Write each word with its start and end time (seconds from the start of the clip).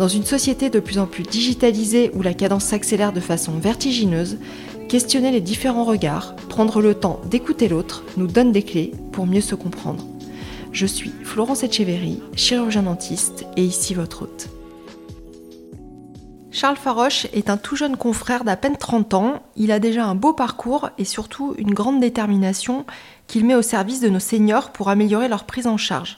Dans 0.00 0.08
une 0.08 0.24
société 0.24 0.70
de 0.70 0.80
plus 0.80 0.98
en 0.98 1.04
plus 1.04 1.24
digitalisée 1.24 2.10
où 2.14 2.22
la 2.22 2.32
cadence 2.32 2.64
s'accélère 2.64 3.12
de 3.12 3.20
façon 3.20 3.52
vertigineuse, 3.58 4.38
questionner 4.88 5.30
les 5.30 5.42
différents 5.42 5.84
regards, 5.84 6.34
prendre 6.48 6.80
le 6.80 6.94
temps 6.94 7.20
d'écouter 7.26 7.68
l'autre 7.68 8.02
nous 8.16 8.26
donne 8.26 8.50
des 8.50 8.62
clés 8.62 8.92
pour 9.12 9.26
mieux 9.26 9.42
se 9.42 9.54
comprendre. 9.54 10.06
Je 10.72 10.86
suis 10.86 11.12
Florence 11.22 11.64
Etcheverry, 11.64 12.22
chirurgien 12.34 12.84
dentiste 12.84 13.44
et 13.58 13.62
ici 13.62 13.92
votre 13.92 14.22
hôte. 14.22 14.48
Charles 16.50 16.78
Faroche 16.78 17.26
est 17.34 17.50
un 17.50 17.58
tout 17.58 17.76
jeune 17.76 17.98
confrère 17.98 18.44
d'à 18.44 18.56
peine 18.56 18.78
30 18.78 19.12
ans. 19.12 19.42
Il 19.56 19.70
a 19.70 19.80
déjà 19.80 20.06
un 20.06 20.14
beau 20.14 20.32
parcours 20.32 20.88
et 20.96 21.04
surtout 21.04 21.54
une 21.58 21.74
grande 21.74 22.00
détermination 22.00 22.86
qu'il 23.26 23.44
met 23.44 23.54
au 23.54 23.60
service 23.60 24.00
de 24.00 24.08
nos 24.08 24.18
seniors 24.18 24.72
pour 24.72 24.88
améliorer 24.88 25.28
leur 25.28 25.44
prise 25.44 25.66
en 25.66 25.76
charge. 25.76 26.16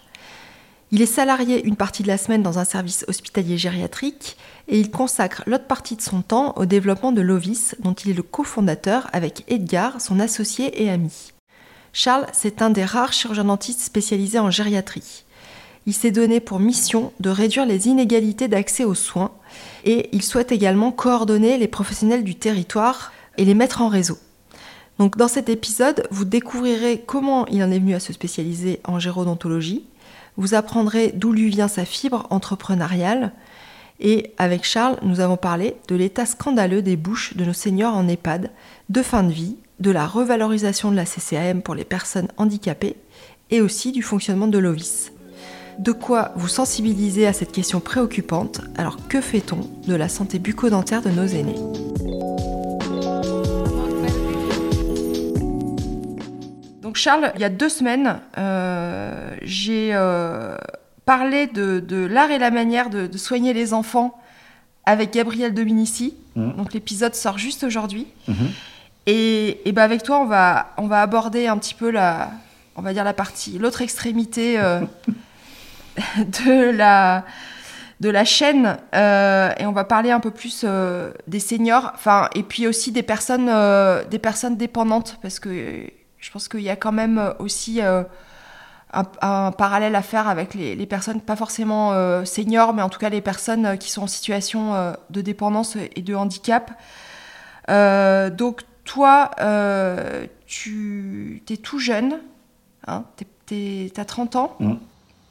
Il 0.95 1.01
est 1.01 1.07
salarié 1.07 1.65
une 1.65 1.77
partie 1.77 2.03
de 2.03 2.09
la 2.09 2.19
semaine 2.19 2.43
dans 2.43 2.59
un 2.59 2.67
service 2.67 3.07
hospitalier 3.09 3.57
gériatrique 3.57 4.37
et 4.69 4.79
il 4.79 4.91
consacre 4.91 5.43
l'autre 5.47 5.67
partie 5.67 5.97
de 5.97 6.03
son 6.03 6.21
temps 6.21 6.53
au 6.57 6.67
développement 6.67 7.13
de 7.13 7.23
l'OVIS 7.23 7.77
dont 7.79 7.95
il 7.95 8.11
est 8.11 8.15
le 8.15 8.23
cofondateur 8.23 9.09
avec 9.15 9.43
Edgar, 9.49 10.03
son 10.03 10.21
associé 10.21 10.83
et 10.83 10.91
ami. 10.91 11.33
Charles, 11.95 12.27
c'est 12.35 12.61
un 12.61 12.69
des 12.69 12.85
rares 12.85 13.15
chirurgiens 13.15 13.45
dentistes 13.45 13.81
spécialisés 13.81 14.39
en 14.39 14.51
gériatrie. 14.51 15.25
Il 15.87 15.95
s'est 15.95 16.11
donné 16.11 16.41
pour 16.41 16.61
mission 16.61 17.15
de 17.21 17.31
réduire 17.31 17.65
les 17.65 17.89
inégalités 17.89 18.49
d'accès 18.49 18.85
aux 18.85 18.95
soins 18.95 19.33
et 19.87 20.11
il 20.13 20.23
souhaite 20.23 20.53
également 20.53 20.93
coordonner 20.93 21.57
les 21.57 21.69
professionnels 21.69 22.23
du 22.23 22.35
territoire 22.35 23.15
et 23.39 23.47
les 23.47 23.55
mettre 23.55 23.81
en 23.81 23.89
réseau. 23.89 24.19
Donc 24.99 25.17
dans 25.17 25.27
cet 25.27 25.49
épisode, 25.49 26.07
vous 26.11 26.27
découvrirez 26.27 27.03
comment 27.07 27.47
il 27.47 27.63
en 27.65 27.71
est 27.71 27.79
venu 27.79 27.95
à 27.95 28.01
se 28.01 28.13
spécialiser 28.13 28.81
en 28.85 28.99
gérodontologie, 28.99 29.87
vous 30.37 30.55
apprendrez 30.55 31.13
d'où 31.15 31.33
lui 31.33 31.49
vient 31.51 31.69
sa 31.69 31.85
fibre 31.85 32.27
entrepreneuriale, 32.31 33.33
et 34.01 34.33
avec 34.37 34.65
Charles, 34.65 34.99
nous 35.03 35.21
avons 35.21 35.37
parlé 35.37 35.77
de 35.87 35.95
l'état 35.95 36.27
scandaleux 36.27 36.83
des 36.83 36.97
bouches 36.97 37.37
de 37.37 37.45
nos 37.45 37.53
seniors 37.53 37.97
en 37.97 38.09
EHPAD, 38.09 38.51
de 38.89 39.03
fin 39.03 39.23
de 39.23 39.33
vie, 39.33 39.57
de 39.79 39.91
la 39.91 40.07
revalorisation 40.07 40.91
de 40.91 40.97
la 40.97 41.05
CCAM 41.05 41.63
pour 41.63 41.75
les 41.75 41.85
personnes 41.85 42.29
handicapées, 42.37 42.97
et 43.51 43.61
aussi 43.61 43.93
du 43.93 44.03
fonctionnement 44.03 44.49
de 44.49 44.59
l'OVIS. 44.59 45.11
De 45.79 45.93
quoi 45.93 46.33
vous 46.37 46.49
sensibiliser 46.49 47.27
à 47.27 47.33
cette 47.33 47.53
question 47.53 47.81
préoccupante? 47.81 48.61
Alors 48.77 49.09
que 49.09 49.21
fait-on 49.21 49.61
de 49.87 49.95
la 49.95 50.09
santé 50.09 50.39
bucco-dentaire 50.39 51.03
de 51.03 51.11
nos 51.11 51.27
aînés? 51.27 52.62
Donc 56.93 56.99
Charles, 56.99 57.33
il 57.37 57.41
y 57.41 57.45
a 57.45 57.49
deux 57.49 57.71
semaines, 57.71 58.21
euh, 58.37 59.35
j'ai 59.41 59.93
euh, 59.95 60.59
parlé 61.07 61.47
de, 61.47 62.05
l'art 62.05 62.31
et 62.31 62.39
la 62.39 62.51
manière 62.51 62.91
de, 62.91 63.09
soigner 63.17 63.55
les 63.55 63.73
enfants 63.73 64.21
avec 64.85 65.15
Gabriel 65.15 65.55
Dominici. 65.55 66.15
Mmh. 66.37 66.53
Donc 66.53 66.75
l'épisode 66.75 67.15
sort 67.15 67.39
juste 67.39 67.65
aujourd'hui. 67.65 68.09
Mmh. 68.29 68.35
Et, 69.07 69.67
et 69.67 69.73
ben 69.73 69.85
avec 69.85 70.03
toi, 70.03 70.21
on 70.21 70.27
va, 70.27 70.75
on 70.77 70.87
va 70.87 71.01
aborder 71.01 71.47
un 71.47 71.57
petit 71.57 71.73
peu 71.73 71.91
la, 71.91 72.31
on 72.77 72.83
va 72.83 72.93
dire 72.93 73.05
la 73.05 73.15
partie, 73.15 73.57
l'autre 73.59 73.81
extrémité 73.81 74.61
euh, 74.61 74.83
de 76.19 76.77
la 76.77 77.25
de 78.03 78.11
la 78.11 78.25
chaîne 78.25 78.79
euh, 78.97 79.53
et 79.59 79.65
on 79.65 79.73
va 79.73 79.85
parler 79.85 80.11
un 80.11 80.19
peu 80.19 80.33
plus 80.33 80.63
euh, 80.65 81.13
des 81.29 81.39
seniors, 81.39 81.93
enfin 81.95 82.29
et 82.35 82.43
puis 82.43 82.67
aussi 82.67 82.91
des 82.91 83.05
personnes 83.05 83.49
euh, 83.49 84.03
des 84.05 84.19
personnes 84.19 84.57
dépendantes 84.57 85.19
parce 85.23 85.39
que 85.39 85.87
je 86.23 86.31
pense 86.31 86.49
qu'il 86.49 86.61
y 86.61 86.71
a 86.71 86.77
quand 86.77 86.93
même 86.93 87.35
aussi 87.39 87.83
un, 87.83 88.07
parallèle 89.53 89.95
à 89.95 90.03
faire 90.03 90.29
avec 90.29 90.55
les, 90.55 90.75
les 90.75 90.87
personnes 90.87 91.21
pas 91.21 91.37
forcément 91.37 92.25
seniors 92.25 92.73
mais 92.73 92.83
en 92.83 92.89
tout 92.89 92.99
cas 92.99 93.11
les 93.11 93.21
personnes 93.21 93.77
qui 93.77 93.91
sont 93.91 94.05
en 94.05 94.07
situation 94.07 94.95
de 95.11 95.21
dépendance 95.21 95.77
et 95.77 96.01
de 96.03 96.15
handicap. 96.15 96.71
donc 97.69 98.63
toi 98.85 99.31
tu 100.53 101.43
es 101.49 101.57
tout 101.57 101.79
jeune, 101.79 102.21
hein, 102.87 103.05
tu 103.47 103.91
as 103.97 104.05
30 104.05 104.37
ans. 104.37 104.57
Mmh. 104.61 104.75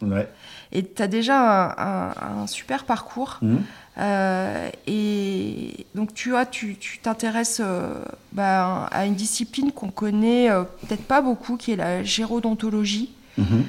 Ouais. 0.02 0.28
Et 0.72 0.84
tu 0.84 1.00
as 1.00 1.08
déjà 1.08 1.76
un, 1.78 2.48
super 2.48 2.86
parcours. 2.86 3.38
Mmh. 3.42 3.58
Euh, 3.98 4.70
et 4.88 5.86
donc, 5.96 6.14
tu 6.14 6.30
vois, 6.30 6.46
tu 6.46 6.78
t'intéresses 7.02 7.62
euh, 7.64 8.04
bah, 8.32 8.88
à 8.92 9.06
une 9.06 9.16
discipline 9.16 9.72
qu'on 9.72 9.90
connaît 9.90 10.50
euh, 10.50 10.64
peut-être 10.88 11.04
pas 11.04 11.22
beaucoup, 11.22 11.58
qui 11.58 11.72
est 11.72 11.76
la 11.76 12.04
gérodontologie. 12.04 13.12
Mmh. 13.38 13.62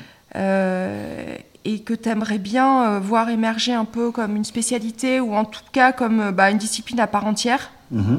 et 1.64 1.80
que 1.82 1.94
tu 1.94 2.08
aimerais 2.08 2.38
bien 2.38 2.98
voir 2.98 3.30
émerger 3.30 3.72
un 3.72 3.84
peu 3.84 4.10
comme 4.10 4.34
une 4.34 4.44
spécialité 4.44 5.20
ou 5.20 5.36
en 5.36 5.44
tout 5.44 5.62
cas 5.70 5.92
comme 5.92 6.32
bah, 6.32 6.50
une 6.50 6.58
discipline 6.58 6.98
à 6.98 7.06
part 7.06 7.26
entière. 7.26 7.70
Mmh. 7.92 8.16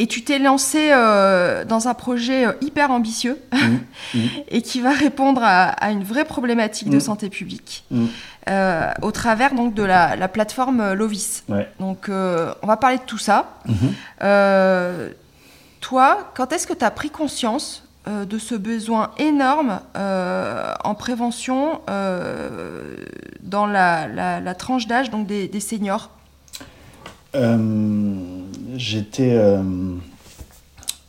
Et 0.00 0.06
tu 0.06 0.24
t'es 0.24 0.38
lancé 0.38 0.88
euh, 0.92 1.66
dans 1.66 1.86
un 1.86 1.92
projet 1.92 2.46
euh, 2.46 2.52
hyper 2.62 2.90
ambitieux 2.90 3.38
mmh. 3.52 3.58
Mmh. 4.14 4.18
et 4.48 4.62
qui 4.62 4.80
va 4.80 4.92
répondre 4.92 5.42
à, 5.44 5.90
une 5.90 6.04
vraie 6.04 6.24
problématique 6.24 6.88
de 6.88 6.96
mmh. 6.96 7.00
santé 7.00 7.28
publique 7.28 7.84
euh, 8.48 8.90
au 9.02 9.12
travers 9.12 9.52
donc 9.52 9.74
de 9.74 9.82
la, 9.82 10.16
plateforme 10.28 10.94
Lovis. 10.94 11.44
Donc 11.78 12.08
on 12.08 12.66
va 12.66 12.78
parler 12.78 12.96
de 12.96 13.02
tout 13.02 13.18
ça. 13.18 13.58
toi, 15.80 16.30
quand 16.34 16.52
est-ce 16.54 16.66
que 16.66 16.72
tu 16.72 16.84
as 16.84 16.90
pris 16.90 17.10
conscience 17.10 17.86
de 18.06 18.38
ce 18.38 18.54
besoin 18.54 19.10
énorme 19.18 19.80
en 19.94 20.94
prévention 20.94 21.82
dans 23.42 23.66
la, 23.66 24.54
tranche 24.54 24.86
d'âge 24.86 25.10
donc 25.10 25.26
des, 25.26 25.46
des 25.46 25.60
seniors? 25.60 26.08
J'étais. 27.34 29.34
Euh, 29.34 29.62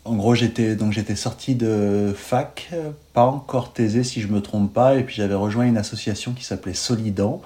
en 0.04 0.16
gros, 0.16 0.34
j'étais 0.34 0.76
donc 0.76 0.94
j'étais 0.94 1.16
sorti 1.16 1.56
de 1.56 2.14
fac, 2.16 2.72
pas 3.14 3.26
encore 3.26 3.72
taisé 3.72 4.04
si 4.04 4.22
je 4.22 4.28
me 4.28 4.42
trompe 4.42 4.74
pas, 4.74 4.96
et 4.96 5.04
puis 5.04 5.16
j'avais 5.16 5.36
rejoint 5.36 5.66
une 5.66 5.78
association 5.78 6.34
qui 6.34 6.44
s'appelait 6.44 6.74
Solidan, 6.74 7.42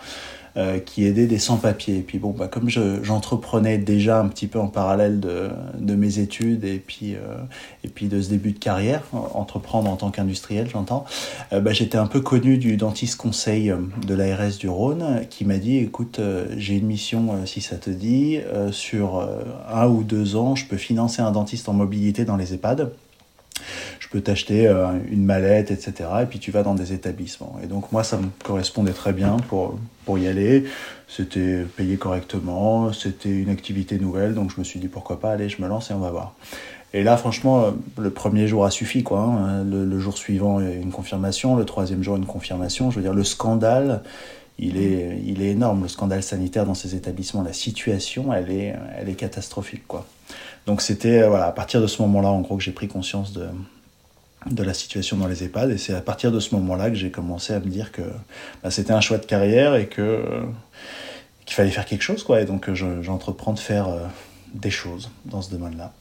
euh, 0.58 0.80
qui 0.80 1.06
aidait 1.06 1.28
des 1.28 1.38
sans-papiers. 1.38 1.98
Et 1.98 2.02
puis 2.02 2.18
bon, 2.18 2.32
bah, 2.32 2.48
comme 2.48 2.70
j'entreprenais 2.70 3.78
déjà 3.78 4.22
un 4.22 4.30
petit 4.30 4.48
peu 4.48 4.58
en 4.58 4.68
parallèle 4.68 5.20
de, 5.20 5.96
mes 5.96 6.20
études 6.20 6.64
et 6.64 6.78
puis, 6.78 7.16
euh, 7.16 7.36
et 7.84 7.90
puis 7.90 8.08
de 8.08 8.22
ce 8.22 8.30
début 8.30 8.54
de 8.54 8.60
carrière, 8.60 9.04
entreprendre 9.12 9.90
en 9.90 9.98
tant 9.98 10.12
qu'industriel, 10.12 10.70
j'entends, 10.70 11.04
euh, 11.52 11.60
bah, 11.60 11.74
j'étais 11.74 11.98
un 11.98 12.08
peu 12.08 12.22
connu 12.22 12.58
du 12.58 12.78
dentiste 12.78 13.18
conseil 13.18 13.74
de 14.08 14.14
l'ARS 14.14 14.58
du 14.58 14.70
Rhône 14.70 15.26
qui 15.30 15.44
m'a 15.44 15.58
dit, 15.58 15.78
écoute, 15.78 16.22
j'ai 16.56 16.76
une 16.76 16.88
mission, 16.88 17.46
si 17.46 17.60
ça 17.60 17.76
te 17.76 17.90
dit, 17.90 18.40
sur 18.72 19.28
un 19.70 19.88
ou 19.88 20.04
deux 20.04 20.38
ans, 20.38 20.56
je 20.56 20.66
peux 20.68 20.78
financer 20.78 21.22
un 21.22 21.32
dentiste 21.32 21.68
en 21.68 21.74
mobilité 21.74 22.24
dans 22.24 22.38
les 22.38 22.54
EHPAD 22.54 22.92
je 24.06 24.10
peux 24.12 24.22
t'acheter 24.22 24.68
euh, 24.68 24.88
une 25.10 25.26
mallette, 25.26 25.72
etc. 25.72 26.10
Et 26.22 26.26
puis 26.26 26.38
tu 26.38 26.52
vas 26.52 26.62
dans 26.62 26.76
des 26.76 26.94
établissements. 26.94 27.60
Et 27.64 27.66
donc 27.66 27.92
moi, 27.92 28.04
ça 28.04 28.18
me 28.18 28.28
correspondait 28.44 28.94
très 28.94 29.14
bien 29.14 29.38
pour, 29.48 29.80
pour 30.06 30.20
y 30.20 30.28
aller. 30.28 30.66
C'était 31.08 31.66
payé 31.76 31.98
correctement, 31.98 32.94
c'était 32.94 33.32
une 33.32 33.50
activité 33.50 33.98
nouvelle, 33.98 34.36
donc 34.36 34.52
je 34.54 34.60
me 34.60 34.64
suis 34.64 34.80
dit 34.80 34.88
pourquoi 34.88 35.20
pas, 35.20 35.32
allez, 35.32 35.50
je 35.50 35.60
me 35.60 35.68
lance 35.68 35.90
et 35.90 35.94
on 35.96 36.00
va 36.00 36.12
voir. 36.12 36.36
Et 36.94 37.04
là, 37.04 37.18
franchement, 37.18 37.64
euh, 37.64 37.72
le 37.98 38.12
premier 38.12 38.48
jour 38.48 38.64
a 38.64 38.70
suffi, 38.70 39.02
quoi. 39.02 39.22
Hein. 39.22 39.64
Le, 39.64 40.00
jour 40.00 40.18
suivant, 40.18 40.60
une 40.60 40.92
confirmation. 40.92 41.56
Le 41.56 41.66
troisième 41.66 42.04
jour, 42.04 42.16
une 42.16 42.28
confirmation. 42.28 42.92
Je 42.92 42.98
veux 42.98 43.02
dire, 43.02 43.14
le 43.14 43.24
scandale, 43.24 44.04
il 44.60 44.78
est, 44.78 45.20
il 45.26 45.42
est 45.42 45.50
énorme. 45.50 45.82
Le 45.82 45.88
scandale 45.90 46.22
sanitaire 46.22 46.66
dans 46.66 46.76
ces 46.76 46.96
établissements, 46.96 47.42
la 47.42 47.54
situation, 47.54 48.32
elle 48.32 48.52
est, 48.52 48.76
elle 48.98 49.10
est 49.10 49.16
catastrophique, 49.16 49.88
quoi. 49.88 50.06
Donc 50.68 50.82
c'était 50.82 51.24
euh, 51.24 51.30
voilà, 51.30 51.48
à 51.48 51.52
partir 51.52 51.82
de 51.82 51.88
ce 51.88 52.02
moment-là, 52.04 52.30
en 52.30 52.42
gros, 52.42 52.56
que 52.56 52.64
j'ai 52.64 52.72
pris 52.72 52.88
conscience 52.88 53.34
de, 53.34 53.48
de 54.46 54.64
la 54.64 54.74
situation 54.74 55.18
dans 55.18 55.28
les 55.28 55.44
EHPAD. 55.44 55.72
Et 55.72 55.78
c'est 55.78 55.94
à 55.94 56.02
partir 56.02 56.32
de 56.32 56.40
ce 56.40 56.56
moment-là 56.56 56.90
que 56.90 56.96
j'ai 56.96 57.12
commencé 57.12 57.54
à 57.54 57.60
me 57.60 57.68
dire 57.68 57.92
que 57.92 58.02
bah, 58.64 58.72
c'était 58.72 58.94
un 58.94 59.02
choix 59.02 59.18
de 59.18 59.26
carrière 59.26 59.76
et 59.76 59.88
que 59.88 60.02
euh, 60.02 60.42
qu'il 61.46 61.56
fallait 61.56 61.72
faire 61.72 61.86
quelque 61.86 62.04
chose. 62.04 62.24
Quoi. 62.24 62.42
Et 62.42 62.46
donc 62.46 62.72
j'entreprends 62.74 63.54
de 63.54 63.60
faire 63.60 63.88
euh, 63.88 64.00
des 64.54 64.72
choses 64.72 65.10
dans 65.26 65.42
ce 65.42 65.52
domaine-là. 65.52 65.94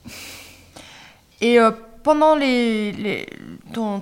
Et 1.41 1.59
pendant 2.03 2.37
les, 2.37 3.27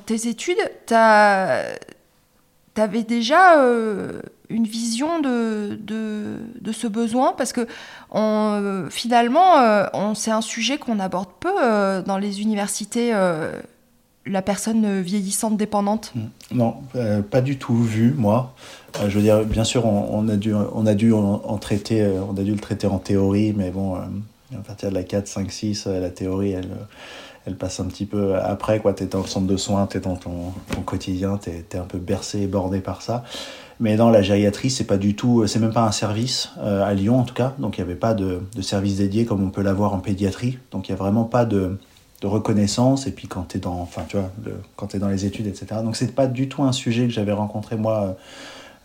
tes 0.06 0.28
études, 0.28 0.58
tu 0.86 0.94
avais 0.94 1.72
déjà 3.02 3.56
une 4.48 4.64
vision 4.64 5.20
de, 5.20 5.78
de, 5.80 6.72
ce 6.72 6.86
besoin? 6.86 7.32
Parce 7.32 7.52
que 7.52 7.66
finalement, 8.90 9.88
on, 9.94 10.14
c'est 10.14 10.30
un 10.30 10.42
sujet 10.42 10.78
qu'on 10.78 11.00
aborde 11.00 11.30
peu 11.40 12.02
dans 12.06 12.18
les 12.18 12.42
universités 12.42 13.12
la 14.26 14.42
personne 14.42 15.00
vieillissante 15.00 15.56
dépendante? 15.56 16.12
Mmh. 16.14 16.20
Non, 16.52 16.76
euh, 16.96 17.22
pas 17.22 17.40
du 17.40 17.58
tout 17.58 17.76
vu, 17.82 18.14
moi. 18.16 18.54
Euh, 19.00 19.08
je 19.08 19.16
veux 19.16 19.22
dire, 19.22 19.44
bien 19.44 19.64
sûr, 19.64 19.86
on, 19.86 20.28
a 20.28 20.36
dû, 20.36 20.54
on 20.54 20.86
a 20.86 20.94
dû 20.94 21.12
en, 21.12 21.58
traiter, 21.58 22.02
euh, 22.02 22.20
on 22.28 22.36
a 22.36 22.42
dû 22.42 22.52
le 22.52 22.60
traiter 22.60 22.86
en 22.86 22.98
théorie, 22.98 23.52
mais 23.56 23.70
bon, 23.70 23.96
à 23.96 24.62
partir 24.66 24.90
de 24.90 24.94
la 24.94 25.02
4, 25.02 25.26
5, 25.26 25.50
6, 25.50 25.86
la 25.86 26.10
théorie, 26.10 26.52
elle, 26.52 26.68
elle 27.46 27.56
passe 27.56 27.80
un 27.80 27.86
petit 27.86 28.06
peu 28.06 28.36
après. 28.36 28.80
Tu 28.96 29.02
es 29.02 29.06
dans 29.06 29.22
le 29.22 29.26
centre 29.26 29.46
de 29.46 29.56
soins, 29.56 29.86
tu 29.86 29.96
es 29.96 30.00
dans 30.00 30.16
ton, 30.16 30.52
quotidien, 30.84 31.38
tu 31.42 31.50
es, 31.50 31.78
un 31.78 31.84
peu 31.84 31.98
bercé 31.98 32.42
et 32.42 32.46
bordé 32.46 32.80
par 32.80 33.02
ça. 33.02 33.24
Mais 33.80 33.96
dans 33.96 34.10
la 34.10 34.22
gériatrie, 34.22 34.70
c'est 34.70 34.84
pas 34.84 34.98
du 34.98 35.16
tout, 35.16 35.44
c'est 35.48 35.58
même 35.58 35.72
pas 35.72 35.82
un 35.82 35.90
service, 35.90 36.50
à 36.62 36.94
Lyon 36.94 37.18
en 37.18 37.24
tout 37.24 37.34
cas, 37.34 37.54
donc 37.58 37.78
il 37.78 37.80
n'y 37.80 37.90
avait 37.90 37.98
pas 37.98 38.14
de, 38.14 38.40
de 38.54 38.62
service 38.62 38.98
dédié 38.98 39.24
comme 39.24 39.42
on 39.42 39.50
peut 39.50 39.62
l'avoir 39.62 39.92
en 39.92 39.98
pédiatrie. 39.98 40.58
Donc 40.70 40.88
il 40.88 40.92
n'y 40.92 41.00
a 41.00 41.02
vraiment 41.02 41.24
pas 41.24 41.44
de 41.44 41.78
de 42.22 42.26
reconnaissance 42.28 43.06
et 43.08 43.10
puis 43.10 43.26
quand 43.26 43.48
tu 43.48 43.56
es 43.56 43.60
dans 43.60 43.80
enfin 43.80 44.02
tu 44.08 44.16
vois 44.16 44.30
quand 44.76 44.94
es 44.94 44.98
dans 44.98 45.08
les 45.08 45.26
études 45.26 45.48
etc 45.48 45.80
donc 45.84 45.96
c'est 45.96 46.14
pas 46.14 46.28
du 46.28 46.48
tout 46.48 46.62
un 46.62 46.72
sujet 46.72 47.06
que 47.06 47.12
j'avais 47.12 47.32
rencontré 47.32 47.76
moi 47.76 48.16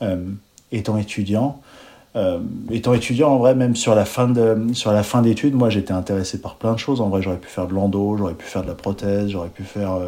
euh, 0.02 0.08
euh, 0.08 0.26
étant 0.72 0.98
étudiant 0.98 1.62
euh, 2.16 2.40
étant 2.72 2.96
étudiant 2.96 3.30
en 3.30 3.38
vrai 3.38 3.54
même 3.54 3.76
sur 3.76 3.94
la 3.94 4.06
fin 4.06 4.28
de 4.28 4.74
sur 4.74 4.92
la 4.92 5.04
fin 5.04 5.22
d'études 5.22 5.54
moi 5.54 5.70
j'étais 5.70 5.94
intéressé 5.94 6.42
par 6.42 6.56
plein 6.56 6.74
de 6.74 6.80
choses 6.80 7.00
en 7.00 7.10
vrai 7.10 7.22
j'aurais 7.22 7.38
pu 7.38 7.48
faire 7.48 7.68
de 7.68 7.76
l'endo 7.76 8.18
j'aurais 8.18 8.34
pu 8.34 8.46
faire 8.46 8.64
de 8.64 8.68
la 8.68 8.76
prothèse 8.76 9.30
j'aurais 9.30 9.50
pu 9.50 9.64
faire 9.64 10.00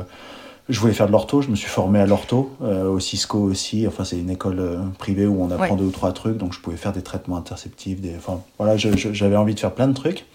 je 0.68 0.80
voulais 0.80 0.94
faire 0.94 1.08
de 1.08 1.12
l'ortho, 1.12 1.42
je 1.42 1.50
me 1.50 1.56
suis 1.56 1.68
formé 1.68 2.00
à 2.00 2.06
l'ortho, 2.06 2.52
au 2.62 3.00
Cisco 3.00 3.40
aussi. 3.40 3.88
Enfin, 3.88 4.04
c'est 4.04 4.20
une 4.20 4.30
école 4.30 4.62
privée 5.00 5.26
où 5.26 5.42
on 5.42 5.50
apprend 5.50 5.76
deux 5.76 5.86
ou 5.86 5.90
trois 5.90 6.12
trucs, 6.12 6.38
donc 6.38 6.54
je 6.54 6.60
pouvais 6.60 6.78
faire 6.78 6.94
des 6.94 7.02
traitements 7.02 7.38
interceptifs. 7.38 8.00
Des... 8.00 8.16
Enfin, 8.16 8.40
voilà, 8.60 8.78
j'avais 8.78 9.36
envie 9.36 9.56
de 9.56 9.60
faire 9.60 9.74
plein 9.74 9.88
de 9.88 9.96
trucs. 9.96 10.28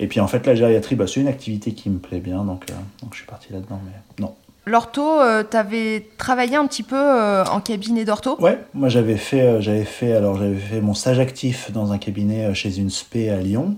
Et 0.00 0.06
puis 0.06 0.20
en 0.20 0.26
fait, 0.26 0.46
la 0.46 0.54
gériatrie, 0.54 0.94
bah, 0.96 1.06
c'est 1.06 1.20
une 1.20 1.28
activité 1.28 1.72
qui 1.72 1.90
me 1.90 1.98
plaît 1.98 2.20
bien, 2.20 2.44
donc, 2.44 2.64
euh, 2.70 2.74
donc 3.02 3.12
je 3.12 3.18
suis 3.18 3.26
parti 3.26 3.52
là-dedans. 3.52 3.80
Mais 3.84 4.22
non. 4.22 4.34
L'ortho, 4.66 5.20
euh, 5.20 5.44
tu 5.48 5.56
avais 5.56 6.06
travaillé 6.16 6.56
un 6.56 6.66
petit 6.66 6.82
peu 6.82 6.96
euh, 6.96 7.44
en 7.44 7.60
cabinet 7.60 8.04
d'ortho? 8.04 8.40
Ouais, 8.40 8.58
moi 8.72 8.88
j'avais 8.88 9.16
fait, 9.16 9.60
j'avais 9.60 9.84
fait, 9.84 10.14
alors 10.14 10.38
j'avais 10.38 10.56
fait 10.56 10.80
mon 10.80 10.94
stage 10.94 11.18
actif 11.18 11.70
dans 11.70 11.92
un 11.92 11.98
cabinet 11.98 12.54
chez 12.54 12.78
une 12.78 12.90
spé 12.90 13.30
à 13.30 13.38
Lyon. 13.38 13.76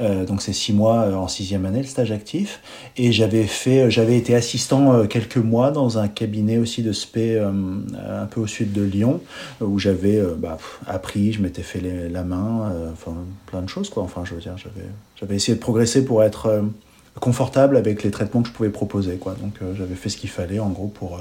Euh, 0.00 0.24
donc 0.24 0.42
c'est 0.42 0.52
six 0.52 0.72
mois 0.72 1.02
euh, 1.02 1.14
en 1.14 1.28
sixième 1.28 1.66
année 1.66 1.80
le 1.80 1.86
stage 1.86 2.12
actif. 2.12 2.60
Et 2.96 3.12
j'avais 3.12 3.44
fait 3.44 3.82
euh, 3.82 3.90
j'avais 3.90 4.16
été 4.16 4.34
assistant 4.34 5.06
quelques 5.06 5.38
mois 5.38 5.70
dans 5.70 5.98
un 5.98 6.08
cabinet 6.08 6.58
aussi 6.58 6.82
de 6.82 6.92
spé 6.92 7.38
un 7.38 8.26
peu 8.26 8.40
au 8.40 8.46
sud 8.46 8.72
de 8.72 8.82
Lyon 8.82 9.20
où 9.60 9.78
j'avais 9.78 10.20
bah, 10.36 10.58
appris 10.86 11.32
je 11.32 11.42
m'étais 11.42 11.62
fait 11.62 11.80
la 12.10 12.22
main 12.22 12.72
enfin 12.92 13.14
plein 13.46 13.62
de 13.62 13.68
choses 13.68 13.90
quoi. 13.90 14.02
Enfin 14.02 14.22
je 14.24 14.34
veux 14.34 14.40
dire 14.40 14.56
j'avais 14.56 14.86
j'avais 15.18 15.36
essayé 15.36 15.54
de 15.54 15.60
progresser 15.60 16.04
pour 16.04 16.22
être 16.22 16.64
confortable 17.20 17.76
avec 17.76 18.02
les 18.02 18.10
traitements 18.10 18.42
que 18.42 18.48
je 18.48 18.52
pouvais 18.52 18.70
proposer 18.70 19.16
quoi. 19.16 19.34
Donc 19.40 19.54
j'avais 19.76 19.94
fait 19.94 20.08
ce 20.08 20.16
qu'il 20.16 20.30
fallait 20.30 20.60
en 20.60 20.70
gros 20.70 20.88
pour 20.88 21.20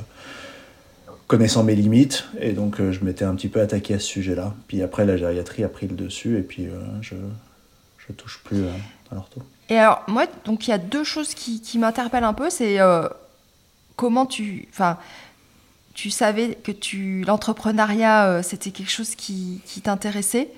connaissant 1.28 1.64
mes 1.64 1.76
limites. 1.76 2.26
Et 2.40 2.54
donc 2.54 2.78
je 2.80 3.04
m'étais 3.04 3.26
un 3.26 3.36
petit 3.36 3.50
peu 3.50 3.62
attaqué 3.62 3.96
à 3.96 4.00
ce 4.00 4.06
sujet 4.06 4.36
là 4.36 4.54
puis 4.68 4.82
après 4.82 5.06
la 5.06 5.18
gériatrie 5.18 5.64
a 5.64 5.70
pris 5.70 5.88
le 5.88 5.96
dessus. 5.96 6.38
Et 6.38 6.44
puis 6.44 6.68
je 7.02 7.16
je 8.08 8.14
touche 8.14 8.40
plus 8.44 8.64
euh, 8.64 8.72
à 9.12 9.16
l'ortho. 9.16 9.42
Et 9.70 9.78
alors, 9.78 10.04
moi, 10.08 10.26
donc 10.46 10.68
il 10.68 10.72
y 10.72 10.74
a 10.74 10.78
deux 10.78 11.04
choses 11.04 11.34
qui, 11.34 11.62
qui 11.62 11.78
m'interpellent 11.78 12.24
un 12.24 12.34
peu. 12.34 12.50
C'est 12.50 12.80
euh, 12.80 13.08
comment 13.96 14.26
tu. 14.26 14.68
Enfin, 14.72 14.98
tu 15.94 16.10
savais 16.10 16.56
que 16.56 16.72
tu 16.72 17.24
l'entrepreneuriat, 17.26 18.26
euh, 18.28 18.44
c'était 18.44 18.72
quelque 18.72 18.92
chose 18.92 19.16
qui, 19.16 19.62
qui 19.66 19.82
t'intéressait. 19.82 20.50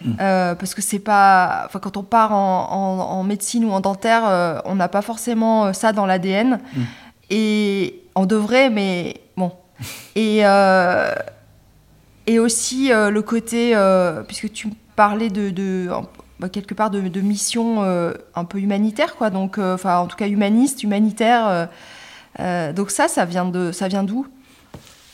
Mm. 0.00 0.14
parce 0.16 0.74
que 0.74 0.82
c'est 0.82 1.00
pas. 1.00 1.64
Enfin, 1.66 1.80
quand 1.80 1.96
on 1.96 2.04
part 2.04 2.32
en, 2.32 2.70
en, 2.70 3.24
médecine 3.24 3.64
ou 3.64 3.72
en 3.72 3.80
dentaire, 3.80 4.62
on 4.64 4.76
n'a 4.76 4.88
pas 4.88 5.02
forcément 5.02 5.72
ça 5.72 5.92
dans 5.92 6.06
l'ADN. 6.06 6.60
Mm. 6.72 6.82
Et 7.30 8.02
on 8.14 8.24
devrait, 8.24 8.70
mais 8.70 9.20
bon. 9.36 9.52
Et, 10.14 10.42
et 12.26 12.38
aussi 12.38 12.90
le 12.90 13.20
côté. 13.22 13.74
puisque 14.28 14.52
tu 14.52 14.68
parlais 14.94 15.30
de, 15.30 15.50
de 15.50 15.90
bah, 16.40 16.48
quelque 16.48 16.74
part 16.74 16.90
de, 16.90 17.20
mission 17.20 17.82
euh, 17.82 18.12
un 18.34 18.44
peu 18.44 18.58
humanitaire, 18.58 19.16
quoi. 19.16 19.30
Donc, 19.30 19.58
euh, 19.58 19.74
enfin, 19.74 19.98
en 19.98 20.06
tout 20.06 20.16
cas 20.16 20.28
humaniste, 20.28 20.84
humanitaire. 20.84 21.68
Euh, 22.38 22.72
donc 22.72 22.92
ça, 22.92 23.08
ça 23.08 23.24
vient 23.24 23.46
de, 23.46 23.72
ça 23.72 23.88
vient 23.88 24.04
d'où? 24.04 24.26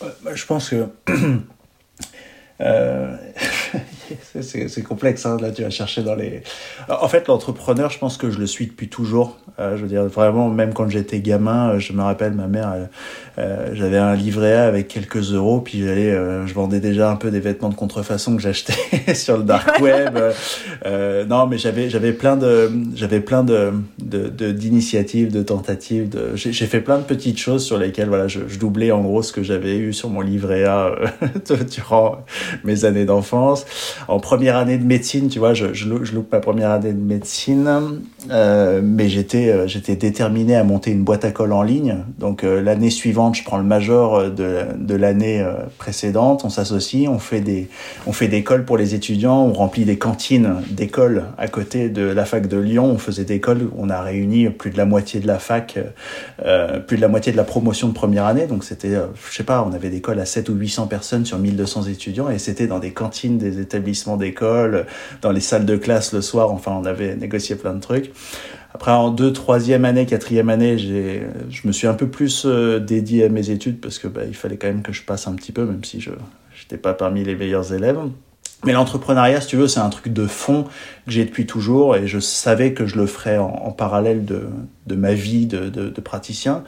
Bah, 0.01 0.35
Je 0.35 0.45
pense 0.45 0.69
que 0.69 0.89
c'est 4.41 4.83
complexe, 4.83 5.27
hein, 5.27 5.39
là 5.41 5.51
tu 5.51 5.63
vas 5.63 5.71
chercher 5.71 6.03
dans 6.03 6.15
les... 6.15 6.43
En 6.89 7.09
fait, 7.09 7.27
l'entrepreneur, 7.27 7.91
je 7.91 7.99
pense 7.99 8.17
que 8.17 8.31
je 8.31 8.39
le 8.39 8.47
suis 8.47 8.67
depuis 8.67 8.89
toujours. 8.89 9.39
Je 9.59 9.77
veux 9.77 9.89
dire, 9.89 10.05
vraiment, 10.05 10.51
même 10.51 10.75
quand 10.75 10.89
j'étais 10.89 11.21
gamin, 11.21 11.79
je 11.79 11.93
me 11.93 12.03
rappelle, 12.03 12.33
ma 12.33 12.47
mère, 12.47 12.89
euh, 13.39 13.71
j'avais 13.73 13.99
un 13.99 14.15
livret 14.15 14.55
A 14.55 14.65
avec 14.67 14.89
quelques 14.89 15.33
euros, 15.33 15.61
puis 15.61 15.83
j'allais, 15.85 16.13
je 16.47 16.55
vendais 16.55 16.81
déjà 16.81 17.11
un 17.11 17.17
peu 17.17 17.31
des 17.31 17.41
vêtements 17.41 17.69
de 17.69 17.75
contrefaçon 17.75 18.37
que 18.37 18.43
j'achetais 18.43 19.15
sur 19.15 19.39
le 19.39 19.45
dark 19.45 19.81
web. 19.81 20.19
non, 21.29 21.47
mais 21.47 21.59
j'avais, 21.59 21.91
j'avais 21.91 22.13
plein 22.13 22.37
de, 22.37 22.71
j'avais 22.95 23.21
plein 23.21 23.45
de, 23.45 23.73
d'initiatives, 23.99 25.33
de, 25.33 25.43
tentatives. 25.43 26.09
De... 26.09 26.33
J'ai, 26.35 26.53
fait 26.67 26.81
plein 26.81 26.99
de 26.99 27.05
petites 27.05 27.39
choses 27.39 27.65
sur 27.65 27.79
lesquelles, 27.79 28.09
voilà, 28.09 28.29
je, 28.29 28.41
je 28.49 28.59
doublais 28.59 28.91
en 28.91 29.03
gros 29.03 29.23
ce 29.23 29.33
que 29.33 29.43
j'avais 29.43 29.77
eu 29.77 29.93
sur 29.93 30.09
mon 30.11 30.21
livret 30.21 30.65
A 30.65 30.95
durant 31.71 32.25
mes 32.65 32.85
années 32.85 33.05
d'enfance 33.05 33.65
en 34.09 34.21
première 34.21 34.57
année 34.57 34.79
de 34.79 34.85
médecine, 34.85 35.29
tu 35.29 35.39
vois, 35.39 35.55
je, 35.55 35.73
je, 35.73 35.89
loupe 35.89 36.33
ma 36.33 36.41
première 36.41 36.71
année 36.71 36.93
de 36.93 37.01
médecine, 37.01 38.01
euh, 38.31 38.81
mais 38.83 39.09
j'étais 39.09 39.51
euh, 39.51 39.67
j'étais 39.67 39.97
déterminé 39.97 40.57
à 40.57 40.65
monter 40.65 40.91
une 40.91 41.05
boîte 41.05 41.25
à 41.25 41.31
colle 41.31 41.53
en 41.53 41.63
ligne. 41.63 41.99
Donc 42.19 42.45
euh, 42.45 42.63
l'année 42.63 42.91
suivante, 42.91 43.24
je 43.33 43.43
prends 43.45 43.59
le 43.59 43.65
major 43.65 44.31
de, 44.31 44.67
de 44.77 44.95
l'année 44.95 45.45
précédente, 45.79 46.45
on 46.45 46.51
s'associe, 46.51 47.09
on 47.09 47.19
fait 47.19 47.41
des 47.41 47.69
on 48.07 48.13
fait 48.13 48.29
des 48.29 48.43
cols 48.43 48.65
pour 48.65 48.77
les 48.77 48.95
étudiants, 48.95 49.43
on 49.45 49.53
remplit 49.53 49.85
des 49.85 49.99
cantines 49.99 50.57
d'écoles 50.71 51.25
à 51.39 51.49
côté 51.49 51.89
de 51.89 52.03
la 52.03 52.25
fac 52.25 52.47
de 52.47 52.59
Lyon. 52.59 52.87
On 52.87 52.99
faisait 52.99 53.25
des 53.25 53.41
cols, 53.41 53.71
on 53.77 53.89
a 53.89 54.03
réuni 54.03 54.51
plus 54.51 54.71
de 54.71 54.77
la 54.77 54.85
moitié 54.85 55.21
de 55.21 55.27
la 55.27 55.39
fac, 55.39 55.79
plus 56.87 56.97
de 56.97 57.01
la 57.01 57.09
moitié 57.09 57.33
de 57.33 57.37
la 57.37 57.45
promotion 57.45 57.89
de 57.89 57.95
première 57.95 58.27
année. 58.27 58.47
Donc 58.47 58.65
c'était, 58.65 58.95
je 59.31 59.35
sais 59.35 59.45
pas, 59.45 59.65
on 59.69 59.73
avait 59.73 59.91
des 59.91 60.01
cols 60.01 60.21
à 60.21 60.27
7 60.27 60.49
ou 60.49 60.55
800 60.55 60.87
personnes 60.87 61.25
sur 61.25 61.39
1200 61.39 61.85
étudiants 61.85 62.29
et 62.31 62.39
c'était 62.39 62.67
dans 62.67 62.79
des 62.79 62.93
cantines 62.93 63.39
des 63.39 63.61
établissements 63.61 64.17
d'école, 64.17 64.87
dans 65.23 65.31
les 65.31 65.41
salles 65.41 65.67
de 65.67 65.77
classe 65.77 66.13
le 66.13 66.23
soir. 66.23 66.51
Enfin, 66.51 66.73
on 66.81 66.85
avait 66.85 67.17
négocié 67.17 67.57
plein 67.57 67.75
de 67.75 67.81
trucs. 67.81 68.13
Après, 68.75 68.91
en 68.91 69.11
deux, 69.11 69.33
troisième 69.33 69.85
année, 69.85 70.05
quatrième 70.05 70.49
année, 70.49 70.77
je 70.79 71.67
me 71.67 71.71
suis 71.73 71.87
un 71.87 71.95
peu 71.95 72.09
plus 72.09 72.43
euh, 72.45 72.81
dédié 72.81 73.25
à 73.25 73.29
mes 73.29 73.51
études 73.51 73.81
parce 73.81 74.01
que 74.01 74.09
bah, 74.09 74.23
il 74.27 74.35
fallait 74.35 74.57
quand 74.57 74.67
même 74.67 74.83
que 74.83 74.93
je 74.93 75.05
passe 75.05 75.29
un 75.29 75.35
petit 75.35 75.53
peu, 75.53 75.65
même 75.65 75.85
si 75.85 76.01
je 76.01 76.11
n'étais 76.11 76.77
pas 76.77 76.93
parmi 76.93 77.23
les 77.23 77.37
meilleurs 77.37 77.73
élèves. 77.73 78.01
Mais 78.65 78.73
l'entrepreneuriat, 78.73 79.41
si 79.41 79.49
tu 79.49 79.57
veux, 79.57 79.69
c'est 79.69 79.81
un 79.81 79.91
truc 79.91 80.13
de 80.13 80.27
fond 80.27 80.65
que 81.07 81.13
j'ai 81.13 81.25
depuis 81.25 81.47
toujours 81.47 81.95
et 81.95 82.09
je 82.09 82.19
savais 82.19 82.73
que 82.73 82.87
je 82.87 82.97
le 82.97 83.07
ferais 83.07 83.39
en, 83.39 83.71
parallèle 83.71 84.25
de, 84.25 84.49
de, 84.87 84.95
ma 84.97 85.15
vie 85.15 85.47
de, 85.47 85.69
de, 85.69 86.01
praticien. 86.01 86.65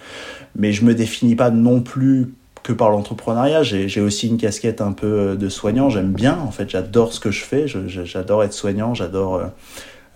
Mais 0.55 0.73
je 0.73 0.85
me 0.85 0.95
définis 0.95 1.35
pas 1.35 1.51
non 1.51 1.81
plus 1.81 2.35
que 2.63 2.73
par 2.73 2.91
l'entrepreneuriat. 2.91 3.63
J'ai 3.63 4.01
aussi 4.01 4.29
une 4.29 4.37
casquette 4.37 4.81
un 4.81 4.93
peu 4.93 5.07
euh, 5.07 5.35
de 5.37 5.49
soignant. 5.49 5.91
J'aime 5.91 6.13
bien, 6.13 6.39
en 6.39 6.53
fait, 6.53 6.71
j'adore 6.71 7.13
ce 7.13 7.19
que 7.19 7.33
je 7.33 7.43
fais. 7.43 7.67
J'adore 7.67 8.45
être 8.45 8.53
soignant. 8.53 8.95
J'adore. 8.95 9.41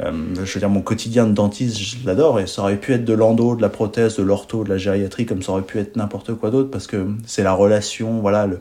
Euh, 0.02 0.12
je 0.44 0.54
veux 0.54 0.60
dire, 0.60 0.70
mon 0.70 0.80
quotidien 0.80 1.26
de 1.26 1.32
dentiste, 1.32 1.78
je 1.78 1.96
l'adore. 2.06 2.40
Et 2.40 2.46
ça 2.46 2.62
aurait 2.62 2.76
pu 2.76 2.92
être 2.92 3.04
de 3.04 3.12
l'endo, 3.12 3.56
de 3.56 3.62
la 3.62 3.68
prothèse, 3.68 4.16
de 4.16 4.22
l'ortho, 4.22 4.64
de 4.64 4.68
la 4.68 4.78
gériatrie, 4.78 5.26
comme 5.26 5.42
ça 5.42 5.52
aurait 5.52 5.62
pu 5.62 5.78
être 5.78 5.96
n'importe 5.96 6.34
quoi 6.34 6.50
d'autre, 6.50 6.70
parce 6.70 6.86
que 6.86 7.08
c'est 7.26 7.42
la 7.42 7.52
relation, 7.52 8.20
voilà. 8.20 8.46
Le, 8.46 8.60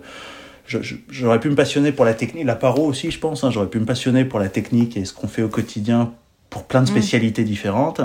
J'aurais 1.09 1.39
pu 1.39 1.49
me 1.49 1.55
passionner 1.55 1.91
pour 1.91 2.05
la 2.05 2.13
technique, 2.13 2.45
la 2.45 2.55
paro 2.55 2.85
aussi, 2.85 3.09
je 3.09 3.19
pense. 3.19 3.43
Hein, 3.43 3.49
J'aurais 3.49 3.69
pu 3.69 3.79
me 3.79 3.85
passionner 3.85 4.23
pour 4.23 4.39
la 4.39 4.49
technique 4.49 4.97
et 4.97 5.05
ce 5.05 5.13
qu'on 5.13 5.27
fait 5.27 5.41
au 5.41 5.47
quotidien 5.47 6.13
pour 6.51 6.63
plein 6.63 6.81
de 6.81 6.85
mm. 6.85 6.93
spécialités 6.93 7.43
différentes. 7.43 8.01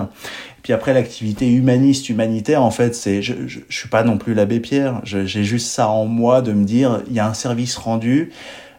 Puis 0.62 0.72
après, 0.72 0.94
l'activité 0.94 1.50
humaniste, 1.50 2.08
humanitaire, 2.08 2.62
en 2.62 2.70
fait, 2.70 2.94
c'est, 2.94 3.20
je, 3.20 3.34
je, 3.46 3.60
je, 3.68 3.76
suis 3.76 3.88
pas 3.88 4.02
non 4.02 4.16
plus 4.16 4.32
l'abbé 4.32 4.60
Pierre. 4.60 5.00
J'ai 5.04 5.44
juste 5.44 5.66
ça 5.66 5.88
en 5.88 6.06
moi 6.06 6.40
de 6.40 6.52
me 6.52 6.64
dire, 6.64 7.02
il 7.08 7.12
y 7.12 7.20
a 7.20 7.28
un 7.28 7.34
service 7.34 7.76
rendu. 7.76 8.32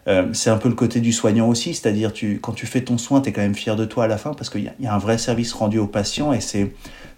Euh, 0.08 0.26
c'est 0.32 0.50
un 0.50 0.56
peu 0.56 0.68
le 0.68 0.74
côté 0.74 1.00
du 1.00 1.12
soignant 1.12 1.48
aussi, 1.48 1.74
c'est-à-dire 1.74 2.12
tu, 2.12 2.38
quand 2.40 2.52
tu 2.52 2.66
fais 2.66 2.82
ton 2.82 2.96
soin, 2.96 3.20
tu 3.20 3.30
es 3.30 3.32
quand 3.32 3.40
même 3.40 3.56
fier 3.56 3.74
de 3.74 3.84
toi 3.84 4.04
à 4.04 4.06
la 4.06 4.18
fin 4.18 4.34
parce 4.34 4.50
qu'il 4.50 4.72
y, 4.80 4.86
a 4.86 4.94
un 4.94 4.98
vrai 4.98 5.18
service 5.18 5.52
rendu 5.52 5.78
au 5.78 5.86
patient 5.86 6.32
et 6.32 6.40
c'est 6.40 6.72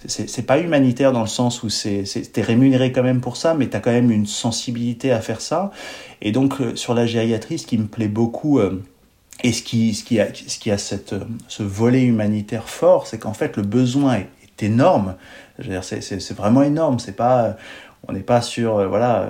c'est 0.06 0.46
pas 0.46 0.60
humanitaire 0.60 1.10
dans 1.10 1.22
le 1.22 1.26
sens 1.26 1.64
où 1.64 1.68
c'est 1.68 2.04
t'es 2.32 2.42
rémunéré 2.42 2.92
quand 2.92 3.02
même 3.02 3.20
pour 3.20 3.36
ça, 3.36 3.54
mais 3.54 3.68
tu 3.68 3.76
as 3.76 3.80
quand 3.80 3.90
même 3.90 4.12
une 4.12 4.26
sensibilité 4.26 5.10
à 5.10 5.20
faire 5.20 5.40
ça. 5.40 5.72
Et 6.22 6.30
donc 6.30 6.60
euh, 6.60 6.76
sur 6.76 6.94
la 6.94 7.04
gériatrie, 7.04 7.58
ce 7.58 7.66
qui 7.66 7.78
me 7.78 7.86
plaît 7.86 8.08
beaucoup 8.08 8.60
euh, 8.60 8.80
et 9.42 9.52
ce 9.52 9.62
qui, 9.62 9.94
ce 9.94 10.04
qui 10.04 10.20
a, 10.20 10.28
ce 10.32 10.58
qui 10.58 10.70
a 10.70 10.78
cette, 10.78 11.14
ce 11.48 11.62
volet 11.64 12.04
humanitaire 12.04 12.68
fort, 12.68 13.06
c'est 13.06 13.18
qu'en 13.18 13.34
fait 13.34 13.56
le 13.56 13.64
besoin 13.64 14.14
est, 14.16 14.28
énorme. 14.60 15.14
C'est 15.82 16.36
vraiment 16.36 16.62
énorme. 16.62 16.98
C'est 16.98 17.16
pas, 17.16 17.56
on 18.06 18.12
n'est 18.12 18.20
pas 18.20 18.40
sur, 18.40 18.88
voilà, 18.88 19.28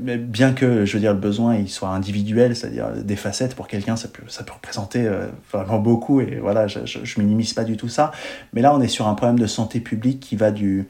mais 0.00 0.16
bien 0.16 0.52
que, 0.52 0.84
je 0.84 0.92
veux 0.92 1.00
dire, 1.00 1.12
le 1.12 1.18
besoin 1.18 1.66
soit 1.66 1.88
individuel, 1.88 2.54
c'est-à-dire 2.54 2.90
des 2.92 3.16
facettes 3.16 3.54
pour 3.54 3.66
quelqu'un, 3.66 3.96
ça 3.96 4.08
peut, 4.08 4.22
représenter 4.52 5.08
vraiment 5.52 5.78
beaucoup, 5.78 6.20
et 6.20 6.38
voilà, 6.40 6.66
je, 6.66 6.80
je, 6.84 6.98
je, 7.02 7.20
minimise 7.20 7.54
pas 7.54 7.64
du 7.64 7.76
tout 7.76 7.88
ça. 7.88 8.12
Mais 8.52 8.60
là, 8.60 8.74
on 8.74 8.80
est 8.80 8.88
sur 8.88 9.08
un 9.08 9.14
problème 9.14 9.38
de 9.38 9.46
santé 9.46 9.80
publique 9.80 10.20
qui 10.20 10.36
va 10.36 10.50
du, 10.50 10.86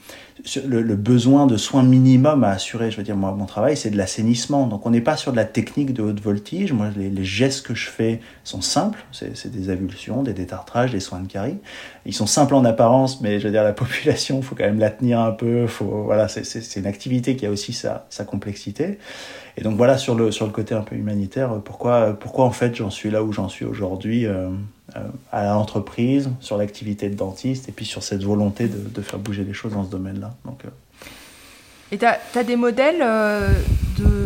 le, 0.67 0.97
besoin 0.97 1.47
de 1.47 1.57
soins 1.57 1.83
minimum 1.83 2.45
à 2.45 2.51
assurer, 2.51 2.91
je 2.91 2.97
veux 2.97 3.03
dire, 3.03 3.17
moi, 3.17 3.33
mon 3.33 3.47
travail, 3.47 3.77
c'est 3.77 3.91
de 3.91 3.97
l'assainissement. 3.97 4.67
Donc, 4.67 4.87
on 4.87 4.91
n'est 4.91 5.01
pas 5.01 5.17
sur 5.17 5.33
de 5.33 5.37
la 5.37 5.45
technique 5.45 5.93
de 5.93 6.03
haute 6.03 6.21
voltige. 6.21 6.73
Moi, 6.73 6.89
les, 6.97 7.25
gestes 7.25 7.67
que 7.67 7.75
je 7.75 7.89
fais 7.89 8.21
sont 8.45 8.61
simples. 8.61 9.05
C'est 9.13 9.51
des 9.51 9.71
avulsions, 9.71 10.23
des 10.23 10.33
détartrages, 10.33 10.93
des 10.93 11.01
soins 11.01 11.21
de 11.21 11.29
carie. 11.29 11.59
Ils 12.07 12.15
sont 12.15 12.27
simples 12.27 12.55
en 12.55 12.65
apparence, 12.65 13.21
mais 13.21 13.39
je 13.39 13.47
veux 13.47 13.53
dire, 13.53 13.63
la 13.63 13.73
population, 13.73 14.39
il 14.39 14.43
faut 14.43 14.55
quand 14.55 14.65
même 14.65 14.81
la 14.81 14.91
tenir 14.91 15.21
un 15.21 15.33
peu. 15.33 15.67
Faut, 15.67 16.05
voilà, 16.05 16.29
c'est 16.29 16.77
une 16.77 16.87
activité 16.87 17.37
qui 17.37 17.47
a 17.47 17.51
aussi 17.51 17.73
sa, 17.73 18.07
complexité. 18.27 18.99
Et 19.57 19.63
donc, 19.63 19.77
voilà, 19.77 19.99
sur 19.99 20.15
le, 20.15 20.31
côté 20.53 20.75
un 20.75 20.83
peu 20.83 20.97
humanitaire, 20.97 21.61
pourquoi, 21.65 22.15
pourquoi 22.19 22.45
en 22.47 22.51
fait 22.51 22.75
j'en 22.75 22.91
suis 22.91 23.11
là 23.11 23.23
où 23.23 23.33
j'en 23.33 23.49
suis 23.49 23.65
aujourd'hui 23.65 24.27
euh, 24.27 24.49
à 25.31 25.45
l'entreprise, 25.45 26.31
sur 26.41 26.57
l'activité 26.57 27.09
de 27.09 27.15
dentiste, 27.15 27.69
et 27.69 27.73
puis 27.73 27.85
sur 27.85 28.03
cette 28.03 28.23
volonté 28.23 28.69
de, 28.69 28.79
de 28.89 29.03
faire 29.03 29.19
bouger 29.19 29.45
les 29.45 29.55
choses 29.55 29.73
dans 29.73 29.85
ce 29.85 29.91
domaine-là. 29.91 30.35
Donc, 30.45 30.65
euh, 30.65 30.69
et 31.93 31.99
tu 31.99 32.07
as, 32.07 32.45
des 32.45 32.57
modèles 32.57 33.03
euh, 33.03 33.53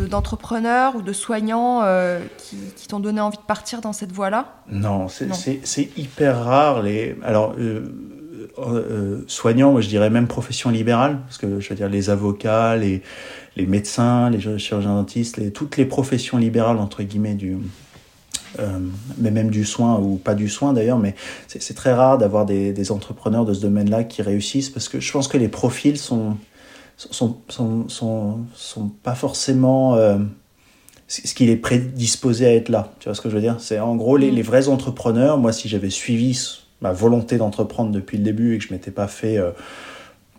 d'entrepreneurs 0.09 0.95
ou 0.95 1.03
de 1.03 1.13
soignants 1.13 1.83
euh, 1.83 2.21
qui, 2.39 2.57
qui 2.77 2.87
t'ont 2.87 3.01
donné 3.01 3.21
envie 3.21 3.39
de 3.39 3.43
partir 3.43 3.81
dans 3.81 3.93
cette 3.93 4.13
voie-là? 4.13 4.55
Non, 4.71 5.09
c'est 5.09 5.99
hyper 5.99 6.45
rare. 6.45 6.83
Les... 6.83 7.17
Alors, 7.25 7.57
euh, 7.59 9.25
soignants, 9.27 9.73
moi 9.73 9.81
je 9.81 9.89
dirais 9.89 10.11
même 10.11 10.29
profession 10.29 10.71
libérale, 10.71 11.19
parce 11.27 11.39
que 11.39 11.59
je 11.59 11.69
veux 11.69 11.75
dire 11.75 11.89
les 11.89 12.09
avocats, 12.09 12.77
les, 12.77 13.03
les 13.57 13.67
médecins, 13.67 14.31
les 14.31 14.41
chirurgiens 14.59 14.95
dentistes, 14.95 15.37
les, 15.37 15.51
toutes 15.51 15.77
les 15.77 15.87
professions 15.87 16.39
libérales, 16.39 16.79
entre 16.79 17.03
guillemets, 17.03 17.35
du, 17.35 17.59
mais 19.19 19.31
même 19.31 19.51
du 19.51 19.65
soin 19.65 19.99
ou 19.99 20.17
pas 20.17 20.35
du 20.35 20.49
soin 20.49 20.73
d'ailleurs, 20.73 20.99
mais 20.99 21.15
c'est 21.47 21.75
très 21.75 21.93
rare 21.93 22.19
d'avoir 22.19 22.47
des, 22.47 22.73
des, 22.73 22.93
entrepreneurs 22.93 23.45
de 23.45 23.55
ce 23.55 23.61
domaine-là 23.61 24.05
qui 24.05 24.23
réussissent 24.23 24.71
parce 24.71 24.89
que 24.89 25.01
je 25.01 25.13
pense 25.13 25.29
que 25.29 25.39
les 25.39 25.49
profils 25.49 25.99
sont, 25.99 26.37
sont, 26.97 27.37
sont, 27.49 27.89
sont, 27.89 28.39
sont 28.55 28.89
pas 29.03 29.15
forcément 29.15 29.95
euh, 29.95 30.19
ce 31.09 31.35
qu'il 31.35 31.51
est 31.51 31.57
prédisposé 31.57 32.47
à 32.47 32.55
être 32.55 32.69
là. 32.69 32.93
Tu 33.01 33.09
vois 33.09 33.15
ce 33.15 33.21
que 33.21 33.29
je 33.29 33.35
veux 33.35 33.41
dire? 33.41 33.57
C'est 33.59 33.79
en 33.79 33.97
gros 33.97 34.17
les, 34.17 34.31
mm. 34.31 34.35
les, 34.35 34.43
vrais 34.43 34.69
entrepreneurs. 34.69 35.39
Moi, 35.39 35.53
si 35.53 35.69
j'avais 35.69 35.91
suivi 35.91 36.39
ma 36.81 36.93
volonté 36.93 37.39
d'entreprendre 37.39 37.91
depuis 37.91 38.19
le 38.19 38.25
début 38.25 38.55
et 38.55 38.59
que 38.59 38.65
je 38.65 38.73
m'étais 38.73 38.91
pas 38.91 39.09
fait 39.09 39.39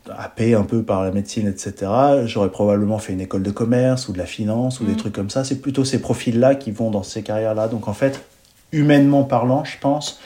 euh, 0.10 0.14
happer 0.18 0.54
un 0.54 0.64
peu 0.64 0.84
par 0.84 1.04
la 1.04 1.12
médecine, 1.12 1.48
etc., 1.48 1.92
j'aurais 2.26 2.50
probablement 2.50 3.00
fait 3.00 3.14
une 3.14 3.22
école 3.22 3.44
de 3.44 3.52
commerce 3.52 4.08
ou 4.10 4.14
de 4.14 4.18
la 4.18 4.26
finance 4.26 4.80
ou 4.80 4.86
des 4.86 4.94
mm. 4.94 4.98
trucs 4.98 5.14
comme 5.14 5.30
ça. 5.30 5.44
C'est 5.44 5.62
plutôt 5.62 5.86
ces 5.86 6.00
profils-là 6.00 6.56
qui 6.56 6.72
vont 6.72 6.92
dans 6.92 7.04
ces 7.04 7.24
carrières-là. 7.24 7.68
Donc 7.68 7.88
en 7.88 7.94
fait, 7.94 8.24
humainement 8.72 9.24
parlant, 9.24 9.64
je 9.64 9.78
pense, 9.80 10.20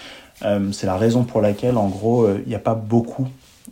euh, 0.43 0.71
c'est 0.71 0.87
la 0.87 0.97
raison 0.97 1.23
pour 1.23 1.41
laquelle, 1.41 1.77
en 1.77 1.87
gros, 1.87 2.27
il 2.29 2.47
n'y 2.47 2.55
a 2.55 2.59
pas 2.59 2.75
beaucoup 2.75 3.27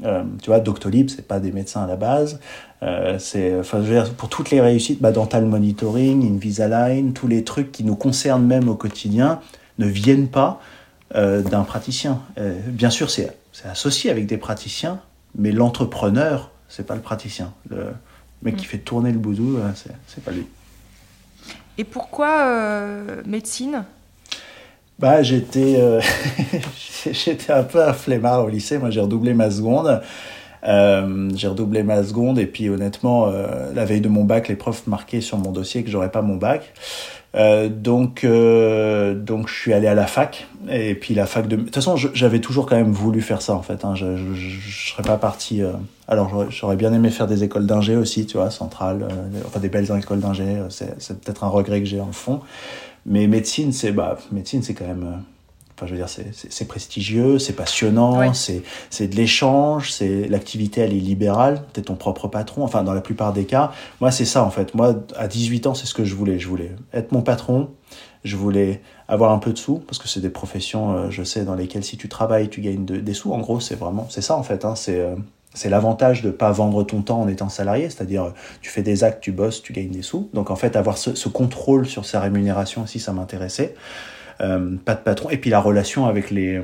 euh, 0.05 0.23
tu 0.41 0.49
vois, 0.49 0.59
Doctolib, 0.59 1.09
c'est 1.09 1.27
pas 1.27 1.39
des 1.39 1.51
médecins 1.51 1.83
à 1.83 1.87
la 1.87 1.95
base. 1.95 2.39
Euh, 2.83 3.17
c'est, 3.19 3.59
enfin, 3.59 3.83
pour 4.17 4.29
toutes 4.29 4.51
les 4.51 4.61
réussites, 4.61 5.01
bah, 5.01 5.11
Dental 5.11 5.45
Monitoring, 5.45 6.25
Invisalign, 6.35 7.13
tous 7.13 7.27
les 7.27 7.43
trucs 7.43 7.71
qui 7.71 7.83
nous 7.83 7.95
concernent 7.95 8.45
même 8.45 8.69
au 8.69 8.75
quotidien 8.75 9.41
ne 9.77 9.87
viennent 9.87 10.27
pas 10.27 10.61
euh, 11.15 11.41
d'un 11.41 11.63
praticien. 11.63 12.21
Euh, 12.37 12.57
bien 12.67 12.89
sûr, 12.89 13.09
c'est 13.09 13.29
associé 13.65 14.09
avec 14.09 14.25
des 14.25 14.37
praticiens, 14.37 15.01
mais 15.35 15.51
l'entrepreneur, 15.51 16.51
c'est 16.67 16.85
pas 16.85 16.95
le 16.95 17.01
praticien. 17.01 17.53
Le 17.69 17.87
mec 18.41 18.55
qui 18.55 18.65
mm. 18.65 18.69
fait 18.69 18.77
tourner 18.79 19.11
le 19.11 19.19
boudou, 19.19 19.57
c'est, 19.75 20.23
pas 20.23 20.31
lui. 20.31 20.45
Et 21.77 21.83
pourquoi 21.83 22.45
euh, 22.45 23.21
médecine? 23.25 23.83
Bah, 24.97 25.23
j'étais, 25.23 25.75
euh, 25.77 26.01
j'étais 27.11 27.53
un 27.53 27.63
peu 27.63 27.81
un 27.81 27.93
flemmard 27.93 28.43
au 28.43 28.49
lycée. 28.49 28.77
Moi, 28.77 28.89
j'ai 28.89 28.99
redoublé 28.99 29.33
ma 29.33 29.49
seconde. 29.49 30.01
Euh, 30.65 31.29
j'ai 31.35 31.47
redoublé 31.47 31.83
ma 31.83 32.03
seconde 32.03 32.37
et 32.37 32.45
puis 32.45 32.67
honnêtement, 32.67 33.31
la 33.73 33.85
veille 33.85 34.01
de 34.01 34.09
mon 34.09 34.25
bac, 34.25 34.49
les 34.49 34.57
profs 34.57 34.87
marquaient 34.87 35.21
sur 35.21 35.37
mon 35.37 35.51
dossier 35.51 35.83
que 35.83 35.89
j'aurais 35.89 36.11
pas 36.11 36.21
mon 36.21 36.35
bac. 36.35 36.73
Euh, 37.35 37.69
donc, 37.69 38.23
euh, 38.23 39.13
donc 39.13 39.49
je 39.49 39.53
suis 39.53 39.73
allé 39.73 39.85
à 39.85 39.93
la 39.93 40.07
fac 40.07 40.47
et 40.67 40.95
puis 40.95 41.13
la 41.13 41.27
fac 41.27 41.47
de. 41.47 41.55
De 41.57 41.61
toute 41.61 41.75
façon, 41.75 41.95
j'avais 41.95 42.39
toujours 42.39 42.65
quand 42.65 42.75
même 42.75 42.91
voulu 42.91 43.21
faire 43.21 43.41
ça 43.41 43.53
en 43.53 43.61
fait. 43.61 43.85
Hein. 43.85 43.93
Je, 43.95 44.17
je, 44.33 44.89
serais 44.89 45.03
pas 45.03 45.17
parti. 45.17 45.61
Euh, 45.61 45.73
alors, 46.07 46.49
j'aurais 46.49 46.75
bien 46.75 46.91
aimé 46.91 47.11
faire 47.11 47.27
des 47.27 47.43
écoles 47.43 47.67
d'ingé 47.67 47.95
aussi, 47.95 48.25
tu 48.25 48.37
vois, 48.37 48.49
centrale, 48.49 49.07
enfin 49.45 49.59
des 49.59 49.69
belles 49.69 49.91
écoles 49.95 50.19
d'ingé. 50.19 50.57
C'est 50.69 51.21
peut-être 51.21 51.43
un 51.43 51.49
regret 51.49 51.79
que 51.81 51.85
j'ai 51.85 52.01
en 52.01 52.11
fond. 52.11 52.41
Mais 53.05 53.27
médecine, 53.27 53.71
c'est 53.71 53.91
bah, 53.91 54.17
médecine, 54.31 54.63
c'est 54.63 54.73
quand 54.73 54.87
même. 54.87 55.23
Euh, 55.79 55.85
enfin, 55.85 55.85
je 55.85 55.91
veux 55.91 55.97
dire, 55.97 56.09
c'est 56.33 56.67
prestigieux, 56.67 57.39
c'est 57.39 57.53
passionnant, 57.53 58.19
ouais. 58.19 58.31
c'est 58.33 59.07
de 59.07 59.15
l'échange, 59.15 59.91
c'est 59.91 60.27
l'activité, 60.27 60.81
elle 60.81 60.93
est 60.93 60.99
libérale. 60.99 61.63
T'es 61.73 61.81
ton 61.81 61.95
propre 61.95 62.27
patron. 62.27 62.63
Enfin, 62.63 62.83
dans 62.83 62.93
la 62.93 63.01
plupart 63.01 63.33
des 63.33 63.45
cas, 63.45 63.71
moi, 64.01 64.11
c'est 64.11 64.25
ça 64.25 64.43
en 64.43 64.49
fait. 64.49 64.73
Moi, 64.75 64.95
à 65.15 65.27
18 65.27 65.67
ans, 65.67 65.73
c'est 65.73 65.85
ce 65.85 65.93
que 65.93 66.05
je 66.05 66.15
voulais. 66.15 66.39
Je 66.39 66.47
voulais 66.47 66.71
être 66.93 67.11
mon 67.11 67.21
patron. 67.21 67.69
Je 68.25 68.35
voulais 68.35 68.81
avoir 69.07 69.31
un 69.31 69.39
peu 69.39 69.53
de 69.53 69.57
sous 69.57 69.79
parce 69.79 69.97
que 69.97 70.09
c'est 70.09 70.19
des 70.19 70.29
professions, 70.29 70.91
euh, 70.93 71.09
je 71.09 71.23
sais, 71.23 71.45
dans 71.45 71.55
lesquelles 71.55 71.85
si 71.85 71.95
tu 71.95 72.09
travailles, 72.09 72.49
tu 72.49 72.59
gagnes 72.59 72.83
de, 72.83 72.97
des 72.97 73.13
sous. 73.13 73.31
En 73.31 73.39
gros, 73.39 73.61
c'est 73.61 73.75
vraiment, 73.75 74.07
c'est 74.09 74.21
ça 74.21 74.35
en 74.35 74.43
fait. 74.43 74.65
Hein, 74.65 74.75
c'est 74.75 74.99
euh, 74.99 75.15
c'est 75.53 75.69
l'avantage 75.69 76.21
de 76.21 76.27
ne 76.27 76.31
pas 76.31 76.51
vendre 76.51 76.83
ton 76.83 77.01
temps 77.01 77.21
en 77.21 77.27
étant 77.27 77.49
salarié, 77.49 77.89
c'est-à-dire 77.89 78.33
tu 78.61 78.69
fais 78.69 78.83
des 78.83 79.03
actes, 79.03 79.21
tu 79.21 79.31
bosses, 79.31 79.63
tu 79.63 79.73
gagnes 79.73 79.89
des 79.89 80.03
sous. 80.03 80.29
Donc 80.33 80.51
en 80.51 80.55
fait, 80.55 80.75
avoir 80.75 80.97
ce, 80.97 81.15
ce 81.15 81.27
contrôle 81.27 81.87
sur 81.87 82.05
sa 82.05 82.19
rémunération 82.19 82.83
aussi, 82.83 82.99
ça 82.99 83.13
m'intéressait. 83.13 83.73
Euh, 84.41 84.77
pas 84.83 84.95
de 84.95 85.01
patron. 85.01 85.29
Et 85.29 85.37
puis 85.37 85.49
la 85.49 85.59
relation 85.59 86.05
avec 86.05 86.31
les, 86.31 86.61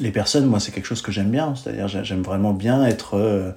les 0.00 0.10
personnes, 0.10 0.46
moi, 0.46 0.60
c'est 0.60 0.72
quelque 0.72 0.86
chose 0.86 1.02
que 1.02 1.12
j'aime 1.12 1.30
bien. 1.30 1.54
C'est-à-dire 1.54 1.88
j'aime 1.88 2.22
vraiment 2.22 2.52
bien 2.52 2.84
être... 2.84 3.16
Euh, 3.16 3.52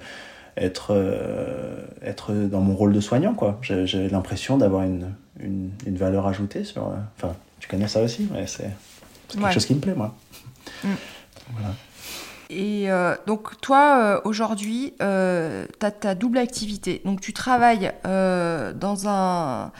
être, 0.56 0.88
euh, 0.90 1.76
être 2.02 2.32
dans 2.32 2.60
mon 2.60 2.74
rôle 2.74 2.92
de 2.92 3.00
soignant, 3.00 3.34
quoi. 3.34 3.58
J'ai 3.62 4.08
l'impression 4.08 4.58
d'avoir 4.58 4.82
une, 4.82 5.12
une, 5.40 5.70
une, 5.86 5.96
valeur 5.96 6.26
ajoutée 6.26 6.64
sur... 6.64 6.88
Euh, 6.88 6.96
enfin, 7.16 7.34
tu 7.60 7.68
connais 7.68 7.88
ça 7.88 8.02
aussi, 8.02 8.28
mais 8.32 8.46
c'est 8.46 8.70
quelque 9.28 9.44
ouais. 9.44 9.52
chose 9.52 9.66
qui 9.66 9.74
me 9.74 9.80
plaît, 9.80 9.94
moi. 9.94 10.14
Mm. 10.84 10.88
Voilà. 11.52 11.74
Et 12.50 12.90
euh, 12.90 13.14
donc, 13.26 13.60
toi, 13.60 14.20
aujourd'hui, 14.24 14.94
tu 14.98 15.04
as 15.04 15.90
ta 15.90 16.14
double 16.14 16.38
activité. 16.38 17.00
Donc, 17.04 17.20
tu 17.20 17.32
travailles 17.32 17.92
dans 18.04 19.08
un 19.08 19.72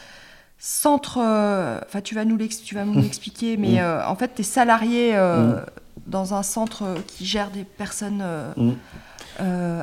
centre. 0.65 1.19
Enfin, 1.19 2.01
tu 2.03 2.15
vas 2.15 2.25
nous 2.25 2.37
l'expliquer, 2.37 3.57
mais 3.57 3.81
mm. 3.81 4.03
en 4.07 4.17
fait, 4.17 4.33
tu 4.35 4.43
es 4.43 4.45
salarié 4.45 5.15
mm. 5.15 5.63
dans 6.07 6.35
un 6.35 6.43
centre 6.43 6.85
qui 7.07 7.27
gère 7.27 7.51
des 7.51 7.65
personnes 7.65 8.25
mm. 8.57 8.73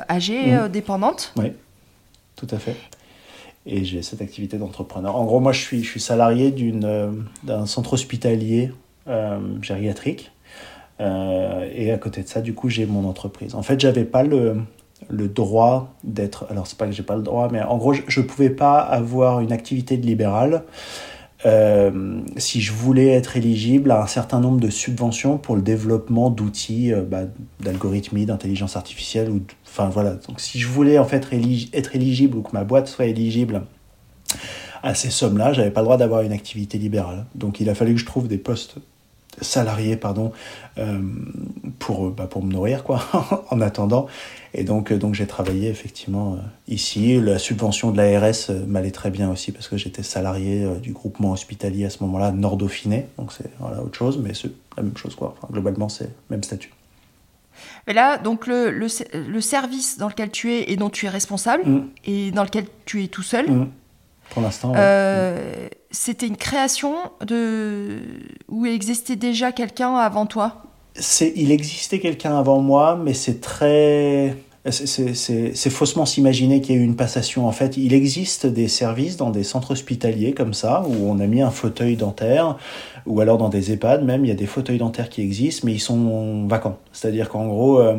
âgées, 0.10 0.58
dépendantes. 0.72 1.34
Oui, 1.38 1.52
tout 2.36 2.48
à 2.52 2.58
fait. 2.58 2.76
Et 3.66 3.84
j'ai 3.84 4.02
cette 4.02 4.22
activité 4.22 4.58
d'entrepreneur. 4.58 5.16
En 5.16 5.26
gros, 5.26 5.40
moi, 5.40 5.52
je 5.52 5.60
suis, 5.60 5.84
je 5.84 5.90
suis 5.90 6.00
salarié 6.00 6.52
d'un 7.44 7.66
centre 7.66 7.94
hospitalier 7.94 8.72
gériatrique 9.62 10.32
euh, 11.02 11.70
et 11.74 11.92
à 11.92 11.98
côté 11.98 12.24
de 12.24 12.28
ça, 12.28 12.42
du 12.42 12.54
coup, 12.54 12.70
j'ai 12.70 12.86
mon 12.86 13.08
entreprise. 13.08 13.56
En 13.56 13.64
fait, 13.64 13.80
j'avais 13.80 14.04
pas 14.04 14.24
le, 14.24 14.58
le 15.08 15.27
droit 15.27 15.94
d'être. 16.03 16.46
Alors, 16.50 16.68
c'est 16.68 16.77
pas 16.77 16.86
que 16.86 16.91
j'ai 16.91 17.03
pas 17.03 17.15
le 17.15 17.24
droit, 17.24 17.50
mais 17.51 17.62
en 17.62 17.77
gros, 17.77 17.94
je 17.94 18.20
ne 18.20 18.25
pouvais 18.25 18.50
pas 18.50 18.79
avoir 18.79 19.39
une 19.39 19.51
activité 19.51 19.98
de 19.98 20.06
libéral 20.06 20.63
euh, 21.46 22.22
si 22.36 22.60
je 22.60 22.74
voulais 22.74 23.08
être 23.08 23.38
éligible 23.38 23.91
à 23.91 24.03
un 24.03 24.08
certain 24.08 24.41
nombre 24.41 24.60
de 24.60 24.70
subventions 24.70 25.38
pour 25.38 25.56
le 25.56 25.62
développement 25.62 26.29
d'outils, 26.29 26.94
euh, 26.94 27.01
bah, 27.01 27.22
d'algorithmie, 27.62 28.25
d'intelligence 28.25 28.75
artificielle. 28.75 29.29
Ou, 29.29 29.41
enfin, 29.65 29.88
voilà. 29.89 30.15
Donc, 30.27 30.41
si 30.41 30.60
je 30.60 30.68
voulais 30.68 31.00
en 31.00 31.06
fait 31.06 31.27
être 31.74 31.96
éligible 31.96 32.38
ou 32.38 32.41
que 32.41 32.51
ma 32.51 32.63
boîte 32.63 32.88
soit 32.88 33.06
éligible 33.06 33.63
à 34.84 34.94
ces 34.96 35.10
sommes-là, 35.10 35.53
j'avais 35.53 35.72
pas 35.72 35.82
le 35.82 35.86
droit 35.86 35.98
d'avoir 35.98 36.22
une 36.22 36.34
activité 36.34 36.77
libérale. 36.77 37.25
Donc, 37.36 37.62
il 37.62 37.70
a 37.70 37.75
fallu 37.75 37.94
que 37.94 38.00
je 38.00 38.06
trouve 38.06 38.27
des 38.27 38.38
postes 38.38 38.75
salarié 39.41 39.96
pardon 39.96 40.31
euh, 40.77 41.00
pour 41.79 42.12
bah, 42.12 42.27
pour 42.27 42.43
me 42.43 42.51
nourrir 42.51 42.84
quoi 42.84 43.03
en 43.50 43.62
attendant 43.62 44.08
et 44.53 44.63
donc 44.63 44.91
euh, 44.91 44.98
donc 44.98 45.15
j'ai 45.15 45.27
travaillé 45.27 45.69
effectivement 45.69 46.34
euh, 46.34 46.38
ici 46.67 47.19
la 47.19 47.39
subvention 47.39 47.91
de 47.91 47.98
l'ARS 47.98 48.50
euh, 48.50 48.65
m'allait 48.65 48.91
très 48.91 49.12
bien 49.12 49.31
aussi 49.31 49.51
parce 49.51 49.67
que 49.67 49.77
j'étais 49.77 50.03
salarié 50.03 50.63
euh, 50.63 50.75
du 50.75 50.93
groupement 50.93 51.31
hospitalier 51.31 51.86
à 51.86 51.89
ce 51.89 52.03
moment-là 52.03 52.31
Nord 52.31 52.58
Dauphiné 52.58 53.08
donc 53.17 53.31
c'est 53.31 53.50
voilà 53.60 53.81
autre 53.81 53.98
chose 53.98 54.19
mais 54.22 54.34
c'est 54.34 54.51
la 54.77 54.84
même 54.84 54.98
chose 54.98 55.15
quoi 55.15 55.36
enfin, 55.38 55.51
globalement 55.51 55.89
c'est 55.89 56.10
même 56.29 56.43
statut 56.43 56.72
et 57.88 57.93
là, 57.93 58.17
donc 58.17 58.48
le, 58.48 58.72
le, 58.72 58.88
le, 59.27 59.41
service 59.41 59.98
dans 59.98 60.08
lequel 60.08 60.31
tu 60.31 60.53
es 60.53 60.72
et 60.72 60.77
dont 60.77 60.89
tu 60.89 61.08
es 61.08 61.10
responsable 61.10 61.67
mmh. 61.67 61.89
et 62.05 62.31
dans 62.31 62.43
lequel 62.43 62.65
tu 62.86 63.03
es 63.03 63.08
tout 63.08 63.24
seul, 63.24 63.51
mmh. 63.51 63.69
Pour 64.29 64.41
l'instant. 64.41 64.74
Euh, 64.75 65.67
C'était 65.91 66.27
une 66.27 66.38
création 66.38 66.96
de 67.25 68.00
où 68.48 68.65
il 68.65 68.74
existait 68.74 69.15
déjà 69.15 69.51
quelqu'un 69.51 69.96
avant 69.96 70.25
toi? 70.25 70.63
Il 71.36 71.51
existait 71.51 72.00
quelqu'un 72.00 72.38
avant 72.38 72.60
moi, 72.60 73.00
mais 73.01 73.13
c'est 73.13 73.41
très 73.41 74.36
c'est 74.72 75.69
faussement 75.69 76.05
s'imaginer 76.05 76.62
qu'il 76.62 76.75
y 76.75 76.77
a 76.77 76.81
eu 76.81 76.84
une 76.84 76.96
passation. 76.96 77.48
En 77.48 77.51
fait, 77.51 77.77
il 77.77 77.93
existe 77.93 78.46
des 78.46 78.67
services 78.67 79.17
dans 79.17 79.29
des 79.29 79.43
centres 79.43 79.72
hospitaliers 79.72 80.34
comme 80.34 80.53
ça, 80.53 80.84
où 80.86 81.10
on 81.10 81.19
a 81.19 81.27
mis 81.27 81.41
un 81.41 81.50
fauteuil 81.50 81.96
dentaire, 81.96 82.58
ou 83.05 83.22
alors 83.22 83.38
dans 83.38 83.50
des 83.50 83.72
EHPAD 83.72 84.03
même, 84.03 84.25
il 84.25 84.27
y 84.27 84.31
a 84.31 84.36
des 84.36 84.46
fauteuils 84.46 84.77
dentaires 84.77 85.10
qui 85.10 85.22
existent, 85.22 85.65
mais 85.65 85.74
ils 85.74 85.79
sont 85.79 86.46
vacants. 86.48 86.77
C'est-à-dire 86.91 87.29
qu'en 87.29 87.48
gros, 87.48 87.79
euh, 87.79 87.96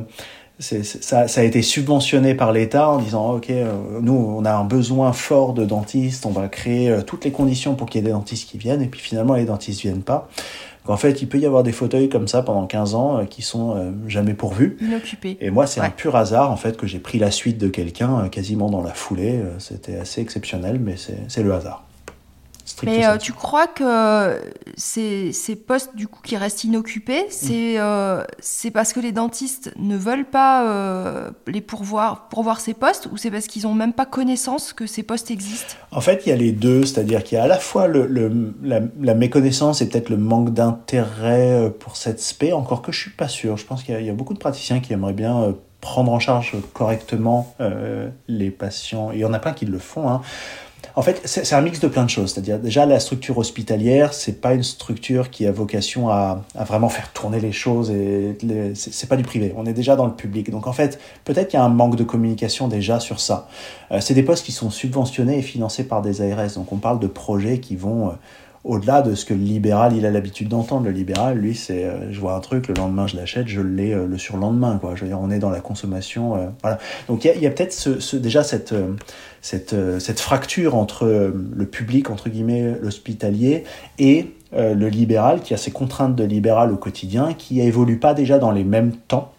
ça, 0.60 1.26
ça, 1.26 1.40
a 1.40 1.44
été 1.44 1.62
subventionné 1.62 2.34
par 2.34 2.52
l'État 2.52 2.90
en 2.90 2.98
disant, 2.98 3.36
OK, 3.36 3.48
euh, 3.50 3.72
nous, 4.00 4.12
on 4.12 4.44
a 4.44 4.52
un 4.52 4.64
besoin 4.64 5.12
fort 5.12 5.54
de 5.54 5.64
dentistes, 5.64 6.26
on 6.26 6.30
va 6.30 6.48
créer 6.48 6.90
euh, 6.90 7.02
toutes 7.02 7.24
les 7.24 7.32
conditions 7.32 7.74
pour 7.74 7.88
qu'il 7.88 8.00
y 8.00 8.04
ait 8.04 8.06
des 8.06 8.12
dentistes 8.12 8.48
qui 8.48 8.58
viennent, 8.58 8.82
et 8.82 8.86
puis 8.86 9.00
finalement, 9.00 9.34
les 9.34 9.46
dentistes 9.46 9.80
viennent 9.80 10.02
pas. 10.02 10.28
En 10.86 10.96
fait, 10.96 11.22
il 11.22 11.28
peut 11.28 11.38
y 11.38 11.46
avoir 11.46 11.62
des 11.62 11.72
fauteuils 11.72 12.08
comme 12.08 12.26
ça 12.26 12.42
pendant 12.42 12.66
15 12.66 12.94
ans 12.94 13.18
euh, 13.18 13.24
qui 13.24 13.42
sont 13.42 13.92
jamais 14.06 14.34
pourvus. 14.34 14.76
Inoccupés. 14.80 15.38
Et 15.40 15.50
moi, 15.50 15.66
c'est 15.66 15.80
un 15.80 15.90
pur 15.90 16.16
hasard 16.16 16.50
en 16.50 16.56
fait 16.56 16.76
que 16.76 16.86
j'ai 16.86 16.98
pris 16.98 17.18
la 17.18 17.30
suite 17.30 17.58
de 17.58 17.68
quelqu'un 17.68 18.28
quasiment 18.28 18.70
dans 18.70 18.82
la 18.82 18.92
foulée. 18.92 19.40
C'était 19.58 19.96
assez 19.96 20.20
exceptionnel, 20.20 20.80
mais 20.82 20.96
c'est 21.28 21.42
le 21.42 21.52
hasard. 21.52 21.84
Mais 22.84 23.06
euh, 23.06 23.16
tu 23.16 23.32
crois 23.32 23.66
que 23.66 24.40
ces, 24.76 25.32
ces, 25.32 25.56
postes 25.56 25.94
du 25.94 26.08
coup 26.08 26.20
qui 26.22 26.36
restent 26.36 26.64
inoccupés, 26.64 27.26
c'est 27.28 27.78
euh, 27.78 28.24
c'est 28.38 28.70
parce 28.70 28.92
que 28.92 29.00
les 29.00 29.12
dentistes 29.12 29.72
ne 29.76 29.96
veulent 29.96 30.28
pas 30.28 30.66
euh, 30.66 31.30
les 31.46 31.60
pourvoir, 31.60 32.28
pourvoir 32.28 32.60
ces 32.60 32.74
postes 32.74 33.08
ou 33.12 33.16
c'est 33.16 33.30
parce 33.30 33.46
qu'ils 33.46 33.64
n'ont 33.64 33.74
même 33.74 33.92
pas 33.92 34.06
connaissance 34.06 34.72
que 34.72 34.86
ces 34.86 35.02
postes 35.02 35.30
existent? 35.30 35.74
En 35.92 36.00
fait, 36.00 36.26
il 36.26 36.30
y 36.30 36.32
a 36.32 36.36
les 36.36 36.52
deux, 36.52 36.84
c'est-à-dire 36.84 37.24
qu'il 37.24 37.36
y 37.36 37.40
a 37.40 37.44
à 37.44 37.48
la 37.48 37.58
fois 37.58 37.86
le, 37.86 38.06
le 38.06 38.54
la, 38.62 38.80
la, 39.00 39.14
méconnaissance 39.14 39.82
et 39.82 39.88
peut-être 39.88 40.08
le 40.08 40.16
manque 40.16 40.50
d'intérêt 40.50 41.72
pour 41.78 41.96
cette 41.96 42.20
spé, 42.20 42.52
encore 42.52 42.82
que 42.82 42.92
je 42.92 43.00
suis 43.00 43.10
pas 43.10 43.28
sûr. 43.28 43.56
Je 43.56 43.66
pense 43.66 43.82
qu'il 43.82 43.98
y, 44.00 44.04
y, 44.04 44.10
a 44.10 44.14
beaucoup 44.14 44.34
de 44.34 44.38
praticiens 44.38 44.80
qui 44.80 44.92
aimeraient 44.92 45.12
bien 45.12 45.54
prendre 45.80 46.12
en 46.12 46.18
charge 46.18 46.54
correctement 46.72 47.54
les 48.28 48.50
patients. 48.50 49.12
Et 49.12 49.16
il 49.16 49.20
y 49.20 49.24
en 49.24 49.32
a 49.32 49.38
plein 49.38 49.52
qui 49.52 49.66
le 49.66 49.78
font. 49.78 50.08
Hein. 50.08 50.22
En 50.96 51.02
fait, 51.02 51.20
c'est 51.24 51.54
un 51.54 51.60
mix 51.60 51.80
de 51.80 51.88
plein 51.88 52.04
de 52.04 52.10
choses. 52.10 52.32
C'est-à-dire, 52.32 52.58
déjà, 52.58 52.84
la 52.84 53.00
structure 53.00 53.38
hospitalière, 53.38 54.12
c'est 54.12 54.40
pas 54.40 54.54
une 54.54 54.62
structure 54.62 55.30
qui 55.30 55.46
a 55.46 55.52
vocation 55.52 56.08
à, 56.08 56.42
vraiment 56.54 56.88
faire 56.88 57.12
tourner 57.12 57.40
les 57.40 57.52
choses 57.52 57.90
et 57.90 58.36
c'est 58.74 59.08
pas 59.08 59.16
du 59.16 59.22
privé. 59.22 59.54
On 59.56 59.66
est 59.66 59.72
déjà 59.72 59.96
dans 59.96 60.06
le 60.06 60.14
public. 60.14 60.50
Donc, 60.50 60.66
en 60.66 60.72
fait, 60.72 60.98
peut-être 61.24 61.48
qu'il 61.48 61.58
y 61.58 61.62
a 61.62 61.64
un 61.64 61.68
manque 61.68 61.96
de 61.96 62.04
communication 62.04 62.68
déjà 62.68 63.00
sur 63.00 63.20
ça. 63.20 63.48
Euh, 63.92 64.00
c'est 64.00 64.14
des 64.14 64.22
postes 64.22 64.44
qui 64.44 64.52
sont 64.52 64.70
subventionnés 64.70 65.38
et 65.38 65.42
financés 65.42 65.84
par 65.84 66.02
des 66.02 66.20
ARS. 66.20 66.54
Donc, 66.54 66.72
on 66.72 66.78
parle 66.78 66.98
de 66.98 67.06
projets 67.06 67.58
qui 67.58 67.76
vont 67.76 68.08
euh, 68.08 68.12
au-delà 68.64 69.02
de 69.02 69.14
ce 69.14 69.24
que 69.24 69.34
le 69.34 69.40
libéral 69.40 69.96
il 69.96 70.04
a 70.04 70.10
l'habitude 70.10 70.48
d'entendre. 70.48 70.84
Le 70.84 70.90
libéral, 70.90 71.38
lui, 71.38 71.54
c'est 71.54 71.84
euh, 71.84 72.12
je 72.12 72.20
vois 72.20 72.34
un 72.34 72.40
truc, 72.40 72.68
le 72.68 72.74
lendemain 72.74 73.06
je 73.06 73.16
l'achète, 73.16 73.48
je 73.48 73.60
l'ai 73.60 73.92
euh, 73.92 74.06
le 74.06 74.18
surlendemain. 74.18 74.78
Quoi. 74.78 74.94
Je 74.94 75.02
veux 75.02 75.08
dire, 75.08 75.18
on 75.20 75.30
est 75.30 75.38
dans 75.38 75.50
la 75.50 75.60
consommation. 75.60 76.36
Euh, 76.36 76.46
voilà. 76.62 76.78
Donc 77.08 77.24
il 77.24 77.40
y 77.40 77.46
a, 77.46 77.50
peut-être 77.50 77.72
ce, 77.72 78.16
déjà 78.16 78.42
cette, 78.42 78.74
cette, 79.40 79.74
cette 79.98 80.20
fracture 80.20 80.74
entre 80.74 81.06
le 81.06 81.66
public, 81.66 82.10
entre 82.10 82.28
guillemets, 82.28 82.76
l'hospitalier, 82.80 83.64
et 83.98 84.34
le 84.52 84.88
libéral 84.88 85.40
qui 85.40 85.54
a 85.54 85.56
ses 85.56 85.70
contraintes 85.70 86.16
de 86.16 86.24
libéral 86.24 86.72
au 86.72 86.76
quotidien, 86.76 87.34
qui 87.34 87.60
évolue 87.60 87.98
pas 87.98 88.14
déjà 88.14 88.38
dans 88.38 88.50
les 88.50 88.64
mêmes 88.64 88.92
temps. 88.92 89.32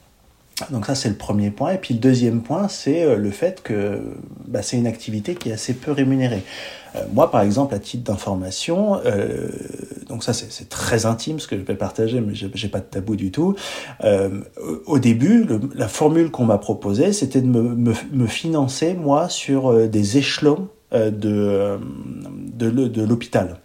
Donc 0.70 0.86
ça 0.86 0.96
c'est 0.96 1.10
le 1.10 1.15
premier 1.15 1.50
point. 1.50 1.72
Et 1.72 1.77
puis 1.77 1.94
le 1.94 2.00
deuxième 2.00 2.41
point, 2.41 2.68
c'est 2.68 3.15
le 3.15 3.32
fait 3.32 3.62
que 3.63 4.01
bah, 4.48 4.62
c'est 4.62 4.77
une 4.77 4.88
activité 4.88 5.36
qui 5.36 5.50
est 5.50 5.53
assez 5.53 5.74
peu 5.74 5.91
rémunérée. 5.91 6.44
Euh, 6.96 7.00
moi, 7.13 7.32
par 7.32 7.41
exemple, 7.41 7.74
à 7.74 7.80
titre 7.80 8.03
d'information, 8.03 9.00
euh, 9.06 9.50
donc 10.08 10.24
ça 10.24 10.34
c'est 10.34 10.68
très 10.68 11.06
intime 11.06 11.39
ce 11.39 11.48
que 11.48 11.58
je 11.58 11.62
vais 11.62 11.75
partager, 11.75 12.20
mais 12.20 12.34
j'ai 12.36 12.68
pas 12.68 12.80
de 12.80 12.86
tabou 12.86 13.15
du 13.15 13.32
tout. 13.32 13.56
Euh, 14.03 14.41
au 14.86 15.00
début, 15.00 15.48
la 15.74 15.88
formule 15.88 16.32
qu'on 16.32 16.46
m'a 16.46 16.58
proposée, 16.58 17.13
c'était 17.13 17.41
de 17.41 17.48
me, 17.48 17.62
me, 17.62 17.94
me, 18.12 18.27
financer 18.27 18.94
moi 18.94 19.30
sur 19.30 19.72
euh, 19.72 19.88
des 19.88 20.18
échelons 20.18 20.68
euh, 20.94 21.12
de, 21.12 21.80
de 22.58 23.03
l'hôpital 23.03 23.60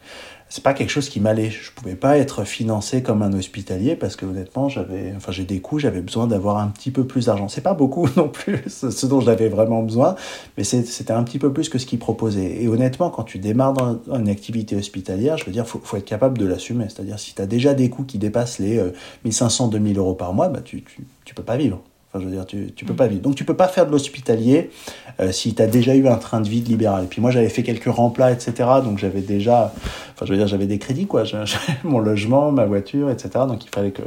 c'est 0.49 0.63
pas 0.63 0.75
quelque 0.75 0.91
chose 0.91 1.09
qui 1.09 1.21
m'allait. 1.21 1.51
Je 1.51 1.73
pouvais 1.73 1.97
pas 1.97 2.19
être 2.19 2.45
financé 2.45 3.03
comme 3.03 3.23
un 3.23 3.33
hospitalier 3.33 3.97
parce 3.97 4.15
que 4.15 4.27
honnêtement, 4.27 4.69
j'avais, 4.69 5.13
enfin, 5.17 5.33
j'ai 5.33 5.45
des 5.45 5.61
coûts, 5.61 5.79
j'avais 5.79 6.01
besoin 6.01 6.27
d'avoir 6.27 6.59
un 6.59 6.69
petit 6.69 6.91
peu 6.91 7.05
plus 7.05 7.27
d'argent. 7.27 7.49
C'est 7.49 7.63
pas 7.63 7.75
beaucoup 7.75 8.09
non 8.17 8.29
plus, 8.29 8.63
ce 8.69 9.07
dont 9.07 9.21
j'avais 9.21 9.49
vraiment 9.49 9.83
besoin, 9.83 10.15
mais 10.57 10.65
c'était 10.65 11.13
un 11.13 11.25
petit 11.25 11.39
peu 11.39 11.53
plus 11.53 11.69
que 11.69 11.79
ce 11.79 11.87
qu'ils 11.87 11.99
proposaient. 11.99 12.63
Et 12.63 12.69
honnêtement, 12.69 13.11
quand 13.11 13.25
tu 13.25 13.39
démarres 13.39 13.73
dans 13.73 14.01
une 14.15 14.29
activité 14.29 14.77
hospitalière, 14.77 15.37
je 15.37 15.45
veux 15.45 15.53
dire, 15.53 15.67
faut, 15.67 15.81
faut 15.83 15.97
être 15.97 16.05
capable 16.05 16.39
de 16.39 16.47
l'assumer. 16.47 16.87
C'est-à-dire, 16.89 17.19
si 17.19 17.35
tu 17.35 17.43
as 17.43 17.47
déjà 17.47 17.75
des 17.75 17.91
coûts 17.91 18.05
qui 18.05 18.19
dépassent 18.19 18.59
les 18.61 18.81
1500, 19.25 19.67
euh, 19.67 19.71
2000 19.71 19.99
euros 19.99 20.15
par 20.15 20.33
mois, 20.33 20.49
bah, 20.49 20.61
tu, 20.65 20.83
tu, 20.83 21.07
tu 21.25 21.35
peux 21.35 21.43
pas 21.43 21.57
vivre 21.57 21.83
je 22.21 22.25
veux 22.25 22.31
dire, 22.31 22.47
tu, 22.47 22.73
tu 22.75 22.85
peux 22.85 22.95
pas 22.95 23.07
vivre. 23.07 23.23
Donc, 23.23 23.35
tu 23.35 23.45
peux 23.45 23.57
pas 23.57 23.69
faire 23.69 23.87
de 23.87 23.93
l'hospitalier 23.93 24.71
euh, 25.21 25.33
si 25.33 25.55
tu 25.55 25.63
as 25.63 25.67
déjà 25.67 25.95
eu 25.95 26.07
un 26.09 26.17
train 26.17 26.41
de 26.41 26.49
vie 26.49 26.61
de 26.61 26.69
libéral. 26.69 27.05
Et 27.05 27.07
puis, 27.07 27.21
moi, 27.21 27.31
j'avais 27.31 27.49
fait 27.49 27.63
quelques 27.63 27.93
remplats, 27.93 28.33
etc. 28.33 28.53
Donc, 28.85 28.99
j'avais 28.99 29.21
déjà, 29.21 29.73
enfin, 30.15 30.27
je 30.27 30.33
veux 30.33 30.37
dire, 30.37 30.47
j'avais 30.47 30.67
des 30.67 30.79
crédits, 30.79 31.07
quoi. 31.07 31.25
Mon 31.85 31.99
logement, 31.99 32.53
ma 32.53 32.67
voiture, 32.67 33.11
etc. 33.11 33.31
Donc, 33.49 33.65
il 33.65 33.71
fallait 33.71 33.93
que, 33.93 34.03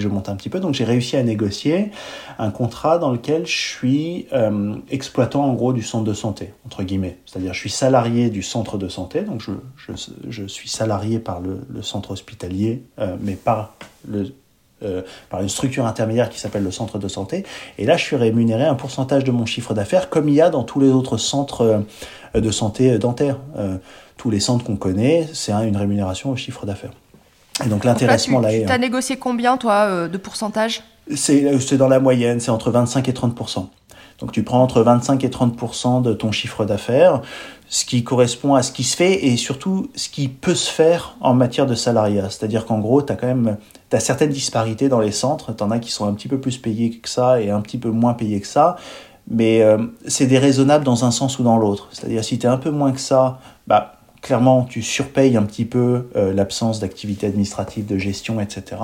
je 0.00 0.08
monte 0.08 0.28
un 0.28 0.36
petit 0.36 0.48
peu. 0.48 0.60
Donc, 0.60 0.74
j'ai 0.74 0.84
réussi 0.84 1.16
à 1.16 1.22
négocier 1.22 1.90
un 2.38 2.50
contrat 2.50 2.98
dans 2.98 3.10
lequel 3.10 3.46
je 3.46 3.56
suis 3.56 4.26
euh, 4.32 4.74
exploitant, 4.90 5.44
en 5.44 5.54
gros, 5.54 5.72
du 5.72 5.82
centre 5.82 6.04
de 6.04 6.14
santé, 6.14 6.52
entre 6.66 6.82
guillemets. 6.82 7.18
C'est-à-dire, 7.26 7.54
je 7.54 7.60
suis 7.60 7.70
salarié 7.70 8.30
du 8.30 8.42
centre 8.42 8.78
de 8.78 8.88
santé. 8.88 9.22
Donc, 9.22 9.42
je, 9.76 10.46
suis 10.46 10.68
salarié 10.68 11.18
par 11.18 11.40
le, 11.40 11.82
centre 11.82 12.10
hospitalier, 12.10 12.82
euh, 12.98 13.16
mais 13.20 13.34
par 13.34 13.74
le 14.06 14.32
euh, 14.82 15.02
par 15.28 15.42
une 15.42 15.48
structure 15.48 15.86
intermédiaire 15.86 16.30
qui 16.30 16.38
s'appelle 16.38 16.62
le 16.62 16.70
centre 16.70 16.98
de 16.98 17.08
santé. 17.08 17.44
Et 17.78 17.84
là, 17.84 17.96
je 17.96 18.04
suis 18.04 18.16
rémunéré 18.16 18.64
un 18.64 18.74
pourcentage 18.74 19.24
de 19.24 19.30
mon 19.30 19.46
chiffre 19.46 19.74
d'affaires, 19.74 20.08
comme 20.08 20.28
il 20.28 20.34
y 20.34 20.40
a 20.40 20.50
dans 20.50 20.64
tous 20.64 20.80
les 20.80 20.88
autres 20.88 21.16
centres 21.16 21.84
euh, 22.34 22.40
de 22.40 22.50
santé 22.50 22.98
dentaire. 22.98 23.38
Euh, 23.58 23.76
tous 24.16 24.30
les 24.30 24.40
centres 24.40 24.64
qu'on 24.64 24.76
connaît, 24.76 25.28
c'est 25.32 25.52
une 25.52 25.76
rémunération 25.76 26.30
au 26.30 26.36
chiffre 26.36 26.66
d'affaires. 26.66 26.92
Et 27.64 27.68
donc 27.68 27.84
l'intéressement 27.84 28.40
là, 28.40 28.50
Tu 28.50 28.70
as 28.70 28.78
négocié 28.78 29.16
combien, 29.16 29.56
toi, 29.56 30.08
de 30.08 30.18
pourcentage? 30.18 30.82
C'est 31.14 31.74
dans 31.74 31.88
la 31.88 32.00
moyenne, 32.00 32.40
c'est 32.40 32.50
entre 32.50 32.70
25 32.70 33.08
et 33.08 33.12
30 33.12 33.34
donc 34.20 34.32
tu 34.32 34.42
prends 34.42 34.62
entre 34.62 34.82
25 34.82 35.24
et 35.24 35.30
30 35.30 36.02
de 36.02 36.12
ton 36.12 36.30
chiffre 36.30 36.64
d'affaires, 36.64 37.22
ce 37.70 37.84
qui 37.84 38.02
correspond 38.02 38.56
à 38.56 38.64
ce 38.64 38.72
qui 38.72 38.82
se 38.82 38.96
fait 38.96 39.26
et 39.26 39.36
surtout 39.36 39.90
ce 39.94 40.08
qui 40.08 40.26
peut 40.26 40.56
se 40.56 40.68
faire 40.68 41.16
en 41.20 41.34
matière 41.34 41.66
de 41.66 41.76
salariat. 41.76 42.28
C'est-à-dire 42.28 42.66
qu'en 42.66 42.80
gros, 42.80 43.00
tu 43.00 43.12
as 43.12 43.16
quand 43.16 43.28
même 43.28 43.58
as 43.92 44.00
certaines 44.00 44.30
disparités 44.30 44.88
dans 44.88 44.98
les 44.98 45.12
centres. 45.12 45.54
Tu 45.54 45.62
en 45.62 45.70
as 45.70 45.78
qui 45.78 45.92
sont 45.92 46.04
un 46.06 46.12
petit 46.12 46.26
peu 46.26 46.40
plus 46.40 46.58
payés 46.58 46.90
que 46.90 47.08
ça 47.08 47.40
et 47.40 47.48
un 47.50 47.60
petit 47.60 47.78
peu 47.78 47.90
moins 47.90 48.14
payés 48.14 48.40
que 48.40 48.48
ça. 48.48 48.74
Mais 49.28 49.62
euh, 49.62 49.78
c'est 50.08 50.26
déraisonnable 50.26 50.84
dans 50.84 51.04
un 51.04 51.12
sens 51.12 51.38
ou 51.38 51.44
dans 51.44 51.58
l'autre. 51.58 51.88
C'est-à-dire 51.92 52.24
si 52.24 52.40
tu 52.40 52.46
es 52.46 52.48
un 52.48 52.56
peu 52.56 52.70
moins 52.70 52.90
que 52.90 52.98
ça, 52.98 53.38
bah, 53.68 54.00
clairement, 54.20 54.64
tu 54.64 54.82
surpayes 54.82 55.36
un 55.36 55.44
petit 55.44 55.64
peu 55.64 56.08
euh, 56.16 56.34
l'absence 56.34 56.80
d'activité 56.80 57.28
administrative, 57.28 57.86
de 57.86 57.98
gestion, 57.98 58.40
etc. 58.40 58.82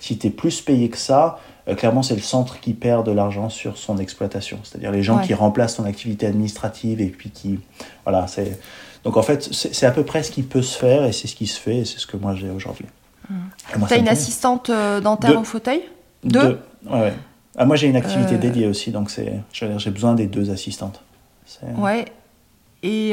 Si 0.00 0.18
tu 0.18 0.26
es 0.26 0.30
plus 0.30 0.60
payé 0.60 0.90
que 0.90 0.98
ça, 0.98 1.38
euh, 1.68 1.74
clairement, 1.74 2.02
c'est 2.02 2.14
le 2.14 2.22
centre 2.22 2.60
qui 2.60 2.72
perd 2.72 3.06
de 3.06 3.12
l'argent 3.12 3.48
sur 3.48 3.76
son 3.76 3.98
exploitation. 3.98 4.58
C'est-à-dire 4.62 4.90
les 4.90 5.02
gens 5.02 5.18
ouais. 5.18 5.26
qui 5.26 5.34
remplacent 5.34 5.76
son 5.76 5.84
activité 5.84 6.26
administrative 6.26 7.00
et 7.00 7.08
puis 7.08 7.30
qui. 7.30 7.60
Voilà, 8.04 8.26
c'est. 8.26 8.58
Donc 9.04 9.16
en 9.16 9.22
fait, 9.22 9.48
c'est 9.52 9.86
à 9.86 9.90
peu 9.90 10.02
près 10.02 10.22
ce 10.22 10.30
qui 10.30 10.42
peut 10.42 10.62
se 10.62 10.76
faire 10.76 11.04
et 11.04 11.12
c'est 11.12 11.28
ce 11.28 11.36
qui 11.36 11.46
se 11.46 11.60
fait 11.60 11.78
et 11.78 11.84
c'est 11.84 11.98
ce 11.98 12.06
que 12.06 12.16
moi 12.16 12.34
j'ai 12.34 12.50
aujourd'hui. 12.50 12.86
Mmh. 13.30 13.34
Tu 13.86 13.94
as 13.94 13.98
une 13.98 14.08
assistante 14.08 14.70
euh, 14.70 15.00
dentaire 15.00 15.32
Deux. 15.32 15.36
au 15.38 15.44
fauteuil? 15.44 15.82
Deux, 16.24 16.40
deux? 16.40 16.60
Ouais, 16.90 17.00
ouais. 17.00 17.14
Ah, 17.56 17.64
moi 17.64 17.76
j'ai 17.76 17.86
une 17.86 17.96
activité 17.96 18.34
euh... 18.34 18.38
dédiée 18.38 18.66
aussi, 18.66 18.90
donc 18.90 19.10
j'ai 19.52 19.90
besoin 19.90 20.14
des 20.14 20.26
deux 20.26 20.50
assistantes. 20.50 21.02
Ouais. 21.76 22.06
Et 22.82 23.12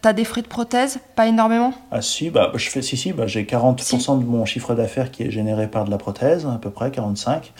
T'as 0.00 0.12
des 0.12 0.24
frais 0.24 0.42
de 0.42 0.46
prothèse? 0.46 1.00
Pas 1.16 1.26
énormément? 1.26 1.74
Ah 1.90 2.00
si, 2.00 2.30
bah, 2.30 2.52
je 2.54 2.68
fais, 2.70 2.82
si, 2.82 2.96
si, 2.96 3.12
bah, 3.12 3.26
j'ai 3.26 3.42
40% 3.42 3.82
si. 3.82 4.06
de 4.06 4.24
mon 4.24 4.44
chiffre 4.44 4.74
d'affaires 4.74 5.10
qui 5.10 5.24
est 5.24 5.30
généré 5.32 5.66
par 5.66 5.84
de 5.86 5.90
la 5.90 5.98
prothèse, 5.98 6.46
à 6.46 6.58
peu 6.58 6.70
près 6.70 6.92
45. 6.92 7.52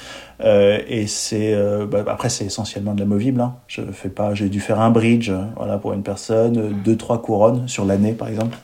Euh, 0.44 0.78
et 0.86 1.08
c'est, 1.08 1.52
euh, 1.54 1.84
bah, 1.86 2.04
après 2.06 2.28
c'est 2.28 2.44
essentiellement 2.44 2.94
de 2.94 3.00
l'amovible. 3.00 3.40
Hein. 3.40 3.56
Je 3.66 3.82
fais 3.92 4.08
pas, 4.08 4.34
j'ai 4.34 4.48
dû 4.48 4.60
faire 4.60 4.80
un 4.80 4.90
bridge, 4.90 5.32
voilà, 5.56 5.78
pour 5.78 5.92
une 5.94 6.04
personne, 6.04 6.80
deux, 6.84 6.96
trois 6.96 7.20
couronnes 7.20 7.66
sur 7.66 7.84
l'année 7.84 8.12
par 8.12 8.28
exemple, 8.28 8.56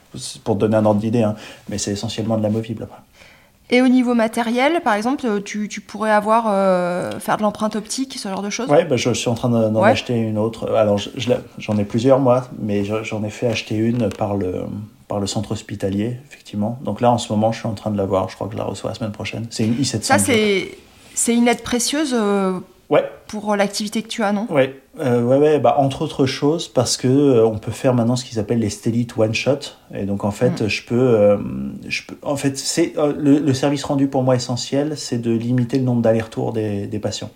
pour 0.44 0.54
te 0.54 0.60
donner 0.60 0.76
un 0.76 0.86
ordre 0.86 1.00
d'idée. 1.00 1.22
Hein. 1.22 1.34
Mais 1.68 1.78
c'est 1.78 1.90
essentiellement 1.90 2.38
de 2.38 2.44
l'amovible 2.44 2.84
après. 2.84 3.00
Et 3.70 3.80
au 3.80 3.88
niveau 3.88 4.14
matériel, 4.14 4.82
par 4.82 4.94
exemple, 4.94 5.42
tu, 5.42 5.68
tu 5.68 5.80
pourrais 5.80 6.10
avoir 6.10 6.44
euh, 6.48 7.18
faire 7.18 7.38
de 7.38 7.42
l'empreinte 7.42 7.76
optique, 7.76 8.14
ce 8.18 8.28
genre 8.28 8.42
de 8.42 8.50
choses? 8.50 8.68
Oui, 8.70 8.84
bah, 8.84 8.96
je, 8.96 9.08
je, 9.10 9.18
suis 9.18 9.30
en 9.30 9.34
train 9.34 9.48
d'en 9.48 9.74
ouais. 9.80 9.90
acheter 9.90 10.14
une 10.14 10.36
autre. 10.36 10.70
Alors, 10.74 11.00
j'en 11.58 11.78
ai 11.78 11.84
plusieurs, 11.84 12.18
moi, 12.18 12.48
mais 12.58 12.84
j'en 12.84 13.24
ai 13.24 13.30
fait 13.30 13.46
acheter 13.46 13.76
une 13.76 14.10
par 14.10 14.36
le, 14.36 14.64
par 15.08 15.18
le 15.18 15.26
centre 15.26 15.52
hospitalier, 15.52 16.18
effectivement. 16.28 16.78
Donc 16.82 17.00
là, 17.00 17.10
en 17.10 17.18
ce 17.18 17.32
moment, 17.32 17.52
je 17.52 17.60
suis 17.60 17.68
en 17.68 17.74
train 17.74 17.90
de 17.90 17.96
l'avoir. 17.96 18.28
Je 18.28 18.34
crois 18.34 18.48
que 18.48 18.52
je 18.52 18.58
la 18.58 18.64
reçois 18.64 18.90
la 18.90 18.96
semaine 18.96 19.12
prochaine. 19.12 19.46
C'est 19.48 19.64
une 19.64 19.74
i700. 19.74 20.02
Ça, 20.02 20.18
c'est 20.18 21.34
une 21.34 21.48
aide 21.48 21.62
précieuse 21.62 22.12
euh, 22.12 22.58
ouais. 22.90 23.04
pour 23.26 23.56
l'activité 23.56 24.02
que 24.02 24.08
tu 24.08 24.22
as, 24.22 24.32
non? 24.32 24.46
Oui, 24.50 24.70
euh, 25.00 25.22
ouais, 25.22 25.38
ouais, 25.38 25.58
bah, 25.58 25.76
entre 25.78 26.02
autres 26.02 26.26
choses, 26.26 26.68
parce 26.68 26.96
que 26.96 27.08
euh, 27.08 27.46
on 27.46 27.58
peut 27.58 27.72
faire 27.72 27.94
maintenant 27.94 28.16
ce 28.16 28.24
qu'ils 28.24 28.38
appellent 28.38 28.60
les 28.60 28.70
Stellite 28.70 29.16
One 29.16 29.34
Shot. 29.34 29.58
Et 29.94 30.04
donc, 30.04 30.24
en 30.24 30.30
fait, 30.30 30.62
mmh. 30.62 30.68
je, 30.68 30.84
peux, 30.84 30.94
euh, 30.94 31.38
je 31.88 32.02
peux. 32.06 32.16
En 32.22 32.36
fait, 32.36 32.56
c'est 32.58 32.96
euh, 32.98 33.12
le, 33.16 33.38
le, 33.38 33.54
service 33.54 33.84
rendu 33.84 34.08
pour 34.08 34.22
moi 34.22 34.34
essentiel, 34.34 34.96
c'est 34.96 35.18
de 35.18 35.30
limiter 35.32 35.78
le 35.78 35.84
nombre 35.84 36.02
d'allers-retours 36.02 36.52
des, 36.52 36.86
des, 36.86 36.98
patients. 36.98 37.30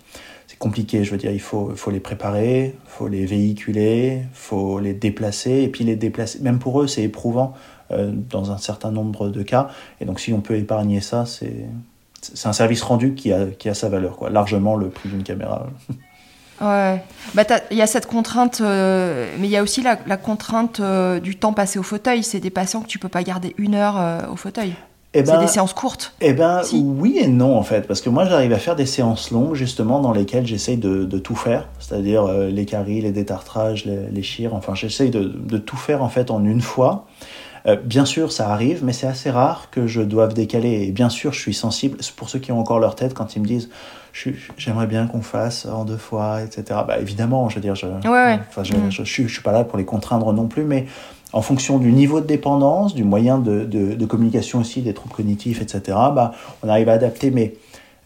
compliqué. 0.57 1.03
Je 1.03 1.11
veux 1.11 1.17
dire, 1.17 1.31
il 1.31 1.41
faut, 1.41 1.71
faut 1.75 1.91
les 1.91 1.99
préparer, 1.99 2.75
faut 2.85 3.07
les 3.07 3.25
véhiculer, 3.25 4.23
faut 4.33 4.79
les 4.79 4.93
déplacer, 4.93 5.63
et 5.63 5.67
puis 5.67 5.83
les 5.83 5.95
déplacer. 5.95 6.39
Même 6.39 6.59
pour 6.59 6.81
eux, 6.81 6.87
c'est 6.87 7.03
éprouvant 7.03 7.53
euh, 7.91 8.11
dans 8.13 8.51
un 8.51 8.59
certain 8.59 8.91
nombre 8.91 9.29
de 9.29 9.41
cas. 9.41 9.69
Et 9.99 10.05
donc, 10.05 10.19
si 10.19 10.31
on 10.31 10.41
peut 10.41 10.55
épargner 10.55 11.01
ça, 11.01 11.25
c'est 11.25 11.65
c'est 12.21 12.47
un 12.47 12.53
service 12.53 12.81
rendu 12.81 13.13
qui 13.13 13.31
a, 13.33 13.45
qui 13.45 13.69
a 13.69 13.73
sa 13.73 13.89
valeur, 13.89 14.17
quoi. 14.17 14.29
largement 14.29 14.75
le 14.75 14.89
prix 14.89 15.09
d'une 15.09 15.23
caméra. 15.23 15.67
Ouais, 16.61 17.01
bah, 17.35 17.43
il 17.71 17.77
y 17.77 17.81
a 17.81 17.87
cette 17.87 18.05
contrainte, 18.05 18.59
euh, 18.59 19.33
mais 19.39 19.47
il 19.47 19.51
y 19.51 19.55
a 19.55 19.63
aussi 19.63 19.81
la, 19.81 19.97
la 20.07 20.17
contrainte 20.17 20.81
euh, 20.81 21.21
du 21.21 21.37
temps 21.37 21.53
passé 21.53 21.79
au 21.79 21.83
fauteuil. 21.83 22.21
C'est 22.21 22.41
des 22.41 22.49
patients 22.49 22.81
que 22.81 22.87
tu 22.87 22.99
peux 22.99 23.07
pas 23.07 23.23
garder 23.23 23.55
une 23.57 23.75
heure 23.75 24.27
au 24.29 24.35
fauteuil. 24.35 24.73
Eh 25.15 25.25
c'est 25.25 25.31
ben, 25.31 25.39
des 25.39 25.47
séances 25.47 25.73
courtes 25.73 26.13
Eh 26.21 26.33
ben 26.33 26.61
oui 26.71 27.17
et 27.19 27.27
non 27.27 27.57
en 27.57 27.63
fait, 27.63 27.87
parce 27.87 27.99
que 27.99 28.11
moi 28.11 28.25
j'arrive 28.25 28.53
à 28.53 28.59
faire 28.59 28.75
des 28.75 28.85
séances 28.85 29.31
longues 29.31 29.55
justement 29.55 30.01
dans 30.01 30.11
lesquelles 30.11 30.45
j'essaye 30.45 30.77
de, 30.77 31.03
de, 31.03 31.17
tout 31.17 31.35
faire, 31.35 31.67
c'est-à-dire 31.79 32.25
euh, 32.25 32.49
les 32.49 32.65
caries, 32.65 33.01
les 33.01 33.11
détartrages, 33.11 33.85
les, 33.85 34.07
les 34.11 34.21
chires, 34.21 34.53
enfin 34.53 34.75
j'essaye 34.75 35.09
de, 35.09 35.23
de, 35.23 35.57
tout 35.57 35.77
faire 35.77 36.03
en 36.03 36.09
fait 36.09 36.29
en 36.29 36.45
une 36.45 36.61
fois. 36.61 37.07
Euh, 37.65 37.75
bien 37.75 38.05
sûr 38.05 38.31
ça 38.31 38.49
arrive, 38.49 38.83
mais 38.83 38.93
c'est 38.93 39.07
assez 39.07 39.29
rare 39.29 39.69
que 39.71 39.87
je 39.87 40.01
doive 40.01 40.33
décaler. 40.33 40.87
Et 40.87 40.91
bien 40.91 41.09
sûr 41.09 41.33
je 41.33 41.39
suis 41.39 41.53
sensible, 41.53 41.97
pour 42.15 42.29
ceux 42.29 42.39
qui 42.39 42.51
ont 42.51 42.59
encore 42.59 42.79
leur 42.79 42.95
tête 42.95 43.13
quand 43.13 43.35
ils 43.35 43.41
me 43.41 43.47
disent 43.47 43.69
j'aimerais 44.57 44.87
bien 44.87 45.07
qu'on 45.07 45.21
fasse 45.21 45.65
en 45.65 45.85
deux 45.85 45.97
fois, 45.97 46.41
etc. 46.41 46.81
Bah 46.87 46.97
évidemment, 46.99 47.47
je 47.47 47.55
veux 47.55 47.61
dire, 47.61 47.75
je, 47.75 47.85
ouais, 47.85 48.39
je, 48.63 48.73
mm. 48.73 48.91
je, 48.91 49.03
je, 49.03 49.23
je 49.27 49.31
suis 49.31 49.43
pas 49.43 49.51
là 49.51 49.63
pour 49.63 49.77
les 49.77 49.85
contraindre 49.85 50.33
non 50.33 50.47
plus, 50.47 50.63
mais 50.63 50.87
en 51.31 51.41
fonction 51.41 51.77
du 51.77 51.91
niveau 51.91 52.21
de 52.21 52.25
dépendance, 52.25 52.95
du 52.95 53.03
moyen 53.03 53.37
de, 53.37 53.63
de, 53.63 54.05
communication 54.05 54.59
aussi, 54.59 54.81
des 54.81 54.93
troubles 54.93 55.13
cognitifs, 55.13 55.61
etc., 55.61 55.81
bah, 56.13 56.33
on 56.63 56.69
arrive 56.69 56.89
à 56.89 56.93
adapter. 56.93 57.29
Mais 57.29 57.53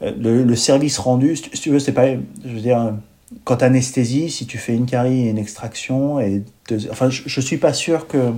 euh, 0.01 0.11
le, 0.19 0.55
service 0.55 0.97
rendu, 0.97 1.35
si 1.35 1.49
tu 1.49 1.69
veux, 1.69 1.79
c'est 1.79 1.93
pas. 1.93 2.07
Je 2.07 2.49
veux 2.53 2.59
dire, 2.59 2.93
quand 3.45 3.57
tu 3.57 3.63
anesthésies, 3.63 4.29
si 4.29 4.45
tu 4.45 4.57
fais 4.57 4.75
une 4.75 4.85
carie 4.85 5.27
et 5.27 5.29
une 5.29 5.37
extraction, 5.37 6.19
et 6.19 6.43
enfin, 6.91 7.09
je, 7.09 7.23
ne 7.23 7.45
suis 7.45 7.57
pas 7.57 7.73
sûr 7.73 8.07
que. 8.07 8.33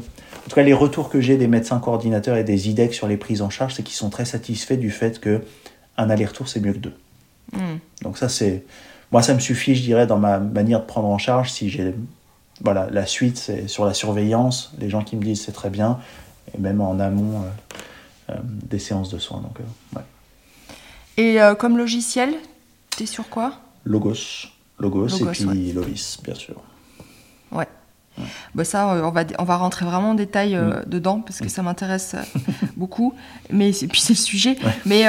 En 0.46 0.50
tout 0.50 0.56
cas, 0.56 0.64
les 0.64 0.74
retours 0.74 1.10
que 1.10 1.22
j'ai 1.22 1.38
des 1.38 1.48
médecins 1.48 1.80
coordinateurs 1.80 2.38
et 2.38 2.44
des 2.44 2.70
IDEC 2.70 2.94
sur 2.94 3.08
les 3.08 3.18
prises 3.18 3.42
en 3.42 3.50
charge, 3.50 3.76
c'est 3.76 3.84
qu'ils 3.84 3.96
sont 3.96 4.10
très 4.10 4.26
satisfaits 4.26 4.76
du 4.76 4.92
fait 4.92 5.20
que 5.20 5.42
un 5.98 6.10
aller-retour, 6.10 6.48
c'est 6.48 6.60
mieux 6.60 6.74
que 6.74 6.80
deux. 6.80 6.94
Hmm. 7.54 7.78
Donc, 8.02 8.18
ça, 8.18 8.30
c'est. 8.30 8.64
Moi, 9.12 9.22
ça 9.22 9.34
me 9.34 9.40
suffit, 9.40 9.76
je 9.76 9.82
dirais, 9.82 10.08
dans 10.08 10.18
ma 10.18 10.40
manière 10.40 10.82
de 10.82 10.86
prendre 10.86 11.08
en 11.08 11.18
charge 11.18 11.52
si 11.52 11.70
j'ai 11.70 11.94
voilà, 12.62 12.88
la 12.92 13.06
suite, 13.06 13.38
c'est 13.38 13.68
sur 13.68 13.86
la 13.86 13.94
surveillance. 13.94 14.74
Les 14.80 14.90
gens 14.90 15.04
qui 15.04 15.16
me 15.16 15.24
disent 15.24 15.44
c'est 15.44 15.52
très 15.52 15.70
bien, 15.70 16.00
et 16.54 16.58
même 16.58 16.82
en 16.82 17.00
amont 17.00 17.42
euh, 17.42 18.32
euh, 18.32 18.40
des 18.44 18.80
séances 18.80 19.10
de 19.10 19.20
soins. 19.20 19.42
Donc, 19.42 19.60
euh, 19.60 20.00
Et 21.18 21.38
comme 21.58 21.78
logiciel, 21.78 22.34
tu 22.96 23.04
es 23.04 23.06
sur 23.06 23.30
quoi? 23.30 23.60
Logos. 23.84 24.48
Logos, 24.80 25.08
et 25.08 25.26
puis 25.32 25.72
Lovis, 25.72 26.20
bien 26.24 26.36
sûr. 26.36 26.62
Ouais. 27.52 27.68
Bah 28.54 28.64
ça, 28.64 28.88
on 28.88 29.12
va, 29.12 29.24
on 29.40 29.44
va 29.44 29.58
rentrer 29.58 29.86
vraiment 29.86 30.12
en 30.12 30.16
détail 30.16 30.56
mm. 30.56 30.84
dedans 30.88 31.22
parce 31.22 31.40
que 31.40 31.46
mm. 31.46 31.50
ça 31.50 31.62
m'intéresse 31.64 32.16
beaucoup. 32.78 33.14
Mais 33.52 33.72
puis 33.72 34.02
c'est 34.02 34.14
le 34.14 34.18
sujet. 34.18 34.58
Mais 34.86 35.06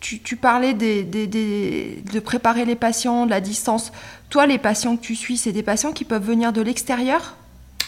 tu, 0.00 0.36
parlais 0.36 0.74
de 0.74 2.18
préparer 2.20 2.64
les 2.64 2.76
patients, 2.76 3.24
de 3.24 3.30
la 3.30 3.40
distance. 3.40 3.92
Toi, 4.28 4.46
les 4.46 4.58
patients 4.58 4.96
que 4.96 5.02
tu 5.02 5.14
suis, 5.14 5.36
c'est 5.36 5.52
des 5.52 5.62
patients 5.62 5.92
qui 5.92 6.04
peuvent 6.04 6.24
venir 6.24 6.52
de 6.52 6.60
l'extérieur? 6.60 7.36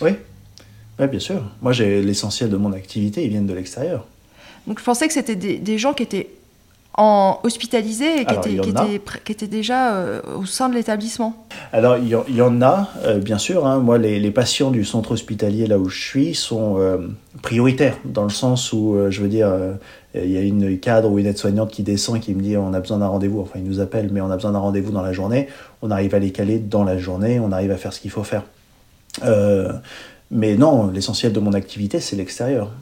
Oui, 0.00 0.12
bien 0.98 1.18
sûr. 1.18 1.42
Moi, 1.60 1.72
j'ai 1.72 2.02
l'essentiel 2.02 2.50
de 2.50 2.56
mon 2.56 2.72
activité, 2.72 3.24
ils 3.24 3.28
viennent 3.28 3.46
de 3.46 3.54
l'extérieur. 3.54 4.06
Donc, 4.66 4.78
je 4.78 4.84
pensais 4.84 5.06
que 5.06 5.12
c'était 5.12 5.36
des, 5.36 5.78
gens 5.78 5.92
qui 5.92 6.02
étaient 6.02 6.30
en 6.96 7.40
hospitalisés 7.42 8.22
et 8.22 8.24
qui, 8.24 8.34
étaient, 8.34 9.00
qui, 9.24 9.32
étaient, 9.32 9.46
déjà 9.46 9.94
euh, 9.94 10.20
au 10.36 10.46
sein 10.46 10.68
de 10.68 10.74
l'établissement 10.74 11.46
Alors, 11.72 11.98
il 11.98 12.08
y, 12.08 12.42
en 12.42 12.62
a, 12.62 12.88
euh, 13.04 13.18
bien 13.18 13.38
sûr. 13.38 13.66
Hein. 13.66 13.78
Moi, 13.78 13.98
les, 13.98 14.30
patients 14.30 14.70
du 14.70 14.84
centre 14.84 15.12
hospitalier, 15.12 15.66
là 15.66 15.78
où 15.78 15.88
je 15.88 16.00
suis, 16.00 16.34
sont 16.34 16.76
euh, 16.78 16.98
prioritaires, 17.42 17.98
dans 18.04 18.24
le 18.24 18.30
sens 18.30 18.72
où, 18.72 18.96
je 19.10 19.20
veux 19.20 19.28
dire, 19.28 19.52
il 20.14 20.30
y 20.30 20.38
a 20.38 20.40
une 20.40 20.78
cadre 20.78 21.10
ou 21.10 21.18
une 21.18 21.26
aide-soignante 21.26 21.70
qui 21.70 21.82
descend 21.82 22.16
et 22.16 22.20
qui 22.20 22.34
me 22.34 22.42
dit 22.42 22.56
on 22.56 22.72
a 22.72 22.80
besoin 22.80 22.98
d'un 22.98 23.08
rendez-vous, 23.08 23.40
enfin 23.40 23.58
il 23.58 23.64
nous 23.64 23.80
appelle, 23.80 24.08
mais 24.10 24.20
on 24.20 24.30
a 24.30 24.36
besoin 24.36 24.52
d'un 24.52 24.58
rendez-vous 24.58 24.92
dans 24.92 25.02
la 25.02 25.12
journée, 25.12 25.48
on 25.82 25.90
arrive 25.90 26.14
à 26.14 26.18
les 26.18 26.32
caler 26.32 26.58
dans 26.58 26.84
la 26.84 26.96
journée, 26.98 27.38
on 27.40 27.52
arrive 27.52 27.70
à 27.70 27.76
faire 27.76 27.92
ce 27.92 28.00
qu'il 28.00 28.10
faut 28.10 28.24
faire. 28.24 28.42
Mais 30.30 30.56
non, 30.56 30.88
l'essentiel 30.88 31.32
de 31.32 31.38
mon 31.38 31.52
activité, 31.52 32.00
c'est 32.00 32.16
l'extérieur. 32.16 32.72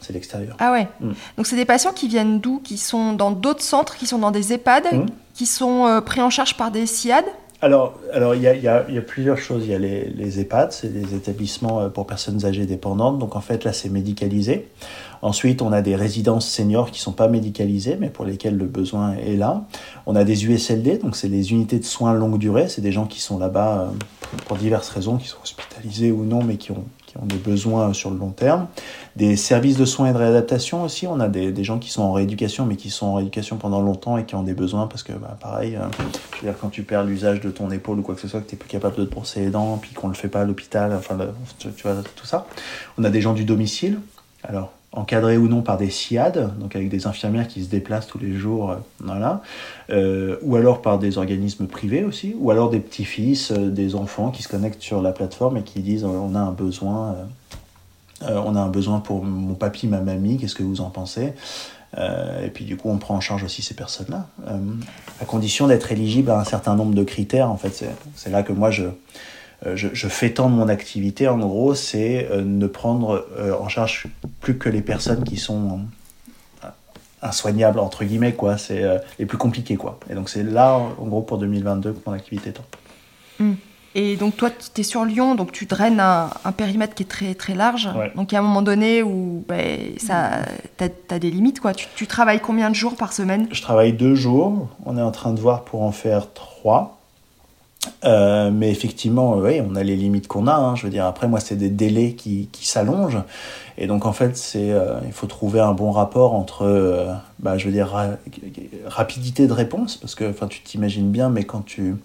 C'est 0.00 0.12
l'extérieur. 0.12 0.56
Ah 0.58 0.72
ouais. 0.72 0.88
Mm. 1.00 1.12
Donc 1.36 1.46
c'est 1.46 1.56
des 1.56 1.64
patients 1.64 1.92
qui 1.92 2.08
viennent 2.08 2.40
d'où? 2.40 2.60
Qui 2.60 2.78
sont 2.78 3.12
dans 3.12 3.30
d'autres 3.30 3.62
centres, 3.62 3.96
qui 3.96 4.06
sont 4.06 4.18
dans 4.18 4.30
des 4.30 4.52
EHPAD, 4.52 4.84
mm. 4.92 5.06
qui 5.34 5.46
sont 5.46 5.86
euh, 5.86 6.00
pris 6.00 6.20
en 6.20 6.30
charge 6.30 6.56
par 6.56 6.70
des 6.70 6.86
SIAD? 6.86 7.24
Alors, 7.62 7.98
alors 8.14 8.34
il 8.34 8.40
y 8.40 8.46
a, 8.46 8.54
y, 8.54 8.68
a, 8.68 8.88
y 8.88 8.96
a, 8.96 9.02
plusieurs 9.02 9.36
choses. 9.36 9.64
Il 9.66 9.70
y 9.70 9.74
a 9.74 9.78
les, 9.78 10.08
les 10.08 10.40
EHPAD, 10.40 10.72
c'est 10.72 10.90
des 10.92 11.14
établissements 11.14 11.80
euh, 11.80 11.88
pour 11.90 12.06
personnes 12.06 12.46
âgées 12.46 12.64
dépendantes. 12.64 13.18
Donc 13.18 13.36
en 13.36 13.42
fait, 13.42 13.64
là, 13.64 13.74
c'est 13.74 13.90
médicalisé. 13.90 14.68
Ensuite, 15.20 15.60
on 15.60 15.70
a 15.70 15.82
des 15.82 15.94
résidences 15.94 16.48
seniors 16.48 16.90
qui 16.90 17.00
sont 17.00 17.12
pas 17.12 17.28
médicalisées, 17.28 17.98
mais 18.00 18.08
pour 18.08 18.24
lesquelles 18.24 18.56
le 18.56 18.64
besoin 18.64 19.12
est 19.14 19.36
là. 19.36 19.64
On 20.06 20.16
a 20.16 20.24
des 20.24 20.46
USLD, 20.46 21.02
donc 21.02 21.16
c'est 21.16 21.28
des 21.28 21.52
unités 21.52 21.78
de 21.78 21.84
soins 21.84 22.14
longue 22.14 22.38
durée. 22.38 22.70
C'est 22.70 22.80
des 22.80 22.92
gens 22.92 23.04
qui 23.04 23.20
sont 23.20 23.38
là-bas 23.38 23.80
euh, 23.80 24.36
pour 24.46 24.56
diverses 24.56 24.88
raisons, 24.88 25.18
qui 25.18 25.28
sont 25.28 25.40
hospitalisés 25.42 26.12
ou 26.12 26.24
non, 26.24 26.42
mais 26.42 26.56
qui 26.56 26.72
ont, 26.72 26.84
qui 27.10 27.18
ont 27.18 27.26
des 27.26 27.36
besoins 27.36 27.92
sur 27.92 28.10
le 28.10 28.18
long 28.18 28.30
terme. 28.30 28.68
Des 29.16 29.34
services 29.34 29.76
de 29.76 29.84
soins 29.84 30.10
et 30.10 30.12
de 30.12 30.18
réadaptation 30.18 30.84
aussi. 30.84 31.08
On 31.08 31.18
a 31.18 31.28
des, 31.28 31.50
des 31.50 31.64
gens 31.64 31.80
qui 31.80 31.90
sont 31.90 32.02
en 32.02 32.12
rééducation, 32.12 32.66
mais 32.66 32.76
qui 32.76 32.88
sont 32.88 33.06
en 33.06 33.14
rééducation 33.14 33.56
pendant 33.56 33.80
longtemps 33.80 34.16
et 34.16 34.24
qui 34.24 34.36
ont 34.36 34.44
des 34.44 34.54
besoins 34.54 34.86
parce 34.86 35.02
que, 35.02 35.12
bah, 35.12 35.36
pareil, 35.40 35.76
euh, 35.76 36.52
quand 36.60 36.68
tu 36.68 36.84
perds 36.84 37.04
l'usage 37.04 37.40
de 37.40 37.50
ton 37.50 37.70
épaule 37.72 37.98
ou 37.98 38.02
quoi 38.02 38.14
que 38.14 38.20
ce 38.20 38.28
soit, 38.28 38.40
que 38.40 38.48
tu 38.48 38.54
n'es 38.54 38.58
plus 38.58 38.68
capable 38.68 38.96
de 38.96 39.04
te 39.04 39.10
brosser 39.10 39.40
les 39.40 39.50
dents, 39.50 39.78
puis 39.80 39.92
qu'on 39.92 40.06
ne 40.06 40.12
le 40.12 40.18
fait 40.18 40.28
pas 40.28 40.42
à 40.42 40.44
l'hôpital, 40.44 40.92
enfin, 40.92 41.18
tu, 41.58 41.68
tu 41.72 41.82
vois, 41.82 41.96
tout 42.14 42.26
ça. 42.26 42.46
On 42.96 43.02
a 43.02 43.10
des 43.10 43.20
gens 43.20 43.32
du 43.32 43.44
domicile. 43.44 43.98
Alors, 44.44 44.72
encadrés 44.92 45.36
ou 45.36 45.46
non 45.46 45.62
par 45.62 45.76
des 45.76 45.90
SIAD, 45.90 46.58
donc 46.58 46.74
avec 46.74 46.88
des 46.88 47.06
infirmières 47.06 47.46
qui 47.46 47.62
se 47.62 47.68
déplacent 47.68 48.08
tous 48.08 48.18
les 48.18 48.34
jours, 48.34 48.72
euh, 48.72 48.76
voilà, 48.98 49.40
euh, 49.90 50.36
ou 50.42 50.56
alors 50.56 50.82
par 50.82 50.98
des 50.98 51.16
organismes 51.16 51.66
privés 51.66 52.02
aussi, 52.02 52.34
ou 52.38 52.50
alors 52.50 52.70
des 52.70 52.80
petits-fils, 52.80 53.52
euh, 53.52 53.70
des 53.70 53.94
enfants 53.94 54.30
qui 54.30 54.42
se 54.42 54.48
connectent 54.48 54.82
sur 54.82 55.00
la 55.00 55.12
plateforme 55.12 55.58
et 55.58 55.62
qui 55.62 55.80
disent 55.80 56.04
on 56.04 56.34
a 56.34 56.40
un 56.40 56.52
besoin, 56.52 57.14
on 58.22 58.54
a 58.56 58.60
un 58.60 58.68
besoin 58.68 58.98
pour 59.00 59.24
mon 59.24 59.54
papy, 59.54 59.86
ma 59.86 60.00
mamie, 60.00 60.38
qu'est-ce 60.38 60.54
que 60.54 60.62
vous 60.62 60.80
en 60.80 60.90
pensez? 60.90 61.32
Et 61.96 62.48
puis 62.52 62.64
du 62.64 62.76
coup, 62.76 62.88
on 62.88 62.98
prend 62.98 63.16
en 63.16 63.20
charge 63.20 63.42
aussi 63.42 63.62
ces 63.62 63.74
personnes-là, 63.74 64.26
à 65.20 65.24
condition 65.24 65.66
d'être 65.66 65.90
éligible 65.90 66.30
à 66.30 66.38
un 66.38 66.44
certain 66.44 66.76
nombre 66.76 66.94
de 66.94 67.02
critères. 67.02 67.50
En 67.50 67.56
fait, 67.56 67.84
c'est 68.14 68.30
là 68.30 68.42
que 68.42 68.52
moi 68.52 68.70
je, 68.70 68.84
je, 69.66 69.88
je, 69.92 70.08
fais 70.08 70.30
tant 70.30 70.48
de 70.48 70.54
mon 70.54 70.68
activité, 70.68 71.28
en 71.28 71.38
gros, 71.38 71.74
c'est 71.74 72.28
euh, 72.30 72.42
ne 72.42 72.66
prendre 72.66 73.26
euh, 73.38 73.54
en 73.58 73.68
charge 73.68 74.06
plus 74.40 74.56
que 74.56 74.68
les 74.68 74.82
personnes 74.82 75.24
qui 75.24 75.36
sont 75.36 75.80
insoignables, 77.22 77.78
entre 77.78 78.04
guillemets, 78.04 78.32
quoi. 78.32 78.56
C'est 78.56 78.82
les 79.18 79.26
plus 79.26 79.36
compliqués, 79.36 79.76
quoi. 79.76 80.00
Et 80.08 80.14
donc, 80.14 80.30
c'est 80.30 80.42
là, 80.42 80.76
en 80.76 81.06
gros, 81.06 81.20
pour 81.20 81.36
2022 81.36 81.92
que 81.92 81.98
mon 82.06 82.12
activité 82.12 82.52
tend. 82.52 82.64
Hmm. 83.38 83.54
Et 83.94 84.16
donc, 84.16 84.36
toi, 84.36 84.50
tu 84.50 84.80
es 84.80 84.84
sur 84.84 85.04
Lyon, 85.04 85.34
donc 85.34 85.50
tu 85.50 85.66
draines 85.66 85.98
un, 85.98 86.30
un, 86.44 86.52
périmètre 86.52 86.94
qui 86.94 87.02
est 87.02 87.06
très, 87.06 87.34
très 87.34 87.54
large. 87.54 87.88
Donc, 88.14 88.30
il 88.30 88.36
y 88.36 88.38
a 88.38 88.40
un 88.40 88.44
moment 88.44 88.62
donné 88.62 89.02
où 89.02 89.44
ben, 89.48 89.98
ça, 89.98 90.42
tu 90.78 90.84
as, 91.10 91.18
des 91.18 91.30
limites, 91.30 91.58
quoi. 91.58 91.74
Tu, 91.74 91.88
tu 91.96 92.06
travailles 92.06 92.40
combien 92.40 92.70
de 92.70 92.74
jours 92.74 92.96
par 92.96 93.12
semaine? 93.12 93.48
Je 93.50 93.62
travaille 93.62 93.92
deux 93.92 94.14
jours. 94.14 94.68
On 94.86 94.96
est 94.96 95.02
en 95.02 95.10
train 95.10 95.32
de 95.32 95.40
voir 95.40 95.64
pour 95.64 95.82
en 95.82 95.90
faire 95.90 96.32
trois. 96.32 96.99
Euh, 98.04 98.50
mais 98.50 98.70
effectivement, 98.70 99.36
oui, 99.36 99.60
on 99.66 99.74
a 99.74 99.82
les 99.82 99.96
limites 99.96 100.28
qu'on 100.28 100.46
a. 100.46 100.54
Hein. 100.54 100.76
je 100.76 100.84
veux 100.84 100.90
dire, 100.90 101.06
après, 101.06 101.28
moi, 101.28 101.40
c'est 101.40 101.56
des 101.56 101.70
délais 101.70 102.12
qui, 102.12 102.48
qui 102.52 102.66
s'allongent. 102.66 103.22
Et 103.78 103.86
donc, 103.86 104.04
en 104.04 104.12
fait, 104.12 104.52
euh, 104.56 105.00
il 105.06 105.12
faut 105.12 105.26
trouver 105.26 105.60
un 105.60 105.72
bon 105.72 105.90
rapport 105.90 106.34
entre, 106.34 106.62
euh, 106.62 107.12
bah, 107.38 107.56
je 107.56 107.66
veux 107.66 107.72
dire, 107.72 107.96
rapidité 108.86 109.46
de 109.46 109.52
réponse, 109.52 109.96
parce 109.96 110.14
que, 110.14 110.32
tu 110.46 110.60
t'imagines 110.62 111.10
bien, 111.10 111.30
mais 111.30 111.44
quand 111.44 111.64
tu, 111.64 111.96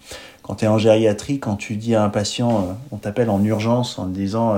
quand 0.44 0.64
es 0.64 0.68
en 0.68 0.78
gériatrie, 0.78 1.40
quand 1.40 1.56
tu 1.56 1.76
dis 1.76 1.96
à 1.96 2.04
un 2.04 2.10
patient, 2.10 2.78
on 2.92 2.98
t'appelle 2.98 3.30
en 3.30 3.44
urgence 3.44 4.00
en 4.00 4.06
disant, 4.06 4.56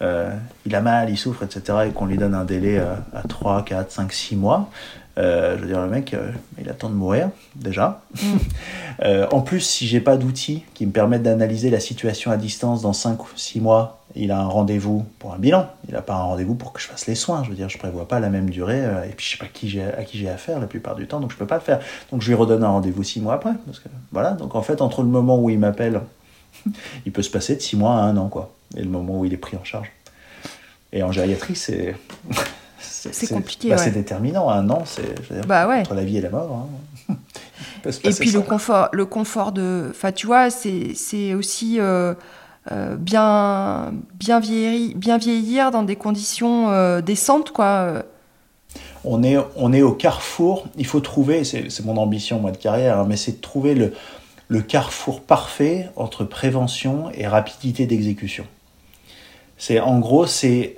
il 0.00 0.74
a 0.74 0.80
mal, 0.82 1.08
il 1.08 1.16
souffre, 1.16 1.44
etc., 1.44 1.78
et 1.88 1.90
qu'on 1.92 2.06
lui 2.06 2.18
donne 2.18 2.34
un 2.34 2.44
délai 2.44 2.78
à 2.78 3.22
3, 3.26 3.64
4, 3.64 3.90
5, 3.90 4.12
6 4.12 4.36
mois, 4.36 4.68
euh, 5.16 5.56
je 5.56 5.62
veux 5.62 5.68
dire, 5.68 5.80
le 5.80 5.88
mec, 5.88 6.12
euh, 6.14 6.30
il 6.60 6.68
attend 6.68 6.88
de 6.88 6.94
mourir, 6.94 7.30
déjà. 7.54 8.02
Mm. 8.14 8.26
euh, 9.04 9.26
en 9.30 9.40
plus, 9.40 9.60
si 9.60 9.86
j'ai 9.86 10.00
pas 10.00 10.16
d'outils 10.16 10.64
qui 10.74 10.86
me 10.86 10.92
permettent 10.92 11.22
d'analyser 11.22 11.70
la 11.70 11.80
situation 11.80 12.30
à 12.30 12.36
distance 12.36 12.82
dans 12.82 12.92
5 12.92 13.22
ou 13.22 13.28
6 13.36 13.60
mois, 13.60 14.00
il 14.16 14.30
a 14.30 14.40
un 14.40 14.46
rendez-vous 14.46 15.04
pour 15.18 15.32
un 15.32 15.38
bilan. 15.38 15.68
Il 15.88 15.94
n'a 15.94 16.02
pas 16.02 16.14
un 16.14 16.22
rendez-vous 16.22 16.54
pour 16.54 16.72
que 16.72 16.80
je 16.80 16.86
fasse 16.86 17.06
les 17.06 17.14
soins. 17.14 17.42
Je 17.44 17.50
veux 17.50 17.56
dire, 17.56 17.68
je 17.68 17.78
prévois 17.78 18.08
pas 18.08 18.20
la 18.20 18.28
même 18.28 18.50
durée. 18.50 18.84
Euh, 18.84 19.04
et 19.04 19.10
puis, 19.10 19.26
je 19.26 19.32
sais 19.32 19.38
pas 19.38 19.46
qui 19.46 19.80
à 19.80 20.04
qui 20.04 20.18
j'ai 20.18 20.28
affaire 20.28 20.58
la 20.58 20.66
plupart 20.66 20.96
du 20.96 21.06
temps, 21.06 21.20
donc 21.20 21.32
je 21.32 21.36
peux 21.36 21.46
pas 21.46 21.56
le 21.56 21.60
faire. 21.60 21.80
Donc, 22.10 22.22
je 22.22 22.28
lui 22.28 22.34
redonne 22.34 22.64
un 22.64 22.68
rendez-vous 22.68 23.02
6 23.02 23.20
mois 23.20 23.34
après. 23.34 23.52
Parce 23.66 23.78
que, 23.78 23.88
voilà. 24.12 24.32
Donc, 24.32 24.54
en 24.54 24.62
fait, 24.62 24.82
entre 24.82 25.02
le 25.02 25.08
moment 25.08 25.38
où 25.38 25.48
il 25.50 25.58
m'appelle, 25.58 26.00
il 27.06 27.12
peut 27.12 27.22
se 27.22 27.30
passer 27.30 27.54
de 27.54 27.60
6 27.60 27.76
mois 27.76 27.96
à 27.96 28.02
1 28.02 28.16
an, 28.16 28.28
quoi. 28.28 28.52
Et 28.76 28.82
le 28.82 28.90
moment 28.90 29.20
où 29.20 29.24
il 29.24 29.32
est 29.32 29.38
pris 29.38 29.56
en 29.56 29.64
charge. 29.64 29.92
Et 30.92 31.02
en 31.02 31.12
gériatrie, 31.12 31.56
c'est. 31.56 31.94
c'est 33.12 33.26
compliqué. 33.28 33.70
Bah, 33.70 33.78
C'est 33.78 33.90
déterminant. 33.90 34.48
Un 34.48 34.68
an, 34.70 34.82
c'est 34.84 35.46
bah, 35.46 35.68
ouais. 35.68 35.80
entre 35.80 35.94
la 35.94 36.04
vie 36.04 36.18
et 36.18 36.20
la 36.20 36.30
mort. 36.30 36.68
Hein. 37.10 37.16
Et 38.04 38.10
puis 38.10 38.30
le 38.30 38.40
confort, 38.40 38.88
le 38.92 39.04
confort 39.04 39.52
de. 39.52 39.88
Enfin, 39.90 40.12
tu 40.12 40.26
vois, 40.26 40.48
c'est 40.50 41.34
aussi 41.34 41.78
euh, 41.78 42.14
euh, 42.72 42.96
bien, 42.96 43.92
bien, 44.14 44.40
vieillir, 44.40 44.96
bien 44.96 45.18
vieillir 45.18 45.70
dans 45.70 45.82
des 45.82 45.96
conditions 45.96 46.70
euh, 46.70 47.00
décentes, 47.00 47.50
quoi. 47.50 48.04
On 49.04 49.22
est, 49.22 49.36
on 49.56 49.72
est 49.74 49.82
au 49.82 49.92
carrefour. 49.92 50.66
Il 50.78 50.86
faut 50.86 51.00
trouver, 51.00 51.44
c'est 51.44 51.84
mon 51.84 51.98
ambition, 51.98 52.40
moi, 52.40 52.52
de 52.52 52.56
carrière, 52.56 53.00
hein, 53.00 53.06
mais 53.06 53.16
c'est 53.16 53.32
de 53.32 53.40
trouver 53.40 53.74
le, 53.74 53.92
le 54.48 54.62
carrefour 54.62 55.20
parfait 55.20 55.90
entre 55.96 56.24
prévention 56.24 57.10
et 57.12 57.26
rapidité 57.26 57.84
d'exécution. 57.86 58.46
C'est 59.66 59.80
en 59.80 59.98
gros, 59.98 60.26
c'est 60.26 60.76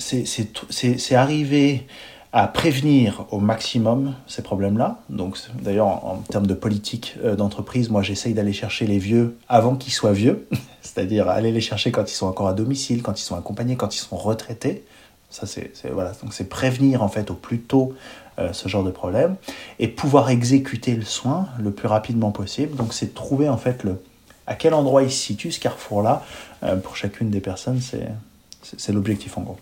c'est 0.00 1.14
arriver 1.14 1.86
à 2.32 2.48
prévenir 2.48 3.26
au 3.30 3.38
maximum 3.38 4.16
ces 4.26 4.42
problèmes-là. 4.42 4.98
Donc, 5.08 5.38
d'ailleurs, 5.62 5.86
en, 5.86 6.16
termes 6.28 6.48
de 6.48 6.54
politique 6.54 7.14
euh, 7.22 7.36
d'entreprise, 7.36 7.90
moi, 7.90 8.02
j'essaye 8.02 8.34
d'aller 8.34 8.52
chercher 8.52 8.88
les 8.88 8.98
vieux 8.98 9.36
avant 9.48 9.76
qu'ils 9.76 9.92
soient 9.92 10.12
vieux, 10.12 10.48
c'est-à-dire 10.82 11.28
aller 11.28 11.52
les 11.52 11.60
chercher 11.60 11.92
quand 11.92 12.10
ils 12.10 12.14
sont 12.14 12.26
encore 12.26 12.48
à 12.48 12.54
domicile, 12.54 13.02
quand 13.02 13.20
ils 13.20 13.22
sont 13.22 13.36
accompagnés, 13.36 13.76
quand 13.76 13.94
ils 13.94 14.00
sont 14.00 14.16
retraités. 14.16 14.82
Ça, 15.30 15.46
c'est 15.46 15.70
voilà. 15.92 16.10
Donc, 16.20 16.34
c'est 16.34 16.48
prévenir 16.48 17.04
en 17.04 17.08
fait 17.08 17.30
au 17.30 17.34
plus 17.34 17.60
tôt 17.60 17.94
euh, 18.40 18.52
ce 18.52 18.68
genre 18.68 18.82
de 18.82 18.90
problème 18.90 19.36
et 19.78 19.86
pouvoir 19.86 20.28
exécuter 20.30 20.96
le 20.96 21.04
soin 21.04 21.46
le 21.60 21.70
plus 21.70 21.86
rapidement 21.86 22.32
possible. 22.32 22.74
Donc, 22.74 22.94
c'est 22.94 23.14
trouver 23.14 23.48
en 23.48 23.58
fait 23.58 23.84
le 23.84 24.00
à 24.46 24.54
quel 24.54 24.74
endroit 24.74 25.02
il 25.02 25.10
se 25.10 25.16
situe 25.16 25.52
ce 25.52 25.60
carrefour-là 25.60 26.22
euh, 26.62 26.76
pour 26.76 26.96
chacune 26.96 27.30
des 27.30 27.40
personnes. 27.40 27.80
C'est 27.80 28.92
l'objectif 28.92 29.38
en 29.38 29.42
gros 29.42 29.58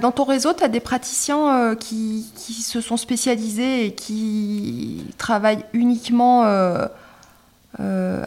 dans 0.00 0.12
ton 0.12 0.24
réseau, 0.24 0.52
tu 0.52 0.64
as 0.64 0.68
des 0.68 0.80
praticiens 0.80 1.70
euh, 1.70 1.74
qui, 1.74 2.24
se 2.62 2.80
sont 2.80 2.96
spécialisés 2.96 3.86
et 3.86 3.94
qui 3.94 5.04
travaillent 5.18 5.64
uniquement 5.72 6.44
euh, 6.44 6.86
euh, 7.80 8.24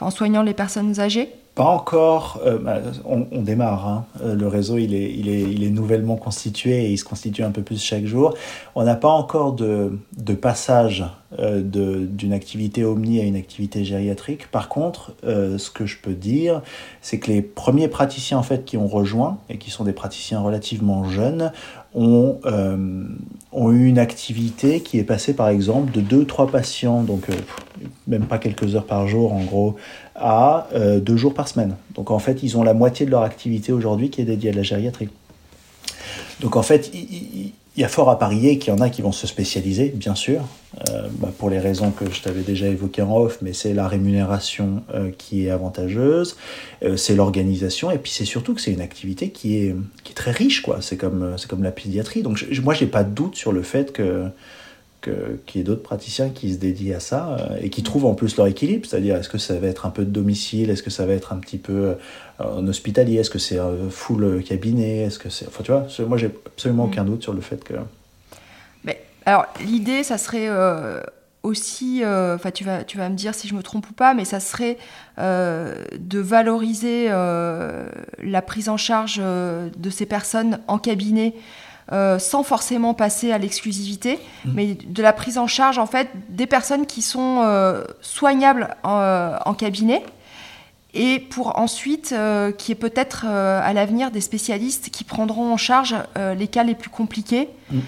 en 0.00 0.10
soignant 0.10 0.42
les 0.42 0.54
personnes 0.54 1.00
âgées? 1.00 1.34
Pas 1.54 1.64
encore, 1.64 2.40
euh, 2.46 2.58
bah, 2.58 2.80
on, 3.04 3.42
démarre. 3.42 3.86
Hein. 3.86 4.06
Euh, 4.22 4.34
le 4.34 4.48
réseau, 4.48 4.78
il 4.78 4.94
est, 4.94 5.70
nouvellement 5.70 6.16
constitué 6.16 6.86
et 6.86 6.90
il 6.90 6.98
se 6.98 7.04
constitue 7.04 7.42
un 7.42 7.50
peu 7.50 7.62
plus 7.62 7.82
chaque 7.82 8.06
jour. 8.06 8.34
On 8.74 8.84
n'a 8.84 8.94
pas 8.94 9.10
encore 9.10 9.52
de, 9.52 9.98
de 10.16 10.34
passage 10.34 11.04
euh, 11.38 11.60
d'une 11.62 12.32
activité 12.32 12.84
omni 12.84 13.20
à 13.20 13.24
une 13.24 13.36
activité 13.36 13.84
gériatrique. 13.84 14.50
Par 14.50 14.68
contre, 14.68 15.14
ce 15.22 15.70
que 15.70 15.86
je 15.86 15.98
peux 15.98 16.14
dire, 16.14 16.62
c'est 17.00 17.18
que 17.18 17.30
les 17.30 17.42
premiers 17.42 17.88
praticiens 17.88 18.38
en 18.38 18.42
fait 18.42 18.64
qui 18.64 18.76
ont 18.76 18.86
rejoint 18.88 19.38
et 19.48 19.58
qui 19.58 19.70
sont 19.70 19.84
des 19.84 19.92
praticiens 19.92 20.40
relativement 20.40 21.04
jeunes 21.04 21.52
ont, 21.94 22.38
ont 23.52 23.72
eu 23.72 23.86
une 23.86 23.98
activité 23.98 24.80
qui 24.80 24.98
est 24.98 25.04
passée 25.04 25.34
par 25.34 25.48
exemple 25.48 25.92
de 25.92 26.00
deux 26.00 26.18
ou 26.18 26.24
trois 26.24 26.46
patients, 26.46 27.02
donc 27.02 27.28
même 28.06 28.24
pas 28.24 28.38
quelques 28.38 28.74
heures 28.74 28.86
par 28.86 29.06
jour 29.08 29.32
en 29.32 29.42
gros, 29.44 29.76
à 30.14 30.68
euh, 30.74 31.00
deux 31.00 31.16
jours 31.16 31.34
par 31.34 31.48
semaine. 31.48 31.76
Donc 31.94 32.10
en 32.10 32.18
fait, 32.18 32.42
ils 32.42 32.56
ont 32.56 32.62
la 32.62 32.74
moitié 32.74 33.06
de 33.06 33.10
leur 33.10 33.22
activité 33.22 33.72
aujourd'hui 33.72 34.10
qui 34.10 34.20
est 34.20 34.24
dédiée 34.24 34.50
à 34.50 34.54
la 34.54 34.62
gériatrie. 34.62 35.08
Donc 36.42 36.56
en 36.56 36.62
fait, 36.62 36.90
il, 36.92 37.52
y 37.76 37.84
a 37.84 37.88
fort 37.88 38.10
à 38.10 38.18
parier 38.18 38.58
qu'il 38.58 38.74
y 38.74 38.76
en 38.76 38.80
a 38.80 38.90
qui 38.90 39.00
vont 39.00 39.12
se 39.12 39.26
spécialiser, 39.26 39.88
bien 39.94 40.14
sûr, 40.14 40.42
euh, 40.90 41.08
bah, 41.18 41.32
pour 41.38 41.48
les 41.48 41.58
raisons 41.58 41.90
que 41.90 42.04
je 42.12 42.20
t'avais 42.20 42.42
déjà 42.42 42.66
évoquées 42.66 43.00
en 43.00 43.16
off, 43.16 43.38
mais 43.40 43.54
c'est 43.54 43.72
la 43.72 43.88
rémunération 43.88 44.82
euh, 44.92 45.10
qui 45.16 45.46
est 45.46 45.50
avantageuse, 45.50 46.36
c'est 46.96 47.14
l'organisation, 47.14 47.90
et 47.90 47.98
puis 47.98 48.12
c'est 48.12 48.26
surtout 48.26 48.54
que 48.54 48.60
c'est 48.60 48.72
une 48.72 48.82
activité 48.82 49.30
qui 49.30 49.56
est, 49.56 49.74
très 50.14 50.32
riche, 50.32 50.60
quoi. 50.60 50.82
C'est 50.82 50.98
comme, 50.98 51.36
c'est 51.38 51.48
comme 51.48 51.62
la 51.62 51.70
pédiatrie. 51.70 52.22
Donc 52.22 52.36
je, 52.36 52.60
moi, 52.60 52.74
j'ai 52.74 52.86
pas 52.86 53.02
de 53.02 53.14
doute 53.14 53.34
sur 53.34 53.50
le 53.50 53.62
fait 53.62 53.92
que 53.92 54.26
qu'il 55.02 55.58
y 55.58 55.60
ait 55.60 55.64
d'autres 55.64 55.82
praticiens 55.82 56.30
qui 56.30 56.52
se 56.52 56.58
dédient 56.58 56.96
à 56.96 57.00
ça 57.00 57.36
euh, 57.38 57.58
et 57.60 57.70
qui 57.70 57.82
trouvent 57.82 58.06
en 58.06 58.14
plus 58.14 58.36
leur 58.36 58.46
équilibre, 58.46 58.86
c'est-à-dire 58.86 59.16
est-ce 59.16 59.28
que 59.28 59.38
ça 59.38 59.54
va 59.58 59.66
être 59.66 59.84
un 59.86 59.90
peu 59.90 60.04
de 60.04 60.10
domicile, 60.10 60.70
est-ce 60.70 60.82
que 60.82 60.90
ça 60.90 61.04
va 61.06 61.12
être 61.12 61.32
un 61.32 61.38
petit 61.38 61.58
peu 61.58 61.72
euh, 61.72 61.94
en 62.38 62.66
hospitalier, 62.66 63.16
est-ce 63.16 63.30
que 63.30 63.38
c'est 63.38 63.58
full 63.90 64.42
cabinet, 64.44 65.02
est-ce 65.02 65.18
que 65.18 65.28
c'est... 65.28 65.46
Enfin 65.46 65.62
tu 65.62 65.72
vois, 65.72 65.86
moi 66.06 66.16
j'ai 66.16 66.30
absolument 66.46 66.84
aucun 66.84 67.04
mm. 67.04 67.06
doute 67.06 67.22
sur 67.22 67.34
le 67.34 67.40
fait 67.40 67.62
que... 67.62 67.74
Mais, 68.84 69.02
alors 69.26 69.46
l'idée, 69.60 70.02
ça 70.02 70.18
serait 70.18 70.48
euh, 70.48 71.00
aussi, 71.42 72.02
enfin 72.04 72.50
tu, 72.50 72.64
vas, 72.64 72.84
tu 72.84 72.96
vas 72.96 73.08
me 73.08 73.16
dire 73.16 73.34
si 73.34 73.48
je 73.48 73.54
me 73.54 73.62
trompe 73.62 73.90
ou 73.90 73.92
pas, 73.92 74.14
mais 74.14 74.24
ça 74.24 74.40
serait 74.40 74.78
de 75.18 76.18
valoriser 76.18 77.08
la 77.08 78.42
prise 78.42 78.68
en 78.68 78.76
charge 78.76 79.18
de 79.18 79.90
ces 79.90 80.06
personnes 80.06 80.60
en 80.68 80.78
cabinet. 80.78 81.34
Euh, 81.90 82.20
sans 82.20 82.44
forcément 82.44 82.94
passer 82.94 83.32
à 83.32 83.38
l'exclusivité, 83.38 84.20
mmh. 84.44 84.50
mais 84.54 84.74
de 84.74 85.02
la 85.02 85.12
prise 85.12 85.36
en 85.36 85.48
charge 85.48 85.78
en 85.78 85.86
fait 85.86 86.08
des 86.28 86.46
personnes 86.46 86.86
qui 86.86 87.02
sont 87.02 87.42
euh, 87.42 87.82
soignables 88.00 88.76
euh, 88.86 89.36
en, 89.44 89.52
cabinet 89.52 90.04
et 90.94 91.18
pour 91.18 91.58
ensuite 91.58 92.14
qui 92.56 92.72
est 92.72 92.76
peut-être 92.76 93.26
à 93.26 93.72
l'avenir 93.72 94.10
des 94.12 94.20
spécialistes 94.20 94.90
qui 94.90 95.02
prendront 95.02 95.52
en 95.52 95.56
charge 95.56 95.96
les 96.38 96.46
cas 96.46 96.62
les 96.62 96.74
plus 96.74 96.90
compliqués. 96.90 97.48
Mmh. 97.70 97.78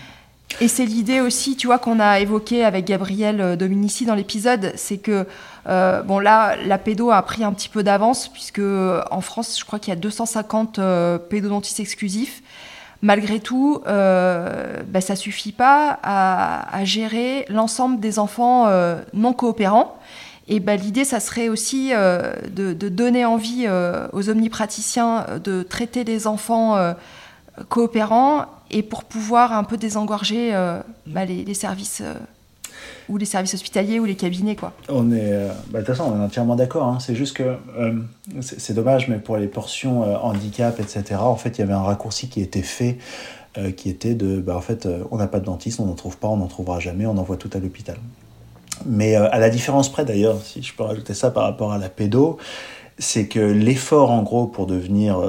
Et 0.60 0.68
c'est 0.68 0.86
l'idée 0.86 1.20
aussi, 1.20 1.56
tu 1.56 1.66
vois, 1.66 1.78
qu'on 1.78 2.00
a 2.00 2.20
évoqué 2.20 2.64
avec 2.64 2.86
Gabriel 2.86 3.56
Dominici 3.56 4.06
dans 4.06 4.14
l'épisode, 4.14 4.72
c'est 4.76 4.98
que 4.98 5.26
bon 5.66 6.18
là, 6.18 6.56
la 6.64 6.78
pédo 6.78 7.10
a 7.10 7.22
pris 7.22 7.44
un 7.44 7.52
petit 7.52 7.68
peu 7.68 7.82
d'avance 7.82 8.28
puisque 8.28 8.62
en 9.10 9.20
France, 9.20 9.58
je 9.58 9.64
crois 9.64 9.78
qu'il 9.78 9.92
y 9.92 9.96
a 9.96 10.00
250 10.00 10.80
pédodontistes 11.28 11.80
exclusifs 11.80 12.42
malgré 13.04 13.38
tout, 13.38 13.82
euh, 13.86 14.82
ben, 14.88 15.00
ça 15.00 15.14
suffit 15.14 15.52
pas 15.52 15.98
à, 16.02 16.84
gérer 16.84 17.44
l'ensemble 17.50 18.00
des 18.00 18.18
enfants 18.18 18.66
euh, 18.66 18.96
non 19.12 19.34
coopérants. 19.34 19.98
Et 20.48 20.58
ben, 20.58 20.80
l'idée, 20.80 21.04
ça 21.04 21.20
serait 21.20 21.50
aussi 21.50 21.90
euh, 21.92 22.32
de, 22.48 22.72
donner 22.88 23.26
envie 23.26 23.66
aux 24.12 24.30
omnipraticiens 24.30 25.26
de 25.44 25.62
traiter 25.62 26.04
les 26.04 26.26
enfants 26.26 26.94
coopérants 27.68 28.46
et 28.70 28.82
pour 28.82 29.04
pouvoir 29.04 29.52
un 29.52 29.64
peu 29.64 29.76
désengorger 29.76 30.52
ben, 31.06 31.24
les, 31.26 31.54
services 31.54 32.02
ou 33.08 33.16
les 33.16 33.24
services 33.24 33.54
hospitaliers 33.54 34.00
ou 34.00 34.04
les 34.04 34.16
cabinets. 34.16 34.56
Quoi. 34.56 34.72
On 34.88 35.12
est, 35.12 35.32
euh, 35.32 35.48
bah, 35.70 35.80
de 35.80 35.86
toute 35.86 35.94
façon, 35.94 36.10
on 36.10 36.20
est 36.20 36.24
entièrement 36.24 36.56
d'accord. 36.56 36.88
Hein. 36.88 36.98
C'est 37.00 37.14
juste 37.14 37.36
que 37.36 37.56
euh, 37.78 37.92
c'est 38.40 38.74
dommage, 38.74 39.08
mais 39.08 39.18
pour 39.18 39.36
les 39.36 39.46
portions 39.46 40.04
euh, 40.04 40.16
handicap, 40.16 40.80
etc., 40.80 41.16
en 41.20 41.36
fait, 41.36 41.58
il 41.58 41.60
y 41.60 41.64
avait 41.64 41.74
un 41.74 41.82
raccourci 41.82 42.28
qui 42.28 42.40
était 42.40 42.62
fait, 42.62 42.98
qui 43.76 43.88
était 43.88 44.14
de, 44.14 44.40
bah, 44.40 44.56
en 44.56 44.60
fait, 44.60 44.88
on 45.12 45.16
n'a 45.16 45.28
pas 45.28 45.38
de 45.38 45.44
dentiste, 45.44 45.78
on 45.78 45.86
n'en 45.86 45.94
trouve 45.94 46.16
pas, 46.16 46.26
on 46.26 46.36
n'en 46.36 46.48
trouvera 46.48 46.80
jamais, 46.80 47.06
on 47.06 47.16
envoie 47.16 47.36
tout 47.36 47.50
à 47.52 47.58
l'hôpital. 47.58 47.96
Mais 48.84 49.14
à 49.14 49.38
la 49.38 49.48
différence 49.48 49.92
près, 49.92 50.04
d'ailleurs, 50.04 50.42
si 50.42 50.60
je 50.60 50.74
peux 50.74 50.82
rajouter 50.82 51.14
ça 51.14 51.30
par 51.30 51.44
rapport 51.44 51.72
à 51.72 51.78
la 51.78 51.88
pédo, 51.88 52.38
c'est 52.98 53.28
que 53.28 53.38
l'effort, 53.38 54.10
en 54.10 54.24
gros, 54.24 54.48
pour 54.48 54.66
devenir 54.66 55.22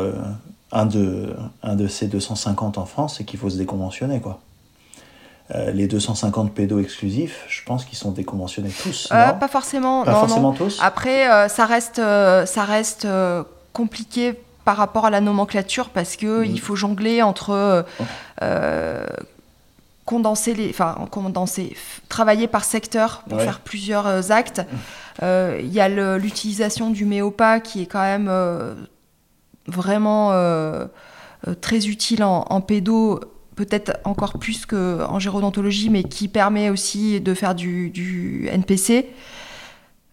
un, 0.72 0.88
de, 0.88 1.36
un 1.62 1.76
de 1.76 1.88
ces 1.88 2.08
250 2.08 2.80
en 2.80 2.86
France, 2.86 3.18
c'est 3.18 3.26
qu'il 3.26 3.38
faut 3.38 3.52
se 3.52 3.58
déconventionner, 3.58 4.20
quoi. 4.20 4.40
Euh, 5.54 5.72
les 5.72 5.86
250 5.88 6.56
pédos 6.56 6.80
exclusifs, 6.80 7.46
je 7.48 7.64
pense 7.64 7.86
qu'ils 7.86 8.00
sont 8.00 8.12
déconventionnés 8.12 8.72
tous. 8.82 9.10
Euh, 9.12 9.32
pas 9.34 9.48
forcément. 9.48 10.04
Pas 10.04 10.16
forcément 10.16 10.54
tous? 10.54 10.80
Après, 10.82 11.30
euh, 11.30 11.48
ça 11.48 11.68
reste, 11.68 11.98
ça 11.98 12.64
reste 12.64 13.08
compliqué 13.72 14.34
par 14.64 14.78
rapport 14.78 15.06
à 15.06 15.12
la 15.12 15.22
nomenclature 15.22 15.90
parce 15.90 16.16
que 16.16 16.42
mm. 16.42 16.46
il 16.46 16.60
faut 16.60 16.76
jongler 16.76 17.22
entre 17.22 17.86
condenser 20.06 20.54
les, 20.54 20.70
enfin 20.70 21.08
condenser, 21.12 21.76
travailler 22.10 22.48
par 22.48 22.64
secteur 22.64 23.24
pour 23.30 23.40
faire 23.40 23.60
plusieurs 23.60 24.32
actes. 24.32 24.64
Il 25.22 25.72
y 25.72 25.80
a 25.80 26.18
l'utilisation 26.18 26.90
du 26.90 27.06
méopa 27.06 27.60
qui 27.60 27.84
est 27.84 27.86
quand 27.86 28.02
même 28.02 28.32
vraiment 29.68 30.32
très 31.62 31.86
utile 31.86 32.24
en, 32.24 32.48
en 32.50 32.62
pédo 32.62 33.20
peut-être 33.56 33.98
encore 34.04 34.34
plus 34.38 34.65
qu'en 34.65 35.20
gérodontologie, 35.20 35.89
mais 35.89 36.04
qui 36.04 36.28
permet 36.28 36.70
aussi 36.70 37.22
de 37.22 37.34
faire 37.34 37.56
du, 37.56 38.48
NPC. 38.52 39.10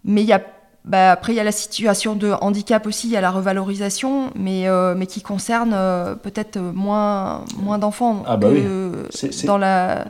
Mais 0.05 0.23
il 0.23 0.29
y 0.29 0.33
a, 0.33 0.43
bah, 0.85 1.13
après, 1.13 1.33
il 1.33 1.37
y 1.37 1.41
a 1.41 1.45
la 1.45 1.53
situation 1.53 2.15
de 2.15 2.33
handicap 2.41 2.87
aussi, 2.87 3.09
il 3.09 3.13
y 3.13 3.17
a 3.17 3.21
la 3.21 3.31
revalorisation, 3.31 4.31
mais, 4.35 4.69
euh, 4.69 4.95
mais 4.97 5.07
qui 5.07 5.23
concerne 5.23 5.73
euh, 5.75 6.15
peut-être 6.15 6.59
moins, 6.59 7.45
moins 7.59 7.79
d'enfants. 7.79 8.23
Ah 8.27 8.37
bah 8.37 8.49
oui. 8.51 8.65
dans 9.45 9.59
la... 9.59 10.07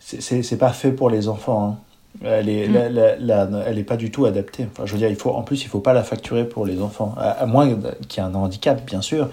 C'est 0.00 0.58
pas 0.58 0.72
fait 0.72 0.92
pour 0.92 1.08
les 1.08 1.28
enfants. 1.28 1.78
Hein. 1.78 1.89
Elle 2.22 2.48
est, 2.48 2.68
mm. 2.68 3.62
elle 3.66 3.78
est 3.78 3.84
pas 3.84 3.96
du 3.96 4.10
tout 4.10 4.26
adaptée. 4.26 4.66
Enfin, 4.70 4.84
je 4.84 4.92
veux 4.92 4.98
dire, 4.98 5.08
il 5.08 5.16
faut, 5.16 5.30
en 5.30 5.42
plus, 5.42 5.62
il 5.62 5.68
faut 5.68 5.80
pas 5.80 5.92
la 5.92 6.02
facturer 6.02 6.44
pour 6.44 6.66
les 6.66 6.80
enfants. 6.82 7.14
À, 7.18 7.46
moins 7.46 7.68
qu'il 8.08 8.22
y 8.22 8.26
ait 8.26 8.28
un 8.28 8.34
handicap, 8.34 8.84
bien 8.84 9.00
sûr. 9.00 9.28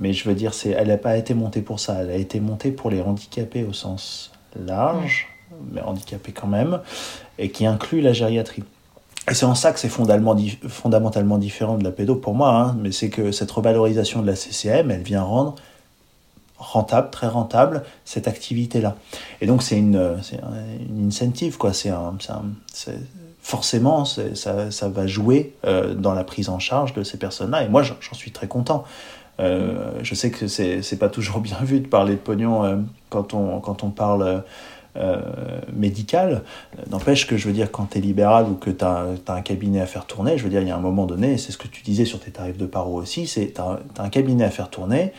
Mais 0.00 0.12
je 0.12 0.28
veux 0.28 0.34
dire, 0.34 0.54
c'est, 0.54 0.70
elle 0.70 0.88
n'a 0.88 0.96
pas 0.96 1.16
été 1.16 1.34
montée 1.34 1.60
pour 1.60 1.78
ça. 1.78 1.98
Elle 2.00 2.10
a 2.10 2.16
été 2.16 2.40
montée 2.40 2.70
pour 2.70 2.90
les 2.90 3.00
handicapés 3.00 3.64
au 3.64 3.72
sens 3.72 4.32
large, 4.66 5.28
mais 5.72 5.82
handicapés 5.82 6.32
quand 6.32 6.46
même, 6.46 6.80
et 7.38 7.50
qui 7.50 7.66
inclut 7.66 8.00
la 8.00 8.12
gériatrie. 8.12 8.64
Et 9.30 9.34
c'est 9.34 9.46
en 9.46 9.54
ça 9.54 9.72
que 9.72 9.78
c'est 9.78 9.88
fondamentalement, 9.88 11.38
différent 11.38 11.78
de 11.78 11.84
la 11.84 11.92
pédo 11.92 12.16
pour 12.16 12.34
moi, 12.34 12.54
hein, 12.54 12.76
mais 12.80 12.90
c'est 12.90 13.08
que 13.08 13.30
cette 13.30 13.50
revalorisation 13.50 14.20
de 14.20 14.26
la 14.26 14.34
CCM, 14.34 14.90
elle 14.90 15.02
vient 15.02 15.22
rendre 15.22 15.54
rentable, 16.62 17.10
très 17.10 17.28
rentable, 17.28 17.82
cette 18.04 18.28
activité-là. 18.28 18.96
Et 19.40 19.46
donc 19.46 19.62
c'est 19.62 19.78
une, 19.78 20.16
une 20.88 21.08
incentive, 21.08 21.58
quoi. 21.58 21.72
C'est 21.72 21.90
un, 21.90 22.14
forcément, 23.42 24.04
ça, 24.04 24.70
ça, 24.70 24.88
va 24.88 25.06
jouer 25.06 25.54
euh, 25.66 25.94
dans 25.94 26.14
la 26.14 26.24
prise 26.24 26.48
en 26.48 26.60
charge 26.60 26.94
de 26.94 27.02
ces 27.02 27.18
personnes-là. 27.18 27.64
Et 27.64 27.68
moi, 27.68 27.82
j'en 27.82 28.14
suis 28.14 28.30
très 28.30 28.46
content. 28.46 28.84
Euh, 29.40 29.92
je 30.02 30.14
sais 30.14 30.30
que 30.30 30.46
c'est 30.46 30.98
pas 30.98 31.08
toujours 31.08 31.40
bien 31.40 31.58
vu 31.62 31.80
de 31.80 31.88
parler 31.88 32.14
de 32.14 32.20
pognon 32.20 32.64
euh, 32.64 32.76
quand, 33.10 33.34
on, 33.34 33.60
quand 33.60 33.82
on 33.84 33.90
parle 33.90 34.42
médical. 35.74 36.42
N'empêche 36.90 37.26
que 37.26 37.38
je 37.38 37.48
veux 37.48 37.54
dire, 37.54 37.72
quand 37.72 37.86
tu 37.86 37.98
es 37.98 38.00
libéral 38.02 38.46
ou 38.46 38.54
que 38.54 38.68
tu 38.68 38.84
as, 38.84 39.06
un 39.28 39.40
cabinet 39.40 39.80
à 39.80 39.86
faire 39.86 40.04
tourner, 40.04 40.36
je 40.36 40.44
veux 40.44 40.50
dire, 40.50 40.60
il 40.60 40.68
y 40.68 40.70
a 40.70 40.76
un 40.76 40.80
moment 40.80 41.06
donné, 41.06 41.38
c'est 41.38 41.50
ce 41.50 41.56
que 41.56 41.66
tu 41.66 41.82
disais 41.82 42.04
sur 42.04 42.20
tes 42.20 42.30
tarifs 42.30 42.58
de 42.58 42.66
paro 42.66 43.00
aussi, 43.00 43.26
c'est 43.26 43.54
tu 43.54 43.60
as, 43.62 43.80
un 43.98 44.08
cabinet 44.10 44.44
à 44.44 44.50
faire 44.50 44.68
tourner, 44.68 45.14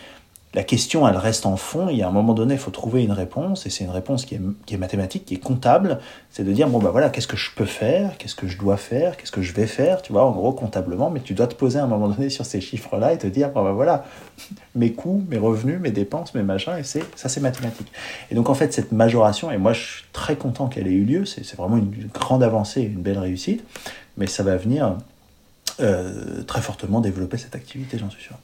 la 0.53 0.63
question, 0.63 1.07
elle 1.07 1.17
reste 1.17 1.47
en 1.47 1.57
fond. 1.57 1.89
Il 1.89 1.97
y 1.97 2.03
a 2.03 2.07
un 2.07 2.11
moment 2.11 2.33
donné, 2.33 2.53
il 2.53 2.59
faut 2.59 2.71
trouver 2.71 3.03
une 3.03 3.11
réponse, 3.11 3.65
et 3.65 3.71
c'est 3.71 3.83
une 3.83 3.89
réponse 3.89 4.25
qui 4.25 4.35
est, 4.35 4.77
mathématique, 4.77 5.25
qui 5.25 5.33
est 5.33 5.39
comptable. 5.39 5.99
C'est 6.29 6.43
de 6.43 6.51
dire, 6.51 6.67
bon, 6.67 6.77
ben 6.77 6.91
voilà, 6.91 7.09
qu'est-ce 7.09 7.27
que 7.27 7.37
je 7.37 7.49
peux 7.55 7.65
faire, 7.65 8.17
qu'est-ce 8.17 8.35
que 8.35 8.47
je 8.47 8.57
dois 8.57 8.77
faire, 8.77 9.17
qu'est-ce 9.17 9.31
que 9.31 9.41
je 9.41 9.51
vais 9.53 9.65
faire, 9.65 10.03
tu 10.03 10.13
vois, 10.13 10.25
en 10.25 10.31
gros, 10.31 10.51
comptablement, 10.51 11.09
mais 11.09 11.21
tu 11.21 11.33
dois 11.33 11.47
te 11.47 11.55
poser 11.55 11.79
à 11.79 11.83
un 11.83 11.87
moment 11.87 12.07
donné 12.07 12.29
sur 12.29 12.45
ces 12.45 12.61
chiffres-là 12.61 13.13
et 13.13 13.17
te 13.17 13.25
dire, 13.25 13.49
bon, 13.49 13.63
ben 13.63 13.71
voilà, 13.71 14.05
mes 14.75 14.91
coûts, 14.91 15.23
mes 15.27 15.39
revenus, 15.39 15.79
mes 15.79 15.91
dépenses, 15.91 16.35
mes 16.35 16.43
machins, 16.43 16.77
et 16.77 16.83
c'est 16.83 17.03
ça, 17.15 17.29
c'est 17.29 17.41
mathématique. 17.41 17.91
Et 18.29 18.35
donc, 18.35 18.49
en 18.49 18.53
fait, 18.53 18.73
cette 18.73 18.91
majoration, 18.91 19.49
et 19.49 19.57
moi, 19.57 19.73
je 19.73 19.81
suis 19.81 20.03
très 20.13 20.35
content 20.35 20.67
qu'elle 20.67 20.87
ait 20.87 20.91
eu 20.91 21.03
lieu, 21.03 21.25
c'est 21.25 21.55
vraiment 21.55 21.77
une 21.77 22.09
grande 22.13 22.43
avancée, 22.43 22.81
une 22.81 23.01
belle 23.01 23.19
réussite, 23.19 23.63
mais 24.17 24.27
ça 24.27 24.43
va 24.43 24.55
venir 24.57 24.97
euh, 25.79 26.43
très 26.43 26.61
fortement 26.61 27.01
développer 27.01 27.39
cette 27.39 27.55
activité, 27.55 27.97
j'en 27.97 28.11
suis 28.11 28.21
sûr. 28.21 28.37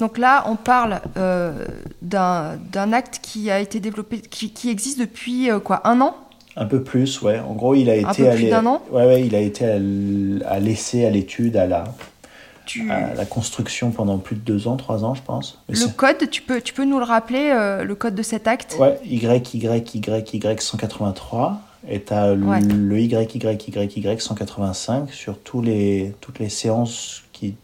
Donc 0.00 0.16
là, 0.16 0.44
on 0.46 0.56
parle 0.56 1.00
euh, 1.18 1.66
d'un 2.02 2.92
acte 2.92 3.20
qui 3.22 3.50
a 3.50 3.60
été 3.60 3.80
développé, 3.80 4.20
qui, 4.20 4.50
qui 4.50 4.70
existe 4.70 4.98
depuis 4.98 5.50
euh, 5.50 5.60
quoi, 5.60 5.86
un 5.86 6.00
an? 6.00 6.16
Un 6.56 6.64
peu 6.64 6.82
plus, 6.82 7.20
ouais. 7.22 7.38
En 7.38 7.52
gros, 7.52 7.74
il 7.74 7.88
a 7.90 7.96
été 7.96 8.28
plus 8.30 8.48
d'un 8.48 8.66
an? 8.66 8.82
Ouais, 8.90 9.06
ouais, 9.06 9.24
il 9.24 9.34
a 9.34 9.40
été 9.40 9.66
à, 9.66 9.74
à 10.50 10.58
l'essai, 10.58 11.04
à 11.04 11.10
l'étude, 11.10 11.56
à 11.56 11.66
la, 11.66 11.84
à 12.88 13.14
la 13.14 13.26
construction 13.26 13.90
pendant 13.90 14.18
plus 14.18 14.36
de 14.36 14.40
deux 14.40 14.68
ans, 14.68 14.76
trois 14.76 15.04
ans, 15.04 15.14
je 15.14 15.22
pense. 15.22 15.62
le 15.68 15.88
code, 15.88 16.30
tu 16.30 16.42
peux, 16.42 16.60
tu 16.60 16.72
peux 16.72 16.84
nous 16.84 16.98
le 16.98 17.04
rappeler, 17.04 17.50
euh, 17.54 17.84
le 17.84 17.94
code 17.94 18.14
de 18.14 18.22
cet 18.22 18.48
acte? 18.48 18.76
Ouais, 18.80 18.98
YYYY 19.04 20.56
183 20.58 21.60
et 21.88 22.02
tu 22.02 22.12
as 22.12 22.32
ouais. 22.32 22.60
le 22.60 23.00
YYYY 23.00 24.20
185 24.20 25.10
sur 25.12 25.38
tous 25.38 25.62
les, 25.62 26.14
toutes 26.20 26.38
les 26.38 26.48
séances 26.48 27.22
qui, 27.32 27.54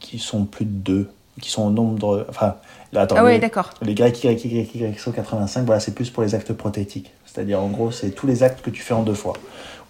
qui 0.00 0.18
sont 0.18 0.44
plus 0.44 0.64
de 0.64 0.70
deux 0.70 1.08
qui 1.40 1.50
sont 1.50 1.62
au 1.62 1.70
nombre. 1.70 2.26
Enfin, 2.28 2.56
là, 2.92 3.02
attends, 3.02 3.16
ah 3.18 3.24
oui, 3.24 3.38
d'accord. 3.38 3.70
Les 3.82 3.94
grecs 3.94 4.22
Y, 4.22 4.44
Y, 4.44 4.74
Y, 4.74 4.98
185, 4.98 5.64
voilà, 5.64 5.80
c'est 5.80 5.94
plus 5.94 6.10
pour 6.10 6.22
les 6.22 6.34
actes 6.34 6.52
prothétiques. 6.52 7.12
C'est-à-dire, 7.26 7.60
en 7.60 7.68
gros, 7.68 7.90
c'est 7.90 8.10
tous 8.10 8.26
les 8.26 8.42
actes 8.42 8.64
que 8.64 8.70
tu 8.70 8.82
fais 8.82 8.94
en 8.94 9.02
deux 9.02 9.14
fois, 9.14 9.34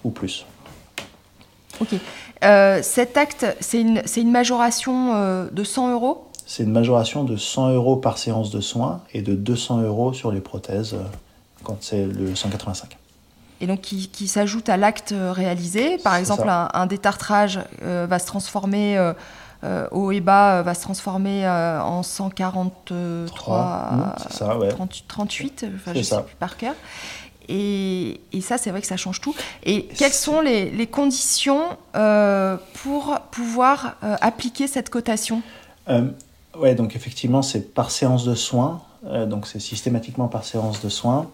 ou 0.04 0.10
plus. 0.10 0.46
Ok. 1.80 1.94
Euh, 2.44 2.80
cet 2.82 3.16
acte, 3.16 3.46
c'est 3.60 3.80
une, 3.80 4.02
une, 4.16 4.30
majoration 4.30 5.14
euh, 5.14 5.48
de 5.50 5.64
100 5.64 5.92
euros 5.92 6.26
C'est 6.46 6.62
une 6.62 6.72
majoration 6.72 7.24
de 7.24 7.36
100 7.36 7.70
euros 7.70 7.96
par 7.96 8.18
séance 8.18 8.50
de 8.50 8.60
soins 8.60 9.02
et 9.12 9.22
de 9.22 9.34
200 9.34 9.82
euros 9.82 10.12
sur 10.12 10.30
les 10.30 10.40
prothèses 10.40 10.94
euh, 10.94 11.02
quand 11.62 11.78
c'est 11.80 12.04
le 12.04 12.34
185 12.34 12.98
et 13.60 13.68
donc 13.68 13.82
qui, 13.82 14.08
qui 14.08 14.26
s'ajoute 14.26 14.68
à 14.68 14.76
l'acte 14.76 15.14
réalisé. 15.16 15.96
Par 15.98 16.16
exemple, 16.16 16.48
un, 16.48 16.68
un, 16.74 16.86
détartrage 16.86 17.60
va 17.80 18.18
se 18.18 18.26
transformer 18.26 18.98
euh, 18.98 19.14
haut 19.92 20.12
et 20.12 20.20
bas 20.20 20.58
euh, 20.58 20.62
va 20.62 20.74
se 20.74 20.82
transformer 20.82 21.46
euh, 21.46 21.80
en 21.80 22.02
143, 22.02 24.16
ça, 24.30 24.58
ouais. 24.58 24.68
38, 24.68 25.66
enfin, 25.74 25.92
je 25.92 25.98
ne 25.98 26.02
sais 26.02 26.22
plus 26.22 26.36
par 26.36 26.56
cœur. 26.56 26.74
Et, 27.48 28.20
et, 28.32 28.40
ça, 28.40 28.56
c'est 28.56 28.70
vrai 28.70 28.80
que 28.80 28.86
ça 28.86 28.96
change 28.96 29.20
tout. 29.20 29.34
Et 29.64 29.84
quelles 29.84 30.14
sont 30.14 30.40
les, 30.40 30.70
les 30.70 30.86
conditions 30.86 31.76
pour 31.92 33.20
pouvoir 33.30 33.96
appliquer 34.00 34.66
cette 34.66 34.88
cotation? 34.88 35.42
Ouais, 36.56 36.74
donc 36.74 36.96
effectivement, 36.96 37.42
c'est 37.42 37.74
par 37.74 37.90
séance 37.90 38.24
de 38.24 38.34
soins. 38.34 38.80
donc 39.26 39.46
c'est 39.46 39.60
systématiquement 39.60 40.28
par 40.28 40.44
séance 40.44 40.80
de 40.80 40.88
soins. 40.88 41.30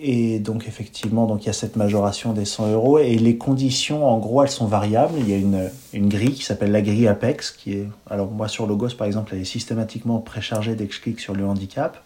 Et 0.00 0.38
donc 0.38 0.68
effectivement, 0.68 1.26
donc 1.26 1.42
il 1.42 1.46
y 1.46 1.50
a 1.50 1.54
cette 1.54 1.74
majoration 1.74 2.32
des 2.32 2.44
100 2.44 2.72
euros 2.72 2.98
et 3.00 3.16
les 3.16 3.36
conditions, 3.36 4.06
en 4.06 4.18
gros, 4.18 4.44
elles 4.44 4.50
sont 4.50 4.66
variables. 4.66 5.14
Il 5.18 5.28
y 5.28 5.32
a 5.32 5.36
une, 5.36 5.70
une 5.92 6.08
grille 6.08 6.32
qui 6.32 6.44
s'appelle 6.44 6.70
la 6.70 6.82
grille 6.82 7.08
Apex, 7.08 7.50
qui 7.50 7.72
est, 7.72 7.88
alors 8.08 8.30
moi 8.30 8.46
sur 8.46 8.66
Logos 8.68 8.90
par 8.96 9.08
exemple, 9.08 9.32
elle 9.34 9.40
est 9.40 9.44
systématiquement 9.44 10.18
préchargée 10.18 10.76
dès 10.76 10.86
que 10.86 10.94
je 10.94 11.00
clique 11.00 11.18
sur 11.18 11.34
le 11.34 11.44
handicap, 11.44 11.98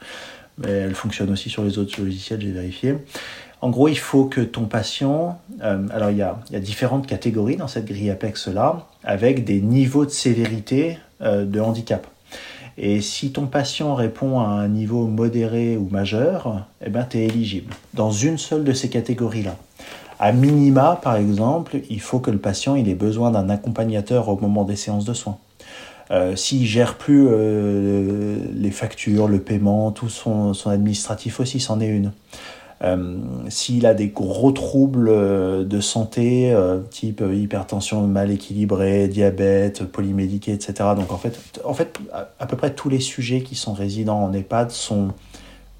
mais 0.57 0.70
elle 0.70 0.94
fonctionne 0.94 1.31
aussi 1.31 1.50
sur 1.50 1.64
les 1.64 1.78
autres 1.78 2.00
logiciels, 2.00 2.40
j'ai 2.40 2.52
vérifié. 2.52 2.96
En 3.61 3.70
gros, 3.70 3.88
il 3.88 3.98
faut 3.98 4.24
que 4.24 4.40
ton 4.40 4.64
patient, 4.64 5.38
euh, 5.62 5.87
alors 5.92 6.11
il 6.11 6.16
y, 6.16 6.22
a, 6.22 6.40
il 6.48 6.55
y, 6.55 6.57
a, 6.57 6.61
différentes 6.61 7.07
catégories 7.07 7.57
dans 7.57 7.68
cette 7.68 7.85
grille 7.85 8.11
Apex 8.11 8.48
là, 8.48 8.88
avec 9.05 9.44
des 9.44 9.61
niveaux 9.61 10.05
de 10.07 10.11
sévérité 10.11 10.98
euh, 11.20 11.44
de 11.44 11.61
handicap. 11.61 12.07
Et 12.78 13.00
si 13.00 13.32
ton 13.32 13.46
patient 13.46 13.94
répond 13.94 14.40
à 14.40 14.46
un 14.46 14.68
niveau 14.68 15.06
modéré 15.06 15.76
ou 15.76 15.88
majeur, 15.90 16.66
eh 16.85 16.90
ben, 16.90 17.06
tu 17.08 17.18
es 17.18 17.26
éligible 17.26 17.74
dans 17.94 18.11
une 18.11 18.38
seule 18.38 18.64
de 18.64 18.72
ces 18.72 18.88
catégories-là. 18.88 19.56
À 20.18 20.32
minima, 20.32 20.98
par 21.02 21.16
exemple, 21.16 21.80
il 21.90 22.00
faut 22.00 22.20
que 22.20 22.30
le 22.30 22.38
patient 22.38 22.76
il 22.76 22.88
ait 22.88 22.94
besoin 22.94 23.30
d'un 23.30 23.50
accompagnateur 23.50 24.28
au 24.28 24.38
moment 24.38 24.64
des 24.64 24.76
séances 24.76 25.04
de 25.04 25.14
soins. 25.14 25.38
Euh, 26.11 26.37
S'il 26.37 26.66
gère 26.66 26.96
plus 26.96 27.26
euh, 27.28 28.37
les 28.54 28.70
factures, 28.70 29.28
le 29.28 29.40
paiement, 29.40 29.90
tout 29.90 30.08
son, 30.08 30.54
son 30.54 30.70
administratif 30.70 31.40
aussi, 31.40 31.61
c'en 31.61 31.80
est 31.80 31.88
une. 31.88 32.12
Euh, 32.83 33.18
s'il 33.49 33.87
a 33.87 33.95
des 33.95 34.09
gros 34.09 34.51
troubles 34.51 35.09
euh, 35.09 35.64
de 35.64 35.81
santé, 35.81 36.53
euh, 36.53 36.81
type 36.90 37.23
hypertension 37.33 38.07
mal 38.09 38.31
équilibrée, 38.33 39.07
diabète, 39.07 39.85
polymédiqué, 39.85 40.53
etc. 40.53 40.90
Donc 40.97 41.12
en 41.12 41.18
fait, 41.18 41.61
en 41.64 41.75
fait, 41.75 41.99
à, 42.12 42.47
peu 42.47 42.57
près 42.57 42.75
tous 42.75 42.88
les 42.88 42.99
sujets 42.99 43.42
qui 43.42 43.55
sont 43.55 43.73
résidents 43.73 44.25
en 44.25 44.33
EHPAD 44.33 44.71
sont, 44.73 45.12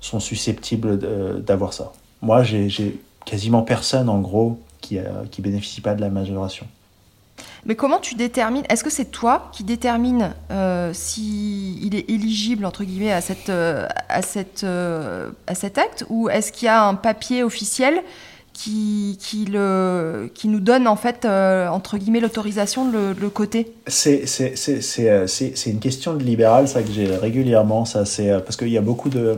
sont 0.01 0.21
susceptibles 0.21 0.99
d'avoir 1.43 1.73
ça. 1.73 1.93
Moi, 2.21 2.45
j'ai 2.45 3.01
quasiment 3.25 3.63
personne 3.63 4.09
en 4.09 4.21
gros 4.21 4.61
qui, 4.81 4.99
qui 5.31 5.43
bénéficie 5.43 5.81
pas 5.81 5.95
de 5.95 6.01
la 6.01 6.09
majoration. 6.09 6.67
Mais 7.65 7.77
comment 7.77 8.01
tu 8.01 8.17
détermines 8.17 8.65
Est-ce 8.69 8.83
que 8.83 8.91
c'est 8.91 9.11
toi 9.11 9.51
qui 9.53 9.63
détermine 9.63 10.35
euh, 10.51 10.93
s'il 10.93 11.95
est 11.95 12.11
éligible 12.11 12.65
entre 12.65 12.83
guillemets 12.83 13.13
à 13.13 13.21
euh, 13.49 13.89
euh, 14.65 15.31
à 15.47 15.55
cet 15.55 15.79
acte 15.79 16.05
ou 16.09 16.29
est-ce 16.29 16.51
qu'il 16.51 16.67
y 16.67 16.69
a 16.69 16.85
un 16.85 16.97
papier 16.97 17.45
officiel 17.45 18.03
qui, 18.53 19.19
qui, 19.21 19.45
le, 19.47 20.31
qui 20.35 20.49
nous 20.49 20.61
donne 20.61 20.87
en 20.87 20.97
fait 20.97 21.25
euh, 21.25 21.69
entre 21.69 21.97
guillemets 21.97 22.21
l'autorisation 22.21 22.91
de 22.91 23.15
le, 23.19 23.31
côté 23.31 23.73
C'est 23.87 24.25
euh, 25.01 25.27
une 25.67 25.79
question 25.81 26.15
de 26.15 26.23
libéral, 26.23 26.69
ça 26.69 26.83
que 26.83 26.93
j'ai 26.93 27.17
régulièrement, 27.17 27.85
ça 27.85 28.05
c'est 28.05 28.31
euh, 28.31 28.41
parce 28.41 28.57
qu'il 28.57 28.69
y 28.69 28.79
a 28.79 28.83
beaucoup 28.83 29.09
de, 29.09 29.37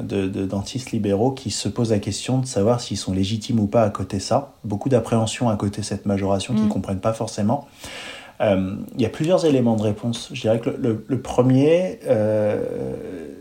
de, 0.00 0.26
de, 0.28 0.46
dentistes 0.46 0.92
libéraux 0.92 1.32
qui 1.32 1.50
se 1.50 1.68
posent 1.68 1.90
la 1.90 1.98
question 1.98 2.38
de 2.38 2.46
savoir 2.46 2.80
s'ils 2.80 2.98
sont 2.98 3.12
légitimes 3.12 3.60
ou 3.60 3.66
pas 3.66 3.82
à 3.82 3.90
côté 3.90 4.20
ça. 4.20 4.52
Beaucoup 4.64 4.88
d'appréhension 4.88 5.48
à 5.48 5.56
côté 5.56 5.82
cette 5.82 6.06
majoration 6.06 6.54
qu'ils 6.54 6.64
ne 6.64 6.68
mm. 6.68 6.72
comprennent 6.72 7.00
pas 7.00 7.12
forcément. 7.12 7.66
Euh, 8.40 8.76
il 8.94 9.02
y 9.02 9.06
a 9.06 9.10
plusieurs 9.10 9.44
éléments 9.44 9.76
de 9.76 9.82
réponse. 9.82 10.30
Je 10.32 10.40
dirais 10.40 10.60
que 10.60 10.70
le, 10.70 11.04
le, 11.06 11.20
premier, 11.20 12.00
euh, 12.06 12.64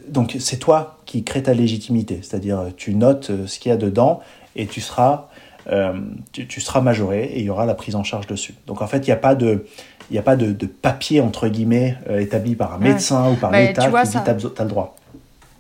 donc 0.10 0.36
c'est 0.40 0.58
toi 0.58 0.98
qui 1.06 1.24
crée 1.24 1.44
ta 1.44 1.54
légitimité, 1.54 2.20
c'est-à-dire 2.22 2.66
tu 2.76 2.96
notes 2.96 3.32
ce 3.46 3.60
qu'il 3.60 3.70
y 3.70 3.74
a 3.74 3.78
dedans 3.78 4.20
et 4.60 4.68
tu 4.68 4.82
seras, 4.82 5.28
euh, 5.72 6.00
tu, 6.34 6.62
seras 6.62 6.82
majoré 6.82 7.24
et 7.24 7.40
il 7.40 7.46
y 7.46 7.50
aura 7.50 7.66
la 7.66 7.76
prise 7.76 7.96
en 7.96 8.04
charge 8.04 8.28
dessus. 8.28 8.56
Donc 8.68 8.82
en 8.82 8.88
fait, 8.88 8.98
il 9.00 9.06
n'y 9.06 9.12
a 9.12 9.18
pas 9.18 9.36
de... 9.36 9.66
Il 10.12 10.18
a 10.18 10.24
pas 10.24 10.36
de, 10.36 10.66
papier, 10.66 11.22
entre 11.22 11.48
guillemets, 11.50 11.96
euh, 12.10 12.18
établi 12.18 12.56
par 12.56 12.74
un 12.74 12.80
médecin 12.80 13.30
ou 13.30 13.36
par 13.36 13.52
l'État 13.52 13.84
qui 13.84 14.08
dit 14.08 14.12
tu 14.12 14.18
as, 14.18 14.64
le 14.64 14.70
droit. 14.70 14.96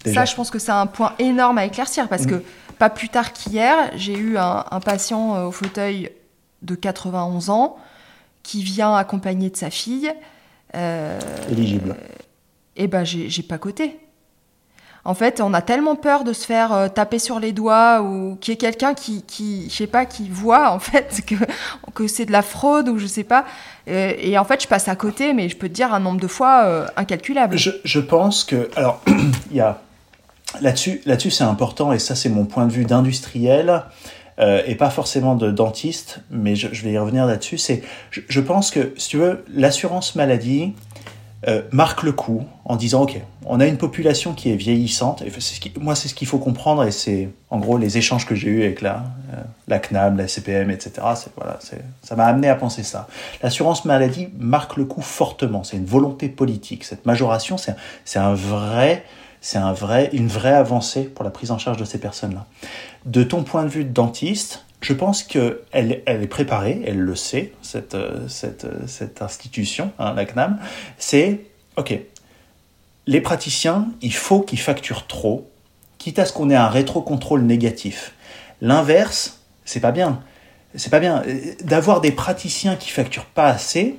Ça, 0.03 0.25
je 0.25 0.33
pense 0.33 0.49
que 0.49 0.57
c'est 0.57 0.71
un 0.71 0.88
point 0.88 1.13
énorme 1.19 1.59
à 1.59 1.65
éclaircir 1.65 2.07
parce 2.07 2.25
que 2.25 2.33
mm. 2.33 2.43
pas 2.79 2.89
plus 2.89 3.09
tard 3.09 3.31
qu'hier, 3.31 3.91
j'ai 3.95 4.17
eu 4.17 4.39
un, 4.39 4.63
patient 4.84 5.36
euh, 5.36 5.45
au 5.45 5.51
fauteuil 5.51 6.09
de 6.63 6.74
91 6.74 7.51
ans 7.51 7.78
qui 8.41 8.63
vient 8.63 8.95
accompagner 8.95 9.51
de 9.51 9.57
sa 9.57 9.69
fille. 9.69 10.11
Éligible. 11.51 11.95
et 12.76 12.88
ben, 12.88 13.03
j'ai 13.03 13.43
pas 13.43 13.59
coté. 13.59 13.99
En 15.06 15.14
fait, 15.14 15.41
on 15.41 15.54
a 15.54 15.62
tellement 15.62 15.95
peur 15.95 16.24
de 16.24 16.34
se 16.34 16.45
faire 16.45 16.74
euh, 16.74 16.88
taper 16.88 17.20
sur 17.20 17.39
les 17.39 17.52
doigts 17.52 18.02
ou 18.02 18.38
qu'il 18.39 18.52
y 18.52 18.54
ait 18.54 18.58
quelqu'un 18.58 18.93
qui, 18.93 19.24
je 19.70 19.74
sais 19.74 19.88
pas, 19.88 20.06
qui 20.06 20.30
voit 20.30 20.72
en 20.72 20.80
fait 20.80 21.22
que, 21.28 21.36
que 21.93 22.08
c'est 22.08 22.26
de 22.26 22.32
la 22.32 22.41
fraude 22.41 22.89
ou 22.89 23.00
je 23.00 23.08
sais 23.08 23.24
pas. 23.24 23.45
Euh, 23.88 24.14
et, 24.20 24.38
en 24.38 24.45
fait, 24.45 24.62
je 24.62 24.68
passe 24.68 24.88
à 24.88 24.95
côté, 24.95 25.34
mais 25.34 25.50
je 25.50 25.56
peux 25.56 25.70
te 25.70 25.74
dire 25.74 25.93
un 25.93 26.00
nombre 26.00 26.20
de 26.20 26.28
fois 26.28 26.64
euh, 26.66 26.86
incalculable. 26.97 27.58
Je, 27.58 28.00
pense 28.00 28.43
que, 28.43 28.70
alors, 28.76 29.02
il 29.52 29.58
y 29.58 29.62
a 29.62 29.82
là-dessus, 30.62 31.02
là-dessus, 31.06 31.32
c'est 31.32 31.43
important 31.43 31.93
et 31.93 32.00
ça, 32.00 32.16
c'est 32.16 32.30
mon 32.30 32.45
point 32.45 32.66
de 32.66 32.72
vue 32.72 32.86
d'industriel. 32.86 33.84
et 34.39 34.76
pas 34.76 34.89
forcément 34.89 35.36
de 35.36 35.52
dentiste, 35.52 36.22
mais 36.30 36.56
je, 36.56 36.68
vais 36.68 36.91
y 36.91 36.97
revenir 36.97 37.26
là-dessus. 37.26 37.58
C'est, 37.58 37.84
je, 38.10 38.22
je, 38.28 38.39
pense 38.39 38.72
que, 38.72 38.93
si 38.95 39.10
tu 39.10 39.18
veux, 39.18 39.43
l'assurance 39.54 40.16
maladie, 40.16 40.74
euh, 41.47 41.61
marque 41.71 42.03
le 42.03 42.11
coup 42.11 42.43
en 42.65 42.75
disant 42.75 43.03
ok, 43.03 43.21
on 43.45 43.59
a 43.59 43.65
une 43.65 43.77
population 43.77 44.33
qui 44.33 44.51
est 44.51 44.55
vieillissante. 44.55 45.21
Et 45.21 45.31
moi, 45.79 45.95
c'est 45.95 46.09
ce 46.09 46.13
qu'il 46.13 46.27
faut 46.27 46.37
comprendre 46.37 46.83
et 46.83 46.91
c'est 46.91 47.29
en 47.49 47.59
gros 47.59 47.77
les 47.77 47.97
échanges 47.97 48.25
que 48.25 48.35
j'ai 48.35 48.49
eus 48.49 48.63
avec 48.63 48.81
la, 48.81 49.03
euh, 49.33 49.41
la 49.67 49.79
CNAM, 49.79 50.17
la 50.17 50.27
CPM, 50.27 50.69
etc. 50.69 50.91
Voilà, 51.35 51.59
ça 52.01 52.15
m'a 52.15 52.25
amené 52.25 52.49
à 52.49 52.55
penser 52.55 52.83
ça. 52.83 53.07
L'assurance 53.41 53.85
maladie 53.85 54.27
marque 54.37 54.75
le 54.75 54.85
coup 54.85 55.01
fortement. 55.01 55.63
C'est 55.63 55.77
une 55.77 55.85
volonté 55.85 56.27
politique. 56.27 56.83
Cette 56.83 57.05
majoration, 57.05 57.57
c'est 57.57 57.75
c'est 58.03 58.19
un 58.19 58.33
vrai 58.33 59.03
c'est 59.41 59.57
un 59.57 59.73
vrai, 59.73 60.09
une 60.13 60.27
vraie 60.27 60.53
avancée 60.53 61.03
pour 61.03 61.23
la 61.23 61.31
prise 61.31 61.51
en 61.51 61.57
charge 61.57 61.77
de 61.77 61.85
ces 61.85 61.97
personnes-là. 61.97 62.45
De 63.05 63.23
ton 63.23 63.43
point 63.43 63.63
de 63.63 63.69
vue 63.69 63.85
de 63.85 63.93
dentiste, 63.93 64.65
je 64.82 64.93
pense 64.93 65.23
qu'elle 65.23 65.59
elle 65.71 66.23
est 66.23 66.27
préparée, 66.27 66.82
elle 66.86 66.99
le 66.99 67.15
sait, 67.15 67.53
cette, 67.61 67.97
cette, 68.27 68.67
cette 68.88 69.21
institution, 69.21 69.91
hein, 69.99 70.13
la 70.13 70.25
CNAM. 70.25 70.59
C'est, 70.97 71.41
OK, 71.75 71.99
les 73.07 73.21
praticiens, 73.21 73.88
il 74.01 74.13
faut 74.13 74.41
qu'ils 74.41 74.59
facturent 74.59 75.07
trop, 75.07 75.49
quitte 75.97 76.19
à 76.19 76.25
ce 76.25 76.34
qu'on 76.34 76.49
ait 76.49 76.55
un 76.55 76.69
rétrocontrôle 76.69 77.41
négatif. 77.41 78.13
L'inverse, 78.61 79.39
c'est 79.65 79.80
pas 79.80 79.91
bien. 79.91 80.21
C'est 80.75 80.91
pas 80.91 80.99
bien. 80.99 81.23
D'avoir 81.63 82.01
des 82.01 82.11
praticiens 82.11 82.75
qui 82.75 82.89
facturent 82.89 83.25
pas 83.25 83.47
assez, 83.47 83.97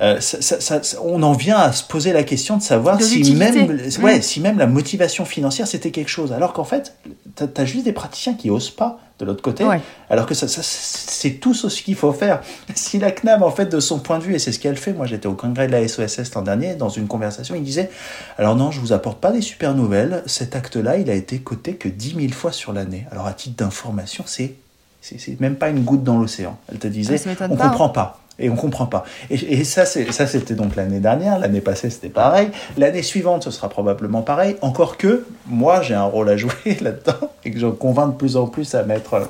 euh, 0.00 0.20
ça, 0.20 0.60
ça, 0.60 0.80
on 1.04 1.22
en 1.22 1.32
vient 1.32 1.56
à 1.56 1.70
se 1.70 1.84
poser 1.84 2.12
la 2.12 2.24
question 2.24 2.56
de 2.56 2.62
savoir 2.62 3.00
si 3.00 3.32
même, 3.34 3.78
ouais, 4.02 4.20
si 4.22 4.40
même 4.40 4.58
la 4.58 4.66
motivation 4.66 5.24
financière 5.24 5.68
c'était 5.68 5.92
quelque 5.92 6.08
chose. 6.08 6.32
Alors 6.32 6.52
qu'en 6.52 6.64
fait, 6.64 6.96
tu 7.36 7.44
as, 7.44 7.64
juste 7.64 7.84
des 7.84 7.92
praticiens 7.92 8.34
qui 8.34 8.50
osent 8.50 8.70
pas 8.70 8.98
de 9.20 9.24
l'autre 9.24 9.42
côté. 9.42 9.64
Alors 10.10 10.26
que 10.26 10.34
ça, 10.34 10.48
c'est 10.48 11.30
tout 11.34 11.54
ce 11.54 11.68
qu'il 11.82 11.94
faut 11.94 12.12
faire. 12.12 12.40
Si 12.74 12.98
la 12.98 13.12
CNAM, 13.12 13.42
en 13.44 13.50
fait, 13.50 13.66
de 13.66 13.78
son 13.78 14.00
point 14.00 14.18
de 14.18 14.24
vue, 14.24 14.34
et 14.34 14.38
c'est 14.40 14.50
ce 14.50 14.58
qu'elle 14.58 14.76
fait, 14.76 14.92
moi 14.92 15.06
j'étais 15.06 15.28
au 15.28 15.34
congrès 15.34 15.68
de 15.68 15.72
la 15.72 15.86
SOSS 15.86 16.34
l'an 16.34 16.42
dernier, 16.42 16.74
dans 16.74 16.88
une 16.88 17.06
conversation, 17.06 17.54
il 17.54 17.62
disait 17.62 17.88
Alors 18.36 18.56
non, 18.56 18.72
je 18.72 18.80
vous 18.80 18.92
apporte 18.92 19.20
pas 19.20 19.30
des 19.30 19.40
super 19.40 19.74
nouvelles, 19.74 20.24
cet 20.26 20.56
acte-là, 20.56 20.96
il 20.96 21.08
a 21.08 21.14
été 21.14 21.38
coté 21.38 21.76
que 21.76 21.88
10 21.88 22.16
000 22.16 22.32
fois 22.32 22.50
sur 22.50 22.72
l'année. 22.72 23.06
Alors 23.12 23.26
à 23.26 23.32
titre 23.32 23.56
d'information, 23.56 24.24
c'est 24.26 24.56
c'est 25.00 25.38
même 25.38 25.56
pas 25.56 25.68
une 25.68 25.84
goutte 25.84 26.02
dans 26.02 26.18
l'océan. 26.18 26.56
Elle 26.72 26.78
te 26.78 26.86
disait, 26.86 27.20
ah, 27.38 27.46
on 27.50 27.56
comprend 27.56 27.90
pas. 27.90 28.23
Et 28.38 28.50
on 28.50 28.56
comprend 28.56 28.86
pas. 28.86 29.04
Et, 29.30 29.34
et 29.34 29.64
ça, 29.64 29.84
ça, 29.86 30.26
c'était 30.26 30.54
donc 30.54 30.74
l'année 30.76 31.00
dernière. 31.00 31.38
L'année 31.38 31.60
passée, 31.60 31.90
c'était 31.90 32.08
pareil. 32.08 32.48
L'année 32.76 33.02
suivante, 33.02 33.44
ce 33.44 33.50
sera 33.50 33.68
probablement 33.68 34.22
pareil. 34.22 34.56
Encore 34.60 34.96
que, 34.96 35.24
moi, 35.46 35.82
j'ai 35.82 35.94
un 35.94 36.04
rôle 36.04 36.28
à 36.28 36.36
jouer 36.36 36.52
là-dedans 36.80 37.30
et 37.44 37.50
que 37.50 37.58
je 37.58 37.66
convainc 37.66 38.12
de 38.12 38.16
plus 38.16 38.36
en 38.36 38.46
plus 38.46 38.74
à 38.74 38.82
mettre 38.82 39.28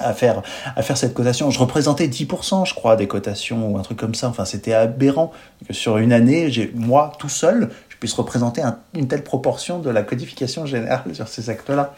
à 0.00 0.12
faire, 0.12 0.42
à 0.76 0.82
faire 0.82 0.96
cette 0.96 1.14
cotation. 1.14 1.50
Je 1.50 1.58
représentais 1.58 2.06
10%, 2.06 2.66
je 2.66 2.74
crois, 2.74 2.96
des 2.96 3.08
cotations 3.08 3.70
ou 3.70 3.78
un 3.78 3.82
truc 3.82 3.98
comme 3.98 4.14
ça. 4.14 4.28
Enfin, 4.28 4.44
c'était 4.44 4.72
aberrant 4.72 5.32
que 5.66 5.72
sur 5.72 5.98
une 5.98 6.12
année, 6.12 6.50
j'ai, 6.50 6.72
moi, 6.74 7.12
tout 7.18 7.28
seul, 7.28 7.70
je 7.88 7.96
puisse 7.96 8.12
représenter 8.14 8.62
une 8.94 9.08
telle 9.08 9.24
proportion 9.24 9.80
de 9.80 9.90
la 9.90 10.02
codification 10.02 10.66
générale 10.66 11.14
sur 11.14 11.28
ces 11.28 11.50
actes-là. 11.50 11.94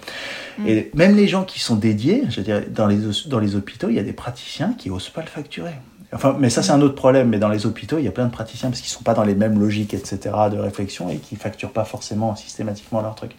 Mm. 0.59 0.69
Et 0.69 0.91
même 0.95 1.17
les 1.17 1.29
gens 1.29 1.45
qui 1.45 1.61
sont 1.61 1.77
dédiés, 1.77 2.25
je 2.31 2.37
veux 2.37 2.45
dire, 2.45 2.63
dans 2.71 2.87
les, 2.87 2.99
dans 3.27 3.39
les 3.39 3.55
hôpitaux, 3.55 3.89
il 3.89 3.97
y 3.97 4.01
a 4.01 4.05
des 4.05 4.13
praticiens 4.13 4.75
qui 4.79 4.91
osent 4.91 5.11
pas 5.11 5.21
le 5.21 5.29
facturer. 5.29 5.75
Enfin, 6.13 6.37
mais 6.39 6.51
ça, 6.51 6.63
c'est 6.63 6.73
un 6.73 6.81
autre 6.81 6.95
problème. 6.97 7.29
Mais 7.29 7.39
dans 7.39 7.49
les 7.49 7.67
hôpitaux, 7.67 7.99
il 7.99 8.05
y 8.05 8.09
a 8.09 8.13
plein 8.13 8.27
de 8.27 8.33
praticiens 8.33 8.71
parce 8.71 8.81
qu'ils 8.81 8.91
ne 8.91 8.97
sont 8.97 9.05
pas 9.05 9.15
dans 9.15 9.23
les 9.23 9.35
mêmes 9.35 9.59
logiques, 9.59 9.95
etc., 9.95 10.19
de 10.51 10.59
réflexion 10.59 11.09
et 11.09 11.19
qui 11.19 11.37
facturent 11.37 11.73
pas 11.73 11.85
forcément 11.85 12.35
systématiquement 12.35 13.01
leur 13.01 13.15
truc. 13.15 13.33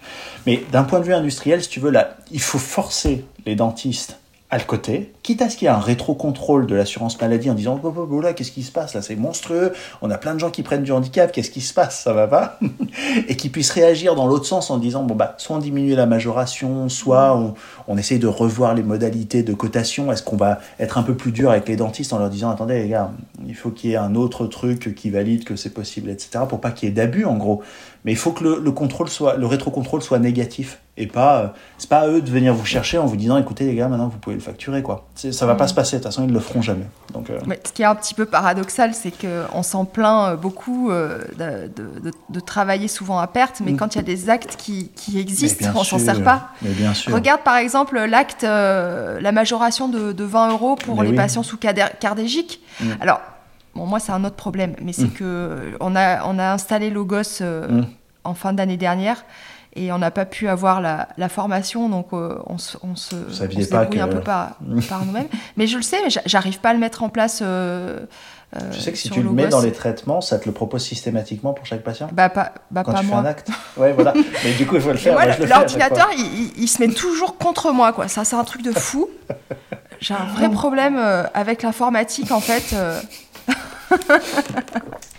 Mais 0.46 0.64
d'un 0.72 0.84
point 0.84 1.00
de 1.00 1.06
vue 1.06 1.14
industriel, 1.14 1.62
si 1.62 1.70
tu 1.70 1.80
veux, 1.80 1.92
là, 1.92 2.18
il 2.32 2.42
faut 2.42 2.60
forcer 2.60 3.26
les 3.46 3.56
dentistes 3.56 4.21
à 4.52 4.58
le 4.58 4.66
côté, 4.66 5.14
quitte 5.24 5.42
à 5.42 5.50
ce 5.50 5.56
qu'il 5.56 5.68
y 5.68 5.72
ait 5.72 5.74
un 5.74 5.80
rétro-contrôle 5.80 6.68
de 6.68 6.76
l'assurance 6.76 7.20
maladie 7.22 7.50
en 7.50 7.54
disant 7.54 7.80
oh, 7.82 7.94
oh, 7.96 8.08
oh 8.12 8.22
qu'est-ce 8.36 8.52
qui 8.52 8.64
se 8.64 8.72
passe 8.72 8.94
là, 8.94 9.02
c'est 9.02 9.16
monstrueux, 9.16 9.72
on 10.02 10.12
a 10.12 10.18
plein 10.18 10.34
de 10.34 10.40
gens 10.42 10.52
qui 10.52 10.62
prennent 10.62 10.84
du 10.84 10.92
handicap, 10.92 11.32
qu'est-ce 11.32 11.52
qui 11.52 11.62
se 11.62 11.74
passe, 11.74 12.02
ça 12.02 12.12
va 12.12 12.28
pas 12.28 12.60
Et 13.30 13.38
qui 13.38 13.48
puissent 13.48 13.72
réagir 13.72 14.14
dans 14.14 14.28
l'autre 14.28 14.46
sens 14.46 14.70
en 14.70 14.78
disant 14.78 15.04
bon 15.04 15.16
bah 15.16 15.36
soit 15.38 15.56
on 15.56 15.60
diminue 15.60 15.96
la 15.96 16.06
majoration, 16.06 16.90
soit 16.90 17.56
on, 17.88 17.98
essaye 17.98 18.20
de 18.20 18.28
revoir 18.28 18.74
les 18.74 18.84
modalités 18.84 19.42
de 19.42 19.54
cotation, 19.54 20.12
est-ce 20.12 20.24
qu'on 20.24 20.36
va 20.36 20.60
être 20.80 20.98
un 20.98 21.04
peu 21.04 21.16
plus 21.16 21.32
dur 21.32 21.50
avec 21.50 21.70
les 21.70 21.78
dentistes 21.78 22.12
en 22.12 22.20
leur 22.20 22.30
disant 22.30 22.50
attendez 22.50 22.84
les 22.84 22.90
gars, 22.90 23.10
il 23.48 23.56
faut 23.56 23.70
qu'il 23.70 23.92
y 23.92 23.94
ait 23.94 23.98
un 23.98 24.16
autre 24.16 24.48
truc 24.48 24.94
qui 24.96 25.10
valide 25.12 25.46
que 25.46 25.56
c'est 25.56 25.74
possible, 25.74 26.10
etc. 26.10 26.44
pour 26.50 26.60
pas 26.60 26.72
qu'il 26.72 26.90
y 26.90 26.92
ait 26.92 26.96
d'abus 26.96 27.24
en 27.24 27.38
gros. 27.38 27.62
Mais 28.04 28.12
il 28.12 28.18
faut 28.18 28.32
que 28.32 28.44
le 28.44 28.72
contrôle 28.72 29.08
soit, 29.08 29.38
le 29.38 29.46
rétrocontrôle 29.46 30.02
soit 30.02 30.20
négatif 30.20 30.80
et 31.02 31.08
pas, 31.08 31.40
euh, 31.40 31.48
c'est 31.80 31.90
pas 31.90 32.02
à 32.02 32.08
eux 32.08 32.22
de 32.22 32.30
venir 32.30 32.54
vous 32.54 32.66
chercher 32.66 33.00
en 33.00 33.08
vous 33.08 33.16
disant 33.16 33.38
écoutez 33.38 33.66
les 33.66 33.74
gars, 33.74 33.88
maintenant 33.88 34.08
vous 34.08 34.20
pouvez 34.20 34.36
le 34.36 34.42
facturer 34.42 34.84
quoi. 34.84 35.08
Ça 35.16 35.46
va 35.48 35.56
pas 35.56 35.66
mm. 35.66 35.68
se 35.68 35.74
passer, 35.74 35.98
de 35.98 36.04
toute 36.04 36.12
façon 36.12 36.26
ils 36.28 36.34
le 36.34 36.40
feront 36.40 36.62
jamais. 36.62 36.86
Donc, 37.12 37.30
euh, 37.30 37.40
ce 37.66 37.72
qui 37.72 37.82
est 37.82 37.86
un 37.86 37.96
petit 37.96 38.14
peu 38.14 38.26
paradoxal, 38.26 38.94
c'est 38.94 39.12
qu'on 39.12 39.64
s'en 39.64 39.86
plaint 39.86 40.30
euh, 40.30 40.36
beaucoup 40.36 40.92
de, 40.92 41.72
de, 41.76 42.12
de, 42.30 42.40
travailler 42.40 42.88
souvent 42.88 43.18
à 43.18 43.28
perte, 43.28 43.62
mais 43.66 43.72
mm. 43.72 43.78
quand 43.78 43.96
il 43.96 43.98
y 43.98 44.02
a 44.02 44.04
des 44.04 44.30
actes 44.30 44.56
qui, 44.58 44.92
qui 44.96 45.20
existent, 45.20 45.70
on 45.76 45.84
s'en 45.84 45.98
sert 45.98 46.24
pas. 46.24 46.50
Mais 46.62 46.70
bien 46.70 46.94
sûr. 46.94 47.14
Regarde 47.14 47.42
par 47.42 47.58
exemple 47.58 48.00
l'acte, 48.00 48.44
la 48.44 49.32
majoration 49.32 49.90
de, 49.90 50.24
20 50.24 50.52
euros 50.52 50.76
pour 50.76 51.02
les 51.02 51.14
patients 51.14 51.44
sous 51.44 51.58
cardégique. 51.58 52.62
Mm. 52.80 52.86
Alors, 53.02 53.22
Bon, 53.74 53.86
moi, 53.86 54.02
c'est 54.02 54.12
un 54.12 54.26
autre 54.26 54.36
problème, 54.36 54.76
mais 54.82 54.92
c'est 54.92 55.08
que 55.08 55.78
on 55.80 55.96
a, 55.96 56.26
on 56.26 56.38
a 56.40 56.52
installé 56.52 56.90
Logos 56.90 57.42
en 58.26 58.34
fin 58.34 58.52
d'année 58.52 58.76
dernière 58.76 59.24
et 59.74 59.92
on 59.92 59.98
n'a 59.98 60.12
pas 60.12 60.26
pu 60.26 60.48
avoir 60.48 60.82
la, 60.82 61.30
formation, 61.30 61.88
donc 61.88 62.08
euh, 62.12 62.38
on, 62.48 62.58
se, 62.58 62.78
on 62.84 62.96
se, 62.96 63.16
débrouille 63.46 64.02
un 64.02 64.08
peu 64.08 64.20
par, 64.20 64.58
par 64.90 65.06
nous-mêmes. 65.06 65.30
Mais 65.56 65.68
je 65.68 65.78
le 65.78 65.84
sais, 65.84 65.98
mais 66.04 66.10
j'arrive 66.26 66.60
pas 66.60 66.72
à 66.72 66.74
le 66.74 66.80
mettre 66.80 67.04
en 67.04 67.10
place. 67.10 67.40
Euh, 67.42 68.00
euh, 68.58 68.60
tu 68.72 68.82
sais 68.82 68.92
que 68.92 68.98
si 68.98 69.10
tu 69.10 69.24
le 69.24 69.30
mets 69.30 69.48
dans 69.48 69.62
les 69.62 69.72
traitements, 69.72 70.20
ça 70.20 70.38
te 70.38 70.46
le 70.46 70.52
propose 70.52 70.84
systématiquement 70.84 71.54
pour 71.54 71.66
chaque 71.66 71.84
patient? 71.84 72.10
Bah 72.12 72.28
pas, 72.28 72.52
bah, 72.70 72.84
Quand 72.84 72.92
pas 72.92 73.00
tu 73.00 73.06
moi. 73.06 73.22
Fais 73.22 73.28
un 73.28 73.30
acte. 73.30 73.50
Ouais, 73.78 73.94
voilà. 73.94 74.14
Mais 74.44 74.52
du 74.54 74.68
coup, 74.68 74.76
il 74.76 74.82
faut 74.82 74.92
le 74.92 74.98
faire. 74.98 75.18
L'ordinateur, 75.48 76.10
il, 76.18 76.52
il, 76.58 76.68
se 76.68 76.82
met 76.82 76.94
toujours 76.94 77.38
contre 77.38 77.72
moi, 77.72 77.94
quoi. 77.94 78.10
Ça, 78.10 78.26
c'est 78.26 78.36
un 78.36 78.44
truc 78.44 78.64
de 78.64 78.74
fou. 78.74 79.10
J'ai 80.02 80.14
un 80.14 80.26
vrai 80.36 80.50
problème 80.50 80.98
avec 81.34 81.64
l'informatique, 81.64 82.32
en 82.32 82.42
fait. 82.42 82.76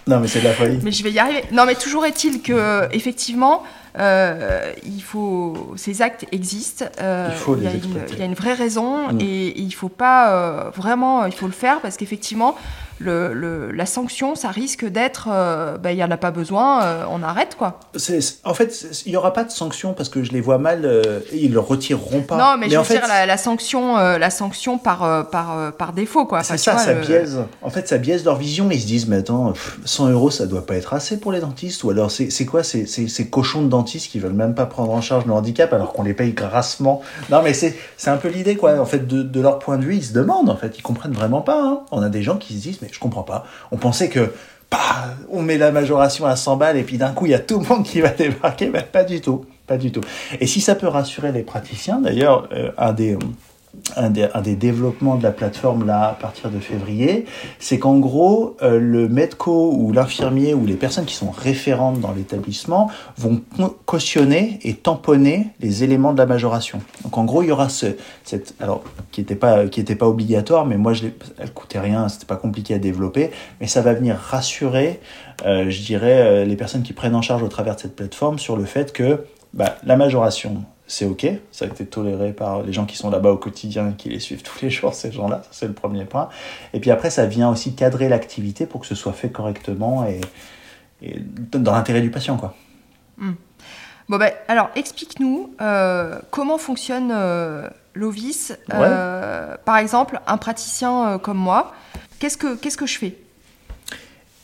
non, 0.07 0.21
mais 0.21 0.29
c'est 0.29 0.41
de 0.41 0.45
la 0.45 0.53
folie. 0.53 0.79
Mais 0.83 0.93
je 0.93 1.03
vais 1.03 1.11
y 1.11 1.19
arriver. 1.19 1.45
Non, 1.53 1.65
mais 1.65 1.75
toujours 1.75 2.05
est-il 2.05 2.43
que, 2.43 2.87
effectivement, 2.93 3.63
euh, 3.99 4.73
il 4.85 5.03
faut, 5.03 5.75
ces 5.77 6.03
actes 6.03 6.27
existent. 6.33 6.87
Euh, 7.01 7.29
il, 7.31 7.37
faut 7.37 7.55
les 7.55 7.65
y 7.65 7.67
a 7.67 7.73
une, 7.73 7.81
il 8.11 8.19
y 8.19 8.23
a 8.23 8.25
une 8.25 8.35
vraie 8.35 8.55
raison 8.55 9.13
mm. 9.13 9.21
et, 9.21 9.61
il 9.61 9.73
faut 9.73 9.89
pas 9.89 10.33
euh, 10.33 10.71
vraiment, 10.71 11.27
il 11.27 11.33
faut 11.33 11.47
le 11.47 11.53
faire 11.53 11.81
parce 11.81 11.97
qu'effectivement, 11.97 12.57
le, 13.03 13.71
la 13.73 13.87
sanction, 13.87 14.35
ça 14.35 14.49
risque 14.49 14.85
d'être, 14.85 15.29
euh, 15.31 15.79
ben, 15.79 15.91
il 15.91 15.97
n'y 15.97 16.05
en 16.05 16.11
a 16.11 16.17
pas 16.17 16.31
besoin, 16.31 16.83
euh, 16.83 17.05
on 17.11 17.23
arrête 17.23 17.57
quoi. 17.57 17.81
en 18.45 18.55
fait, 18.55 18.87
il 19.07 19.11
n'y 19.11 19.17
aura 19.17 19.33
pas 19.33 19.45
de 19.45 19.51
sanction 19.51 19.93
parce 19.95 20.09
que 20.09 20.23
je 20.23 20.33
les 20.33 20.41
vois 20.41 20.59
mal, 20.59 20.83
euh, 20.85 21.21
ils 21.33 21.49
ne 21.49 21.55
le 21.55 21.61
retireront 21.61 22.23
pas. 22.23 22.37
Non, 22.37 22.57
mais, 22.59 22.71
je 22.71 22.79
veux 22.79 22.85
dire 22.85 23.07
la, 23.09 23.37
sanction, 23.37 23.97
la 23.97 24.31
sanction 24.31 24.79
par, 24.79 25.29
par, 25.31 25.73
par 25.73 25.93
défaut 25.93 26.27
quoi. 26.27 26.43
C'est 26.43 26.57
ça, 26.57 26.79
ça 26.79 26.95
biaise. 26.95 27.39
En 27.63 27.71
fait, 27.71 27.89
ça 27.89 27.99
biaise 27.99 28.25
leur 28.25 28.37
vision. 28.37 28.71
Ils 28.71 28.81
se 28.81 28.87
disent, 28.87 29.07
mais 29.07 29.17
attends, 29.17 29.53
100 29.85 30.11
euros, 30.11 30.31
ça 30.31 30.47
doit 30.47 30.67
pas 30.67 30.77
être 30.77 30.95
assez 30.95 31.19
pour 31.19 31.33
les 31.33 31.41
dentistes. 31.41 31.85
Ou 31.85 31.91
alors, 31.91 32.11
c'est 32.11 32.47
quoi 32.47 32.63
ces, 32.63 32.87
ces, 32.87 33.27
cochons 33.29 33.63
de 33.63 33.69
dentistes 33.69 34.11
qui 34.11 34.19
veulent 34.19 34.33
même 34.33 34.55
pas 34.55 34.67
prendre 34.67 34.93
en 34.93 35.01
charge 35.01 35.27
le 35.27 35.33
handicap 35.33 35.73
alors 35.73 35.93
qu'on 35.93 36.03
les 36.03 36.15
paye 36.15 36.33
grassement 36.33 37.03
Non, 37.31 37.43
mais 37.43 37.55
c'est 37.55 37.75
un 38.07 38.17
peu 38.17 38.29
l'idée 38.29 38.57
quoi. 38.57 38.79
En 38.79 38.87
fait, 38.87 39.07
de, 39.07 39.23
de, 39.23 39.41
leur 39.41 39.59
point 39.59 39.79
de 39.79 39.85
vue, 39.85 39.97
ils 39.97 40.05
se 40.05 40.13
demandent. 40.13 40.51
En 40.51 40.57
fait, 40.57 40.79
ils 40.79 40.83
comprennent 40.83 41.13
vraiment 41.13 41.41
pas. 41.41 41.63
Hein. 41.63 41.81
On 41.91 42.03
a 42.03 42.09
des 42.09 42.23
gens 42.23 42.37
qui 42.37 42.55
se 42.55 42.61
disent, 42.61 42.79
mais 42.83 42.89
je 42.93 43.01
comprends 43.01 43.23
pas. 43.23 43.45
On 43.71 43.77
pensait 43.77 44.09
que 44.09 44.33
bah, 44.71 44.79
on 45.31 45.43
met 45.43 45.59
la 45.59 45.71
majoration 45.71 46.27
à 46.27 46.37
100 46.37 46.57
balles 46.57 46.77
et 46.77 46.83
puis 46.83 46.97
d'un 46.97 47.13
coup 47.13 47.27
il 47.27 47.33
y 47.33 47.35
a 47.35 47.39
tout 47.39 47.59
le 47.59 47.67
monde 47.67 47.85
qui 47.85 48.01
va 48.01 48.09
débarquer. 48.09 48.67
Ben, 48.67 48.83
pas 48.83 49.05
du 49.05 49.21
tout, 49.21 49.45
pas 49.67 49.77
du 49.77 49.93
tout. 49.93 50.03
Et 50.41 50.47
si 50.47 50.61
ça 50.61 50.75
peut 50.75 50.89
rassurer 50.89 51.33
les 51.33 51.43
praticiens, 51.43 51.99
d'ailleurs, 51.99 52.49
euh, 52.53 52.71
un 52.79 52.93
des 52.93 53.17
un 53.97 54.11
des, 54.11 54.55
développements 54.55 55.17
de 55.17 55.23
la 55.23 55.33
plateforme 55.33 55.87
là 55.87 56.09
à 56.09 56.13
partir 56.13 56.51
de 56.51 56.59
février, 56.59 57.27
c'est 57.59 57.79
qu'en 57.79 57.99
gros 57.99 58.57
euh, 58.63 58.79
le 58.79 59.09
medco 59.09 59.73
ou 59.73 59.93
l'infirmier 59.93 60.55
ou 60.55 60.67
les 60.67 60.75
personnes 60.75 61.05
qui 61.05 61.15
sont 61.15 61.31
référentes 61.31 62.01
dans 62.01 62.13
l'établissement 62.13 62.91
vont 63.17 63.41
cautionner 63.87 64.59
et 64.63 64.75
tamponner 64.75 65.49
les 65.61 65.85
éléments 65.85 66.13
de 66.13 66.19
la 66.19 66.27
majoration. 66.27 66.81
Donc 67.05 67.17
en 67.19 67.25
gros 67.25 67.43
il 67.43 67.49
y 67.49 67.53
aura 67.53 67.69
ce, 67.69 67.87
cette 68.25 68.55
alors 68.61 68.83
qui 69.11 69.21
n'était 69.21 69.37
pas 69.37 69.67
qui 69.67 69.81
était 69.81 69.97
pas 69.97 70.09
obligatoire, 70.09 70.67
mais 70.67 70.77
moi 70.77 70.93
je 70.93 71.07
elle 71.39 71.53
coûtait 71.53 71.81
rien, 71.81 72.09
c'était 72.09 72.27
pas 72.27 72.37
compliqué 72.37 72.75
à 72.75 72.79
développer, 72.79 73.31
mais 73.61 73.67
ça 73.67 73.81
va 73.81 73.95
venir 73.95 74.17
rassurer, 74.17 75.01
euh, 75.47 75.71
je 75.71 75.83
dirais 75.83 76.21
euh, 76.21 76.45
les 76.45 76.57
personnes 76.57 76.83
qui 76.83 76.93
prennent 76.93 77.15
en 77.15 77.23
charge 77.23 77.43
au 77.43 77.49
travers 77.49 77.77
de 77.77 77.81
cette 77.81 77.97
plateforme 77.97 78.39
sur 78.39 78.57
le 78.57 78.65
fait 78.65 78.93
que 78.93 79.25
bah, 79.55 79.77
la 79.85 79.97
majoration 79.97 80.65
c'est 80.93 81.07
ok, 81.07 81.27
ça 81.53 81.65
a 81.65 81.69
été 81.69 81.87
toléré 81.87 82.35
par 82.35 82.63
les 82.63 82.73
gens 82.75 82.85
qui 82.85 82.99
sont 82.99 83.09
là-bas 83.09 83.31
au 83.31 83.39
quotidien, 83.39 83.93
qui 83.97 84.11
les 84.11 84.21
suivent 84.21 84.43
tous 84.43 84.61
les 84.61 84.69
jours, 84.69 84.93
ces 84.93 85.11
gens-là, 85.11 85.41
c'est 85.51 85.67
le 85.67 85.73
premier 85.73 86.05
point. 86.05 86.29
Et 86.75 86.81
puis 86.81 86.91
après, 86.91 87.09
ça 87.09 87.25
vient 87.25 87.49
aussi 87.49 87.75
cadrer 87.75 88.11
l'activité 88.11 88.67
pour 88.67 88.83
que 88.83 88.87
ce 88.87 88.95
soit 88.95 89.15
fait 89.15 89.31
correctement 89.31 90.07
et, 90.07 90.21
dans 91.51 91.73
l'intérêt 91.73 92.03
du 92.03 92.11
patient, 92.11 92.37
quoi. 92.37 92.55
Hmm. 93.17 93.33
Bon 94.09 94.19
ben, 94.19 94.33
alors 94.49 94.69
explique-nous 94.75 95.55
euh, 95.61 96.21
comment 96.31 96.59
fonctionne 96.59 97.11
euh, 97.11 97.69
l'OVIS. 97.95 98.53
Euh, 98.75 99.57
par 99.65 99.79
exemple, 99.79 100.21
un 100.27 100.37
praticien 100.37 101.19
comme 101.23 101.39
moi, 101.39 101.73
qu'est-ce 102.19 102.37
que 102.37 102.55
qu'est-ce 102.57 102.77
que 102.77 102.87
je 102.87 102.99
fais? 102.99 103.17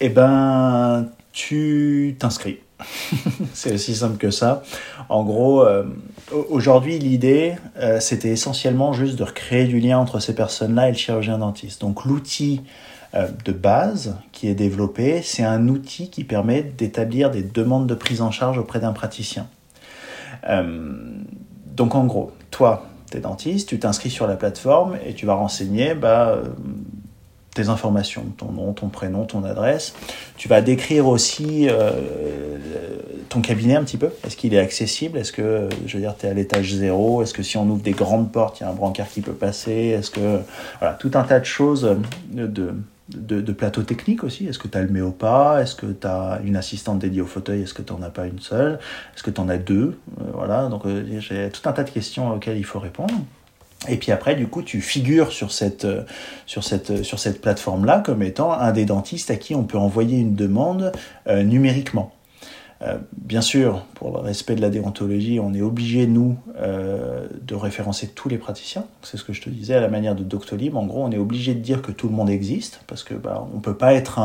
Eh 0.00 0.08
ben, 0.08 1.08
tu 1.32 2.16
t'inscris. 2.18 2.60
c'est 3.54 3.74
aussi 3.74 3.94
simple 3.94 4.18
que 4.18 4.30
ça. 4.30 4.62
En 5.08 5.24
gros, 5.24 5.62
euh, 5.62 5.84
aujourd'hui, 6.48 6.98
l'idée, 6.98 7.56
euh, 7.78 8.00
c'était 8.00 8.28
essentiellement 8.28 8.92
juste 8.92 9.16
de 9.16 9.24
recréer 9.24 9.66
du 9.66 9.80
lien 9.80 9.98
entre 9.98 10.20
ces 10.20 10.34
personnes-là 10.34 10.88
et 10.88 10.92
le 10.92 10.96
chirurgien 10.96 11.38
dentiste. 11.38 11.80
Donc 11.80 12.04
l'outil 12.04 12.62
euh, 13.14 13.28
de 13.44 13.52
base 13.52 14.16
qui 14.32 14.48
est 14.48 14.54
développé, 14.54 15.22
c'est 15.22 15.44
un 15.44 15.68
outil 15.68 16.10
qui 16.10 16.24
permet 16.24 16.62
d'établir 16.62 17.30
des 17.30 17.42
demandes 17.42 17.86
de 17.86 17.94
prise 17.94 18.20
en 18.22 18.30
charge 18.30 18.58
auprès 18.58 18.80
d'un 18.80 18.92
praticien. 18.92 19.46
donc 20.46 21.94
en 21.94 22.04
gros, 22.06 22.32
toi, 22.50 22.86
tu 23.10 23.16
es 23.16 23.20
dentiste, 23.20 23.68
tu 23.68 23.78
t'inscris 23.78 24.10
sur 24.10 24.26
la 24.26 24.36
plateforme 24.36 24.96
et 25.04 25.14
tu 25.14 25.26
vas 25.26 25.34
renseigner 25.34 25.94
bah, 25.94 26.42
tes 27.58 27.68
informations, 27.68 28.24
ton 28.36 28.52
nom, 28.52 28.72
ton 28.72 28.88
prénom, 28.88 29.24
ton 29.24 29.42
adresse. 29.42 29.94
Tu 30.36 30.46
vas 30.48 30.60
décrire 30.60 31.08
aussi 31.08 31.68
euh, 31.68 31.92
ton 33.28 33.40
cabinet 33.40 33.74
un 33.74 33.82
petit 33.82 33.96
peu. 33.96 34.10
Est-ce 34.24 34.36
qu'il 34.36 34.54
est 34.54 34.60
accessible? 34.60 35.18
Est-ce 35.18 35.32
que, 35.32 35.68
je 35.84 35.96
veux 35.96 36.00
dire, 36.00 36.14
tu 36.16 36.26
es 36.26 36.28
à 36.28 36.34
l'étage 36.34 36.72
zéro? 36.72 37.22
Est-ce 37.22 37.34
que 37.34 37.42
si 37.42 37.56
on 37.56 37.68
ouvre 37.68 37.82
des 37.82 37.92
grandes 37.92 38.30
portes, 38.30 38.60
il 38.60 38.62
y 38.62 38.66
a 38.66 38.70
un 38.70 38.74
brancard 38.74 39.08
qui 39.08 39.22
peut 39.22 39.32
passer? 39.32 39.72
Est-ce 39.72 40.10
que. 40.12 40.38
Voilà, 40.78 40.94
tout 40.94 41.10
un 41.14 41.24
tas 41.24 41.40
de 41.40 41.44
choses 41.44 41.96
de, 42.32 42.72
de, 43.08 43.52
plateau 43.52 43.82
technique 43.82 44.22
aussi. 44.22 44.46
Est-ce 44.46 44.58
que 44.58 44.68
tu 44.68 44.78
as 44.78 44.82
le 44.82 44.88
méopa? 44.88 45.58
Est-ce 45.60 45.74
que 45.74 45.86
tu 45.86 46.06
as 46.06 46.40
une 46.44 46.56
assistante 46.56 47.00
dédiée 47.00 47.22
au 47.22 47.26
fauteuil? 47.26 47.62
Est-ce 47.62 47.74
que 47.74 47.82
tu 47.82 47.92
n'en 47.92 48.02
as 48.02 48.10
pas 48.10 48.26
une 48.26 48.38
seule? 48.38 48.78
Est-ce 49.14 49.22
que 49.22 49.30
tu 49.30 49.40
en 49.40 49.48
as 49.48 49.58
deux? 49.58 49.98
Euh, 50.20 50.24
Voilà, 50.34 50.68
donc 50.68 50.86
euh, 50.86 51.18
j'ai 51.18 51.50
tout 51.50 51.68
un 51.68 51.72
tas 51.72 51.84
de 51.84 51.90
questions 51.90 52.32
auxquelles 52.32 52.58
il 52.58 52.64
faut 52.64 52.78
répondre. 52.78 53.14
Et 53.86 53.96
puis 53.96 54.10
après, 54.10 54.34
du 54.34 54.48
coup, 54.48 54.62
tu 54.62 54.80
figures 54.80 55.30
sur 55.30 55.52
cette, 55.52 55.84
euh, 55.84 56.02
sur 56.46 56.64
cette, 56.64 56.90
euh, 56.90 57.02
sur 57.04 57.18
cette 57.18 57.40
plateforme-là 57.40 58.00
comme 58.00 58.22
étant 58.22 58.52
un 58.52 58.72
des 58.72 58.84
dentistes 58.84 59.30
à 59.30 59.36
qui 59.36 59.54
on 59.54 59.62
peut 59.62 59.78
envoyer 59.78 60.18
une 60.18 60.34
demande 60.34 60.92
euh, 61.28 61.42
numériquement. 61.42 62.12
bien 63.12 63.40
sûr, 63.40 63.84
pour 63.94 64.12
le 64.12 64.18
respect 64.18 64.54
de 64.54 64.60
la 64.60 64.70
déontologie, 64.70 65.40
on 65.40 65.52
est 65.52 65.62
obligé, 65.62 66.06
nous, 66.06 66.36
de 66.54 67.54
référencer 67.56 68.06
tous 68.06 68.28
les 68.28 68.38
praticiens. 68.38 68.84
C'est 69.02 69.16
ce 69.16 69.24
que 69.24 69.32
je 69.32 69.42
te 69.42 69.50
disais 69.50 69.74
à 69.74 69.80
la 69.80 69.88
manière 69.88 70.14
de 70.14 70.22
Doctolib. 70.22 70.76
En 70.76 70.86
gros, 70.86 71.02
on 71.02 71.10
est 71.10 71.18
obligé 71.18 71.54
de 71.54 71.58
dire 71.58 71.82
que 71.82 71.90
tout 71.90 72.08
le 72.08 72.14
monde 72.14 72.30
existe, 72.30 72.80
parce 72.86 73.02
que 73.02 73.14
bah, 73.14 73.44
on 73.52 73.58
peut 73.58 73.76
pas 73.76 73.94
être 73.94 74.20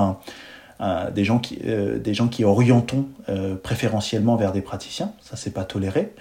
des, 1.16 1.24
gens 1.24 1.40
qui, 1.40 1.58
des 1.58 2.14
gens 2.14 2.28
qui 2.28 2.44
orientons 2.44 3.08
préférentiellement 3.64 4.36
vers 4.36 4.52
des 4.52 4.62
praticiens. 4.62 5.14
Ça, 5.20 5.36
c'est 5.36 5.54
pas 5.56 5.64
toléré. 5.64 6.14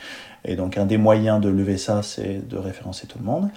Et 0.45 0.57
donc 0.57 0.77
un 0.77 0.87
des 0.87 0.99
moyens 0.99 1.41
de 1.41 1.49
lever 1.49 1.79
ça, 1.79 2.03
c'est 2.03 2.47
de 2.49 2.57
référencer 2.57 3.07
tout 3.07 3.19
le 3.19 3.25
monde. 3.25 3.49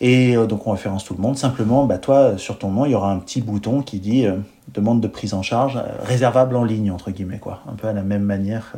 Et 0.00 0.36
euh, 0.36 0.46
donc 0.46 0.66
on 0.66 0.72
référence 0.72 1.04
tout 1.04 1.14
le 1.14 1.20
monde. 1.20 1.36
Simplement, 1.36 1.84
bah, 1.86 1.98
toi, 1.98 2.36
sur 2.36 2.58
ton 2.58 2.70
nom, 2.70 2.84
il 2.84 2.92
y 2.92 2.94
aura 2.94 3.10
un 3.10 3.18
petit 3.18 3.40
bouton 3.40 3.82
qui 3.82 3.98
dit 3.98 4.26
euh, 4.26 4.36
demande 4.68 5.00
de 5.00 5.08
prise 5.08 5.34
en 5.34 5.42
charge, 5.42 5.76
euh, 5.76 6.02
réservable 6.02 6.56
en 6.56 6.64
ligne, 6.64 6.90
entre 6.90 7.10
guillemets, 7.10 7.38
quoi. 7.38 7.60
Un 7.70 7.74
peu 7.74 7.88
à 7.88 7.92
la 7.92 8.02
même 8.02 8.22
manière 8.22 8.72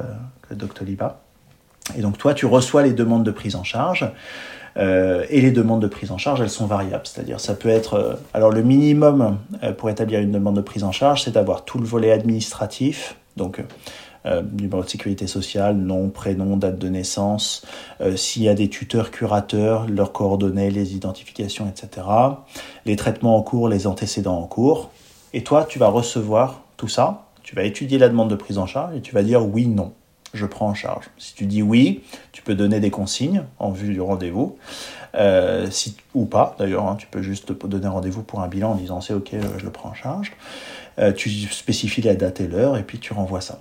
que 0.49 0.55
Doctoliba. 0.55 1.21
Et 1.97 2.03
donc 2.03 2.19
toi, 2.19 2.35
tu 2.35 2.47
reçois 2.47 2.83
les 2.83 2.93
demandes 2.93 3.25
de 3.25 3.31
prise 3.31 3.57
en 3.57 3.65
charge. 3.65 4.11
et 4.77 5.41
les 5.41 5.51
demandes 5.51 5.83
de 5.83 5.89
prise 5.89 6.13
en 6.13 6.19
charge, 6.19 6.41
elles 6.41 6.51
sont 6.51 6.67
variables. 6.67 7.07
C'est-à-dire, 7.07 7.41
ça 7.41 7.55
peut 7.55 7.71
être. 7.71 8.19
alors, 8.35 8.53
le 8.53 8.63
minimum 8.63 9.39
pour 9.77 9.91
établir 9.91 10.21
une 10.21 10.31
demande 10.31 10.55
de 10.55 10.61
prise 10.61 10.85
en 10.85 10.93
charge, 10.93 11.25
c'est 11.25 11.33
d'avoir 11.33 11.65
tout 11.65 11.79
le 11.79 11.87
volet 11.87 12.13
administratif. 12.13 13.17
Donc, 13.37 13.61
euh, 14.29 14.43
numéro 14.59 14.83
de 14.83 14.89
sécurité 14.89 15.27
sociale, 15.27 15.77
nom, 15.77 16.11
prénom, 16.11 16.57
date 16.57 16.79
de 16.79 16.89
naissance, 16.89 17.65
euh, 18.01 18.17
s'il 18.17 18.43
y 18.43 18.49
a 18.49 18.55
des 18.55 18.69
tuteurs, 18.69 19.11
curateurs, 19.11 19.89
leurs 19.89 20.13
coordonnées, 20.13 20.71
les 20.71 20.95
identifications, 20.95 21.67
etc. 21.69 22.07
Les 22.85 22.97
traitements 22.97 23.37
en 23.37 23.43
cours, 23.43 23.69
les 23.69 23.87
antécédents 23.87 24.39
en 24.39 24.47
cours. 24.47 24.91
Et 25.33 25.45
toi, 25.45 25.65
tu 25.65 25.79
vas 25.79 25.89
recevoir 25.89 26.63
tout 26.77 26.89
ça, 26.89 27.27
tu 27.43 27.55
vas 27.55 27.63
étudier 27.63 27.99
la 27.99 28.09
demande 28.09 28.29
de 28.29 28.37
prise 28.37 28.59
en 28.59 28.67
charge 28.67 28.97
et 28.97 29.01
tu 29.01 29.15
vas 29.15 29.23
dire 29.23 29.47
oui, 29.47 29.67
non, 29.67 29.93
je 30.35 30.45
prends 30.45 30.69
en 30.69 30.75
charge. 30.75 31.07
Si 31.17 31.35
tu 31.35 31.47
dis 31.47 31.63
oui, 31.63 32.03
tu 32.33 32.43
peux 32.43 32.55
donner 32.55 32.81
des 32.81 32.91
consignes 32.91 33.45
en 33.59 33.71
vue 33.71 33.95
du 33.95 34.01
rendez-vous. 34.01 34.59
Euh, 35.15 35.71
si, 35.71 35.97
ou 36.15 36.27
pas 36.27 36.55
d'ailleurs, 36.59 36.87
hein, 36.87 36.97
tu 36.99 37.07
peux 37.07 37.23
juste 37.23 37.53
donner 37.67 37.89
rendez-vous 37.89 38.23
pour 38.23 38.41
un 38.43 38.49
bilan 38.49 38.73
en 38.73 38.75
disant 38.75 39.01
c'est 39.01 39.15
ok, 39.15 39.31
je 39.57 39.65
le 39.65 39.73
prends 39.73 39.91
en 39.91 39.95
charge. 39.95 40.33
tu 41.17 41.31
spécifies 41.31 42.03
la 42.03 42.15
date 42.15 42.41
et 42.41 42.47
l'heure 42.47 42.77
et 42.77 42.83
puis 42.83 42.99
tu 42.99 43.15
renvoies 43.15 43.41
ça. 43.41 43.59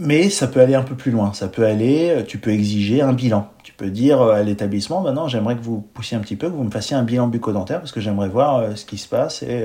Mais 0.00 0.30
ça 0.30 0.46
peut 0.46 0.60
aller 0.60 0.76
un 0.76 0.84
peu 0.84 0.94
plus 0.94 1.10
loin. 1.10 1.32
Ça 1.32 1.48
peut 1.48 1.66
aller, 1.66 2.10
euh, 2.10 2.22
tu 2.22 2.38
peux 2.38 2.50
exiger 2.50 3.02
un 3.02 3.12
bilan. 3.12 3.50
Tu 3.64 3.72
peux 3.72 3.90
dire 3.90 4.22
euh, 4.22 4.34
à 4.34 4.42
l'établissement, 4.42 5.00
maintenant 5.00 5.26
j'aimerais 5.26 5.56
que 5.56 5.62
vous 5.62 5.80
poussiez 5.80 6.16
un 6.16 6.20
petit 6.20 6.36
peu, 6.36 6.48
que 6.48 6.54
vous 6.54 6.62
me 6.62 6.70
fassiez 6.70 6.96
un 6.96 7.02
bilan 7.02 7.26
bucco-dentaire 7.26 7.80
parce 7.80 7.90
que 7.90 8.00
j'aimerais 8.00 8.28
voir 8.28 8.56
euh, 8.56 8.74
ce 8.76 8.84
qui 8.84 8.96
se 8.96 9.08
passe 9.08 9.42
et 9.42 9.64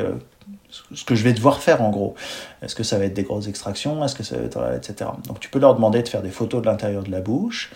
ce 0.71 1.05
que 1.05 1.13
je 1.13 1.23
vais 1.23 1.33
devoir 1.33 1.59
faire 1.61 1.83
en 1.83 1.91
gros. 1.91 2.15
Est-ce 2.63 2.73
que 2.73 2.81
ça 2.81 2.97
va 2.97 3.05
être 3.05 3.13
des 3.13 3.21
grosses 3.21 3.47
extractions? 3.47 4.03
Est-ce 4.03 4.15
que 4.15 4.23
ça 4.23 4.37
va 4.37 4.43
être, 4.43 4.59
etc. 4.75 5.11
Donc 5.27 5.39
tu 5.39 5.49
peux 5.49 5.59
leur 5.59 5.75
demander 5.75 6.01
de 6.01 6.07
faire 6.07 6.23
des 6.23 6.31
photos 6.31 6.63
de 6.63 6.65
l'intérieur 6.65 7.03
de 7.03 7.11
la 7.11 7.21
bouche. 7.21 7.71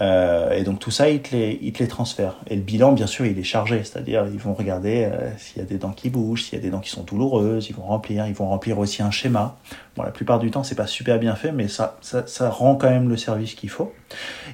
Euh, 0.00 0.52
et 0.52 0.64
donc 0.64 0.80
tout 0.80 0.90
ça, 0.90 1.08
ils 1.08 1.20
te, 1.20 1.34
les, 1.36 1.58
ils 1.62 1.72
te 1.72 1.78
les 1.78 1.88
transfèrent. 1.88 2.36
Et 2.48 2.56
le 2.56 2.62
bilan, 2.62 2.92
bien 2.92 3.06
sûr, 3.06 3.26
il 3.26 3.38
est 3.38 3.44
chargé, 3.44 3.78
c'est-à-dire 3.84 4.26
ils 4.32 4.38
vont 4.38 4.54
regarder 4.54 5.04
euh, 5.04 5.30
s'il 5.38 5.58
y 5.58 5.64
a 5.64 5.68
des 5.68 5.78
dents 5.78 5.92
qui 5.92 6.10
bougent, 6.10 6.44
s'il 6.44 6.58
y 6.58 6.60
a 6.60 6.62
des 6.62 6.70
dents 6.70 6.80
qui 6.80 6.90
sont 6.90 7.04
douloureuses, 7.04 7.68
ils 7.68 7.76
vont 7.76 7.84
remplir, 7.84 8.26
ils 8.26 8.34
vont 8.34 8.48
remplir 8.48 8.78
aussi 8.78 9.02
un 9.02 9.10
schéma. 9.10 9.56
Bon, 9.96 10.02
la 10.02 10.10
plupart 10.10 10.40
du 10.40 10.50
temps, 10.50 10.64
c'est 10.64 10.74
pas 10.74 10.88
super 10.88 11.20
bien 11.20 11.36
fait, 11.36 11.52
mais 11.52 11.68
ça, 11.68 11.96
ça, 12.00 12.26
ça 12.26 12.50
rend 12.50 12.74
quand 12.74 12.90
même 12.90 13.08
le 13.08 13.16
service 13.16 13.54
qu'il 13.54 13.70
faut. 13.70 13.92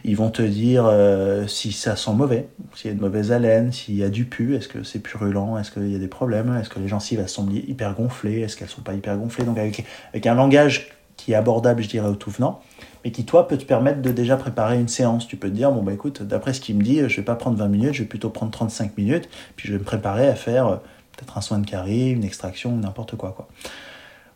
Ils 0.05 0.17
vont 0.17 0.31
te 0.31 0.43
dire 0.43 0.85
euh, 0.87 1.47
si 1.47 1.73
ça 1.73 1.97
sent 1.97 2.13
mauvais, 2.13 2.49
s'il 2.75 2.91
y 2.91 2.93
a 2.93 2.97
de 2.97 3.01
mauvaise 3.01 3.33
haleine, 3.33 3.73
s'il 3.73 3.97
y 3.97 4.05
a 4.05 4.11
du 4.11 4.27
pu, 4.27 4.57
est-ce 4.57 4.69
que 4.69 4.83
c'est 4.83 5.01
purulent, 5.01 5.57
est-ce 5.59 5.71
qu'il 5.71 5.91
y 5.91 5.97
a 5.97 5.99
des 5.99 6.09
problèmes, 6.09 6.55
est-ce 6.61 6.69
que 6.69 6.79
les 6.79 6.89
gencives 6.89 7.21
elles 7.21 7.29
sont 7.29 7.49
hyper 7.51 7.95
gonflées, 7.95 8.41
est-ce 8.41 8.57
qu'elles 8.57 8.69
sont 8.69 8.83
pas 8.83 8.95
hyper 8.95 9.17
gonflées. 9.17 9.45
Donc 9.45 9.59
avec, 9.59 9.85
avec 10.11 10.27
un 10.27 10.35
langage 10.35 10.91
qui 11.17 11.33
est 11.33 11.35
abordable, 11.35 11.83
je 11.83 11.89
dirais, 11.89 12.09
au 12.09 12.15
tout 12.15 12.31
venant 12.31 12.61
mais 13.05 13.13
qui 13.13 13.25
toi 13.25 13.49
peut 13.49 13.57
te 13.57 13.65
permettre 13.65 14.03
de 14.03 14.11
déjà 14.11 14.37
préparer 14.37 14.79
une 14.79 14.89
séance. 14.89 15.27
Tu 15.27 15.37
peux 15.37 15.49
te 15.49 15.55
dire, 15.55 15.73
bon 15.73 15.83
bah 15.83 15.93
écoute, 15.93 16.23
d'après 16.23 16.53
ce 16.53 16.61
qu'il 16.61 16.77
me 16.77 16.83
dit, 16.83 17.01
je 17.09 17.17
vais 17.17 17.23
pas 17.23 17.35
prendre 17.35 17.57
20 17.57 17.69
minutes, 17.69 17.95
je 17.95 18.03
vais 18.03 18.09
plutôt 18.09 18.31
prendre 18.31 18.53
35 18.53 18.97
minutes, 18.99 19.29
puis 19.57 19.69
je 19.69 19.73
vais 19.73 19.79
me 19.79 19.85
préparer 19.85 20.29
à 20.29 20.35
faire 20.35 20.67
euh, 20.67 20.77
peut-être 21.17 21.39
un 21.39 21.41
soin 21.41 21.59
de 21.59 21.67
carie, 21.67 22.11
une 22.11 22.25
extraction, 22.25 22.77
n'importe 22.77 23.17
quoi, 23.17 23.33
quoi. 23.33 23.49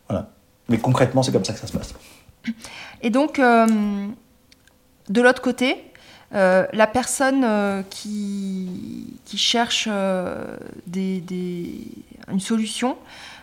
Voilà. 0.07 0.29
Mais 0.69 0.77
concrètement, 0.77 1.21
c'est 1.21 1.31
comme 1.31 1.45
ça 1.45 1.53
que 1.53 1.59
ça 1.59 1.67
se 1.67 1.73
passe. 1.77 1.93
Et 3.01 3.09
donc, 3.09 3.37
euh, 3.39 4.07
de 5.09 5.21
l'autre 5.21 5.41
côté, 5.41 5.75
euh, 6.33 6.65
la 6.73 6.87
personne 6.87 7.83
qui, 7.89 9.19
qui, 9.25 9.37
cherche 9.37 9.87
des, 10.87 11.21
des, 11.21 11.87
une 12.31 12.39
solution, 12.39 12.97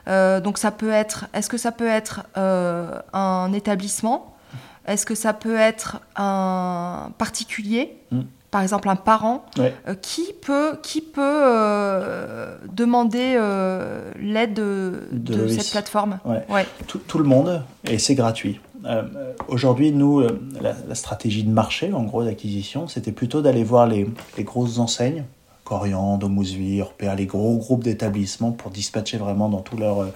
donc 0.07 0.59
ça 0.59 0.73
peut 0.73 0.91
être, 0.91 1.27
est-ce 1.33 1.49
que 1.49 1.59
ça 1.59 1.71
peut 1.71 1.87
être 1.87 2.27
un 2.35 3.53
établissement 3.53 4.32
est-ce 4.87 5.07
que 5.07 5.15
ça 5.15 5.33
peut 5.33 5.57
être 5.57 6.01
un 6.17 7.13
particulier 7.19 7.97
mm. 8.11 8.21
par 8.51 8.63
exemple 8.63 8.89
un 8.89 8.97
parent, 8.97 9.45
euh, 9.59 9.95
qui 10.01 10.35
peut, 10.41 10.77
qui 10.83 11.01
peut 11.01 11.21
euh, 11.23 12.57
demander 12.73 13.35
euh, 13.37 14.11
l'aide 14.21 14.55
de, 14.55 15.49
cette 15.49 15.71
plateforme? 15.71 16.19
Ouais. 16.49 16.67
Tout, 16.87 17.19
le 17.19 17.25
monde, 17.25 17.63
et 17.85 17.99
c'est 17.99 18.15
gratuit. 18.15 18.61
Aujourd'hui, 19.47 19.93
nous, 19.93 20.25
la, 20.61 20.95
stratégie 20.95 21.45
de 21.45 21.51
marché, 21.51 21.93
en 21.93 22.03
gros, 22.03 22.25
d'acquisition, 22.25 22.89
c'était 22.89 23.13
plutôt 23.13 23.41
d'aller 23.41 23.63
voir 23.63 23.87
les, 23.87 24.09
les 24.37 24.45
grosses 24.45 24.79
enseignes 24.79 25.25
Coriandre, 25.65 26.29
Mouseville, 26.29 26.83
Orpea, 26.83 27.15
les 27.15 27.27
gros 27.27 27.57
groupes 27.57 27.85
d'établissements 27.85 28.53
pour 28.53 28.71
dispatcher 28.71 29.17
vraiment 29.17 29.49
dans 29.49 29.61
tout 29.61 29.77
leur, 29.77 30.01
euh, 30.01 30.07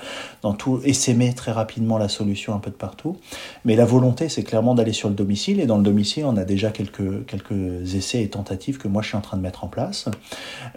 dans 0.42 0.54
tout, 0.54 0.80
essaimer 0.84 1.32
très 1.34 1.52
rapidement 1.52 1.98
la 1.98 2.08
solution 2.08 2.54
un 2.54 2.58
peu 2.58 2.70
de 2.70 2.76
partout. 2.76 3.16
Mais 3.64 3.76
la 3.76 3.84
volonté, 3.84 4.28
c'est 4.28 4.42
clairement 4.42 4.74
d'aller 4.74 4.92
sur 4.92 5.08
le 5.08 5.14
domicile. 5.14 5.60
Et 5.60 5.66
dans 5.66 5.76
le 5.76 5.84
domicile, 5.84 6.24
on 6.24 6.36
a 6.36 6.44
déjà 6.44 6.70
quelques, 6.70 7.26
quelques 7.26 7.94
essais 7.94 8.22
et 8.22 8.28
tentatives 8.28 8.78
que 8.78 8.88
moi 8.88 9.02
je 9.02 9.08
suis 9.08 9.16
en 9.16 9.20
train 9.20 9.36
de 9.36 9.42
mettre 9.42 9.64
en 9.64 9.68
place. 9.68 10.08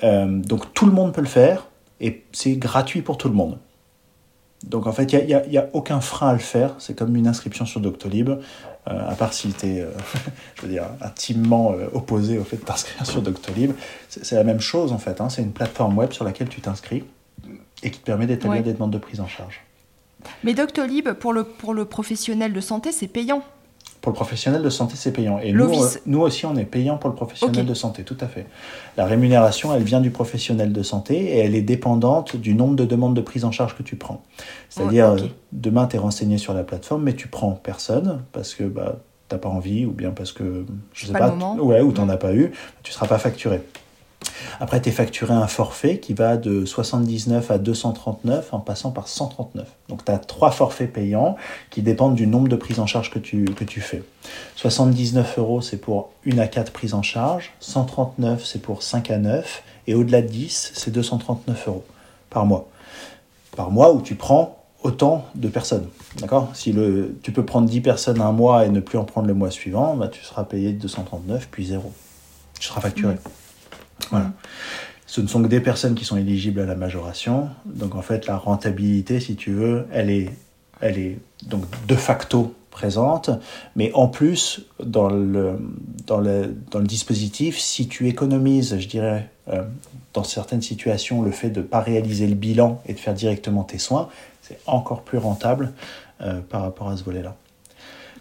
Euh, 0.03 0.39
donc 0.39 0.73
tout 0.73 0.85
le 0.85 0.91
monde 0.91 1.13
peut 1.13 1.21
le 1.21 1.27
faire 1.27 1.67
et 1.99 2.23
c'est 2.31 2.53
gratuit 2.53 3.01
pour 3.01 3.17
tout 3.17 3.27
le 3.27 3.35
monde. 3.35 3.57
Donc 4.67 4.87
en 4.87 4.91
fait, 4.91 5.13
il 5.13 5.25
n'y 5.25 5.57
a, 5.57 5.61
a, 5.61 5.65
aucun 5.73 6.01
frein 6.01 6.29
à 6.29 6.33
le 6.33 6.39
faire. 6.39 6.75
C'est 6.79 6.97
comme 6.97 7.15
une 7.15 7.27
inscription 7.27 7.65
sur 7.65 7.79
Doctolib. 7.79 8.29
Euh, 8.87 9.09
à 9.09 9.15
part 9.15 9.33
si 9.33 9.51
tu 9.53 9.67
es, 9.67 9.81
euh, 9.81 9.91
je 10.55 10.61
veux 10.63 10.67
dire, 10.69 10.85
intimement 11.01 11.73
euh, 11.73 11.87
opposé 11.93 12.37
au 12.37 12.43
fait 12.43 12.57
de 12.57 12.63
t'inscrire 12.63 13.05
sur 13.05 13.21
Doctolib. 13.21 13.73
C'est 14.07 14.35
la 14.35 14.43
même 14.43 14.61
chose 14.61 14.93
en 14.93 14.97
fait. 14.97 15.21
Hein. 15.21 15.29
C'est 15.29 15.41
une 15.41 15.51
plateforme 15.51 15.97
web 15.97 16.11
sur 16.11 16.23
laquelle 16.23 16.49
tu 16.49 16.61
t'inscris 16.61 17.03
et 17.83 17.91
qui 17.91 17.99
te 17.99 18.05
permet 18.05 18.25
d'établir 18.25 18.63
des 18.63 18.73
demandes 18.73 18.91
de 18.91 18.97
prise 18.97 19.19
en 19.19 19.27
charge. 19.27 19.61
Mais 20.43 20.53
Doctolib, 20.53 21.13
pour 21.13 21.33
le, 21.33 21.43
pour 21.43 21.73
le 21.73 21.85
professionnel 21.85 22.51
de 22.53 22.61
santé, 22.61 22.91
c'est 22.91 23.07
payant. 23.07 23.43
Pour 24.01 24.11
le 24.11 24.15
professionnel 24.15 24.61
de 24.61 24.69
santé, 24.69 24.93
c'est 24.95 25.11
payant. 25.11 25.39
Et 25.39 25.51
nous, 25.51 25.69
nous 26.05 26.21
aussi, 26.21 26.45
on 26.45 26.55
est 26.55 26.65
payant 26.65 26.97
pour 26.97 27.09
le 27.09 27.15
professionnel 27.15 27.65
de 27.65 27.73
santé, 27.73 28.03
tout 28.03 28.17
à 28.21 28.27
fait. 28.27 28.45
La 28.95 29.05
rémunération, 29.05 29.73
elle 29.75 29.83
vient 29.83 29.99
du 29.99 30.09
professionnel 30.09 30.71
de 30.71 30.83
santé 30.83 31.15
et 31.15 31.39
elle 31.39 31.53
est 31.53 31.61
dépendante 31.61 32.37
du 32.37 32.53
nombre 32.53 32.75
de 32.75 32.85
demandes 32.85 33.13
de 33.13 33.21
prise 33.21 33.43
en 33.43 33.51
charge 33.51 33.75
que 33.75 33.83
tu 33.83 33.97
prends. 33.97 34.23
C'est-à-dire, 34.69 35.15
demain, 35.51 35.87
tu 35.87 35.97
es 35.97 35.99
renseigné 35.99 36.37
sur 36.37 36.53
la 36.53 36.63
plateforme, 36.63 37.03
mais 37.03 37.13
tu 37.13 37.27
prends 37.27 37.51
personne 37.51 38.23
parce 38.31 38.55
que 38.55 38.63
bah, 38.63 38.99
tu 39.27 39.35
n'as 39.35 39.39
pas 39.39 39.49
envie 39.49 39.85
ou 39.85 39.91
bien 39.91 40.11
parce 40.11 40.31
que, 40.31 40.65
je 40.93 41.05
sais 41.05 41.13
pas, 41.13 41.35
ouais, 41.59 41.81
ou 41.81 41.91
tu 41.91 41.99
n'en 41.99 42.09
as 42.09 42.17
pas 42.17 42.33
eu, 42.33 42.51
tu 42.83 42.91
ne 42.91 42.93
seras 42.93 43.07
pas 43.07 43.19
facturé. 43.19 43.61
Après, 44.59 44.81
tu 44.81 44.89
es 44.89 44.91
facturé 44.91 45.33
un 45.33 45.47
forfait 45.47 45.99
qui 45.99 46.13
va 46.13 46.35
de 46.35 46.65
79 46.65 47.51
à 47.51 47.57
239 47.57 48.53
en 48.53 48.59
passant 48.59 48.91
par 48.91 49.07
139. 49.07 49.65
Donc, 49.87 50.03
tu 50.03 50.11
as 50.11 50.17
trois 50.17 50.51
forfaits 50.51 50.91
payants 50.91 51.37
qui 51.69 51.81
dépendent 51.81 52.15
du 52.15 52.27
nombre 52.27 52.49
de 52.49 52.55
prises 52.55 52.79
en 52.79 52.85
charge 52.85 53.09
que 53.09 53.19
tu, 53.19 53.45
que 53.45 53.63
tu 53.63 53.79
fais. 53.79 54.03
79 54.55 55.39
euros, 55.39 55.61
c'est 55.61 55.77
pour 55.77 56.11
une 56.25 56.39
à 56.39 56.47
quatre 56.47 56.73
prises 56.73 56.93
en 56.93 57.01
charge. 57.01 57.51
139, 57.61 58.43
c'est 58.43 58.61
pour 58.61 58.83
5 58.83 59.09
à 59.11 59.17
9. 59.17 59.63
Et 59.87 59.95
au-delà 59.95 60.21
de 60.21 60.27
10, 60.27 60.73
c'est 60.75 60.91
239 60.91 61.67
euros 61.67 61.85
par 62.29 62.45
mois. 62.45 62.67
Par 63.55 63.71
mois 63.71 63.93
où 63.93 64.01
tu 64.01 64.15
prends 64.15 64.57
autant 64.83 65.25
de 65.35 65.47
personnes. 65.47 65.87
D'accord? 66.17 66.49
Si 66.53 66.71
le, 66.71 67.17
tu 67.23 67.31
peux 67.31 67.45
prendre 67.45 67.69
10 67.69 67.81
personnes 67.81 68.21
un 68.21 68.31
mois 68.31 68.65
et 68.65 68.69
ne 68.69 68.79
plus 68.79 68.97
en 68.97 69.05
prendre 69.05 69.27
le 69.27 69.33
mois 69.33 69.51
suivant, 69.51 69.95
bah, 69.95 70.07
tu 70.09 70.21
seras 70.23 70.43
payé 70.43 70.73
239 70.73 71.47
puis 71.49 71.65
0. 71.65 71.91
Tu 72.59 72.67
seras 72.67 72.81
facturé. 72.81 73.13
Mmh. 73.13 73.38
Voilà. 74.11 74.31
Ce 75.05 75.21
ne 75.21 75.27
sont 75.27 75.41
que 75.41 75.47
des 75.47 75.59
personnes 75.59 75.95
qui 75.95 76.05
sont 76.05 76.17
éligibles 76.17 76.59
à 76.59 76.65
la 76.65 76.75
majoration. 76.75 77.49
Donc 77.65 77.95
en 77.95 78.01
fait, 78.01 78.27
la 78.27 78.37
rentabilité, 78.37 79.19
si 79.19 79.35
tu 79.35 79.51
veux, 79.51 79.87
elle 79.91 80.09
est, 80.09 80.29
elle 80.81 80.99
est 80.99 81.17
donc 81.47 81.63
de 81.87 81.95
facto 81.95 82.53
présente. 82.69 83.31
Mais 83.75 83.91
en 83.93 84.07
plus, 84.07 84.61
dans 84.83 85.09
le, 85.09 85.59
dispositif, 86.81 87.59
si 87.59 87.87
tu 87.87 88.07
économises, 88.07 88.77
je 88.79 88.87
dirais, 88.87 89.29
euh, 89.49 89.63
dans 90.13 90.23
certaines 90.23 90.61
situations, 90.61 91.21
le 91.21 91.31
fait 91.31 91.49
de 91.49 91.61
ne 91.61 91.65
pas 91.65 91.81
réaliser 91.81 92.27
le 92.27 92.35
bilan 92.35 92.81
et 92.85 92.93
de 92.93 92.99
faire 92.99 93.13
directement 93.13 93.63
tes 93.63 93.79
soins, 93.79 94.09
c'est 94.41 94.59
encore 94.65 95.01
plus 95.01 95.17
rentable 95.17 95.73
euh, 96.21 96.39
par 96.39 96.61
rapport 96.61 96.89
à 96.89 96.97
ce 96.97 97.03
volet-là. 97.03 97.35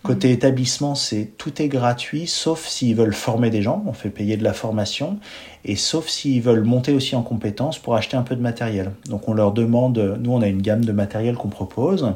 Côté 0.03 0.31
établissement, 0.31 0.95
c'est 0.95 1.33
tout 1.39 1.61
est 1.61 1.69
gratuit, 1.69 2.27
sauf 2.27 2.67
s'ils 2.67 2.95
veulent 2.95 3.15
former 3.15 3.51
des 3.51 3.63
gens, 3.63 3.83
on 3.87 3.93
fait 3.93 4.11
payer 4.11 4.37
de 4.37 4.45
la 4.45 4.53
formation, 4.53 5.19
et 5.65 5.77
sauf 5.77 6.09
s'ils 6.09 6.41
veulent 6.41 6.65
monter 6.65 6.93
aussi 6.93 7.17
en 7.17 7.23
compétences 7.23 7.79
pour 7.79 7.95
acheter 7.95 8.17
un 8.17 8.23
peu 8.23 8.37
de 8.37 8.41
matériel. 8.41 8.93
Donc 9.09 9.29
on 9.29 9.35
leur 9.35 9.53
demande, 9.53 10.19
nous 10.21 10.33
on 10.33 10.41
a 10.41 10.47
une 10.47 10.63
gamme 10.63 10.85
de 10.85 10.93
matériel 10.93 11.35
qu'on 11.35 11.49
propose. 11.49 12.13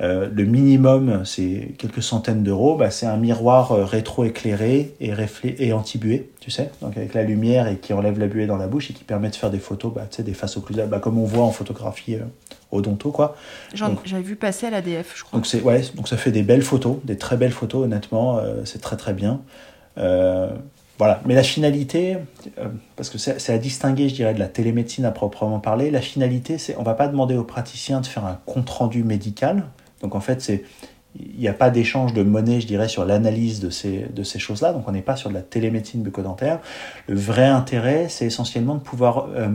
Euh, 0.00 0.28
le 0.32 0.44
minimum, 0.44 1.22
c'est 1.24 1.74
quelques 1.78 2.02
centaines 2.02 2.42
d'euros. 2.42 2.76
Bah, 2.76 2.90
c'est 2.90 3.06
un 3.06 3.16
miroir 3.16 3.72
euh, 3.72 3.84
rétro-éclairé 3.84 4.94
et, 5.00 5.12
et 5.58 5.72
anti-buée, 5.72 6.30
tu 6.40 6.50
sais, 6.50 6.70
donc 6.82 6.96
avec 6.96 7.14
la 7.14 7.22
lumière 7.22 7.68
et 7.68 7.76
qui 7.76 7.92
enlève 7.92 8.18
la 8.18 8.26
buée 8.26 8.46
dans 8.46 8.56
la 8.56 8.66
bouche 8.66 8.90
et 8.90 8.92
qui 8.92 9.04
permet 9.04 9.30
de 9.30 9.36
faire 9.36 9.50
des 9.50 9.58
photos, 9.58 9.92
bah, 9.94 10.06
tu 10.10 10.16
sais, 10.16 10.22
des 10.22 10.34
faces 10.34 10.56
occlusales, 10.56 10.88
bah, 10.88 10.98
comme 10.98 11.18
on 11.18 11.24
voit 11.24 11.44
en 11.44 11.52
photographie 11.52 12.16
euh, 12.16 12.24
odonto, 12.74 13.10
quoi. 13.10 13.36
J'avais 13.74 14.22
vu 14.22 14.36
passer 14.36 14.66
à 14.66 14.70
l'ADF, 14.70 15.12
je 15.16 15.24
crois. 15.24 15.38
Donc, 15.38 15.46
c'est, 15.46 15.62
ouais, 15.62 15.82
donc 15.94 16.08
ça 16.08 16.16
fait 16.16 16.32
des 16.32 16.42
belles 16.42 16.62
photos, 16.62 16.98
des 17.04 17.16
très 17.16 17.36
belles 17.36 17.52
photos, 17.52 17.84
honnêtement, 17.84 18.40
c'est 18.64 18.80
très 18.80 18.96
très 18.96 19.12
bien. 19.14 19.40
voilà, 19.96 21.20
mais 21.24 21.34
la 21.34 21.42
finalité, 21.42 22.18
parce 22.96 23.10
que 23.10 23.18
c'est, 23.18 23.50
à 23.50 23.58
distinguer, 23.58 24.08
je 24.08 24.14
dirais, 24.14 24.34
de 24.34 24.38
la 24.38 24.48
télémédecine 24.48 25.04
à 25.04 25.10
proprement 25.10 25.60
parler, 25.60 25.90
la 25.90 26.00
finalité, 26.00 26.58
c'est 26.58 26.76
on 26.76 26.82
va 26.82 26.94
pas 26.94 27.08
demander 27.08 27.36
au 27.36 27.44
praticien 27.44 28.00
de 28.00 28.06
faire 28.06 28.24
un 28.24 28.38
compte-rendu 28.46 29.04
médical, 29.04 29.64
donc 30.02 30.14
en 30.14 30.20
fait, 30.20 30.42
c'est 30.42 30.64
il 31.16 31.38
n'y 31.38 31.48
a 31.48 31.52
pas 31.52 31.70
d'échange 31.70 32.12
de 32.12 32.22
monnaie, 32.22 32.60
je 32.60 32.66
dirais, 32.66 32.88
sur 32.88 33.04
l'analyse 33.04 33.60
de 33.60 33.70
ces, 33.70 34.06
de 34.12 34.22
ces 34.22 34.38
choses-là. 34.38 34.72
Donc 34.72 34.88
on 34.88 34.92
n'est 34.92 35.02
pas 35.02 35.16
sur 35.16 35.28
de 35.30 35.34
la 35.34 35.42
télémédecine 35.42 36.02
bucco-dentaire. 36.02 36.60
Le 37.06 37.14
vrai 37.14 37.46
intérêt, 37.46 38.08
c'est 38.08 38.26
essentiellement 38.26 38.74
de 38.74 38.80
pouvoir 38.80 39.28
euh, 39.34 39.48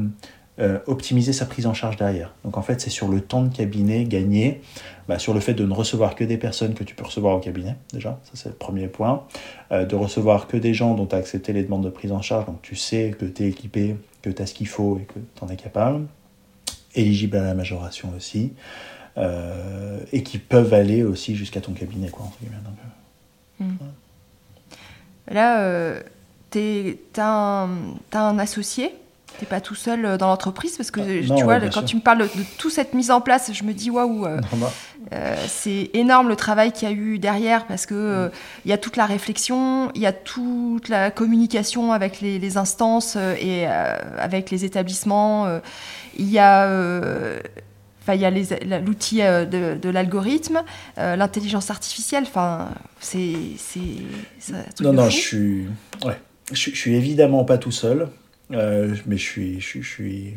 euh, 0.60 0.80
optimiser 0.88 1.32
sa 1.32 1.45
prise 1.45 1.66
en 1.68 1.74
charge 1.74 1.95
derrière. 1.95 2.34
Donc 2.43 2.57
en 2.57 2.62
fait, 2.62 2.82
c'est 2.82 2.89
sur 2.89 3.07
le 3.07 3.22
temps 3.22 3.41
de 3.43 3.55
cabinet 3.55 4.03
gagné, 4.03 4.62
bah, 5.07 5.18
sur 5.18 5.34
le 5.34 5.39
fait 5.39 5.53
de 5.53 5.66
ne 5.66 5.74
recevoir 5.74 6.16
que 6.16 6.24
des 6.26 6.38
personnes 6.38 6.74
que 6.74 6.84
tu 6.84 6.95
peux 6.95 7.05
recevoir 7.05 7.38
au 7.38 7.39
cabinet, 7.39 7.76
déjà, 7.93 8.20
ça 8.24 8.32
c'est 8.34 8.49
le 8.49 8.55
premier 8.55 8.88
point. 8.88 9.24
Euh, 9.72 9.86
de 9.86 9.95
recevoir 9.95 10.47
que 10.47 10.57
des 10.57 10.74
gens 10.74 10.95
dont 10.95 11.05
tu 11.05 11.16
as 11.16 11.20
accepté 11.20 11.53
les 11.53 11.64
demandes 11.64 11.84
de 11.84 11.89
prise 11.89 12.12
en 12.12 12.22
charge, 12.22 12.45
donc 12.45 12.62
tu 12.62 12.76
sais 12.76 13.16
que 13.18 13.26
tu 13.26 13.43
es 13.43 13.47
équipé, 13.47 13.95
que 14.22 14.30
tu 14.30 14.41
as 14.41 14.45
ce 14.45 14.53
qu'il 14.53 14.68
faut 14.68 14.99
et 15.01 15.05
que 15.05 15.20
tu 15.20 15.43
en 15.43 15.47
es 15.47 15.55
capable. 15.55 16.05
Éligible 16.93 17.38
à 17.38 17.43
la 17.43 17.53
majoration 17.53 18.12
aussi. 18.18 18.51
Euh, 19.18 19.99
et 20.12 20.24
qui 20.24 20.38
peuvent 20.38 20.74
aller 20.74 21.03
aussi 21.03 21.36
jusqu'à 21.36 21.62
ton 21.62 21.74
cabinet. 21.74 22.10
Quoi, 22.10 22.26
euh, 23.62 23.64
hmm. 23.64 23.78
Là, 25.32 26.01
tu 26.51 26.97
as, 27.18 27.68
un 28.14 28.39
associé 28.39 28.93
T'es 29.40 29.46
pas 29.46 29.62
tout 29.62 29.76
seul 29.76 30.18
dans 30.18 30.28
l'entreprise 30.28 30.76
parce 30.78 30.92
que 30.92 31.00
ah, 31.00 31.36
tu 31.36 31.44
vois 31.44 31.60
quand 31.62 31.84
tu 31.84 31.96
me 31.96 32.02
parles 32.02 32.20
de, 32.20 32.30
toute 32.58 32.72
cette 32.72 32.94
mise 32.94 33.12
en 33.12 33.22
place, 33.22 33.52
je 33.54 33.64
me 33.64 33.74
dis 33.74 33.90
waouh, 33.90 34.28
c'est 35.48 35.90
énorme 35.94 36.28
le 36.28 36.36
travail 36.36 36.72
qu'il 36.72 36.90
y 36.90 36.92
a 36.92 36.96
eu 36.96 37.20
derrière 37.20 37.66
parce 37.66 37.86
que 37.86 38.28
hmm. 38.28 38.32
il 38.66 38.72
y 38.72 38.74
a 38.74 38.78
toute 38.78 38.98
la 38.98 39.06
réflexion, 39.06 39.92
il 39.96 40.02
y 40.02 40.06
a 40.06 40.14
toute 40.14 40.90
la 40.90 41.12
communication 41.12 41.94
avec 41.94 42.22
les, 42.22 42.40
les 42.40 42.58
instances 42.58 43.18
et 43.40 43.66
avec 43.66 44.52
les 44.52 44.66
établissements, 44.66 45.48
il 46.18 46.30
y 46.30 46.40
a 46.40 46.68
il 48.16 48.22
y 48.22 48.26
a 48.26 48.80
l'outil 48.80 49.22
euh, 49.22 49.46
de, 49.46 49.90
l'algorithme, 49.90 50.64
euh, 50.98 51.16
l'intelligence 51.16 51.70
artificielle. 51.70 52.24
Enfin, 52.24 52.70
c'est 53.00 53.28
non 54.82 54.94
non, 54.94 55.10
je 55.10 55.18
suis 55.18 55.68
ouais, 56.06 56.20
je, 56.52 56.72
suis 56.72 56.96
évidemment 56.96 57.44
pas 57.44 57.58
tout 57.58 57.72
seul. 57.72 58.10
Euh, 58.52 58.95
mais 59.06 59.18
je 59.18 59.24
suis, 59.24 59.62
je, 59.62 59.82
suis, 59.82 60.36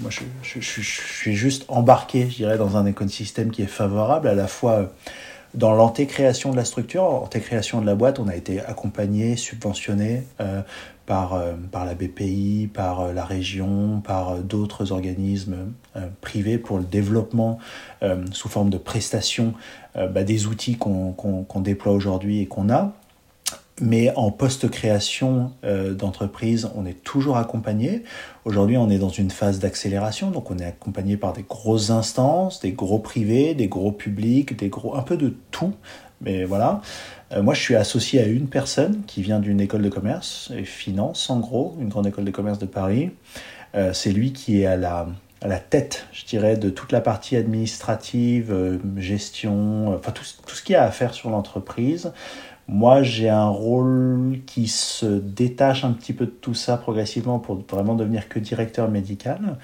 moi 0.00 0.10
je, 0.10 0.22
je, 0.42 0.80
suis 0.80 1.34
juste 1.34 1.64
embarqué, 1.68 2.30
je 2.30 2.36
dirais, 2.36 2.56
dans 2.56 2.76
un 2.76 2.86
écosystème 2.86 3.50
qui 3.50 3.62
est 3.62 3.66
favorable 3.66 4.28
à 4.28 4.34
la 4.34 4.46
fois 4.46 4.90
dans 5.52 5.74
l'antécréation 5.74 6.52
de 6.52 6.56
la 6.56 6.64
structure, 6.64 7.02
l'antécréation 7.02 7.80
de 7.80 7.86
la 7.86 7.96
boîte, 7.96 8.18
on 8.18 8.28
a 8.28 8.36
été 8.36 8.60
accompagné, 8.60 9.36
subventionné 9.36 10.22
par, 11.10 11.34
euh, 11.34 11.54
par 11.72 11.84
la 11.84 11.96
BPI, 11.96 12.70
par 12.72 13.00
euh, 13.00 13.12
la 13.12 13.24
région, 13.24 14.00
par 14.00 14.28
euh, 14.28 14.40
d'autres 14.42 14.92
organismes 14.92 15.72
privés 16.20 16.56
pour 16.56 16.78
le 16.78 16.84
développement 16.84 17.58
sous 18.30 18.48
forme 18.48 18.70
de 18.70 18.78
prestations 18.78 19.54
bah, 19.96 20.22
des 20.22 20.46
outils 20.46 20.76
qu'on 20.76 21.44
déploie 21.56 21.92
aujourd'hui 21.92 22.40
et 22.40 22.46
qu'on 22.46 22.70
a. 22.70 22.92
Mais 23.80 24.12
en 24.14 24.30
post-création 24.30 25.52
d'entreprise, 25.62 26.68
on 26.74 26.84
est 26.84 27.02
toujours 27.02 27.38
accompagné. 27.38 28.04
Aujourd'hui, 28.44 28.76
on 28.76 28.90
est 28.90 28.98
dans 28.98 29.08
une 29.08 29.30
phase 29.30 29.58
d'accélération, 29.58 30.30
donc 30.30 30.50
on 30.50 30.58
est 30.58 30.64
accompagné 30.64 31.16
par 31.16 31.32
des 31.32 31.42
grosses 31.42 31.90
instances, 31.90 32.60
des 32.60 32.72
gros 32.72 32.98
privés, 32.98 33.54
des 33.54 33.68
gros 33.68 33.92
publics, 33.92 34.56
des 34.56 34.68
gros, 34.68 34.94
un 34.96 35.02
peu 35.02 35.16
de 35.16 35.34
tout. 35.50 35.72
Mais 36.20 36.44
voilà. 36.44 36.82
Euh, 37.32 37.42
moi, 37.42 37.54
je 37.54 37.60
suis 37.60 37.76
associé 37.76 38.20
à 38.20 38.26
une 38.26 38.48
personne 38.48 39.02
qui 39.06 39.22
vient 39.22 39.40
d'une 39.40 39.60
école 39.60 39.82
de 39.82 39.88
commerce 39.88 40.52
et 40.56 40.64
finance, 40.64 41.30
en 41.30 41.40
gros, 41.40 41.76
une 41.80 41.88
grande 41.88 42.06
école 42.06 42.24
de 42.24 42.30
commerce 42.30 42.58
de 42.58 42.66
Paris. 42.66 43.10
Euh, 43.74 43.92
c'est 43.92 44.12
lui 44.12 44.32
qui 44.32 44.60
est 44.60 44.66
à 44.66 44.76
la, 44.76 45.06
à 45.40 45.48
la 45.48 45.58
tête, 45.58 46.06
je 46.12 46.24
dirais, 46.24 46.56
de 46.56 46.70
toute 46.70 46.92
la 46.92 47.00
partie 47.00 47.36
administrative, 47.36 48.52
euh, 48.52 48.78
gestion, 48.96 49.94
enfin 49.94 50.10
tout, 50.10 50.24
tout, 50.46 50.54
ce 50.54 50.62
qu'il 50.62 50.74
y 50.74 50.76
a 50.76 50.84
à 50.84 50.90
faire 50.90 51.14
sur 51.14 51.30
l'entreprise. 51.30 52.12
Moi, 52.72 53.02
j'ai 53.02 53.28
un 53.28 53.48
rôle 53.48 54.38
qui 54.46 54.68
se 54.68 55.04
détache 55.04 55.84
un 55.84 55.90
petit 55.90 56.12
peu 56.12 56.26
de 56.26 56.30
tout 56.30 56.54
ça 56.54 56.76
progressivement 56.76 57.40
pour 57.40 57.64
vraiment 57.68 57.96
devenir 57.96 58.28
que 58.28 58.38
directeur 58.38 58.88
médical. 58.88 59.58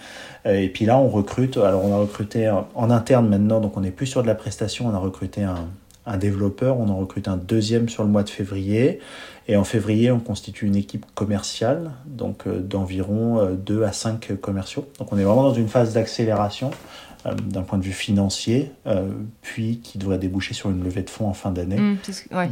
Et 0.44 0.68
puis 0.68 0.86
là, 0.86 0.98
on 0.98 1.08
recrute. 1.08 1.56
Alors, 1.56 1.84
on 1.84 1.94
a 1.94 1.98
recruté 1.98 2.52
en 2.74 2.90
interne 2.90 3.28
maintenant, 3.28 3.60
donc 3.60 3.76
on 3.76 3.82
n'est 3.82 3.92
plus 3.92 4.06
sur 4.06 4.22
de 4.22 4.26
la 4.26 4.34
prestation. 4.34 4.88
On 4.88 4.94
a 4.94 4.98
recruté 4.98 5.44
un, 5.44 5.68
un 6.06 6.16
développeur, 6.16 6.78
on 6.78 6.88
en 6.88 6.96
recrute 6.96 7.28
un 7.28 7.36
deuxième 7.36 7.88
sur 7.88 8.04
le 8.04 8.08
mois 8.08 8.22
de 8.22 8.30
février. 8.30 9.00
Et 9.48 9.56
en 9.56 9.64
février, 9.64 10.10
on 10.10 10.20
constitue 10.20 10.66
une 10.66 10.76
équipe 10.76 11.06
commerciale, 11.14 11.90
donc 12.06 12.46
euh, 12.46 12.60
d'environ 12.60 13.54
2 13.54 13.82
euh, 13.82 13.86
à 13.86 13.92
5 13.92 14.40
commerciaux. 14.40 14.88
Donc 14.98 15.12
on 15.12 15.18
est 15.18 15.24
vraiment 15.24 15.44
dans 15.44 15.54
une 15.54 15.68
phase 15.68 15.94
d'accélération 15.94 16.70
euh, 17.26 17.34
d'un 17.34 17.62
point 17.62 17.78
de 17.78 17.84
vue 17.84 17.92
financier, 17.92 18.72
puis 19.42 19.80
qui 19.80 19.98
devrait 19.98 20.18
déboucher 20.18 20.54
sur 20.54 20.70
une 20.70 20.82
levée 20.82 21.02
de 21.02 21.10
fonds 21.10 21.28
en 21.28 21.34
fin 21.34 21.50
d'année. 21.50 21.78
Mmh, 21.78 21.98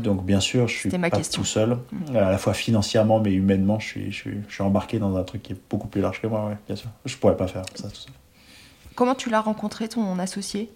donc 0.02 0.24
bien 0.24 0.40
sûr, 0.40 0.68
je 0.68 0.76
suis 0.76 0.90
pas 0.90 1.10
tout 1.10 1.44
seul, 1.44 1.78
mmh. 1.92 2.16
à 2.16 2.30
la 2.30 2.38
fois 2.38 2.54
financièrement 2.54 3.20
mais 3.20 3.32
humainement, 3.32 3.78
je 3.78 3.86
suis, 3.86 4.12
je, 4.12 4.16
suis, 4.16 4.36
je 4.48 4.54
suis, 4.54 4.62
embarqué 4.62 4.98
dans 4.98 5.16
un 5.16 5.22
truc 5.22 5.42
qui 5.42 5.52
est 5.52 5.60
beaucoup 5.70 5.88
plus 5.88 6.00
large 6.00 6.20
que 6.20 6.26
moi, 6.26 6.52
bien 6.66 6.76
sûr. 6.76 6.88
Je 7.04 7.16
pourrais 7.16 7.36
pas 7.36 7.46
faire 7.46 7.62
ça 7.74 7.88
tout 7.88 7.96
seul. 7.96 8.12
Comment 8.94 9.14
tu 9.14 9.28
l'as 9.28 9.40
rencontré, 9.40 9.88
ton 9.88 10.18
associé? 10.18 10.70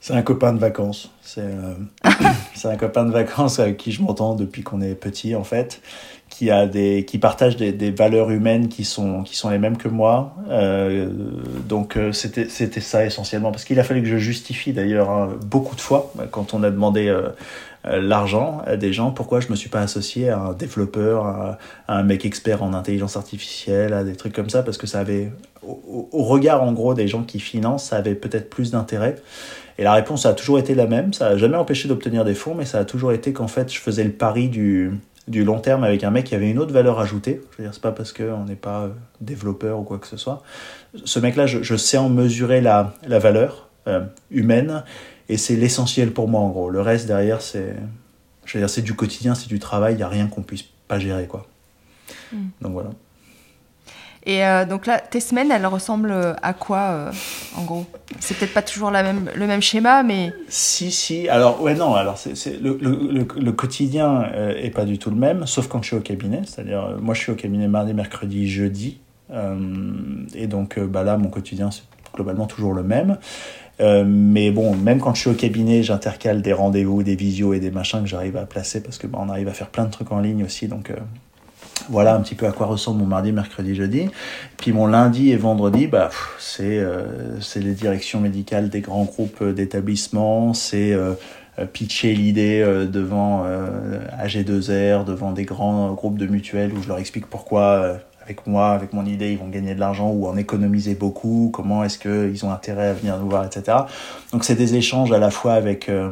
C'est 0.00 0.14
un 0.14 0.22
copain 0.22 0.52
de 0.52 0.58
vacances. 0.58 1.10
Euh, 1.38 1.74
c'est 2.54 2.68
un 2.68 2.76
copain 2.76 3.04
de 3.04 3.12
vacances 3.12 3.58
avec 3.58 3.76
qui 3.76 3.92
je 3.92 4.02
m'entends 4.02 4.34
depuis 4.34 4.62
qu'on 4.62 4.80
est 4.80 4.94
petit, 4.94 5.34
en 5.34 5.44
fait, 5.44 5.80
qui, 6.28 6.50
a 6.50 6.66
des, 6.66 7.04
qui 7.04 7.18
partage 7.18 7.56
des, 7.56 7.72
des, 7.72 7.90
valeurs 7.90 8.30
humaines 8.30 8.68
qui 8.68 8.84
sont, 8.84 9.22
qui 9.22 9.36
sont 9.36 9.50
les 9.50 9.58
mêmes 9.58 9.76
que 9.76 9.88
moi. 9.88 10.34
Euh, 10.50 11.08
donc, 11.68 11.96
euh, 11.96 12.12
c'était 12.12 12.80
ça 12.80 13.04
essentiellement. 13.04 13.50
Parce 13.50 13.64
qu'il 13.64 13.80
a 13.80 13.84
fallu 13.84 14.02
que 14.02 14.08
je 14.08 14.18
justifie 14.18 14.72
d'ailleurs 14.72 15.10
hein, 15.10 15.30
beaucoup 15.44 15.74
de 15.74 15.80
fois, 15.80 16.12
quand 16.30 16.54
on 16.54 16.62
a 16.62 16.70
demandé 16.70 17.14
l'argent 17.84 18.62
à 18.66 18.76
des 18.76 18.92
gens, 18.92 19.12
pourquoi 19.12 19.38
je 19.38 19.48
me 19.48 19.54
suis 19.54 19.68
pas 19.68 19.80
associé 19.80 20.28
à 20.28 20.38
un 20.38 20.52
développeur, 20.52 21.26
à, 21.26 21.58
un 21.88 22.02
mec 22.02 22.24
expert 22.24 22.62
en 22.62 22.74
intelligence 22.74 23.16
artificielle, 23.16 23.92
à 23.92 24.02
des 24.02 24.16
trucs 24.16 24.32
comme 24.32 24.50
ça, 24.50 24.64
parce 24.64 24.76
que 24.76 24.88
ça 24.88 24.98
avait, 24.98 25.30
au, 25.62 26.08
au 26.10 26.24
regard 26.24 26.64
en 26.64 26.72
gros 26.72 26.94
des 26.94 27.06
gens 27.06 27.22
qui 27.22 27.38
financent, 27.38 27.84
ça 27.84 27.96
avait 27.96 28.16
peut-être 28.16 28.50
plus 28.50 28.72
d'intérêt. 28.72 29.16
Et 29.78 29.84
la 29.84 29.92
réponse 29.92 30.26
a 30.26 30.32
toujours 30.32 30.58
été 30.58 30.74
la 30.74 30.86
même. 30.86 31.12
Ça 31.12 31.30
n'a 31.30 31.36
jamais 31.36 31.56
empêché 31.56 31.88
d'obtenir 31.88 32.24
des 32.24 32.34
fonds, 32.34 32.54
mais 32.54 32.64
ça 32.64 32.78
a 32.78 32.84
toujours 32.84 33.12
été 33.12 33.32
qu'en 33.32 33.48
fait, 33.48 33.72
je 33.72 33.78
faisais 33.78 34.04
le 34.04 34.12
pari 34.12 34.48
du 34.48 34.92
du 35.28 35.44
long 35.44 35.58
terme 35.58 35.82
avec 35.84 36.04
un 36.04 36.10
mec 36.10 36.24
qui 36.24 36.34
avait 36.34 36.50
une 36.50 36.58
autre 36.58 36.72
valeur 36.72 37.00
ajoutée. 37.00 37.42
Je 37.50 37.56
veux 37.56 37.64
dire, 37.64 37.74
c'est 37.74 37.82
pas 37.82 37.92
parce 37.92 38.12
qu'on 38.12 38.44
n'est 38.44 38.54
pas 38.54 38.82
euh, 38.82 38.88
développeur 39.20 39.80
ou 39.80 39.82
quoi 39.82 39.98
que 39.98 40.06
ce 40.06 40.16
soit. 40.16 40.42
Ce 41.04 41.18
mec-là, 41.18 41.46
je, 41.46 41.76
sais 41.76 41.98
en 41.98 42.08
mesurer 42.08 42.60
la, 42.60 42.94
la 43.06 43.18
valeur 43.18 43.68
euh, 43.88 44.04
humaine 44.30 44.84
et 45.28 45.36
c'est 45.36 45.56
l'essentiel 45.56 46.12
pour 46.12 46.28
moi 46.28 46.40
en 46.40 46.50
gros. 46.50 46.70
Le 46.70 46.80
reste 46.80 47.06
derrière, 47.06 47.42
c'est, 47.42 47.74
je 48.44 48.56
veux 48.56 48.60
dire, 48.62 48.70
c'est 48.70 48.82
du 48.82 48.94
quotidien, 48.94 49.34
c'est 49.34 49.48
du 49.48 49.58
travail, 49.58 49.94
il 49.94 49.96
n'y 49.96 50.02
a 50.04 50.08
rien 50.08 50.28
qu'on 50.28 50.42
puisse 50.42 50.64
pas 50.86 50.98
gérer 50.98 51.26
quoi. 51.26 51.46
Hmm. 52.32 52.46
Donc 52.60 52.72
voilà. 52.72 52.90
Et 54.26 54.44
euh, 54.44 54.66
donc 54.66 54.86
là, 54.86 54.98
tes 54.98 55.20
semaines, 55.20 55.52
elles 55.52 55.66
ressemblent 55.66 56.10
euh, 56.10 56.34
à 56.42 56.52
quoi, 56.52 56.78
euh, 56.78 57.12
en 57.56 57.62
gros? 57.62 57.86
C'est 58.18 58.36
peut-être 58.36 58.52
pas 58.52 58.62
toujours 58.62 58.90
le 58.90 59.46
même 59.46 59.62
schéma, 59.62 60.02
mais... 60.02 60.32
Si, 60.48 60.90
si. 60.90 61.28
Alors, 61.28 61.62
ouais, 61.62 61.76
non. 61.76 61.94
Alors, 61.94 62.18
le, 62.26 63.50
quotidien 63.52 64.28
est 64.56 64.70
pas 64.70 64.84
du 64.84 64.98
tout 64.98 65.10
le 65.10 65.16
même, 65.16 65.46
sauf 65.46 65.68
quand 65.68 65.80
je 65.82 65.88
suis 65.88 65.96
au 65.96 66.00
cabinet. 66.00 66.42
C'est-à-dire, 66.44 66.96
moi, 67.00 67.14
je 67.14 67.20
suis 67.20 67.32
au 67.32 67.36
cabinet 67.36 67.68
mardi, 67.68 67.94
mercredi, 67.94 68.48
jeudi. 68.48 68.98
et 70.34 70.46
donc, 70.46 70.78
bah, 70.80 71.04
là, 71.04 71.16
mon 71.16 71.28
quotidien, 71.28 71.70
c'est 71.70 71.82
globalement 72.12 72.46
toujours 72.46 72.74
le 72.74 72.82
même. 72.82 73.18
mais 73.80 74.50
bon, 74.50 74.74
même 74.74 74.98
quand 74.98 75.14
je 75.14 75.20
suis 75.20 75.30
au 75.30 75.34
cabinet, 75.34 75.82
j'intercale 75.82 76.42
des 76.42 76.52
rendez-vous, 76.52 77.02
des 77.02 77.16
visios 77.16 77.54
et 77.54 77.60
des 77.60 77.70
machins 77.70 78.02
que 78.02 78.08
j'arrive 78.08 78.36
à 78.36 78.46
placer 78.46 78.82
parce 78.82 78.98
que 78.98 79.06
bah, 79.06 79.18
on 79.20 79.28
arrive 79.28 79.48
à 79.48 79.52
faire 79.52 79.68
plein 79.68 79.84
de 79.84 79.90
trucs 79.90 80.10
en 80.10 80.20
ligne 80.20 80.42
aussi. 80.42 80.68
Donc, 80.68 80.92
voilà 81.88 82.14
un 82.14 82.20
petit 82.20 82.34
peu 82.34 82.46
à 82.46 82.52
quoi 82.52 82.66
ressemble 82.66 83.00
mon 83.00 83.06
mardi, 83.06 83.32
mercredi, 83.32 83.74
jeudi. 83.74 84.08
Puis 84.56 84.72
mon 84.72 84.86
lundi 84.86 85.30
et 85.30 85.36
vendredi, 85.36 85.86
bah, 85.86 86.10
c'est 86.38 86.78
euh, 86.78 87.38
les 87.54 87.74
directions 87.74 88.20
médicales 88.20 88.68
des 88.68 88.80
grands 88.80 89.04
groupes 89.04 89.42
euh, 89.42 89.52
d'établissements, 89.52 90.54
c'est 90.54 90.92
euh, 90.92 91.14
pitcher 91.72 92.14
l'idée 92.14 92.62
devant 92.86 93.46
AG2R, 94.22 95.06
devant 95.06 95.32
des 95.32 95.46
grands 95.46 95.94
groupes 95.94 96.18
de 96.18 96.26
mutuelles 96.26 96.70
où 96.74 96.82
je 96.82 96.88
leur 96.88 96.98
explique 96.98 97.26
pourquoi 97.28 97.98
avec 98.26 98.44
moi, 98.48 98.70
avec 98.70 98.92
mon 98.92 99.06
idée, 99.06 99.30
ils 99.30 99.38
vont 99.38 99.48
gagner 99.48 99.76
de 99.76 99.80
l'argent 99.80 100.10
ou 100.10 100.26
en 100.26 100.36
économiser 100.36 100.96
beaucoup, 100.96 101.50
comment 101.54 101.84
est-ce 101.84 101.96
qu'ils 101.96 102.44
ont 102.44 102.50
intérêt 102.50 102.88
à 102.88 102.92
venir 102.92 103.16
nous 103.18 103.28
voir, 103.28 103.46
etc. 103.46 103.78
Donc 104.32 104.42
c'est 104.42 104.56
des 104.56 104.74
échanges 104.74 105.12
à 105.12 105.18
la 105.18 105.30
fois 105.30 105.54
avec 105.54 105.88
euh, 105.88 106.10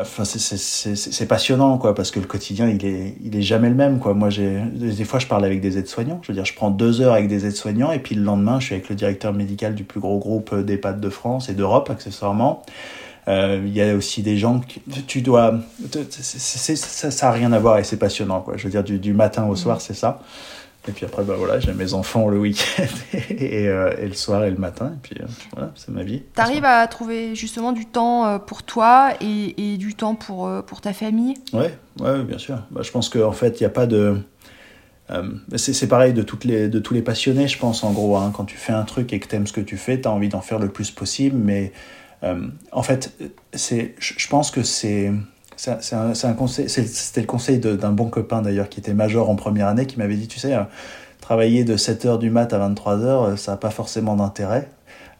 enfin, 0.00 0.24
c'est 0.24 1.26
passionnant, 1.26 1.76
quoi, 1.78 1.94
parce 1.94 2.10
que 2.10 2.20
le 2.20 2.26
quotidien, 2.26 2.68
il 2.68 2.84
est, 2.86 3.14
il 3.22 3.36
est 3.36 3.42
jamais 3.42 3.68
le 3.68 3.74
même, 3.74 3.98
quoi. 3.98 4.14
Moi, 4.14 4.30
j'ai, 4.30 4.60
des 4.72 5.04
fois, 5.04 5.18
je 5.18 5.26
parle 5.26 5.44
avec 5.44 5.60
des 5.60 5.78
aides-soignants. 5.78 6.20
Je 6.22 6.28
veux 6.28 6.34
dire, 6.34 6.44
je 6.44 6.54
prends 6.54 6.70
deux 6.70 7.00
heures 7.00 7.12
avec 7.12 7.28
des 7.28 7.46
aides-soignants, 7.46 7.92
et 7.92 7.98
puis 7.98 8.14
le 8.14 8.22
lendemain, 8.22 8.60
je 8.60 8.66
suis 8.66 8.74
avec 8.74 8.88
le 8.88 8.94
directeur 8.94 9.32
médical 9.32 9.74
du 9.74 9.84
plus 9.84 10.00
gros 10.00 10.18
groupe 10.18 10.54
d'EHPAD 10.54 11.00
de 11.00 11.10
France 11.10 11.48
et 11.48 11.54
d'Europe, 11.54 11.90
accessoirement. 11.90 12.62
Euh, 13.28 13.60
il 13.64 13.72
y 13.72 13.82
a 13.82 13.94
aussi 13.94 14.22
des 14.22 14.38
gens 14.38 14.60
que 14.60 15.00
tu 15.06 15.20
dois, 15.20 15.60
ça, 16.10 17.10
ça 17.10 17.28
a 17.28 17.32
rien 17.32 17.52
à 17.52 17.58
voir 17.58 17.78
et 17.78 17.84
c'est 17.84 17.98
passionnant, 17.98 18.40
quoi. 18.40 18.56
Je 18.56 18.64
veux 18.64 18.70
dire, 18.70 18.82
du, 18.82 18.98
du 18.98 19.12
matin 19.12 19.46
au 19.46 19.56
soir, 19.56 19.80
c'est 19.80 19.94
ça. 19.94 20.20
Et 20.88 20.92
puis 20.92 21.04
après, 21.04 21.24
bah 21.24 21.34
voilà, 21.36 21.60
j'ai 21.60 21.74
mes 21.74 21.92
enfants 21.92 22.28
le 22.28 22.38
week-end 22.38 22.84
et, 23.30 23.68
euh, 23.68 23.94
et, 23.98 24.06
le 24.06 24.14
soir 24.14 24.44
et 24.44 24.50
le 24.50 24.56
matin. 24.56 24.92
Et 24.94 24.98
puis 25.02 25.16
euh, 25.20 25.26
voilà, 25.52 25.72
c'est 25.74 25.90
ma 25.90 26.02
vie. 26.02 26.22
Tu 26.34 26.40
arrives 26.40 26.64
à 26.64 26.86
trouver 26.86 27.34
justement 27.34 27.72
du 27.72 27.84
temps 27.84 28.26
euh, 28.26 28.38
pour 28.38 28.62
toi 28.62 29.12
et, 29.20 29.72
et 29.72 29.76
du 29.76 29.94
temps 29.94 30.14
pour, 30.14 30.50
pour 30.66 30.80
ta 30.80 30.94
famille? 30.94 31.34
Ouais, 31.52 31.74
ouais, 32.00 32.22
bien 32.22 32.38
sûr. 32.38 32.62
Bah, 32.70 32.80
je 32.82 32.90
pense 32.90 33.10
qu'en 33.10 33.28
en 33.28 33.32
fait, 33.32 33.60
il 33.60 33.62
n'y 33.62 33.66
a 33.66 33.70
pas 33.70 33.86
de. 33.86 34.16
c'est 35.56 35.88
pareil 35.88 36.14
de, 36.14 36.22
toutes 36.22 36.44
les, 36.44 36.68
de 36.68 36.78
tous 36.78 36.94
les 36.94 37.02
passionnés, 37.02 37.46
je 37.46 37.58
pense, 37.58 37.84
en 37.84 37.92
gros. 37.92 38.16
Hein. 38.16 38.32
quand 38.34 38.46
tu 38.46 38.56
fais 38.56 38.72
un 38.72 38.84
truc 38.84 39.12
et 39.12 39.20
que 39.20 39.28
tu 39.28 39.36
aimes 39.36 39.46
ce 39.46 39.52
que 39.52 39.60
tu 39.60 39.76
fais, 39.76 40.00
tu 40.00 40.08
as 40.08 40.10
envie 40.10 40.30
d'en 40.30 40.40
faire 40.40 40.58
le 40.58 40.68
plus 40.68 40.90
possible. 40.90 41.36
Mais 41.36 41.72
en 42.72 42.82
fait, 42.82 43.12
je 43.52 44.28
pense 44.28 44.50
que 44.50 44.62
c'est 44.62 45.12
c'est 45.60 45.94
un, 45.94 46.12
un, 46.22 46.32
conseil, 46.32 46.70
c'était 46.70 47.20
le 47.20 47.26
conseil 47.26 47.58
d'un 47.58 47.92
bon 47.92 48.08
copain 48.08 48.40
d'ailleurs 48.40 48.70
qui 48.70 48.80
était 48.80 48.94
major 48.94 49.28
en 49.28 49.34
première 49.36 49.68
année 49.68 49.84
qui 49.84 49.98
m'avait 49.98 50.16
dit, 50.16 50.26
tu 50.26 50.38
sais, 50.38 50.54
euh, 50.54 50.62
travailler 51.20 51.64
de 51.64 51.76
7h 51.76 52.18
du 52.18 52.30
mat 52.30 52.54
à 52.54 52.68
23h, 52.70 53.02
euh, 53.04 53.36
ça 53.36 53.52
n'a 53.52 53.56
pas 53.58 53.68
forcément 53.68 54.16
d'intérêt. 54.16 54.70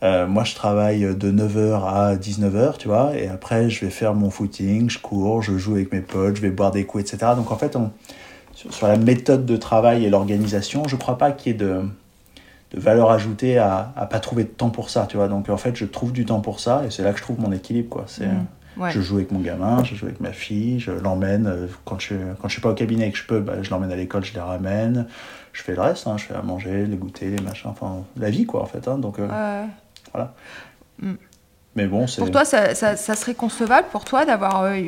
Euh, 0.03 0.26
moi, 0.26 0.45
je 0.45 0.55
travaille 0.55 1.01
de 1.14 1.30
9h 1.30 1.84
à 1.86 2.16
19h, 2.16 2.78
tu 2.78 2.88
vois, 2.88 3.14
et 3.14 3.28
après, 3.28 3.68
je 3.68 3.84
vais 3.84 3.91
faire 3.91 4.14
mon 4.14 4.30
footing, 4.30 4.88
je 4.88 4.99
cours, 4.99 5.43
je 5.43 5.59
joue 5.59 5.74
avec 5.74 5.93
mes 5.93 6.01
potes, 6.01 6.36
je 6.36 6.41
vais 6.41 6.49
boire 6.49 6.70
des 6.70 6.86
coups, 6.86 7.05
etc. 7.12 7.32
Donc, 7.36 7.53
en 7.53 7.57
fait, 7.57 7.76
on, 7.76 7.91
sur, 8.55 8.86
la 8.86 8.97
méthode 8.97 9.45
de 9.45 9.59
travail 9.59 10.07
et 10.07 10.11
l'organisation, 10.11 10.88
je 10.88 10.97
ne 10.97 11.01
crois 11.01 11.18
pas 11.18 11.32
qu'il 11.32 11.53
y 11.53 11.55
ait 11.55 11.59
de, 11.59 11.82
de 12.72 12.80
valeur 12.80 13.11
ajoutée 13.11 13.59
à, 13.59 13.93
à 13.95 14.07
pas 14.07 14.20
trouver 14.20 14.45
de 14.45 14.49
temps 14.49 14.70
pour 14.70 14.88
ça, 14.88 15.05
tu 15.07 15.18
vois. 15.18 15.28
Donc, 15.28 15.51
en 15.51 15.59
fait, 15.59 15.76
je 15.76 15.84
trouve 15.84 16.12
du 16.12 16.24
temps 16.24 16.41
pour 16.41 16.61
ça, 16.61 16.82
et 16.86 16.91
c'est 16.91 17.03
là 17.03 17.12
que 17.12 17.18
je 17.18 17.24
trouve 17.24 17.38
mon 17.38 17.53
équilibre, 17.53 17.91
quoi. 17.91 18.05
C'est... 18.07 18.26
Mmh. 18.26 18.47
Je 18.89 19.01
joue 19.01 19.16
avec 19.16 19.31
mon 19.31 19.41
gamin, 19.41 19.85
je 19.85 19.95
joue 19.95 20.07
avec 20.07 20.20
ma 20.20 20.33
fille, 20.33 20.81
je 20.81 20.91
l'emmène. 20.91 21.47
Euh, 21.47 21.66
quand 21.85 22.01
je, 22.01 22.14
quand 22.41 22.49
je 22.49 22.53
suis 22.53 22.62
pas 22.62 22.70
au 22.70 22.74
cabinet 22.74 23.09
et 23.09 23.12
que 23.12 23.18
je 23.18 23.26
peux, 23.26 23.41
bah, 23.41 23.62
je 23.62 23.70
l'emmène 23.70 23.93
à 23.93 23.97
l'école, 23.97 24.24
je 24.24 24.33
les 24.33 24.41
ramène. 24.41 25.07
Je 25.53 25.62
fais 25.62 25.74
le 25.74 25.81
reste, 25.81 26.07
hein, 26.07 26.16
je 26.16 26.24
fais 26.24 26.35
à 26.35 26.43
manger, 26.43 26.87
les 26.87 26.97
goûter, 26.97 27.31
les 27.31 27.43
machins, 27.43 27.70
enfin, 27.70 28.05
la 28.16 28.31
vie, 28.31 28.47
quoi, 28.47 28.62
en 28.62 28.66
fait. 28.66 28.89
Hein, 28.89 28.99
donc, 28.99 29.18
euh, 29.18 29.66
voilà. 30.12 30.35
Mm. 31.01 31.12
Mais 31.76 31.87
bon, 31.87 32.07
c'est... 32.07 32.20
Pour 32.20 32.31
toi, 32.31 32.45
ça, 32.45 32.74
ça, 32.74 32.97
serait 32.97 33.35
concevable 33.35 33.87
pour 33.93 34.05
toi 34.05 34.24
d'avoir 34.24 34.62
euh, 34.62 34.81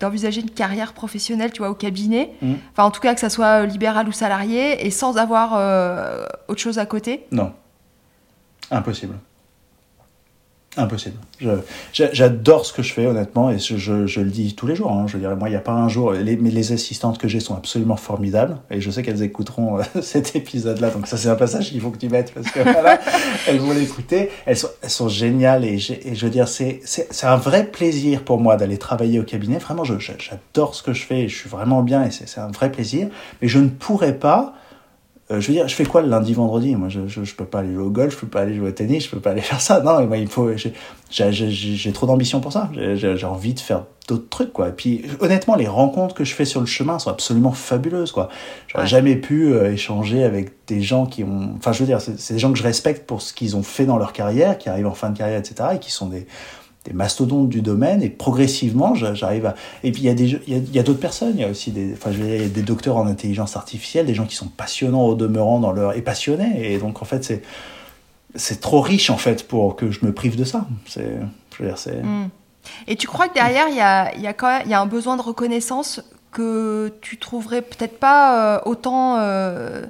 d'envisager 0.00 0.42
une 0.42 0.50
carrière 0.50 0.92
professionnelle, 0.92 1.52
tu 1.52 1.58
vois, 1.58 1.70
au 1.70 1.74
cabinet? 1.74 2.32
Mm. 2.42 2.54
Enfin, 2.72 2.84
en 2.84 2.90
tout 2.90 3.00
cas, 3.00 3.14
que 3.14 3.20
ça 3.20 3.30
soit 3.30 3.64
libéral 3.64 4.08
ou 4.08 4.12
salarié, 4.12 4.86
et 4.86 4.90
sans 4.90 5.16
avoir 5.16 5.52
autre 6.48 6.60
chose 6.60 6.78
à 6.78 6.86
côté? 6.86 7.26
Non, 7.30 7.52
impossible. 8.70 9.14
Impossible. 10.78 11.16
J'adore 11.92 12.66
ce 12.66 12.72
que 12.74 12.82
je 12.82 12.92
fais, 12.92 13.06
honnêtement, 13.06 13.50
et 13.50 13.58
je, 13.58 14.06
je, 14.06 14.20
le 14.20 14.30
dis 14.30 14.54
tous 14.54 14.66
les 14.66 14.76
jours. 14.76 14.92
Hein. 14.92 15.06
Je 15.06 15.16
dirais, 15.16 15.34
moi, 15.34 15.48
il 15.48 15.52
n'y 15.52 15.56
a 15.56 15.60
pas 15.60 15.72
un 15.72 15.88
jour. 15.88 16.12
Les, 16.12 16.36
mais 16.36 16.50
les 16.50 16.72
assistantes 16.72 17.16
que 17.16 17.28
j'ai 17.28 17.40
sont 17.40 17.54
absolument 17.54 17.96
formidables, 17.96 18.58
et 18.70 18.82
je 18.82 18.90
sais 18.90 19.02
qu'elles 19.02 19.22
écouteront 19.22 19.78
euh, 19.78 19.82
cet 20.02 20.36
épisode-là. 20.36 20.90
Donc, 20.90 21.06
ça, 21.06 21.16
c'est 21.16 21.30
un 21.30 21.34
passage 21.34 21.70
qu'il 21.70 21.80
faut 21.80 21.90
que 21.90 21.98
tu 21.98 22.10
mettes, 22.10 22.32
parce 22.34 22.50
que 22.50 22.60
voilà, 22.60 23.00
elles 23.48 23.58
vont 23.58 23.72
l'écouter. 23.72 24.28
Elles 24.44 24.58
sont, 24.58 24.68
elles 24.82 24.90
sont 24.90 25.08
géniales, 25.08 25.64
et, 25.64 25.76
et 26.04 26.14
je 26.14 26.24
veux 26.26 26.30
dire, 26.30 26.46
c'est 26.46 26.82
un 27.22 27.36
vrai 27.36 27.64
plaisir 27.64 28.22
pour 28.22 28.38
moi 28.38 28.56
d'aller 28.56 28.76
travailler 28.76 29.18
au 29.18 29.24
cabinet. 29.24 29.56
Vraiment, 29.56 29.84
j'adore 29.84 30.74
ce 30.74 30.82
que 30.82 30.92
je 30.92 31.04
fais, 31.04 31.22
et 31.22 31.28
je 31.28 31.36
suis 31.36 31.48
vraiment 31.48 31.82
bien, 31.82 32.04
et 32.04 32.10
c'est 32.10 32.38
un 32.38 32.50
vrai 32.50 32.70
plaisir. 32.70 33.08
Mais 33.40 33.48
je 33.48 33.58
ne 33.58 33.68
pourrais 33.68 34.18
pas 34.18 34.54
euh, 35.30 35.40
je 35.40 35.48
veux 35.48 35.54
dire, 35.54 35.66
je 35.66 35.74
fais 35.74 35.84
quoi 35.84 36.02
le 36.02 36.08
lundi, 36.08 36.34
vendredi? 36.34 36.76
Moi, 36.76 36.88
je, 36.88 37.08
je, 37.08 37.24
je, 37.24 37.34
peux 37.34 37.44
pas 37.44 37.58
aller 37.58 37.74
jouer 37.74 37.82
au 37.82 37.90
golf, 37.90 38.14
je 38.14 38.20
peux 38.20 38.28
pas 38.28 38.42
aller 38.42 38.54
jouer 38.54 38.68
au 38.68 38.72
tennis, 38.72 39.06
je 39.06 39.10
peux 39.10 39.18
pas 39.18 39.30
aller 39.30 39.40
faire 39.40 39.60
ça. 39.60 39.80
Non, 39.80 40.06
moi, 40.06 40.18
il 40.18 40.28
faut. 40.28 40.50
J'ai 41.10 41.92
trop 41.92 42.06
d'ambition 42.06 42.40
pour 42.40 42.52
ça. 42.52 42.70
J'ai 42.94 43.24
envie 43.24 43.52
de 43.52 43.58
faire 43.58 43.84
d'autres 44.06 44.28
trucs, 44.28 44.52
quoi. 44.52 44.68
Et 44.68 44.72
puis, 44.72 45.04
honnêtement, 45.18 45.56
les 45.56 45.66
rencontres 45.66 46.14
que 46.14 46.22
je 46.22 46.32
fais 46.32 46.44
sur 46.44 46.60
le 46.60 46.66
chemin 46.66 47.00
sont 47.00 47.10
absolument 47.10 47.50
fabuleuses, 47.50 48.12
quoi. 48.12 48.28
J'aurais 48.68 48.86
jamais 48.86 49.16
pu 49.16 49.52
euh, 49.52 49.72
échanger 49.72 50.22
avec 50.22 50.52
des 50.68 50.80
gens 50.80 51.06
qui 51.06 51.24
ont. 51.24 51.54
Enfin, 51.56 51.72
je 51.72 51.80
veux 51.80 51.86
dire, 51.86 52.00
c'est 52.00 52.34
des 52.34 52.38
gens 52.38 52.52
que 52.52 52.58
je 52.58 52.62
respecte 52.62 53.04
pour 53.04 53.20
ce 53.20 53.32
qu'ils 53.34 53.56
ont 53.56 53.64
fait 53.64 53.84
dans 53.84 53.98
leur 53.98 54.12
carrière, 54.12 54.58
qui 54.58 54.68
arrivent 54.68 54.86
en 54.86 54.94
fin 54.94 55.10
de 55.10 55.18
carrière, 55.18 55.40
etc., 55.40 55.70
et 55.74 55.78
qui 55.80 55.90
sont 55.90 56.06
des 56.06 56.28
des 56.86 56.92
mastodontes 56.92 57.48
du 57.48 57.62
domaine 57.62 58.02
et 58.02 58.08
progressivement 58.08 58.94
j'arrive 58.94 59.46
à 59.46 59.54
et 59.82 59.92
puis 59.92 60.02
il 60.02 60.06
y 60.06 60.08
a 60.08 60.14
des 60.14 60.38
il 60.46 60.74
y 60.74 60.78
a, 60.78 60.82
d'autres 60.82 61.00
personnes 61.00 61.32
il 61.34 61.40
y 61.40 61.44
a 61.44 61.48
aussi 61.48 61.70
des 61.72 61.92
enfin 61.92 62.10
a 62.10 62.48
des 62.48 62.62
docteurs 62.62 62.96
en 62.96 63.06
intelligence 63.06 63.56
artificielle 63.56 64.06
des 64.06 64.14
gens 64.14 64.26
qui 64.26 64.36
sont 64.36 64.48
passionnants 64.48 65.04
au 65.04 65.14
demeurant 65.14 65.58
dans 65.58 65.72
leur 65.72 65.96
et 65.96 66.02
passionnés 66.02 66.72
et 66.72 66.78
donc 66.78 67.02
en 67.02 67.04
fait 67.04 67.24
c'est 67.24 67.42
c'est 68.34 68.60
trop 68.60 68.80
riche 68.80 69.10
en 69.10 69.16
fait 69.16 69.46
pour 69.48 69.76
que 69.76 69.90
je 69.90 70.04
me 70.04 70.12
prive 70.12 70.36
de 70.36 70.44
ça 70.44 70.66
c'est 70.86 71.16
je 71.56 71.62
veux 71.62 71.68
dire 71.68 71.78
c'est 71.78 72.02
hmm. 72.02 72.28
et 72.86 72.96
tu 72.96 73.06
crois 73.06 73.28
que 73.28 73.34
derrière 73.34 73.68
il 73.68 73.76
y 73.76 73.80
a 73.80 74.14
il 74.14 74.22
y 74.22 74.26
a 74.26 74.32
quand 74.32 74.58
même 74.58 74.68
y 74.68 74.74
a 74.74 74.80
un 74.80 74.86
besoin 74.86 75.16
de 75.16 75.22
reconnaissance 75.22 76.00
que 76.36 76.92
tu 77.00 77.16
trouverais 77.16 77.62
peut-être 77.62 77.98
pas 77.98 78.56
euh, 78.56 78.60
autant 78.66 79.16
euh, 79.18 79.86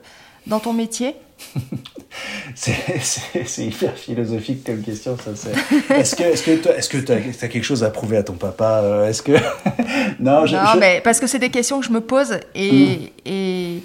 dans 0.47 0.61
ton 0.61 0.72
métier? 0.72 1.16
c'est 2.55 3.64
hyper 3.66 3.95
philosophique 3.95 4.64
comme 4.64 4.82
question, 4.82 5.16
ça. 5.16 5.51
Est-ce 5.95 6.16
que 6.16 6.22
est-ce 6.22 6.43
que 6.45 6.68
est-ce 6.68 6.89
que 6.89 6.99
tu 6.99 7.12
as, 7.12 7.49
quelque 7.49 7.62
chose 7.62 7.84
à 7.84 7.91
prouver 7.91 8.16
à 8.16 8.22
ton 8.22 8.34
papa 8.34 8.80
euh, 8.82 9.09
Est-ce 9.09 9.22
que 9.22 9.32
non, 10.20 10.47
je, 10.47 10.57
non 10.57 10.76
mais 10.78 11.01
parce 11.03 11.20
que 11.20 11.26
c'est 11.26 11.39
des 11.39 11.51
questions 11.51 11.80
que 11.80 11.87
je 11.87 11.93
me 11.93 12.01
pose 12.01 12.39
et 12.55 12.72
hmm. 12.72 13.09
et, 13.26 13.82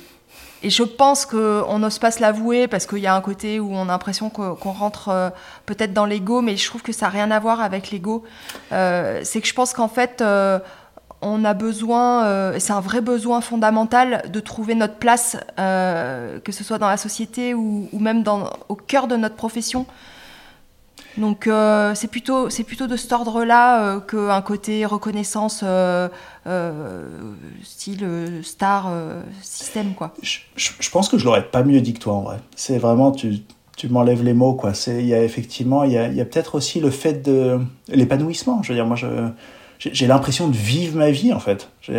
et 0.63 0.69
je 0.69 0.83
pense 0.83 1.25
qu'on 1.25 1.79
n'ose 1.79 1.99
pas 1.99 2.11
se 2.11 2.21
l'avouer 2.21 2.67
parce 2.67 2.85
qu'il 2.85 2.99
y 2.99 3.07
a 3.07 3.15
un 3.15 3.21
côté 3.21 3.59
où 3.59 3.73
on 3.73 3.83
a 3.83 3.91
l'impression 3.91 4.29
qu'on 4.29 4.71
rentre 4.71 5.09
euh, 5.09 5.29
peut-être 5.65 5.93
dans 5.93 6.05
l'ego, 6.05 6.41
mais 6.41 6.55
je 6.55 6.65
trouve 6.67 6.83
que 6.83 6.93
ça 6.93 7.07
n'a 7.07 7.11
rien 7.11 7.31
à 7.31 7.39
voir 7.39 7.61
avec 7.61 7.89
l'ego. 7.89 8.23
Euh, 8.71 9.21
c'est 9.23 9.41
que 9.41 9.47
je 9.47 9.53
pense 9.53 9.73
qu'en 9.73 9.87
fait, 9.87 10.23
on 11.21 11.45
a 11.45 11.53
besoin, 11.53 12.25
euh, 12.25 12.55
c'est 12.59 12.73
un 12.73 12.79
vrai 12.79 13.01
besoin 13.01 13.41
fondamental 13.41 14.23
de 14.31 14.39
trouver 14.39 14.75
notre 14.75 14.95
place, 14.95 15.37
euh, 15.59 16.39
que 16.39 16.51
ce 16.51 16.63
soit 16.63 16.79
dans 16.79 16.87
la 16.87 16.97
société 16.97 17.53
ou, 17.53 17.87
même 17.93 18.23
au 18.69 18.75
cœur 18.75 19.07
de 19.07 19.15
notre 19.15 19.35
profession. 19.35 19.85
Donc 21.17 21.45
euh, 21.45 21.93
c'est 21.93 22.07
plutôt, 22.07 22.47
plutôt 22.65 22.87
de 22.87 22.95
cet 22.95 23.11
ordre-là 23.11 23.99
qu'un 24.07 24.41
côté 24.41 24.85
reconnaissance 24.85 25.63
style 27.63 28.39
star 28.43 28.91
système 29.41 29.93
quoi. 29.93 30.13
Je, 30.23 30.89
pense 30.89 31.09
que 31.09 31.17
je 31.17 31.25
l'aurais 31.25 31.49
pas 31.49 31.63
mieux 31.63 31.81
dit 31.81 31.93
que 31.93 31.99
toi 31.99 32.13
en 32.13 32.21
vrai. 32.21 32.37
C'est 32.55 32.77
vraiment 32.77 33.11
tu, 33.11 33.39
tu 33.75 33.89
m'enlèves 33.89 34.23
les 34.23 34.33
mots 34.33 34.53
quoi. 34.53 34.73
C'est 34.73 35.01
il 35.01 35.07
y 35.07 35.13
a 35.13 35.21
effectivement 35.21 35.83
il 35.83 35.91
y 35.91 35.97
a, 35.97 36.05
a 36.05 36.25
peut-être 36.25 36.55
aussi 36.55 36.79
le 36.79 36.89
fait 36.89 37.21
de 37.21 37.59
l'épanouissement. 37.89 38.63
Je 38.63 38.69
veux 38.69 38.75
dire 38.75 38.85
moi 38.85 38.95
je 38.95 39.07
j'ai 39.81 40.05
l'impression 40.05 40.47
de 40.47 40.55
vivre 40.55 40.97
ma 40.97 41.09
vie 41.09 41.33
en 41.33 41.39
fait. 41.39 41.69
tu 41.81 41.93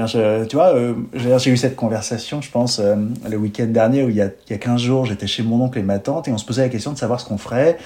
vois, 0.55 0.75
euh, 0.75 0.95
j'ai 1.15 1.51
eu 1.51 1.57
cette 1.57 1.75
conversation, 1.75 2.41
je 2.41 2.51
pense, 2.51 2.79
euh, 2.79 2.95
le 3.29 3.37
week-end 3.37 3.67
dernier 3.67 4.05
où 4.05 4.09
il 4.09 4.15
y, 4.15 4.21
a, 4.21 4.31
il 4.47 4.53
y 4.53 4.55
a 4.55 4.59
15 4.59 4.81
jours, 4.81 5.05
j'étais 5.05 5.27
chez 5.27 5.43
mon 5.43 5.61
oncle 5.61 5.79
et 5.79 5.83
ma 5.83 5.99
tante 5.99 6.29
et 6.29 6.33
on 6.33 6.39
se 6.39 6.45
posait 6.45 6.63
la 6.63 6.69
question 6.69 6.93
de 6.93 6.99
savoir 6.99 7.19
ce 7.19 7.27
qu'on 7.27 7.39
ferait 7.39 7.79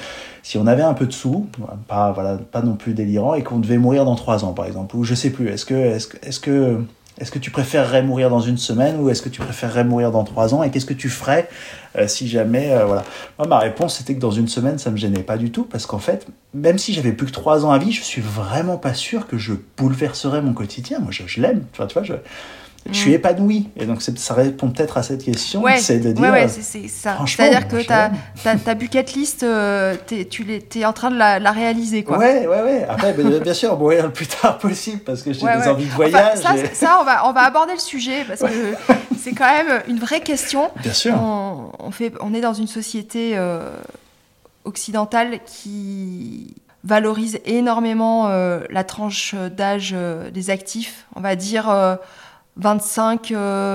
si 0.42 0.58
on 0.58 0.66
avait 0.68 0.82
un 0.82 0.94
peu 0.94 1.06
de 1.06 1.12
sous, 1.12 1.48
pas, 1.88 2.12
voilà, 2.12 2.36
pas 2.36 2.62
non 2.62 2.76
plus 2.76 2.94
délirant, 2.94 3.34
et 3.34 3.42
qu'on 3.42 3.58
devait 3.58 3.78
mourir 3.78 4.04
dans 4.04 4.14
3 4.14 4.44
ans 4.44 4.52
par 4.52 4.66
exemple, 4.66 4.94
ou 4.94 5.02
je 5.02 5.14
sais 5.14 5.30
plus, 5.30 5.48
est-ce 5.48 5.64
que, 5.64 5.74
est-ce, 5.74 6.08
est-ce 6.22 6.38
que 6.38 6.84
est-ce 7.18 7.30
que 7.30 7.38
tu 7.38 7.50
préférerais 7.50 8.02
mourir 8.02 8.28
dans 8.28 8.40
une 8.40 8.58
semaine 8.58 9.00
ou 9.00 9.08
est-ce 9.08 9.22
que 9.22 9.28
tu 9.28 9.40
préférerais 9.40 9.84
mourir 9.84 10.10
dans 10.10 10.24
trois 10.24 10.54
ans 10.54 10.62
Et 10.62 10.70
qu'est-ce 10.70 10.86
que 10.86 10.94
tu 10.94 11.08
ferais 11.08 11.48
euh, 11.96 12.06
si 12.08 12.28
jamais 12.28 12.72
euh, 12.72 12.84
voilà 12.84 13.04
Moi, 13.38 13.48
ma 13.48 13.58
réponse 13.58 13.96
c'était 13.96 14.14
que 14.14 14.20
dans 14.20 14.30
une 14.30 14.48
semaine, 14.48 14.78
ça 14.78 14.90
me 14.90 14.96
gênait 14.96 15.22
pas 15.22 15.38
du 15.38 15.50
tout 15.50 15.64
parce 15.64 15.86
qu'en 15.86 15.98
fait, 15.98 16.26
même 16.52 16.78
si 16.78 16.92
j'avais 16.92 17.12
plus 17.12 17.26
que 17.26 17.32
trois 17.32 17.64
ans 17.64 17.70
à 17.70 17.78
vie, 17.78 17.92
je 17.92 18.02
suis 18.02 18.20
vraiment 18.20 18.76
pas 18.76 18.94
sûr 18.94 19.26
que 19.26 19.38
je 19.38 19.54
bouleverserais 19.76 20.42
mon 20.42 20.52
quotidien. 20.52 20.98
Moi, 20.98 21.10
je, 21.10 21.22
je 21.26 21.40
l'aime. 21.40 21.64
Tu 21.72 21.78
vois, 21.78 21.86
tu 21.86 21.94
vois, 21.94 22.02
je, 22.02 22.14
je 22.90 22.96
suis 22.96 23.10
mm. 23.10 23.14
épanoui. 23.14 23.68
Et 23.76 23.86
donc, 23.86 24.02
ça 24.02 24.34
répond 24.34 24.70
peut-être 24.70 24.96
à 24.96 25.02
cette 25.02 25.24
question. 25.24 25.62
c'est 25.78 25.98
de 25.98 26.12
dire. 26.12 26.22
Ouais, 26.22 26.30
ouais, 26.30 26.48
c'est 26.48 26.88
ça. 26.88 27.18
C'est-à-dire 27.26 27.68
que 27.68 27.82
ta, 27.84 28.74
bucket 28.74 29.14
list, 29.14 29.42
euh, 29.42 29.96
es, 30.10 30.24
tu 30.26 30.46
es, 30.74 30.84
en 30.84 30.92
train 30.92 31.10
de 31.10 31.16
la, 31.16 31.38
la, 31.38 31.52
réaliser. 31.52 32.04
Quoi. 32.04 32.18
Ouais, 32.18 32.46
ouais, 32.46 32.62
ouais. 32.62 32.86
Après, 32.88 33.12
bien 33.12 33.54
sûr, 33.54 33.76
mourir 33.78 34.04
le 34.04 34.12
plus 34.12 34.26
tard 34.26 34.58
possible 34.58 35.00
parce 35.00 35.22
que 35.22 35.32
j'ai 35.32 35.40
des 35.40 35.68
envies 35.68 35.86
de 35.86 35.90
voyage. 35.90 36.38
ça, 36.38 36.54
ça, 36.72 36.98
on, 37.00 37.04
va, 37.04 37.28
on 37.28 37.32
va 37.32 37.42
aborder 37.42 37.72
le 37.72 37.80
sujet 37.80 38.24
parce 38.26 38.40
que 38.40 38.74
c'est 39.18 39.32
quand 39.32 39.50
même 39.50 39.82
une 39.88 39.98
vraie 39.98 40.20
question. 40.20 40.70
Bien 40.82 40.92
sûr. 40.92 41.14
On, 41.14 41.70
on 41.78 41.90
fait, 41.90 42.12
on 42.20 42.34
est 42.34 42.40
dans 42.40 42.54
une 42.54 42.66
société 42.66 43.32
euh, 43.34 43.70
occidentale 44.64 45.40
qui 45.44 46.54
valorise 46.84 47.40
énormément 47.44 48.28
euh, 48.28 48.60
la 48.70 48.84
tranche 48.84 49.34
d'âge 49.34 49.94
des 50.32 50.50
actifs. 50.50 51.06
On 51.16 51.20
va 51.20 51.34
dire 51.34 51.68
25, 52.56 53.32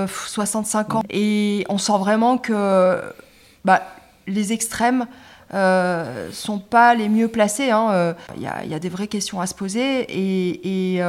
65 0.07 0.93
euh, 0.93 0.97
ans. 0.97 1.03
Et 1.09 1.65
on 1.69 1.77
sent 1.77 1.97
vraiment 1.99 2.37
que 2.37 3.01
bah, 3.65 3.81
les 4.27 4.53
extrêmes 4.53 5.05
euh, 5.53 6.29
sont 6.31 6.59
pas 6.59 6.95
les 6.95 7.09
mieux 7.09 7.27
placés. 7.27 7.65
Il 7.65 7.71
hein. 7.71 7.91
euh, 7.91 8.13
y, 8.37 8.69
y, 8.69 8.73
a 8.73 8.79
des 8.79 8.89
vraies 8.89 9.07
questions 9.07 9.39
à 9.41 9.47
se 9.47 9.53
poser 9.53 10.01
et, 10.01 10.95
et 10.95 11.01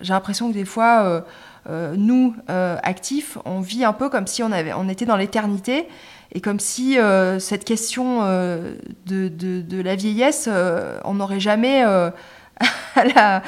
j'ai 0.00 0.12
l'impression 0.12 0.48
que 0.48 0.54
des 0.54 0.64
fois, 0.64 1.24
nous, 1.68 2.34
actifs, 2.48 3.38
on 3.44 3.60
vit 3.60 3.84
un 3.84 3.92
peu 3.92 4.08
comme 4.08 4.26
si 4.26 4.42
on, 4.42 4.52
avait, 4.52 4.72
on 4.72 4.88
était 4.88 5.06
dans 5.06 5.16
l'éternité 5.16 5.88
et 6.34 6.40
comme 6.40 6.60
si 6.60 6.96
cette 7.38 7.64
question 7.64 8.22
de, 8.22 8.76
de, 9.06 9.60
de, 9.60 9.80
la 9.80 9.96
vieillesse, 9.96 10.48
on 11.04 11.14
n'aurait 11.14 11.40
jamais... 11.40 11.84
à, 12.94 13.04
la, 13.04 13.42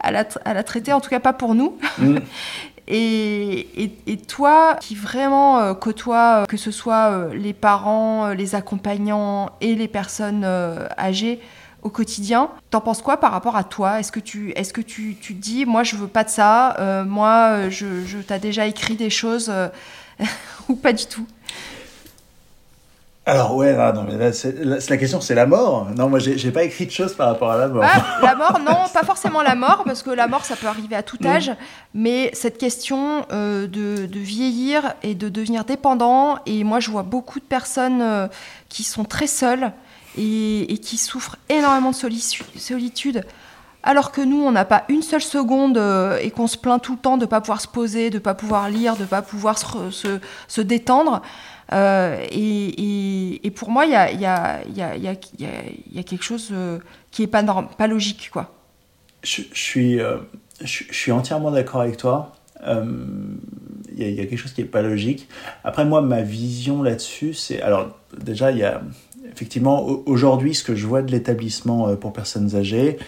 à, 0.00 0.10
la, 0.10 0.28
à, 0.44 0.54
la, 0.54 0.62
traiter, 0.62 0.92
en 0.92 1.00
tout 1.00 1.10
cas 1.10 1.20
pas 1.20 1.32
pour 1.32 1.54
nous. 1.54 1.78
Mm. 1.98 2.18
Et, 2.88 4.18
toi, 4.28 4.76
qui 4.80 4.94
vraiment 4.94 5.58
euh, 5.58 5.74
côtoie, 5.74 6.42
euh, 6.42 6.46
que 6.46 6.56
ce 6.56 6.70
soit 6.70 7.10
euh, 7.10 7.34
les 7.34 7.52
parents, 7.52 8.28
les 8.28 8.54
accompagnants 8.54 9.50
et 9.60 9.74
les 9.74 9.88
personnes 9.88 10.44
âgées 10.98 11.40
au 11.82 11.88
quotidien, 11.88 12.50
t'en 12.70 12.80
penses 12.80 13.00
quoi 13.00 13.16
par 13.16 13.32
rapport 13.32 13.56
à 13.56 13.64
toi? 13.64 14.00
Est-ce 14.00 14.12
que 14.12 14.20
tu, 14.20 14.52
est-ce 14.52 14.72
que 14.72 14.80
tu, 14.80 15.16
tu 15.20 15.34
te 15.34 15.40
dis, 15.40 15.64
moi 15.64 15.82
je 15.82 15.96
veux 15.96 16.08
pas 16.08 16.24
de 16.24 16.28
ça, 16.28 17.04
moi 17.06 17.70
je, 17.70 18.04
je 18.04 18.18
t'ai 18.18 18.38
déjà 18.38 18.66
écrit 18.66 18.96
des 18.96 19.08
choses 19.08 19.50
ou 20.68 20.74
pas 20.74 20.92
du 20.92 21.06
tout? 21.06 21.26
Alors 23.30 23.54
ouais, 23.54 23.76
non, 23.92 24.04
mais 24.08 24.16
là, 24.16 24.30
la 24.88 24.96
question 24.96 25.20
c'est 25.20 25.36
la 25.36 25.46
mort. 25.46 25.86
Non, 25.96 26.08
moi 26.08 26.18
j'ai 26.18 26.50
pas 26.50 26.64
écrit 26.64 26.86
de 26.86 26.90
choses 26.90 27.14
par 27.14 27.28
rapport 27.28 27.52
à 27.52 27.56
la 27.56 27.68
mort. 27.68 27.84
Ah, 27.86 28.18
la 28.22 28.34
mort, 28.34 28.58
non, 28.64 28.88
pas 28.92 29.04
forcément 29.04 29.40
la 29.40 29.54
mort, 29.54 29.84
parce 29.84 30.02
que 30.02 30.10
la 30.10 30.26
mort 30.26 30.44
ça 30.44 30.56
peut 30.56 30.66
arriver 30.66 30.96
à 30.96 31.04
tout 31.04 31.18
mm. 31.20 31.26
âge, 31.26 31.52
mais 31.94 32.30
cette 32.34 32.58
question 32.58 33.24
euh, 33.30 33.68
de, 33.68 34.06
de, 34.06 34.18
vieillir 34.18 34.94
et 35.04 35.14
de 35.14 35.28
devenir 35.28 35.64
dépendant, 35.64 36.38
et 36.44 36.64
moi 36.64 36.80
je 36.80 36.90
vois 36.90 37.04
beaucoup 37.04 37.38
de 37.38 37.44
personnes 37.44 38.02
euh, 38.02 38.26
qui 38.68 38.82
sont 38.82 39.04
très 39.04 39.28
seules 39.28 39.70
et, 40.18 40.72
et, 40.72 40.78
qui 40.78 40.96
souffrent 40.96 41.36
énormément 41.48 41.92
de 41.92 41.96
solitude. 42.56 43.24
Alors 43.82 44.12
que 44.12 44.20
nous, 44.20 44.42
on 44.42 44.52
n'a 44.52 44.66
pas 44.66 44.84
une 44.88 45.02
seule 45.02 45.22
seconde 45.22 45.78
euh, 45.78 46.18
et 46.20 46.30
qu'on 46.30 46.46
se 46.46 46.58
plaint 46.58 46.82
tout 46.82 46.92
le 46.92 46.98
temps 46.98 47.16
de 47.16 47.22
ne 47.22 47.26
pas 47.26 47.40
pouvoir 47.40 47.62
se 47.62 47.68
poser, 47.68 48.10
de 48.10 48.16
ne 48.16 48.20
pas 48.20 48.34
pouvoir 48.34 48.68
lire, 48.68 48.96
de 48.96 49.02
ne 49.02 49.06
pas 49.06 49.22
pouvoir 49.22 49.56
se, 49.56 49.90
se, 49.90 50.20
se 50.48 50.60
détendre. 50.60 51.22
Euh, 51.72 52.24
et, 52.30 53.50
pour 53.54 53.70
moi, 53.70 53.86
il 53.86 53.92
y 53.92 53.94
a, 54.26 56.02
quelque 56.04 56.22
chose 56.22 56.48
euh, 56.52 56.78
qui 57.10 57.22
n'est 57.22 57.28
pas, 57.28 57.86
logique. 57.86 58.30
Quoi. 58.32 58.52
Je, 59.22 59.42
suis, 59.52 60.00
euh, 60.00 60.16
je, 60.62 60.84
suis 60.90 61.12
entièrement 61.12 61.50
d'accord 61.50 61.82
avec 61.82 61.96
toi. 61.96 62.32
Il 62.66 63.38
y, 63.96 64.20
a 64.20 64.26
quelque 64.26 64.36
chose 64.36 64.52
qui 64.52 64.62
n'est 64.62 64.68
pas 64.68 64.82
logique. 64.82 65.28
Après, 65.64 65.84
moi, 65.84 66.02
ma 66.02 66.22
vision 66.22 66.82
là-dessus, 66.82 67.34
c'est. 67.34 67.60
Alors, 67.62 67.98
déjà, 68.18 68.50
il 68.50 68.58
y 68.58 68.64
a. 68.64 68.82
Effectivement, 69.32 69.86
aujourd'hui, 70.06 70.54
ce 70.54 70.64
que 70.64 70.74
je 70.74 70.86
vois 70.86 71.02
de 71.02 71.12
l'établissement 71.12 71.94
pour 71.96 72.12
personnes 72.12 72.56
âgées, 72.56 72.98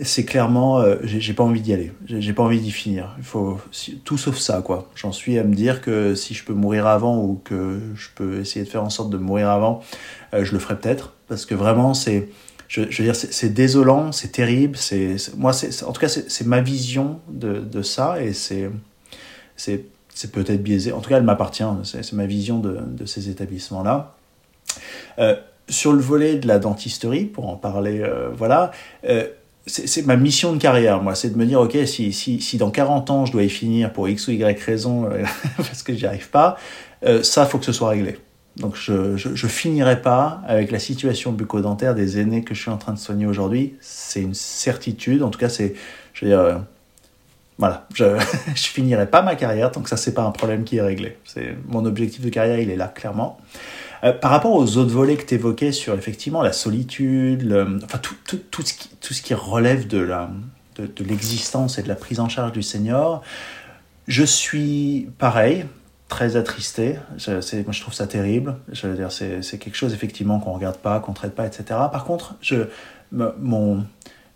c'est 0.00 0.24
clairement, 0.24 0.80
euh, 0.80 0.96
j'ai 1.02 1.32
pas 1.32 1.42
envie 1.42 1.60
d'y 1.60 1.72
aller, 1.72 1.92
j'ai 2.06 2.32
pas 2.32 2.44
envie 2.44 2.60
d'y 2.60 2.70
finir. 2.70 3.16
Il 3.18 3.24
faut 3.24 3.58
tout 4.04 4.16
sauf 4.16 4.38
ça, 4.38 4.62
quoi. 4.62 4.88
J'en 4.94 5.10
suis 5.10 5.38
à 5.38 5.44
me 5.44 5.54
dire 5.54 5.80
que 5.80 6.14
si 6.14 6.34
je 6.34 6.44
peux 6.44 6.52
mourir 6.52 6.86
avant 6.86 7.18
ou 7.18 7.40
que 7.42 7.80
je 7.96 8.08
peux 8.14 8.40
essayer 8.40 8.64
de 8.64 8.70
faire 8.70 8.84
en 8.84 8.90
sorte 8.90 9.10
de 9.10 9.16
mourir 9.16 9.50
avant, 9.50 9.82
euh, 10.34 10.44
je 10.44 10.52
le 10.52 10.60
ferai 10.60 10.76
peut-être, 10.78 11.14
parce 11.26 11.46
que 11.46 11.54
vraiment, 11.54 11.94
c'est, 11.94 12.28
je, 12.68 12.82
veux 12.82 13.04
dire, 13.04 13.16
c'est 13.16 13.52
désolant, 13.52 14.12
c'est 14.12 14.30
terrible. 14.30 14.76
C'est 14.76 15.16
moi, 15.36 15.52
c'est 15.52 15.82
en 15.82 15.92
tout 15.92 16.00
cas, 16.00 16.08
c'est 16.08 16.46
ma 16.46 16.60
vision 16.60 17.20
de, 17.28 17.58
de 17.58 17.82
ça 17.82 18.22
et 18.22 18.32
c'est 18.32 18.70
c'est 19.56 20.32
peut-être 20.32 20.62
biaisé. 20.62 20.92
En 20.92 21.00
tout 21.00 21.10
cas, 21.10 21.16
elle 21.16 21.24
m'appartient. 21.24 21.64
C'est 21.82 22.12
ma 22.12 22.26
vision 22.26 22.58
de, 22.60 22.78
de 22.86 23.06
ces 23.06 23.30
établissements-là. 23.30 24.14
Euh, 25.18 25.36
sur 25.68 25.92
le 25.92 26.00
volet 26.00 26.36
de 26.36 26.48
la 26.48 26.58
dentisterie, 26.58 27.24
pour 27.24 27.48
en 27.48 27.56
parler, 27.56 28.00
euh, 28.00 28.30
voilà, 28.32 28.70
c'est 29.68 30.06
ma 30.06 30.16
mission 30.16 30.52
de 30.52 30.58
carrière, 30.58 31.02
moi, 31.02 31.14
c'est 31.14 31.30
de 31.30 31.36
me 31.36 31.46
dire, 31.46 31.60
ok, 31.60 31.76
si, 31.86 32.12
si, 32.12 32.40
si, 32.40 32.56
dans 32.56 32.70
40 32.70 33.10
ans 33.10 33.26
je 33.26 33.32
dois 33.32 33.42
y 33.42 33.50
finir 33.50 33.92
pour 33.92 34.08
X 34.08 34.28
ou 34.28 34.32
Y 34.32 34.60
raison, 34.60 35.04
euh, 35.04 35.24
parce 35.56 35.82
que 35.82 35.94
j'y 35.94 36.06
arrive 36.06 36.30
pas, 36.30 36.56
euh, 37.04 37.22
ça, 37.22 37.46
faut 37.46 37.58
que 37.58 37.64
ce 37.64 37.72
soit 37.72 37.90
réglé. 37.90 38.18
Donc 38.56 38.74
je, 38.74 39.16
je, 39.16 39.46
finirai 39.46 40.02
pas 40.02 40.42
avec 40.48 40.72
la 40.72 40.80
situation 40.80 41.30
bucco-dentaire 41.30 41.94
des 41.94 42.18
aînés 42.18 42.42
que 42.42 42.54
je 42.54 42.60
suis 42.60 42.70
en 42.70 42.76
train 42.76 42.92
de 42.92 42.98
soigner 42.98 43.26
aujourd'hui. 43.26 43.74
C'est 43.80 44.20
une 44.20 44.34
certitude, 44.34 45.22
en 45.22 45.30
tout 45.30 45.38
cas, 45.38 45.48
c'est, 45.48 45.74
je 46.12 46.24
veux 46.24 46.30
dire, 46.32 46.40
euh, 46.40 46.56
voilà, 47.56 47.86
je, 47.94 48.18
je 48.54 48.66
finirai 48.66 49.06
pas 49.06 49.22
ma 49.22 49.36
carrière 49.36 49.70
tant 49.70 49.80
que 49.80 49.88
ça, 49.88 49.96
c'est 49.96 50.14
pas 50.14 50.22
un 50.22 50.32
problème 50.32 50.64
qui 50.64 50.78
est 50.78 50.82
réglé. 50.82 51.18
C'est 51.24 51.56
mon 51.68 51.84
objectif 51.84 52.20
de 52.20 52.30
carrière, 52.30 52.58
il 52.58 52.70
est 52.70 52.76
là, 52.76 52.88
clairement. 52.88 53.38
Euh, 54.04 54.12
par 54.12 54.30
rapport 54.30 54.52
aux 54.52 54.76
autres 54.76 54.92
volets 54.92 55.16
que 55.16 55.26
tu 55.26 55.34
évoquais 55.34 55.72
sur 55.72 55.94
effectivement 55.94 56.42
la 56.42 56.52
solitude, 56.52 57.80
enfin 57.84 57.98
tout, 57.98 58.14
tout, 58.26 58.40
tout, 58.50 58.62
ce 58.62 58.74
qui, 58.74 58.88
tout 59.00 59.14
ce 59.14 59.22
qui 59.22 59.34
relève 59.34 59.86
de 59.86 59.98
la 59.98 60.30
de, 60.86 61.04
l'existence 61.04 61.78
et 61.78 61.82
de 61.82 61.88
la 61.88 61.96
prise 61.96 62.20
en 62.20 62.28
charge 62.28 62.52
du 62.52 62.62
senior, 62.62 63.22
je 64.06 64.24
suis 64.24 65.10
pareil, 65.18 65.66
très 66.08 66.36
attristé. 66.36 66.96
Je, 67.16 67.32
moi, 67.62 67.72
je 67.72 67.80
trouve 67.80 67.94
ça 67.94 68.06
terrible. 68.06 68.56
C'est 68.72 69.58
quelque 69.58 69.76
chose 69.76 69.92
effectivement 69.92 70.38
qu'on 70.40 70.52
regarde 70.52 70.78
pas, 70.78 71.00
qu'on 71.00 71.12
traite 71.12 71.34
pas, 71.34 71.46
etc. 71.46 71.64
Par 71.68 72.04
contre, 72.04 72.36
je, 72.40 72.68
mon, 73.12 73.84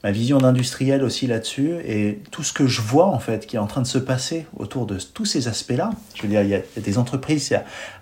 ma 0.02 0.10
vision 0.10 0.38
d'industriel 0.38 1.04
aussi 1.04 1.26
là-dessus 1.26 1.76
et 1.86 2.20
tout 2.30 2.42
ce 2.42 2.52
que 2.52 2.66
je 2.66 2.80
vois 2.80 3.06
en 3.06 3.18
fait 3.18 3.46
qui 3.46 3.56
est 3.56 3.60
en 3.60 3.66
train 3.66 3.82
de 3.82 3.86
se 3.86 3.98
passer 3.98 4.46
autour 4.56 4.86
de 4.86 4.98
tous 4.98 5.24
ces 5.24 5.48
aspects-là. 5.48 5.90
Je 6.14 6.22
veux 6.22 6.28
dire, 6.28 6.42
il 6.42 6.48
y 6.48 6.54
a, 6.54 6.60
des 6.76 6.98
entreprises 6.98 7.56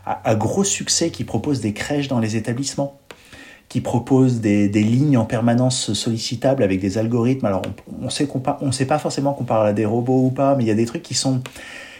à, 0.06 0.34
gros 0.34 0.64
succès 0.64 1.10
qui 1.10 1.24
proposent 1.24 1.60
des 1.60 1.74
crèches 1.74 2.08
dans 2.08 2.18
les 2.18 2.36
établissements, 2.36 2.98
qui 3.68 3.80
proposent 3.80 4.40
des, 4.40 4.68
lignes 4.68 5.18
en 5.18 5.26
permanence 5.26 5.92
sollicitables 5.92 6.62
avec 6.62 6.80
des 6.80 6.96
algorithmes. 6.96 7.46
Alors 7.46 7.62
on, 7.66 8.06
on 8.06 8.10
sait 8.10 8.26
qu'on 8.26 8.42
on 8.60 8.72
sait 8.72 8.86
pas 8.86 8.98
forcément 8.98 9.34
qu'on 9.34 9.44
parle 9.44 9.68
à 9.68 9.72
des 9.72 9.84
robots 9.84 10.24
ou 10.24 10.30
pas, 10.30 10.54
mais 10.56 10.64
il 10.64 10.68
y 10.68 10.72
a 10.72 10.74
des 10.74 10.86
trucs 10.86 11.02
qui 11.02 11.14
sont, 11.14 11.42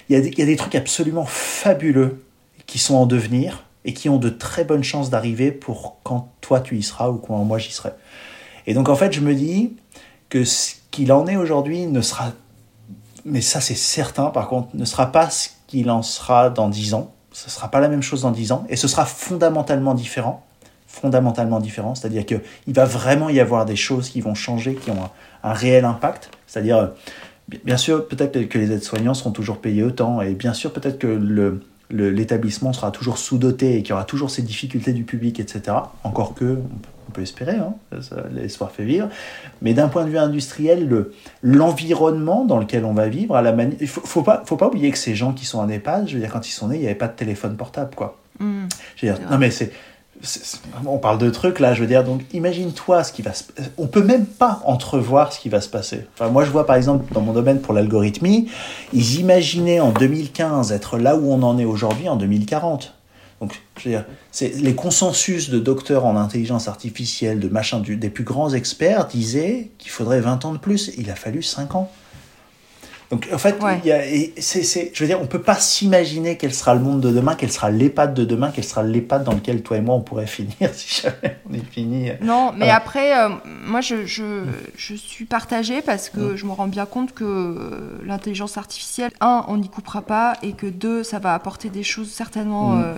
des, 0.08 0.28
il 0.28 0.38
y 0.38 0.42
a 0.42 0.46
des 0.46 0.56
trucs 0.56 0.74
absolument 0.74 1.26
fabuleux 1.26 2.24
qui 2.66 2.78
sont 2.78 2.94
en 2.94 3.06
devenir 3.06 3.64
et 3.84 3.92
qui 3.92 4.08
ont 4.08 4.18
de 4.18 4.28
très 4.28 4.64
bonnes 4.64 4.84
chances 4.84 5.10
d'arriver 5.10 5.52
pour 5.52 5.98
quand 6.02 6.32
toi 6.40 6.60
tu 6.60 6.76
y 6.76 6.82
seras 6.82 7.10
ou 7.10 7.16
quand 7.16 7.36
moi 7.44 7.58
j'y 7.58 7.72
serai. 7.72 7.90
Et 8.66 8.74
donc 8.74 8.88
en 8.88 8.96
fait, 8.96 9.12
je 9.12 9.20
me 9.20 9.34
dis, 9.34 9.72
que 10.30 10.44
ce 10.44 10.74
qu'il 10.90 11.12
en 11.12 11.26
est 11.26 11.36
aujourd'hui 11.36 11.86
ne 11.86 12.00
sera, 12.00 12.32
mais 13.24 13.42
ça 13.42 13.60
c'est 13.60 13.74
certain 13.74 14.26
par 14.26 14.48
contre, 14.48 14.68
ne 14.74 14.84
sera 14.86 15.12
pas 15.12 15.28
ce 15.28 15.50
qu'il 15.66 15.90
en 15.90 16.02
sera 16.02 16.48
dans 16.48 16.68
dix 16.68 16.94
ans. 16.94 17.12
Ce 17.32 17.46
ne 17.46 17.50
sera 17.50 17.70
pas 17.70 17.80
la 17.80 17.88
même 17.88 18.02
chose 18.02 18.22
dans 18.22 18.30
dix 18.30 18.50
ans 18.52 18.64
et 18.68 18.76
ce 18.76 18.88
sera 18.88 19.04
fondamentalement 19.04 19.94
différent. 19.94 20.46
Fondamentalement 20.86 21.60
différent, 21.60 21.94
c'est-à-dire 21.94 22.26
qu'il 22.26 22.40
va 22.68 22.84
vraiment 22.84 23.28
y 23.28 23.38
avoir 23.38 23.64
des 23.64 23.76
choses 23.76 24.08
qui 24.08 24.20
vont 24.20 24.34
changer, 24.34 24.74
qui 24.74 24.90
ont 24.90 25.08
un, 25.44 25.52
réel 25.52 25.84
impact. 25.84 26.30
C'est-à-dire, 26.48 26.90
bien 27.64 27.76
sûr, 27.76 28.08
peut-être 28.08 28.48
que 28.48 28.58
les 28.58 28.72
aides-soignants 28.72 29.14
seront 29.14 29.30
toujours 29.30 29.58
payés 29.58 29.84
autant 29.84 30.20
et 30.20 30.34
bien 30.34 30.52
sûr, 30.52 30.72
peut-être 30.72 30.98
que 30.98 31.60
l'établissement 31.90 32.72
sera 32.72 32.90
toujours 32.90 33.18
sous-doté 33.18 33.76
et 33.76 33.82
qu'il 33.82 33.90
y 33.90 33.92
aura 33.92 34.02
toujours 34.02 34.30
ces 34.30 34.42
difficultés 34.42 34.92
du 34.92 35.04
public, 35.04 35.38
etc. 35.38 35.76
Encore 36.02 36.34
que, 36.34 36.58
espérer, 37.18 37.56
hein, 37.56 37.74
l'espoir 38.32 38.70
fait 38.70 38.84
vivre. 38.84 39.08
Mais 39.62 39.74
d'un 39.74 39.88
point 39.88 40.04
de 40.04 40.10
vue 40.10 40.18
industriel, 40.18 41.06
l'environnement 41.42 42.44
dans 42.44 42.58
lequel 42.58 42.84
on 42.84 42.92
va 42.92 43.08
vivre, 43.08 43.36
à 43.36 43.42
la 43.42 43.54
il 43.80 43.88
faut, 43.88 44.02
faut 44.02 44.22
pas, 44.22 44.42
faut 44.46 44.56
pas 44.56 44.68
oublier 44.68 44.90
que 44.90 44.98
ces 44.98 45.14
gens 45.14 45.32
qui 45.32 45.44
sont 45.44 45.58
en 45.58 45.68
EHPAD, 45.68 46.08
je 46.08 46.14
veux 46.14 46.20
dire, 46.20 46.30
quand 46.30 46.46
ils 46.46 46.52
sont 46.52 46.68
nés, 46.68 46.76
il 46.76 46.80
n'y 46.80 46.86
avait 46.86 46.94
pas 46.94 47.08
de 47.08 47.16
téléphone 47.16 47.56
portable, 47.56 47.94
quoi. 47.94 48.18
Mmh. 48.38 48.68
je 48.96 49.06
veux 49.06 49.12
dire, 49.12 49.30
non 49.30 49.36
mais 49.36 49.50
c'est 49.50 49.70
on 50.86 50.98
parle 50.98 51.18
de 51.18 51.30
trucs 51.30 51.60
là, 51.60 51.74
je 51.74 51.80
veux 51.80 51.86
dire, 51.86 52.04
donc 52.04 52.22
imagine-toi 52.32 53.04
ce 53.04 53.12
qui 53.12 53.22
va 53.22 53.32
se 53.32 53.44
On 53.78 53.86
peut 53.86 54.02
même 54.02 54.26
pas 54.26 54.60
entrevoir 54.64 55.32
ce 55.32 55.40
qui 55.40 55.48
va 55.48 55.60
se 55.60 55.68
passer. 55.68 56.06
Enfin, 56.14 56.30
moi, 56.30 56.44
je 56.44 56.50
vois 56.50 56.66
par 56.66 56.76
exemple 56.76 57.12
dans 57.12 57.20
mon 57.20 57.32
domaine 57.32 57.60
pour 57.60 57.74
l'algorithmie, 57.74 58.48
ils 58.92 59.20
imaginaient 59.20 59.80
en 59.80 59.92
2015 59.92 60.72
être 60.72 60.98
là 60.98 61.16
où 61.16 61.30
on 61.30 61.42
en 61.42 61.58
est 61.58 61.64
aujourd'hui 61.64 62.08
en 62.08 62.16
2040. 62.16 62.94
Donc, 63.40 63.60
je 63.78 63.84
veux 63.84 63.90
dire, 63.94 64.04
c'est 64.30 64.54
les 64.56 64.74
consensus 64.74 65.48
de 65.48 65.58
docteurs 65.58 66.04
en 66.04 66.16
intelligence 66.16 66.68
artificielle, 66.68 67.40
de 67.40 67.48
machin, 67.48 67.80
des 67.80 68.10
plus 68.10 68.24
grands 68.24 68.52
experts 68.52 69.06
disaient 69.06 69.70
qu'il 69.78 69.90
faudrait 69.90 70.20
20 70.20 70.44
ans 70.44 70.52
de 70.52 70.58
plus. 70.58 70.90
Il 70.98 71.10
a 71.10 71.14
fallu 71.14 71.42
5 71.42 71.74
ans. 71.74 71.90
Donc 73.10 73.28
en 73.32 73.38
fait, 73.38 73.58
c'est, 74.38 74.92
je 74.94 75.02
veux 75.02 75.06
dire, 75.08 75.20
on 75.20 75.26
peut 75.26 75.42
pas 75.42 75.56
s'imaginer 75.56 76.36
quel 76.36 76.54
sera 76.54 76.74
le 76.74 76.80
monde 76.80 77.00
de 77.00 77.10
demain, 77.10 77.34
quel 77.34 77.50
sera 77.50 77.68
l'EHPAD 77.68 78.14
de 78.14 78.24
demain, 78.24 78.52
quel 78.54 78.62
sera 78.62 78.84
l'EHPAD 78.84 79.24
dans 79.24 79.32
lequel 79.32 79.62
toi 79.62 79.78
et 79.78 79.80
moi 79.80 79.96
on 79.96 80.00
pourrait 80.00 80.26
finir 80.28 80.72
si 80.72 81.02
jamais 81.02 81.38
on 81.50 81.54
est 81.54 81.64
fini. 81.72 82.12
Non, 82.22 82.52
mais 82.56 82.70
après, 82.70 83.18
euh, 83.18 83.30
moi 83.44 83.80
je, 83.80 84.06
je, 84.06 84.44
je, 84.76 84.94
suis 84.94 85.24
partagée 85.24 85.82
parce 85.82 86.08
que 86.08 86.36
je 86.36 86.46
me 86.46 86.52
rends 86.52 86.68
bien 86.68 86.86
compte 86.86 87.12
que 87.12 87.24
euh, 87.24 87.98
l'intelligence 88.04 88.56
artificielle, 88.56 89.10
un, 89.20 89.44
on 89.48 89.56
n'y 89.56 89.68
coupera 89.68 90.02
pas 90.02 90.34
et 90.44 90.52
que 90.52 90.66
deux, 90.66 91.02
ça 91.02 91.18
va 91.18 91.34
apporter 91.34 91.68
des 91.68 91.82
choses 91.82 92.10
certainement. 92.10 92.76
Mm. 92.76 92.82
Euh, 92.84 92.94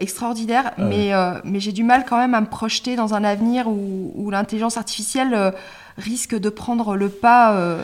extraordinaires, 0.00 0.72
mais, 0.78 1.12
mais 1.44 1.60
j'ai 1.60 1.72
du 1.72 1.84
mal 1.84 2.04
quand 2.08 2.18
même 2.18 2.34
à 2.34 2.40
me 2.40 2.46
projeter 2.46 2.96
dans 2.96 3.14
un 3.14 3.24
avenir 3.24 3.68
où, 3.68 4.12
où 4.14 4.30
l'intelligence 4.30 4.76
artificielle 4.76 5.54
risque 5.96 6.38
de 6.38 6.48
prendre 6.48 6.96
le 6.96 7.08
pas 7.08 7.78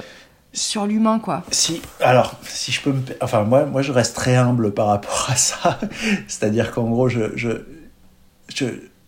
sur 0.57 0.87
l'humain, 0.87 1.19
quoi. 1.19 1.43
Si, 1.51 1.83
alors, 2.01 2.35
si 2.43 2.73
je 2.73 2.81
peux 2.81 2.93
me. 2.93 3.03
Enfin, 3.21 3.45
moi, 3.45 3.67
moi, 3.67 3.83
je 3.83 3.93
reste 3.93 4.17
très 4.17 4.37
humble 4.37 4.73
par 4.73 4.87
rapport 4.87 5.29
à 5.31 5.37
ça. 5.37 5.79
C'est-à-dire 6.29 6.73
qu'en 6.73 6.89
gros, 6.89 7.09
je, 7.09 7.37
je, 7.37 7.51
je 8.55 8.67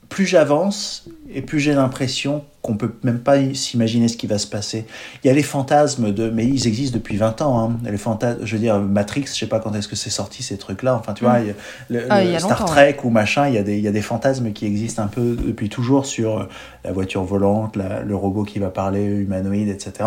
plus 0.09 0.27
j'avance 0.27 1.07
et 1.33 1.43
plus 1.43 1.61
j'ai 1.61 1.75
l'impression 1.75 2.45
qu'on 2.63 2.77
peut 2.77 2.93
même 3.03 3.21
pas 3.21 3.37
s'imaginer 3.55 4.09
ce 4.09 4.17
qui 4.17 4.27
va 4.27 4.39
se 4.39 4.47
passer. 4.47 4.87
Il 5.23 5.27
y 5.27 5.31
a 5.31 5.35
les 5.35 5.43
fantasmes 5.43 6.13
de, 6.13 6.31
mais 6.31 6.47
ils 6.47 6.67
existent 6.67 6.97
depuis 6.97 7.17
20 7.17 7.43
ans. 7.43 7.61
Hein. 7.61 7.79
Les 7.85 7.99
fantasmes, 7.99 8.45
je 8.45 8.57
veux 8.57 8.61
dire 8.61 8.79
Matrix, 8.79 9.27
je 9.27 9.39
sais 9.39 9.47
pas 9.47 9.61
quand 9.61 9.75
est-ce 9.75 9.89
que 9.89 9.97
c'est 9.97 10.11
sorti 10.11 10.43
ces 10.43 10.57
trucs-là. 10.57 10.97
Enfin, 10.97 11.13
tu 11.13 11.25
vois, 11.25 11.41
mm. 11.41 11.97
ah, 12.11 12.39
Star 12.39 12.65
Trek 12.65 12.97
ou 13.05 13.11
machin, 13.11 13.49
il 13.49 13.55
y 13.55 13.59
a 13.59 13.63
des, 13.63 13.77
il 13.77 13.85
y 13.85 13.89
a 13.89 13.93
des 13.93 14.03
fantasmes 14.03 14.53
qui 14.53 14.67
existent 14.67 15.03
un 15.03 15.09
peu 15.09 15.37
depuis 15.37 15.69
toujours 15.69 16.07
sur 16.07 16.49
la 16.85 16.93
voiture 16.93 17.25
volante, 17.25 17.77
le 17.77 18.17
robot 18.17 18.45
qui 18.45 18.59
va 18.59 18.71
parler, 18.71 19.05
humanoïde, 19.05 19.69
etc 19.69 20.05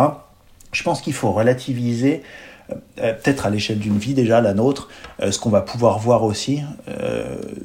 je 0.71 0.83
pense 0.83 1.01
qu'il 1.01 1.13
faut 1.13 1.31
relativiser, 1.31 2.23
euh, 2.71 2.75
euh, 2.99 3.13
peut-être 3.13 3.45
à 3.45 3.49
l'échelle 3.49 3.79
d'une 3.79 3.97
vie 3.97 4.13
déjà, 4.13 4.41
la 4.41 4.53
nôtre, 4.53 4.89
euh, 5.21 5.31
ce 5.31 5.39
qu'on 5.39 5.49
va 5.49 5.61
pouvoir 5.61 5.99
voir 5.99 6.23
aussi. 6.23 6.61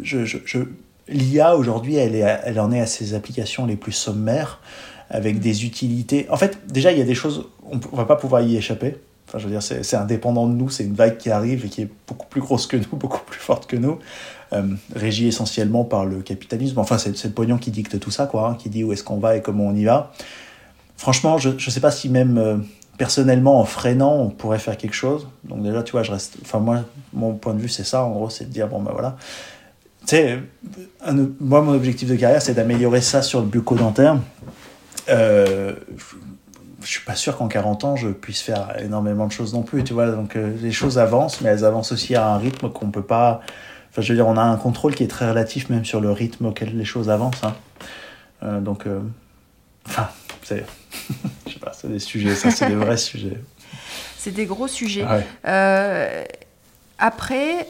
je, 0.03 0.25
je, 0.25 0.59
L'IA 1.09 1.57
aujourd'hui, 1.57 1.97
elle, 1.97 2.15
elle 2.15 2.61
en 2.61 2.73
est 2.73 2.81
à 2.81 2.87
ses 2.87 3.15
applications 3.15 3.67
les 3.67 3.77
plus 3.77 3.93
sommaires, 3.93 4.61
avec 5.11 5.39
des 5.39 5.65
utilités. 5.65 6.27
En 6.31 6.37
fait, 6.37 6.67
déjà, 6.67 6.93
il 6.93 6.99
y 6.99 7.03
a 7.03 7.05
des 7.05 7.15
choses, 7.15 7.47
on 7.65 7.77
ne 7.77 7.97
va 7.97 8.05
pas 8.05 8.17
pouvoir 8.17 8.43
y 8.43 8.57
échapper. 8.57 8.97
Enfin, 9.29 9.39
je 9.39 9.45
veux 9.45 9.51
dire, 9.51 9.63
c'est 9.63 9.97
indépendant 9.97 10.47
de 10.47 10.55
nous, 10.55 10.71
c'est 10.71 10.85
une 10.85 10.95
vague 10.95 11.17
qui 11.17 11.31
arrive 11.31 11.65
et 11.65 11.69
qui 11.69 11.83
est 11.83 11.89
beaucoup 12.07 12.27
plus 12.27 12.41
grosse 12.41 12.67
que 12.67 12.77
nous, 12.77 12.85
beaucoup 12.93 13.23
plus 13.25 13.41
forte 13.41 13.67
que 13.67 13.77
nous, 13.77 13.99
régie 14.95 15.27
essentiellement 15.27 15.85
par 15.85 16.07
le 16.07 16.23
capitalisme. 16.23 16.79
Enfin, 16.79 16.99
c'est 16.99 17.25
le 17.25 17.31
pognon 17.31 17.59
qui 17.59 17.71
dicte 17.71 17.99
tout 17.99 18.11
ça, 18.11 18.27
quoi, 18.27 18.49
hein, 18.49 18.55
qui 18.55 18.69
dit 18.69 18.85
où 18.85 18.93
est-ce 18.93 19.05
qu'on 19.05 19.19
va 19.19 19.37
et 19.37 19.43
comment 19.43 19.67
on 19.67 19.75
y 19.75 19.85
va. 19.85 20.13
Franchement, 20.97 21.39
je 21.39 21.51
ne 21.51 21.59
sais 21.59 21.81
pas 21.81 21.91
si 21.91 22.09
même 22.09 22.65
personnellement, 22.97 23.61
en 23.61 23.65
freinant, 23.65 24.15
on 24.15 24.31
pourrait 24.31 24.59
faire 24.59 24.77
quelque 24.77 24.95
chose. 24.95 25.29
Donc 25.45 25.63
déjà, 25.63 25.83
tu 25.83 25.93
vois, 25.93 26.03
je 26.03 26.13
reste... 26.13 26.37
Enfin, 26.43 26.59
moi, 26.59 26.85
mon 27.13 27.35
point 27.35 27.55
de 27.55 27.61
vue, 27.61 27.69
c'est 27.69 27.85
ça, 27.85 28.05
en 28.05 28.13
gros, 28.13 28.31
c'est 28.31 28.45
de 28.45 28.53
dire, 28.53 28.69
bon, 28.69 28.81
ben 28.81 28.93
voilà. 28.93 29.17
Tu 30.07 30.17
sais, 30.17 30.39
moi, 31.41 31.63
mon 31.63 31.73
objectif 31.73 32.09
de 32.09 32.15
carrière, 32.15 32.41
c'est 32.41 32.55
d'améliorer 32.55 33.01
ça 33.01 33.23
sur 33.23 33.41
le 33.41 33.47
bucco-dentaire. 33.47 34.19
Euh, 35.09 35.75
je 36.87 36.91
suis 36.91 37.05
pas 37.05 37.17
sûr 37.17 37.37
qu'en 37.37 37.49
40 37.49 37.85
ans, 37.85 37.97
je 37.97 38.09
puisse 38.09 38.41
faire 38.41 38.77
énormément 38.79 39.27
de 39.27 39.33
choses 39.33 39.53
non 39.53 39.63
plus, 39.63 39.83
tu 39.83 39.93
vois. 39.93 40.13
Donc, 40.13 40.37
euh, 40.37 40.53
les 40.63 40.71
choses 40.71 40.99
avancent, 40.99 41.41
mais 41.41 41.49
elles 41.49 41.65
avancent 41.65 41.91
aussi 41.91 42.15
à 42.15 42.29
un 42.29 42.39
rythme 42.39 42.71
qu'on 42.71 42.91
peut 42.91 43.03
pas... 43.03 43.41
Enfin, 43.91 44.03
je 44.03 44.13
veux 44.13 44.15
dire, 44.15 44.29
on 44.29 44.37
a 44.37 44.43
un 44.43 44.57
contrôle 44.57 44.95
qui 44.95 45.03
est 45.03 45.09
très 45.09 45.29
relatif, 45.29 45.69
même 45.69 45.85
sur 45.85 46.01
le 46.01 46.13
rythme 46.13 46.47
auquel 46.47 46.77
les 46.77 46.85
choses 46.85 47.11
avancent. 47.11 47.43
Hein. 47.43 47.55
Euh, 48.45 48.61
donc, 48.61 48.87
euh, 48.87 49.01
enfin, 49.89 50.09
c'est 50.45 50.65
c'est 51.73 51.91
des 51.91 51.99
sujets, 51.99 52.37
ça, 52.37 52.53
c'est 52.53 52.69
des 52.69 52.77
vrais 52.77 52.97
sujets. 52.97 53.41
C'est 54.17 54.31
des 54.31 54.47
gros 54.47 54.69
sujets. 54.69 55.05
Après, 56.99 57.67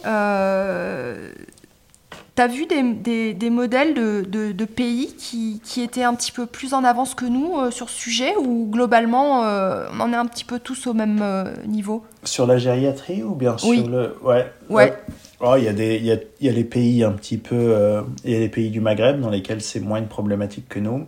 tu 2.36 2.42
as 2.42 2.46
vu 2.46 2.66
des, 2.66 3.34
des, 3.34 3.50
modèles 3.50 3.94
de, 3.94 4.52
de, 4.52 4.64
pays 4.64 5.14
qui, 5.18 5.60
qui, 5.64 5.82
étaient 5.82 6.02
un 6.02 6.14
petit 6.14 6.32
peu 6.32 6.46
plus 6.46 6.74
en 6.74 6.84
avance 6.84 7.14
que 7.14 7.24
nous 7.24 7.58
euh, 7.58 7.70
sur 7.70 7.88
ce 7.88 7.98
sujet 7.98 8.36
ou 8.36 8.68
globalement 8.70 9.40
on 9.40 10.00
en 10.00 10.12
est 10.12 10.16
un 10.16 10.26
petit 10.26 10.44
peu 10.44 10.58
tous 10.58 10.86
au 10.86 10.94
même 10.94 11.22
niveau? 11.66 12.04
Sur 12.24 12.46
la 12.46 12.58
gériatrie 12.58 13.22
ou 13.22 13.34
bien 13.34 13.56
sur 13.58 13.88
le. 13.88 14.16
Ouais. 14.22 14.46
ouais. 14.68 14.92
Oh, 15.40 15.54
il, 15.56 15.64
y 15.64 15.68
a 15.68 15.72
y 15.72 16.12
a, 16.12 16.16
il 16.40 16.46
y 16.46 16.48
a 16.48 16.52
les 16.52 16.64
pays 16.64 17.02
un 17.04 17.12
petit 17.12 17.38
peu. 17.38 18.02
il 18.24 18.32
y 18.32 18.36
a 18.36 18.38
les 18.38 18.48
pays 18.48 18.70
du 18.70 18.80
Maghreb 18.80 19.20
dans 19.20 19.30
lesquels 19.30 19.60
c'est 19.60 19.80
moins 19.80 19.98
une 19.98 20.08
problématique 20.08 20.68
que 20.68 20.78
nous. 20.78 21.06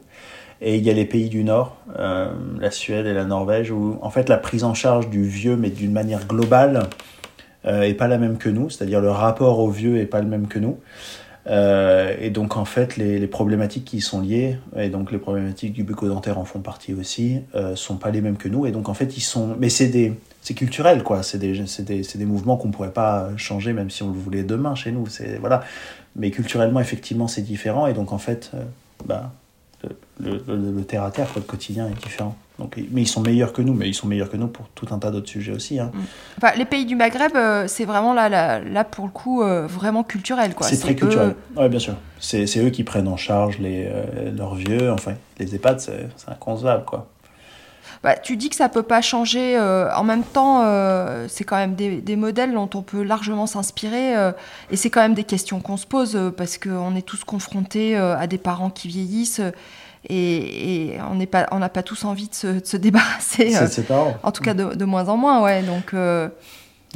Et 0.61 0.76
il 0.76 0.85
y 0.85 0.91
a 0.91 0.93
les 0.93 1.05
pays 1.05 1.29
du 1.29 1.45
Nord, 1.45 1.76
euh, 1.99 2.33
la 2.59 2.70
Suède 2.70 3.07
et 3.07 3.14
la 3.14 3.24
Norvège, 3.24 3.70
où 3.70 3.99
en 4.03 4.11
fait 4.11 4.29
la 4.29 4.39
prise 4.39 4.64
en 4.64 4.74
charge 4.74 5.09
du 5.09 5.22
vieux, 5.22 5.57
mais 5.57 5.70
d'une 5.70 5.93
manière 5.93 6.26
globale, 6.26 6.76
euh, 6.76 6.83
est 7.65 7.95
pas 7.95 8.09
la 8.09 8.19
même 8.19 8.39
que 8.39 8.49
nous. 8.49 8.71
C'est-à-dire 8.71 9.01
le 9.01 9.11
rapport 9.11 9.59
au 9.59 9.71
vieux 9.71 9.99
est 9.99 10.07
pas 10.07 10.21
le 10.21 10.29
même 10.29 10.49
que 10.49 10.59
nous. 10.59 10.79
Euh, 11.49 12.15
et 12.21 12.31
donc 12.31 12.57
en 12.57 12.65
fait 12.65 12.97
les, 12.97 13.19
les, 13.19 13.27
problématiques 13.27 13.87
qui 13.87 13.99
y 13.99 14.01
sont 14.03 14.21
liées, 14.21 14.59
et 14.77 14.91
donc 14.91 15.11
les 15.11 15.19
problématiques 15.19 15.73
du 15.73 15.83
bucco-dentaire 15.83 16.39
en 16.39 16.45
font 16.45 16.61
partie 16.61 16.93
aussi, 16.93 17.41
euh, 17.55 17.75
sont 17.75 17.97
pas 17.97 18.11
les 18.11 18.21
mêmes 18.21 18.37
que 18.37 18.49
nous. 18.49 18.67
Et 18.67 18.71
donc 18.71 18.89
en 18.89 18.95
fait 18.95 19.17
ils 19.17 19.23
sont... 19.23 19.57
Mais 19.59 19.69
c'est 19.69 19.89
des... 19.89 20.13
C'est 20.41 20.55
culturel, 20.55 21.03
quoi. 21.03 21.23
C'est 21.23 21.37
des, 21.37 21.65
des, 21.81 22.03
des, 22.03 22.25
mouvements 22.25 22.57
qu'on 22.57 22.71
pourrait 22.71 22.93
pas 22.93 23.29
changer, 23.37 23.73
même 23.73 23.91
si 23.91 24.03
on 24.03 24.11
le 24.13 24.19
voulait 24.19 24.45
demain 24.45 24.75
chez 24.77 24.93
nous. 24.93 25.05
Voilà. 25.41 25.63
Mais 26.17 26.31
culturellement, 26.31 26.81
effectivement, 26.81 27.29
c'est 27.29 27.43
différent. 27.43 27.87
Et 27.87 27.93
donc, 27.93 28.13
en 28.13 28.19
fait, 28.19 28.53
euh, 28.55 28.63
bah, 29.05 29.33
le, 30.21 30.83
terre 30.83 31.03
à 31.03 31.11
terre, 31.11 31.29
le 31.35 31.43
quotidien 31.43 31.89
est 31.89 32.03
différent. 32.03 32.37
Donc, 32.59 32.77
mais 32.91 33.03
ils 33.03 33.07
sont 33.07 33.21
meilleurs 33.21 33.53
que 33.53 33.63
nous, 33.63 33.73
mais 33.73 33.89
ils 33.89 33.95
sont 33.95 34.09
meilleurs 34.09 34.31
que 34.31 34.37
nous 34.37 34.49
pour 34.49 34.69
tout 34.75 34.87
un 34.91 34.99
tas 34.99 35.13
d'autres 35.13 35.29
sujets 35.29 35.53
aussi. 35.53 35.79
Hein. 35.79 35.93
Mm. 36.43 36.47
les 36.57 36.65
pays 36.65 36.87
du 36.87 36.97
Maghreb, 36.97 37.37
euh, 37.37 37.67
c'est 37.69 37.85
vraiment 37.85 38.15
là, 38.15 38.29
là, 38.29 38.59
là, 38.59 38.83
pour 38.83 39.05
le 39.05 39.13
coup, 39.13 39.43
euh, 39.43 39.67
vraiment 39.69 40.03
culturel. 40.03 40.53
C'est 40.63 40.81
très 40.81 40.97
culturel, 40.97 41.35
oui, 41.57 41.69
bien 41.69 41.79
sûr. 41.79 41.95
C'est 42.19 42.59
eux 42.59 42.71
qui 42.71 42.83
prennent 42.83 43.07
en 43.07 43.17
charge 43.17 43.59
les, 43.59 43.87
euh, 43.87 44.33
leurs 44.37 44.57
vieux, 44.57 44.91
enfin, 44.91 45.13
les 45.39 45.55
EHPAD, 45.55 45.81
c'est 45.81 46.09
inconcevable, 46.27 46.85
quoi. 46.85 47.07
Bah, 48.03 48.17
tu 48.17 48.37
dis 48.37 48.49
que 48.49 48.55
ça 48.55 48.69
peut 48.69 48.85
pas 48.85 49.01
changer. 49.01 49.59
en 49.59 50.05
même 50.05 50.23
temps, 50.23 50.63
c'est 51.27 51.43
quand 51.43 51.57
même 51.57 51.75
des, 51.75 52.01
des, 52.01 52.15
modèles 52.15 52.53
dont 52.53 52.71
on 52.75 52.83
peut 52.83 53.03
largement 53.03 53.47
s'inspirer. 53.47 54.15
et 54.71 54.77
c'est 54.77 54.91
quand 54.91 55.01
même 55.01 55.15
des 55.15 55.25
questions 55.25 55.59
qu'on 55.59 55.77
se 55.77 55.87
pose 55.87 56.17
parce 56.37 56.59
qu'on 56.59 56.95
est 56.95 57.03
tous 57.03 57.25
confrontés 57.25 57.97
à 57.97 58.29
des 58.29 58.39
parents 58.39 58.71
qui 58.71 58.87
vieillissent 58.87 59.41
et, 60.09 60.96
on 61.11 61.14
n'a 61.14 61.26
pas, 61.26 61.68
pas 61.68 61.82
tous 61.82 62.05
envie 62.05 62.28
de 62.28 62.34
se, 62.34 62.76
débarrasser. 62.76 63.57
Euh, 63.57 64.12
en 64.22 64.32
tout 64.32 64.42
cas, 64.42 64.55
de, 64.55 64.84
moins 64.84 65.09
en 65.09 65.16
moins, 65.16 65.42
ouais. 65.42 65.62
Donc, 65.62 65.94
euh, 65.94 66.28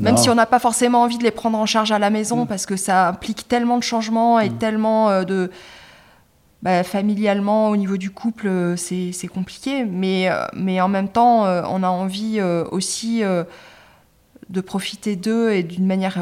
même 0.01 0.17
si 0.17 0.31
on 0.31 0.35
n'a 0.35 0.47
pas 0.47 0.59
forcément 0.59 1.03
envie 1.03 1.19
de 1.19 1.25
les 1.25 1.31
prendre 1.31 1.59
en 1.59 1.67
charge 1.67 1.93
à 1.93 1.99
la 1.99 2.11
maison, 2.11 2.45
mm. 2.45 2.47
parce 2.47 2.67
que 2.67 2.77
ça 2.77 3.09
implique 3.09 3.49
tellement 3.49 3.79
de 3.79 3.83
changements 3.83 4.41
et 4.41 4.51
mm. 4.51 4.59
tellement 4.59 5.11
euh, 5.11 5.25
de. 5.25 5.51
Bah, 6.63 6.85
familialement, 6.85 7.71
au 7.71 7.77
niveau 7.77 7.97
du 7.97 8.11
couple, 8.11 8.49
c'est 8.77 9.29
compliqué. 9.35 9.85
Mais, 9.85 10.29
mais 10.55 10.81
en 10.81 10.87
même 10.87 11.09
temps, 11.09 11.43
on 11.43 11.83
a 11.83 11.89
envie 11.89 12.41
aussi 12.71 13.25
de 14.49 14.61
profiter 14.61 15.17
d'eux 15.17 15.51
et 15.51 15.65
d'une 15.65 15.87
manière 15.87 16.19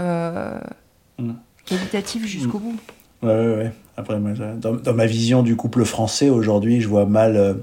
mm. 1.18 1.32
qualitative 1.66 2.24
jusqu'au 2.24 2.58
bout. 2.58 2.76
Ouais, 3.22 3.34
ouais, 3.34 3.56
ouais. 3.56 3.72
Après, 3.96 4.18
dans, 4.18 4.94
ma 4.94 5.06
vision 5.06 5.42
du 5.42 5.56
couple 5.56 5.84
français 5.84 6.30
aujourd'hui, 6.30 6.80
je 6.80 6.88
vois 6.88 7.04
mal, 7.04 7.36
euh, 7.36 7.54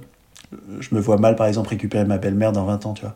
je 0.80 0.94
me 0.94 1.00
vois 1.00 1.18
mal 1.18 1.36
par 1.36 1.48
exemple 1.48 1.70
récupérer 1.70 2.06
ma 2.06 2.18
belle-mère 2.18 2.52
dans 2.52 2.66
20 2.66 2.86
ans, 2.86 2.94
tu 2.94 3.02
vois. 3.04 3.16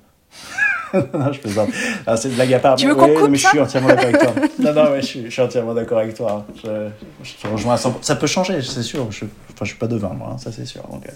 non, 1.14 1.32
je 1.32 1.40
plaisante. 1.40 1.70
Ah, 2.08 2.18
c'est 2.18 2.30
une 2.30 2.36
blague 2.36 2.54
à 2.54 2.60
part. 2.60 2.76
Tu 2.76 2.88
veux 2.88 2.96
coupe 2.96 3.30
mais 3.30 3.38
je 3.38 3.48
suis 3.48 3.60
entièrement 3.60 3.90
d'accord 3.90 4.06
avec 4.06 4.20
toi. 4.20 4.34
Non, 4.60 4.74
non, 4.74 4.92
ouais, 4.92 5.02
je, 5.02 5.06
suis, 5.06 5.26
je 5.26 5.30
suis 5.30 5.42
entièrement 5.42 5.74
d'accord 5.74 6.00
avec 6.00 6.16
toi. 6.16 6.46
Hein. 6.50 6.54
Je, 6.64 6.90
je, 7.24 7.34
te 7.36 7.48
rejoins 7.48 7.76
à 7.76 7.78
100%. 7.78 7.94
Ça 8.02 8.16
peut 8.16 8.28
changer, 8.28 8.62
c'est 8.62 8.84
sûr. 8.84 9.12
Je, 9.12 9.26
enfin, 9.26 9.64
je 9.64 9.70
suis 9.70 9.78
pas 9.78 9.88
devin, 9.88 10.10
moi, 10.10 10.32
hein, 10.34 10.38
ça 10.38 10.52
c'est 10.52 10.66
sûr. 10.66 10.82
Donc, 10.92 11.06
euh. 11.08 11.12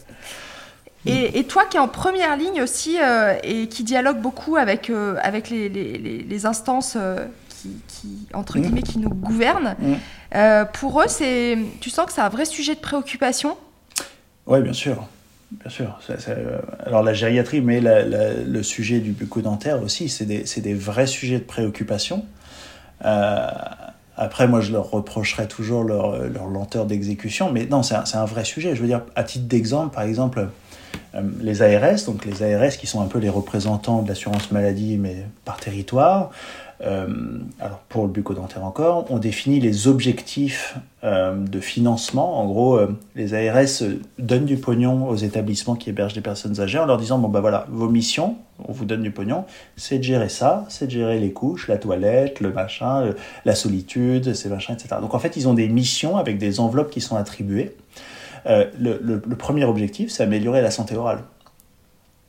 Et, 1.07 1.39
et, 1.39 1.43
toi 1.43 1.65
qui 1.65 1.77
es 1.77 1.79
en 1.79 1.87
première 1.87 2.35
ligne 2.35 2.63
aussi 2.63 2.97
euh, 2.99 3.35
et 3.43 3.67
qui 3.67 3.83
dialogue 3.83 4.19
beaucoup 4.19 4.55
avec, 4.55 4.91
avec 5.21 5.51
les, 5.51 5.69
les, 5.69 5.97
les 5.97 6.45
instances 6.47 6.97
qui, 7.87 8.27
entre 8.33 8.59
guillemets, 8.59 8.81
qui 8.81 8.99
nous 8.99 9.09
gouvernent. 9.09 9.75
Pour 10.73 11.01
eux, 11.01 11.07
c'est, 11.07 11.57
tu 11.81 11.89
sens 11.89 12.05
que 12.05 12.13
c'est 12.13 12.21
un 12.21 12.29
vrai 12.29 12.45
sujet 12.45 12.75
de 12.75 12.79
préoccupation? 12.79 13.57
Oui, 14.47 14.61
bien 14.61 14.73
sûr. 14.73 15.07
Bien 15.51 15.69
sûr. 15.69 15.99
alors 16.85 17.03
la 17.03 17.13
gériatrie, 17.13 17.61
mais 17.61 17.79
le 17.81 18.63
sujet 18.63 18.99
du 18.99 19.11
bucco-dentaire 19.11 19.81
aussi, 19.81 20.09
c'est 20.09 20.25
des, 20.25 20.43
des, 20.43 20.73
vrais 20.73 21.07
sujets 21.07 21.37
de 21.37 21.43
préoccupation. 21.43 22.25
Après, 24.17 24.47
moi, 24.47 24.61
je 24.61 24.71
leur 24.71 24.89
reprocherais 24.91 25.47
toujours 25.47 25.83
leur, 25.83 26.17
leur 26.17 26.47
lenteur 26.47 26.85
d'exécution, 26.85 27.51
mais 27.51 27.65
non, 27.65 27.83
c'est 27.83 27.95
un, 27.95 28.25
vrai 28.25 28.45
sujet. 28.45 28.75
Je 28.75 28.81
veux 28.81 28.87
dire, 28.87 29.01
à 29.15 29.23
titre 29.23 29.45
d'exemple, 29.45 29.93
par 29.93 30.03
exemple, 30.03 30.47
euh, 31.15 31.21
les 31.41 31.61
ARS, 31.61 32.05
donc 32.05 32.23
les 32.23 32.41
ARS 32.41 32.77
qui 32.77 32.87
sont 32.87 33.01
un 33.01 33.07
peu 33.07 33.19
les 33.19 33.29
représentants 33.29 34.01
de 34.01 34.07
l'assurance 34.07 34.51
maladie, 34.51 34.97
mais 34.97 35.25
par 35.43 35.57
territoire, 35.57 36.31
euh, 36.31 36.64
alors 36.81 37.79
pour 37.89 38.03
le 38.03 38.09
bucco-dentaire 38.09 38.63
encore, 38.63 39.05
on 39.09 39.17
définit 39.17 39.59
les 39.59 39.87
objectifs 39.87 40.77
euh, 41.03 41.35
de 41.35 41.59
financement. 41.59 42.39
En 42.41 42.45
gros, 42.47 42.79
les 43.15 43.33
ARS 43.33 43.83
donnent 44.19 44.45
du 44.45 44.57
pognon 44.57 45.07
aux 45.07 45.15
établissements 45.15 45.75
qui 45.75 45.89
hébergent 45.89 46.13
des 46.13 46.21
personnes 46.21 46.59
âgées 46.59 46.79
en 46.79 46.85
leur 46.85 46.97
disant 46.97 47.17
bon 47.17 47.29
ben 47.29 47.39
voilà, 47.39 47.65
vos 47.69 47.89
missions, 47.89 48.35
on 48.67 48.73
vous 48.73 48.85
donne 48.85 49.03
du 49.03 49.11
pognon, 49.11 49.45
c'est 49.77 49.99
de 49.99 50.03
gérer 50.03 50.29
ça, 50.29 50.65
c'est 50.69 50.87
de 50.87 50.91
gérer 50.91 51.19
les 51.19 51.31
couches, 51.31 51.67
la 51.67 51.77
toilette, 51.77 52.39
le 52.41 52.51
machin, 52.51 53.13
la 53.45 53.55
solitude, 53.55 54.33
ces 54.33 54.49
machins, 54.49 54.75
etc. 54.75 54.97
Donc 55.01 55.13
en 55.13 55.19
fait, 55.19 55.37
ils 55.37 55.47
ont 55.47 55.53
des 55.53 55.69
missions 55.69 56.17
avec 56.17 56.37
des 56.37 56.59
enveloppes 56.59 56.91
qui 56.91 57.01
sont 57.01 57.15
attribuées. 57.15 57.75
Euh, 58.47 58.69
le, 58.79 59.19
premier 59.35 59.65
objectif, 59.65 60.11
c'est 60.11 60.23
améliorer 60.23 60.61
la 60.61 60.71
santé 60.71 60.95
orale. 60.95 61.23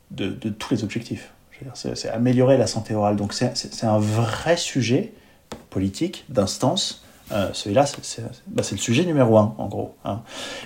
De, 0.09 0.29
tous 0.29 0.73
les 0.73 0.83
objectifs. 0.85 1.33
C'est 1.73 2.09
améliorer 2.09 2.57
la 2.57 2.67
santé 2.67 2.93
orale. 2.93 3.15
Donc 3.15 3.33
c'est 3.33 3.83
un 3.83 3.99
vrai 3.99 4.57
sujet 4.57 5.13
politique, 5.69 6.25
d'instance. 6.29 7.03
Euh, 7.31 7.49
celui-là, 7.51 7.85
bah, 8.47 8.63
c'est 8.63 8.75
le 8.75 8.81
sujet 8.81 9.03
numéro 9.03 9.37
un, 9.37 9.53
en 9.57 9.67
gros. 9.67 9.95
Hein. 10.05 10.21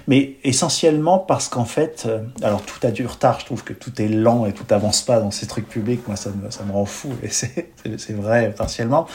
Mais 0.08 0.38
essentiellement 0.44 1.18
parce 1.18 1.50
qu'en 1.50 1.66
fait, 1.66 2.04
euh, 2.06 2.24
alors 2.44 2.62
tout 2.62 2.86
a 2.86 2.92
du 2.92 3.06
retard, 3.06 3.40
je 3.40 3.46
trouve 3.46 3.64
que 3.64 3.74
tout 3.74 4.00
est 4.02 4.08
lent 4.08 4.46
et 4.46 4.54
tout 4.54 4.66
avance 4.70 5.02
pas 5.02 5.20
dans 5.20 5.32
ces 5.32 5.48
trucs 5.48 5.68
publics, 5.68 6.08
moi 6.08 6.16
ça 6.16 6.30
me, 6.30 6.52
ça 6.52 6.64
me 6.64 6.72
rend 6.72 6.86
fou, 6.86 7.10
et 7.24 7.30
c'est 7.30 8.14
vrai 8.14 8.54
partiellement. 8.56 9.08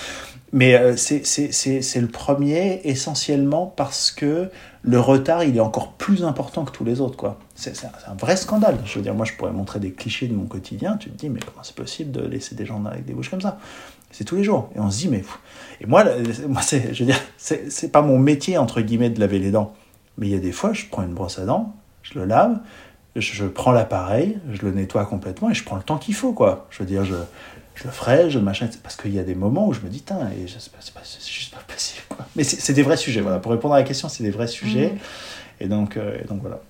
Mais 0.53 0.74
euh, 0.74 0.97
c'est 0.97 2.01
le 2.01 2.07
premier 2.07 2.80
essentiellement 2.84 3.66
parce 3.66 4.11
que 4.11 4.51
le 4.82 5.01
retard, 5.01 5.42
il 5.42 5.57
est 5.57 5.61
encore 5.61 5.92
plus 5.92 6.24
important 6.24 6.64
que 6.64 6.70
tous 6.70 6.84
les 6.84 7.01
autres. 7.01 7.16
quoi. 7.16 7.38
C'est 7.57 7.74
un, 7.84 8.14
vrai 8.14 8.36
scandale. 8.36 8.78
Je 8.84 8.94
veux 8.94 9.03
dire, 9.03 9.14
moi, 9.14 9.26
je 9.26 9.32
pourrais 9.32 9.53
montrer 9.53 9.80
des 9.80 9.90
clichés 9.90 10.28
de 10.28 10.34
mon 10.34 10.47
quotidien. 10.47 10.97
Tu 10.97 11.11
te 11.11 11.18
dis, 11.18 11.28
mais 11.28 11.40
comment 11.40 11.64
c'est 11.64 11.74
possible 11.74 12.12
de 12.12 12.24
laisser 12.24 12.55
des 12.55 12.64
gens 12.64 12.84
avec 12.84 13.05
des 13.05 13.12
bouches 13.12 13.30
comme 13.30 13.40
ça? 13.40 13.59
C'est 14.16 14.24
tous 14.24 14.36
les 14.36 14.44
jours. 14.44 14.70
Et 14.74 14.80
on 14.80 14.90
se 14.90 14.96
dit, 14.96 15.08
mais... 15.08 15.22
Et 15.82 15.86
moi, 15.86 16.02
moi 16.48 16.62
je 16.62 16.76
veux 16.76 17.04
dire, 17.04 17.20
c'est 17.36 17.92
pas 17.92 18.00
mon 18.00 18.18
métier, 18.18 18.56
entre 18.56 18.80
guillemets, 18.80 19.10
de 19.10 19.20
laver 19.20 19.38
les 19.38 19.50
dents. 19.50 19.74
Mais 20.16 20.26
il 20.26 20.32
y 20.32 20.36
a 20.36 20.38
des 20.38 20.52
fois, 20.52 20.72
je 20.72 20.86
prends 20.90 21.02
une 21.02 21.12
brosse 21.12 21.38
à 21.38 21.44
dents, 21.44 21.76
je 22.02 22.18
le 22.18 22.24
lave, 22.24 22.58
je, 23.14 23.44
prends 23.44 23.72
l'appareil, 23.72 24.38
je 24.50 24.62
le 24.62 24.72
nettoie 24.72 25.04
complètement 25.04 25.50
et 25.50 25.54
je 25.54 25.64
prends 25.64 25.76
le 25.76 25.82
temps 25.82 25.98
qu'il 25.98 26.14
faut, 26.14 26.32
quoi. 26.32 26.66
Je 26.70 26.78
veux 26.78 26.86
dire, 26.86 27.04
je, 27.04 27.16
je 27.74 27.84
le 27.84 27.90
ferai, 27.90 28.30
je 28.30 28.38
machin, 28.38 28.70
parce 28.82 28.96
qu'il 28.96 29.12
y 29.12 29.18
a 29.18 29.22
des 29.22 29.34
moments 29.34 29.68
où 29.68 29.74
je 29.74 29.80
me 29.80 29.90
dis, 29.90 30.02
et 30.08 30.46
c'est 30.46 31.30
juste 31.30 31.52
pas 31.52 31.60
possible. 31.68 32.04
Quoi. 32.08 32.24
Mais 32.36 32.44
c'est 32.44 32.72
des 32.72 32.82
vrais 32.82 32.96
sujets, 32.96 33.20
voilà. 33.20 33.38
Pour 33.38 33.52
répondre 33.52 33.74
à 33.74 33.78
la 33.78 33.84
question, 33.84 34.08
c'est 34.08 34.24
des 34.24 34.30
vrais 34.30 34.46
sujets. 34.46 34.92
Mhm. 34.92 34.98
Et, 35.60 35.68
donc, 35.68 35.98
euh, 35.98 36.16
donc 36.26 36.40
voilà. 36.40 36.60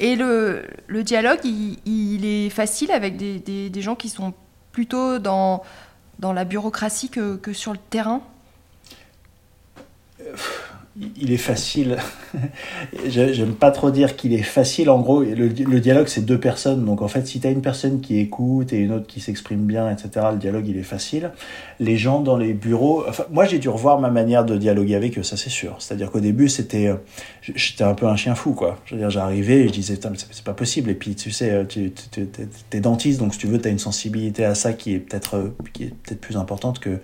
Et 0.00 0.16
le, 0.16 0.64
le 0.86 1.02
dialogue, 1.02 1.40
il, 1.44 1.78
il, 1.84 2.24
est 2.24 2.48
facile 2.48 2.90
avec 2.90 3.18
des, 3.18 3.38
des, 3.38 3.68
des, 3.68 3.82
gens 3.82 3.96
qui 3.96 4.08
sont 4.08 4.32
plutôt 4.72 5.18
dans, 5.18 5.62
dans 6.18 6.32
la 6.32 6.44
bureaucratie 6.44 7.08
que, 7.08 7.52
sur 7.52 7.72
le 7.72 7.78
terrain? 7.78 8.22
Euh, 10.20 10.34
il 11.16 11.32
est 11.32 11.38
facile. 11.38 11.96
J'aime 13.06 13.54
pas 13.54 13.70
trop 13.70 13.90
dire 13.90 14.14
qu'il 14.14 14.34
est 14.34 14.42
facile. 14.42 14.90
En 14.90 15.00
gros, 15.00 15.22
le, 15.22 15.48
dialogue, 15.48 16.06
c'est 16.06 16.24
deux 16.24 16.38
personnes. 16.38 16.84
Donc, 16.84 17.00
en 17.00 17.08
fait, 17.08 17.26
si 17.26 17.40
tu 17.40 17.46
as 17.46 17.50
une 17.50 17.62
personne 17.62 18.00
qui 18.00 18.18
écoute 18.18 18.72
et 18.74 18.78
une 18.78 18.92
autre 18.92 19.06
qui 19.06 19.20
s'exprime 19.20 19.64
bien, 19.64 19.90
etc., 19.90 20.26
le 20.32 20.38
dialogue, 20.38 20.66
il 20.68 20.76
est 20.76 20.82
facile. 20.82 21.30
Les 21.80 21.96
gens 21.96 22.20
dans 22.20 22.36
les 22.36 22.52
bureaux. 22.52 23.04
Moi, 23.30 23.46
j'ai 23.46 23.58
dû 23.58 23.70
revoir 23.70 24.00
ma 24.00 24.10
manière 24.10 24.44
de 24.44 24.56
dialoguer 24.56 24.94
avec 24.94 25.18
eux, 25.18 25.22
ça, 25.22 25.38
c'est 25.38 25.50
sûr. 25.50 25.76
C'est-à-dire 25.78 26.10
qu'au 26.10 26.20
début, 26.20 26.48
c'était. 26.48 26.88
Euh, 26.88 26.96
j'étais 27.40 27.84
un 27.84 27.94
peu 27.94 28.06
un 28.06 28.16
chien 28.16 28.34
fou, 28.34 28.52
quoi. 28.52 28.78
Je 28.84 28.94
veux 28.94 29.00
dire, 29.00 29.10
j'arrivais 29.10 29.60
et 29.60 29.68
je 29.68 29.72
disais, 29.72 29.98
c'est 30.30 30.44
pas 30.44 30.54
possible. 30.54 30.90
Et 30.90 30.94
puis, 30.94 31.14
tu 31.14 31.30
sais, 31.30 31.50
euh, 31.50 31.64
tu, 31.64 31.90
es 32.72 32.80
dentiste, 32.80 33.18
donc 33.18 33.32
si 33.32 33.40
tu 33.40 33.46
veux, 33.46 33.60
tu 33.60 33.68
as 33.68 33.70
une 33.70 33.78
sensibilité 33.78 34.44
à 34.44 34.54
ça 34.54 34.74
qui 34.74 34.92
est 34.94 34.98
peut-être 34.98 35.36
euh, 35.36 35.56
peut 36.06 36.16
plus 36.16 36.36
importante 36.36 36.80
que 36.80 37.00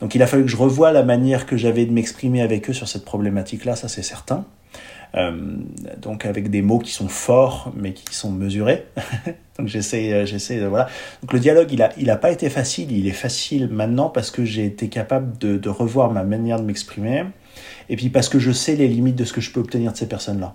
donc 0.00 0.14
il 0.14 0.22
a 0.22 0.26
fallu 0.26 0.44
que 0.44 0.50
je 0.50 0.56
revoie 0.56 0.92
la 0.92 1.02
manière 1.02 1.46
que 1.46 1.56
j'avais 1.56 1.84
de 1.84 1.92
m'exprimer 1.92 2.42
avec 2.42 2.70
eux 2.70 2.72
sur 2.72 2.88
cette 2.88 3.04
problématique-là, 3.04 3.76
ça 3.76 3.88
c'est 3.88 4.02
certain. 4.02 4.44
Euh, 5.16 5.32
donc 6.00 6.24
avec 6.24 6.50
des 6.50 6.62
mots 6.62 6.78
qui 6.78 6.92
sont 6.92 7.08
forts 7.08 7.72
mais 7.76 7.92
qui 7.92 8.14
sont 8.14 8.30
mesurés. 8.30 8.86
donc 9.58 9.66
j'essaie, 9.66 10.12
euh, 10.12 10.24
j'essaie 10.24 10.64
voilà. 10.66 10.88
Donc 11.22 11.32
le 11.32 11.40
dialogue 11.40 11.72
il 11.72 11.82
a, 11.82 11.90
il 11.98 12.10
a 12.10 12.16
pas 12.16 12.30
été 12.30 12.48
facile, 12.48 12.92
il 12.92 13.08
est 13.08 13.12
facile 13.12 13.68
maintenant 13.68 14.08
parce 14.08 14.30
que 14.30 14.44
j'ai 14.44 14.64
été 14.64 14.88
capable 14.88 15.36
de, 15.38 15.56
de 15.56 15.68
revoir 15.68 16.12
ma 16.12 16.22
manière 16.22 16.60
de 16.60 16.64
m'exprimer 16.64 17.24
et 17.88 17.96
puis 17.96 18.08
parce 18.08 18.28
que 18.28 18.38
je 18.38 18.52
sais 18.52 18.76
les 18.76 18.86
limites 18.86 19.16
de 19.16 19.24
ce 19.24 19.32
que 19.32 19.40
je 19.40 19.50
peux 19.50 19.60
obtenir 19.60 19.92
de 19.92 19.96
ces 19.96 20.06
personnes-là. 20.06 20.54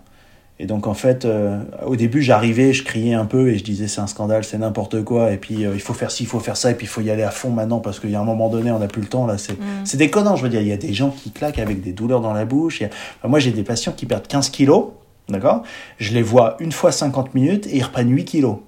Et 0.58 0.68
donc 0.68 0.88
en 0.88 0.93
fait, 0.93 1.26
euh, 1.26 1.60
au 1.86 1.97
début, 1.97 2.22
j'arrivais, 2.22 2.72
je 2.72 2.84
criais 2.84 3.14
un 3.14 3.26
peu 3.26 3.49
et 3.49 3.58
je 3.58 3.64
disais 3.64 3.89
c'est 3.89 3.99
un 3.99 4.08
scandale, 4.08 4.45
c'est 4.45 4.58
n'importe 4.58 5.03
quoi. 5.03 5.32
Et 5.32 5.38
puis 5.38 5.66
euh, 5.66 5.72
il 5.74 5.82
faut 5.82 5.93
faire 5.93 6.12
ci, 6.12 6.24
il 6.24 6.28
faut 6.28 6.39
faire 6.39 6.56
ça, 6.56 6.72
et 6.72 6.76
puis 6.76 6.86
il 6.86 6.89
faut 6.89 7.01
y 7.01 7.10
aller 7.10 7.24
à 7.24 7.32
fond 7.32 7.49
maintenant 7.49 7.80
parce 7.80 7.99
qu'il 7.99 8.12
y 8.12 8.16
a 8.16 8.22
un 8.22 8.26
moment 8.26 8.49
donné, 8.49 8.72
on 8.72 8.80
n'a 8.80 8.88
plus 8.88 9.01
le 9.01 9.08
temps. 9.08 9.28
Là, 9.28 9.38
c'est 9.38 9.60
mm. 9.60 9.97
déconnant. 9.97 10.38
Je 10.38 10.43
veux 10.43 10.49
dire, 10.49 10.62
il 10.62 10.68
y 10.68 10.74
a 10.74 10.78
des 10.78 10.93
gens 10.93 11.10
qui 11.10 11.32
claquent 11.32 11.60
avec 11.60 11.82
des 11.82 11.91
douleurs 11.91 12.22
dans 12.22 12.34
la 12.34 12.45
bouche. 12.45 12.82
moi, 13.26 13.39
j'ai 13.39 13.51
des 13.51 13.64
patients 13.64 13.91
qui 13.91 14.06
perdent 14.06 14.28
15 14.28 14.49
kilos, 14.49 14.91
d'accord? 15.28 15.64
Je 15.97 16.14
les 16.14 16.22
vois 16.22 16.56
une 16.60 16.72
fois 16.72 16.93
50 16.93 17.36
minutes 17.36 17.68
et 17.68 17.78
ils 17.78 17.84
reprennent 17.84 18.12
8 18.12 18.24
kilos. 18.24 18.60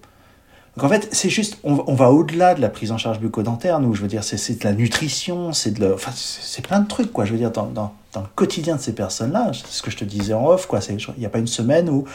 Donc 0.76 0.84
en 0.84 0.90
fait, 0.90 1.10
c'est 1.12 1.32
juste, 1.32 1.58
on, 1.64 1.96
va 1.96 2.12
au-delà 2.12 2.54
de 2.54 2.62
la 2.62 2.70
prise 2.70 2.92
en 2.92 3.00
charge 3.00 3.20
bucco-dentaire, 3.20 3.80
nous. 3.80 3.96
Je 3.96 4.02
veux 4.04 4.08
dire, 4.08 4.24
c'est 4.24 4.60
de 4.60 4.64
la 4.64 4.74
nutrition, 4.74 5.52
c'est 5.52 5.72
de, 5.72 5.94
enfin, 5.94 6.12
c'est 6.14 6.64
plein 6.64 6.82
de 6.82 6.88
trucs, 6.88 7.12
quoi. 7.12 7.26
Je 7.26 7.32
veux 7.32 7.40
dire, 7.40 7.50
dans, 7.50 7.66
dans, 7.66 7.94
dans 8.18 8.24
le 8.24 8.30
quotidien 8.36 8.76
de 8.76 8.82
ces 8.82 8.94
personnes-là, 8.94 9.52
c'est 9.54 9.68
ce 9.68 9.82
que 9.82 9.92
je 9.92 9.98
te 9.98 10.06
disais 10.06 10.34
en 10.34 10.48
off, 10.48 10.66
quoi. 10.66 10.80
Il 10.90 11.20
n'y 11.20 11.26
a 11.26 11.30
pas 11.30 11.40
une 11.40 11.48
semaine 11.48 11.90
où, 11.90 12.06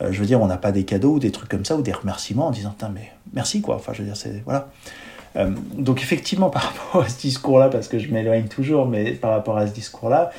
euh, 0.00 0.10
je 0.10 0.18
veux 0.18 0.26
dire, 0.26 0.40
on 0.40 0.46
n'a 0.46 0.56
pas 0.56 0.72
des 0.72 0.84
cadeaux 0.84 1.14
ou 1.14 1.18
des 1.18 1.30
trucs 1.30 1.50
comme 1.50 1.64
ça 1.64 1.76
ou 1.76 1.82
des 1.82 1.92
remerciements 1.92 2.46
en 2.46 2.50
disant, 2.50 2.74
mais 2.94 3.12
merci, 3.32 3.60
quoi. 3.60 3.76
Enfin, 3.76 3.92
je 3.92 3.98
veux 4.00 4.06
dire, 4.06 4.16
c'est 4.16 4.42
voilà. 4.44 4.70
Euh, 5.36 5.50
donc 5.76 6.02
effectivement, 6.02 6.50
par 6.56 6.62
rapport 6.62 7.02
à 7.02 7.08
ce 7.08 7.20
discours-là, 7.20 7.68
parce 7.68 7.88
que 7.88 7.98
je 7.98 8.10
m'éloigne 8.10 8.48
toujours, 8.48 8.86
mais 8.86 9.12
par 9.12 9.32
rapport 9.32 9.58
à 9.58 9.66
ce 9.66 9.72
discours-là, 9.72 10.30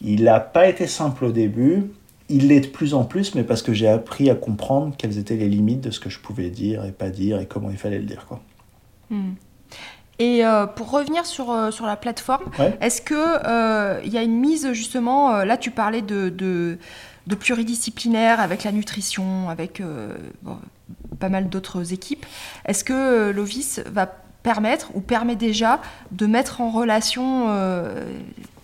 il 0.00 0.24
n'a 0.24 0.40
pas 0.40 0.66
été 0.68 0.86
simple 0.86 1.26
au 1.26 1.32
début 1.32 1.90
il 2.28 2.48
l'est 2.48 2.60
de 2.60 2.66
plus 2.66 2.94
en 2.94 3.04
plus, 3.04 3.34
mais 3.34 3.44
parce 3.44 3.60
que 3.60 3.74
j'ai 3.74 3.88
appris 3.88 4.30
à 4.30 4.34
comprendre 4.34 4.94
quelles 4.96 5.18
étaient 5.18 5.36
les 5.36 5.48
limites 5.48 5.82
de 5.82 5.90
ce 5.90 6.00
que 6.00 6.08
je 6.08 6.18
pouvais 6.18 6.48
dire 6.48 6.84
et 6.84 6.92
pas 6.92 7.10
dire 7.10 7.38
et 7.38 7.46
comment 7.46 7.70
il 7.70 7.76
fallait 7.76 7.98
le 7.98 8.06
dire. 8.06 8.24
Quoi. 8.26 8.40
Hmm. 9.10 9.34
Et 10.18 10.44
euh, 10.44 10.66
pour 10.66 10.90
revenir 10.90 11.26
sur, 11.26 11.50
euh, 11.50 11.70
sur 11.70 11.86
la 11.86 11.96
plateforme, 11.96 12.44
est-ce 12.80 13.00
qu'il 13.02 13.16
euh, 13.16 14.00
y 14.04 14.18
a 14.18 14.22
une 14.22 14.38
mise 14.38 14.72
justement, 14.72 15.44
là 15.44 15.56
tu 15.56 15.70
parlais 15.70 16.02
de, 16.02 16.28
de, 16.28 16.78
de, 17.26 17.34
pluridisciplinaire 17.34 18.40
avec 18.40 18.64
la 18.64 18.72
nutrition, 18.72 19.48
avec 19.48 19.82
pas 21.18 21.28
mal 21.28 21.48
d'autres 21.48 21.92
équipes, 21.92 22.26
est-ce 22.66 22.84
que 22.84 23.30
l'OVIS 23.30 23.80
va 23.86 24.06
permettre 24.42 24.90
ou 24.94 25.00
permet 25.00 25.36
déjà 25.36 25.80
de 26.10 26.26
mettre 26.26 26.60
en 26.60 26.70
relation 26.70 27.48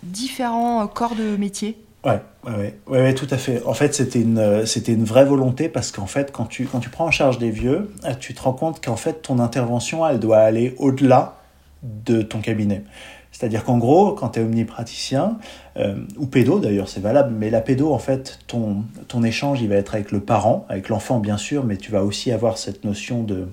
différents 0.02 0.86
corps 0.86 1.14
de 1.14 1.36
métier? 1.36 1.78
Ouais, 2.04 2.20
ouais, 2.46 2.78
ouais, 2.86 3.14
tout 3.14 3.26
à 3.30 3.36
fait. 3.36 3.62
En 3.64 3.74
fait, 3.74 3.94
c'était 3.94 4.20
une, 4.20 4.38
euh, 4.38 4.66
c'était 4.66 4.92
une 4.92 5.04
vraie 5.04 5.24
volonté 5.24 5.68
parce 5.68 5.90
qu'en 5.90 6.06
fait, 6.06 6.30
quand 6.30 6.46
tu, 6.46 6.66
quand 6.66 6.78
tu 6.78 6.90
prends 6.90 7.06
en 7.06 7.10
charge 7.10 7.38
des 7.38 7.50
vieux, 7.50 7.90
euh, 8.04 8.14
tu 8.18 8.34
te 8.34 8.42
rends 8.42 8.52
compte 8.52 8.84
qu'en 8.84 8.96
fait, 8.96 9.22
ton 9.22 9.40
intervention, 9.40 10.06
elle 10.06 10.20
doit 10.20 10.38
aller 10.38 10.74
au-delà 10.78 11.37
de 11.82 12.22
ton 12.22 12.40
cabinet. 12.40 12.84
C'est-à-dire 13.30 13.62
qu'en 13.64 13.78
gros, 13.78 14.12
quand 14.12 14.30
tu 14.30 14.40
es 14.40 14.42
omnipraticien, 14.42 15.38
euh, 15.76 15.96
ou 16.16 16.26
pédo 16.26 16.58
d'ailleurs, 16.58 16.88
c'est 16.88 17.00
valable, 17.00 17.34
mais 17.38 17.50
la 17.50 17.60
pédo, 17.60 17.92
en 17.92 17.98
fait, 17.98 18.40
ton, 18.46 18.84
ton 19.06 19.22
échange, 19.22 19.60
il 19.60 19.68
va 19.68 19.76
être 19.76 19.94
avec 19.94 20.10
le 20.10 20.20
parent, 20.20 20.66
avec 20.68 20.88
l'enfant 20.88 21.20
bien 21.20 21.36
sûr, 21.36 21.64
mais 21.64 21.76
tu 21.76 21.92
vas 21.92 22.02
aussi 22.02 22.32
avoir 22.32 22.58
cette 22.58 22.84
notion 22.84 23.22
de, 23.22 23.48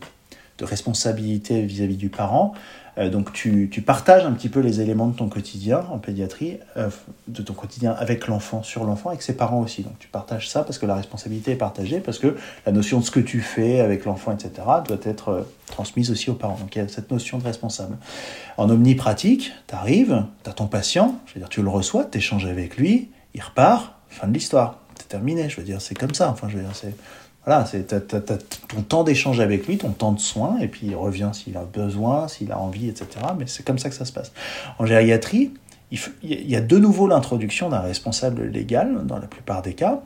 de 0.58 0.66
responsabilité 0.66 1.62
vis-à-vis 1.62 1.98
du 1.98 2.10
parent. 2.10 2.54
Euh, 2.98 3.10
donc 3.10 3.34
tu, 3.34 3.70
tu, 3.72 3.82
partages 3.82 4.26
un 4.26 4.32
petit 4.32 4.50
peu 4.50 4.60
les 4.60 4.82
éléments 4.82 5.08
de 5.08 5.16
ton 5.16 5.28
quotidien 5.28 5.86
en 5.92 5.98
pédiatrie, 5.98 6.60
euh, 6.78 6.90
de 7.28 7.42
ton 7.42 7.54
quotidien 7.54 7.92
avec 7.92 8.28
l'enfant, 8.28 8.64
sur 8.64 8.86
l'enfant, 8.86 9.10
avec 9.10 9.22
ses 9.22 9.36
parents 9.36 9.60
aussi. 9.62 9.84
Donc 9.84 9.98
tu 10.00 10.08
partages 10.08 10.50
ça 10.50 10.64
parce 10.64 10.78
que 10.78 10.86
la 10.86 10.96
responsabilité 10.96 11.52
est 11.52 11.58
partagée, 11.58 12.00
parce 12.00 12.20
que 12.20 12.36
la 12.66 12.72
notion 12.72 13.00
de 13.00 13.06
ce 13.06 13.12
que 13.12 13.20
tu 13.20 13.42
fais 13.42 13.80
avec 13.80 14.06
l'enfant, 14.06 14.32
etc., 14.32 14.52
doit 14.88 14.98
être 15.04 15.30
euh, 15.30 15.42
transmise 15.68 16.12
aussi 16.12 16.30
aux 16.30 16.36
parents. 16.36 16.58
Donc 16.60 16.76
il 16.76 16.80
y 16.80 16.82
a 16.82 16.88
cette 16.88 17.12
notion 17.12 17.38
de 17.38 17.44
responsable. 17.44 17.98
En 18.58 18.70
omnipratique, 18.70 19.52
tu 19.68 19.76
arrives, 19.76 20.26
tu 20.44 20.50
as 20.50 20.54
ton 20.54 20.68
patient, 20.68 21.20
je 21.26 21.34
veux 21.34 21.40
dire, 21.40 21.50
tu 21.50 21.62
le 21.62 21.70
reçois, 21.70 22.06
tu 22.06 22.18
échanges 22.18 22.46
avec 22.46 22.78
lui, 22.78 23.10
il 23.34 23.42
repart, 23.42 23.94
fin 24.10 24.28
de 24.28 24.34
l'histoire. 24.34 24.80
C'est 24.98 25.10
terminé, 25.10 25.50
je 25.50 25.58
veux 25.58 25.64
dire, 25.64 25.82
c'est 25.82 25.96
comme 25.96 26.14
ça. 26.14 26.30
Enfin, 26.30 26.48
je 26.50 26.56
veux 26.56 26.64
dire, 26.64 26.74
c'est 26.74 26.96
Voilà, 27.46 27.66
c'est 27.66 27.88
ton 27.88 28.82
temps 28.82 29.04
d'échange 29.04 29.40
avec 29.40 29.68
lui, 29.68 29.78
ton 29.78 29.92
temps 29.92 30.12
de 30.12 30.20
soin, 30.20 30.58
et 30.60 30.68
puis 30.68 30.88
il 30.88 30.96
revient 30.96 31.30
s'il 31.34 31.56
a 31.58 31.64
besoin, 31.64 32.28
s'il 32.28 32.52
a 32.52 32.60
envie, 32.60 32.90
etc. 32.90 33.08
Mais 33.38 33.46
c'est 33.46 33.64
comme 33.64 33.78
ça 33.78 33.90
que 33.90 33.96
ça 33.96 34.06
se 34.06 34.12
passe. 34.12 34.32
En 34.80 34.86
gériatrie, 34.88 35.52
il, 35.92 36.50
y 36.50 36.56
a 36.56 36.62
de 36.62 36.78
nouveau 36.78 37.08
l'introduction 37.08 37.70
d'un 37.70 37.82
responsable 37.82 38.46
légal 38.46 39.06
dans 39.06 39.20
la 39.20 39.28
plupart 39.28 39.62
des 39.62 39.74
cas. 39.74 40.02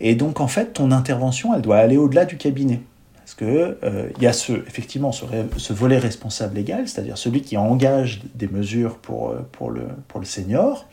Et 0.00 0.14
donc, 0.14 0.40
en 0.40 0.46
fait, 0.46 0.74
ton 0.74 0.92
intervention, 0.92 1.54
elle 1.54 1.62
doit 1.62 1.78
aller 1.78 1.96
au-delà 1.96 2.24
du 2.24 2.36
cabinet. 2.36 2.80
Parce 3.16 3.34
que 3.34 3.78
euh, 3.82 4.08
y 4.20 4.26
a 4.28 4.32
ce, 4.32 4.52
effectivement 4.52 5.10
ce, 5.10 5.24
ce 5.56 5.72
volet 5.72 5.98
responsable 5.98 6.54
légal, 6.54 6.86
c'est-à-dire 6.86 7.18
celui 7.18 7.42
qui 7.42 7.56
engage 7.56 8.20
des 8.36 8.46
mesures 8.46 8.98
pour, 8.98 9.30
euh, 9.30 9.44
pour, 9.50 9.70
le, 9.70 9.88
pour 10.06 10.20
le 10.20 10.26
senior, 10.26 10.86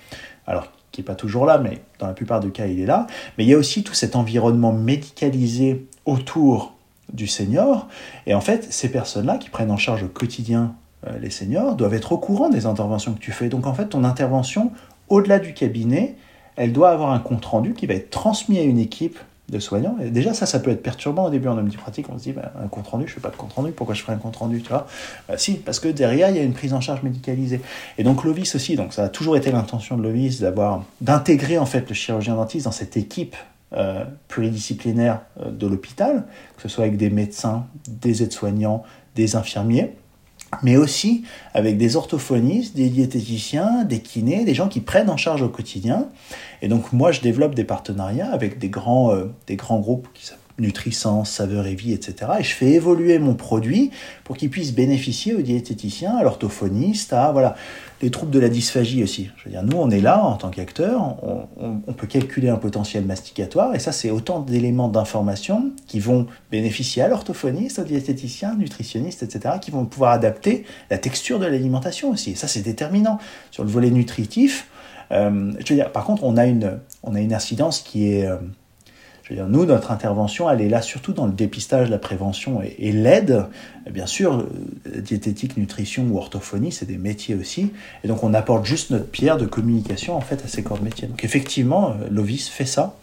alors 0.47 0.71
qui 0.93 1.01
n'est 1.01 1.05
pas 1.05 1.15
toujours 1.15 1.45
là, 1.45 1.57
mais 1.57 1.81
dans 1.99 2.07
la 2.07 2.13
plupart 2.13 2.39
des 2.39 2.51
cas, 2.51 2.67
il 2.67 2.79
est 2.79 2.85
là. 2.85 3.07
Mais 3.37 3.43
il 3.43 3.49
y 3.49 3.53
a 3.53 3.57
aussi 3.57 3.83
tout 3.83 3.95
cet 3.95 4.15
environnement 4.15 4.71
médicalisé 4.71 5.85
autour 6.05 6.75
du 7.11 7.27
senior. 7.27 7.87
Et 8.27 8.33
en 8.33 8.41
fait, 8.41 8.71
ces 8.71 8.89
personnes-là 8.89 9.37
qui 9.39 9.49
prennent 9.49 9.71
en 9.71 9.77
charge 9.77 10.03
au 10.03 10.07
quotidien 10.07 10.75
euh, 11.07 11.17
les 11.19 11.31
seniors 11.31 11.75
doivent 11.75 11.95
être 11.95 12.11
au 12.11 12.17
courant 12.17 12.49
des 12.49 12.67
interventions 12.67 13.13
que 13.13 13.19
tu 13.19 13.31
fais. 13.31 13.49
Donc 13.49 13.65
en 13.65 13.73
fait, 13.73 13.87
ton 13.87 14.03
intervention, 14.03 14.71
au-delà 15.09 15.39
du 15.39 15.53
cabinet, 15.53 16.15
elle 16.55 16.71
doit 16.71 16.91
avoir 16.91 17.11
un 17.11 17.19
compte-rendu 17.19 17.73
qui 17.73 17.87
va 17.87 17.95
être 17.95 18.11
transmis 18.11 18.59
à 18.59 18.63
une 18.63 18.77
équipe 18.77 19.17
de 19.53 19.59
soignants. 19.59 19.95
Et 20.03 20.09
déjà, 20.09 20.33
ça, 20.33 20.45
ça 20.45 20.59
peut 20.59 20.71
être 20.71 20.83
perturbant. 20.83 21.25
Au 21.25 21.29
début 21.29 21.47
en 21.47 21.63
pratique 21.77 22.07
On 22.09 22.17
se 22.17 22.23
dit, 22.23 22.31
bah, 22.33 22.51
un 22.61 22.67
compte 22.67 22.87
rendu, 22.87 23.07
je 23.07 23.13
fais 23.13 23.21
pas 23.21 23.29
de 23.29 23.35
compte 23.35 23.53
rendu, 23.53 23.71
pourquoi 23.71 23.95
je 23.95 24.01
ferais 24.01 24.13
un 24.13 24.17
compte 24.17 24.35
rendu, 24.35 24.61
tu 24.61 24.69
vois? 24.69 24.87
Bah, 25.29 25.37
Si, 25.37 25.53
parce 25.53 25.79
que 25.79 25.87
derrière, 25.87 26.29
il 26.29 26.35
y 26.35 26.39
a 26.39 26.43
une 26.43 26.53
prise 26.53 26.73
en 26.73 26.81
charge 26.81 27.03
médicalisée. 27.03 27.61
Et 27.97 28.03
donc, 28.03 28.23
l'OVIS 28.23 28.51
aussi, 28.55 28.75
donc 28.75 28.93
ça 28.93 29.03
a 29.05 29.09
toujours 29.09 29.37
été 29.37 29.51
l'intention 29.51 29.95
de 29.97 30.03
l'OVIS 30.03 30.39
d'avoir, 30.41 30.83
d'intégrer 31.01 31.57
en 31.57 31.65
fait 31.65 31.87
le 31.87 31.95
chirurgien 31.95 32.35
dentiste 32.35 32.65
dans 32.65 32.71
cette 32.71 32.97
équipe 32.97 33.35
euh, 33.75 34.03
pluridisciplinaire 34.27 35.21
euh, 35.39 35.49
de 35.49 35.67
l'hôpital, 35.67 36.25
que 36.57 36.61
ce 36.61 36.67
soit 36.67 36.83
avec 36.85 36.97
des 36.97 37.09
médecins, 37.09 37.65
des 37.87 38.21
aides-soignants, 38.23 38.83
des 39.15 39.35
infirmiers 39.35 39.93
mais 40.61 40.77
aussi 40.77 41.23
avec 41.53 41.77
des 41.77 41.95
orthophonistes, 41.95 42.75
des 42.75 42.89
diététiciens, 42.89 43.83
des 43.83 43.99
kinés, 43.99 44.45
des 44.45 44.53
gens 44.53 44.67
qui 44.67 44.81
prennent 44.81 45.09
en 45.09 45.17
charge 45.17 45.41
au 45.41 45.49
quotidien. 45.49 46.09
Et 46.61 46.67
donc 46.67 46.93
moi, 46.93 47.11
je 47.11 47.21
développe 47.21 47.55
des 47.55 47.63
partenariats 47.63 48.31
avec 48.31 48.59
des 48.59 48.69
grands, 48.69 49.11
euh, 49.11 49.25
des 49.47 49.55
grands 49.55 49.79
groupes 49.79 50.07
qui 50.13 50.25
s'appellent 50.25 50.42
Nutrisens, 50.59 51.25
Saveur 51.25 51.65
et 51.65 51.75
Vie, 51.75 51.93
etc. 51.93 52.31
Et 52.39 52.43
je 52.43 52.53
fais 52.53 52.71
évoluer 52.71 53.17
mon 53.19 53.33
produit 53.33 53.91
pour 54.23 54.37
qu'il 54.37 54.49
puisse 54.49 54.73
bénéficier 54.73 55.33
aux 55.33 55.41
diététiciens, 55.41 56.15
à 56.15 56.23
l'orthophoniste, 56.23 57.13
à 57.13 57.31
voilà, 57.31 57.55
les 58.01 58.11
troubles 58.11 58.31
de 58.31 58.39
la 58.39 58.49
dysphagie 58.49 59.01
aussi. 59.01 59.29
Je 59.37 59.45
veux 59.45 59.51
dire, 59.51 59.63
nous, 59.63 59.77
on 59.77 59.89
est 59.89 60.01
là 60.01 60.23
en 60.23 60.35
tant 60.35 60.49
qu'acteurs, 60.49 61.15
on, 61.57 61.93
peut 61.93 62.05
calculer 62.05 62.49
un 62.49 62.57
potentiel 62.57 63.05
masticatoire, 63.05 63.73
et 63.73 63.79
ça, 63.79 63.91
c'est 63.91 64.11
autant 64.11 64.41
d'éléments 64.41 64.89
d'information 64.89 65.71
qui 65.87 65.99
vont 65.99 66.27
bénéficier 66.51 67.01
à 67.01 67.07
l'orthophoniste, 67.07 67.79
au 67.79 67.83
diététicien, 67.83 68.55
nutritionniste, 68.55 69.23
etc., 69.23 69.55
qui 69.61 69.71
vont 69.71 69.85
pouvoir 69.85 70.11
adapter 70.11 70.65
la 70.89 70.97
texture 70.97 71.39
de 71.39 71.45
l'alimentation 71.45 72.11
aussi. 72.11 72.31
Et 72.31 72.35
ça, 72.35 72.47
c'est 72.47 72.61
déterminant. 72.61 73.19
Sur 73.51 73.63
le 73.63 73.69
volet 73.69 73.89
nutritif, 73.89 74.67
euh, 75.11 75.53
je 75.59 75.73
veux 75.73 75.79
dire, 75.79 75.91
par 75.91 76.03
contre, 76.03 76.23
on 76.23 76.37
a 76.37 76.45
une, 76.45 76.79
on 77.03 77.15
a 77.15 77.21
une 77.21 77.33
incidence 77.33 77.79
qui 77.79 78.11
est... 78.11 78.25
Euh, 78.25 78.37
je 79.23 79.29
veux 79.29 79.35
dire, 79.35 79.47
nous, 79.47 79.65
notre 79.65 79.91
intervention, 79.91 80.49
elle 80.49 80.59
est 80.59 80.67
là 80.67 80.81
surtout 80.81 81.13
dans 81.13 81.25
le 81.25 81.31
dépistage, 81.31 81.89
la 81.89 81.97
prévention 81.97 82.61
et, 82.61 82.91
l'aide. 82.91 83.45
Bien 83.89 84.05
sûr, 84.05 84.39
euh, 84.39 84.99
diététique, 84.99 85.55
nutrition 85.55 86.05
ou 86.09 86.17
orthophonie, 86.17 86.73
c'est 86.73 86.85
des 86.85 86.97
métiers 86.97 87.33
aussi. 87.33 87.71
Et 88.03 88.09
donc, 88.09 88.21
on 88.23 88.33
apporte 88.33 88.65
juste 88.65 88.91
notre 88.91 89.07
pierre 89.07 89.37
de 89.37 89.45
communication 89.45 90.15
en 90.15 90.21
fait 90.21 90.43
à 90.43 90.49
ces 90.49 90.61
corps 90.61 90.77
de 90.77 90.83
métier. 90.83 91.07
Donc, 91.07 91.23
effectivement, 91.23 91.91
euh, 91.91 92.09
l'OVIS 92.11 92.49
fait 92.51 92.65
ça. 92.65 92.97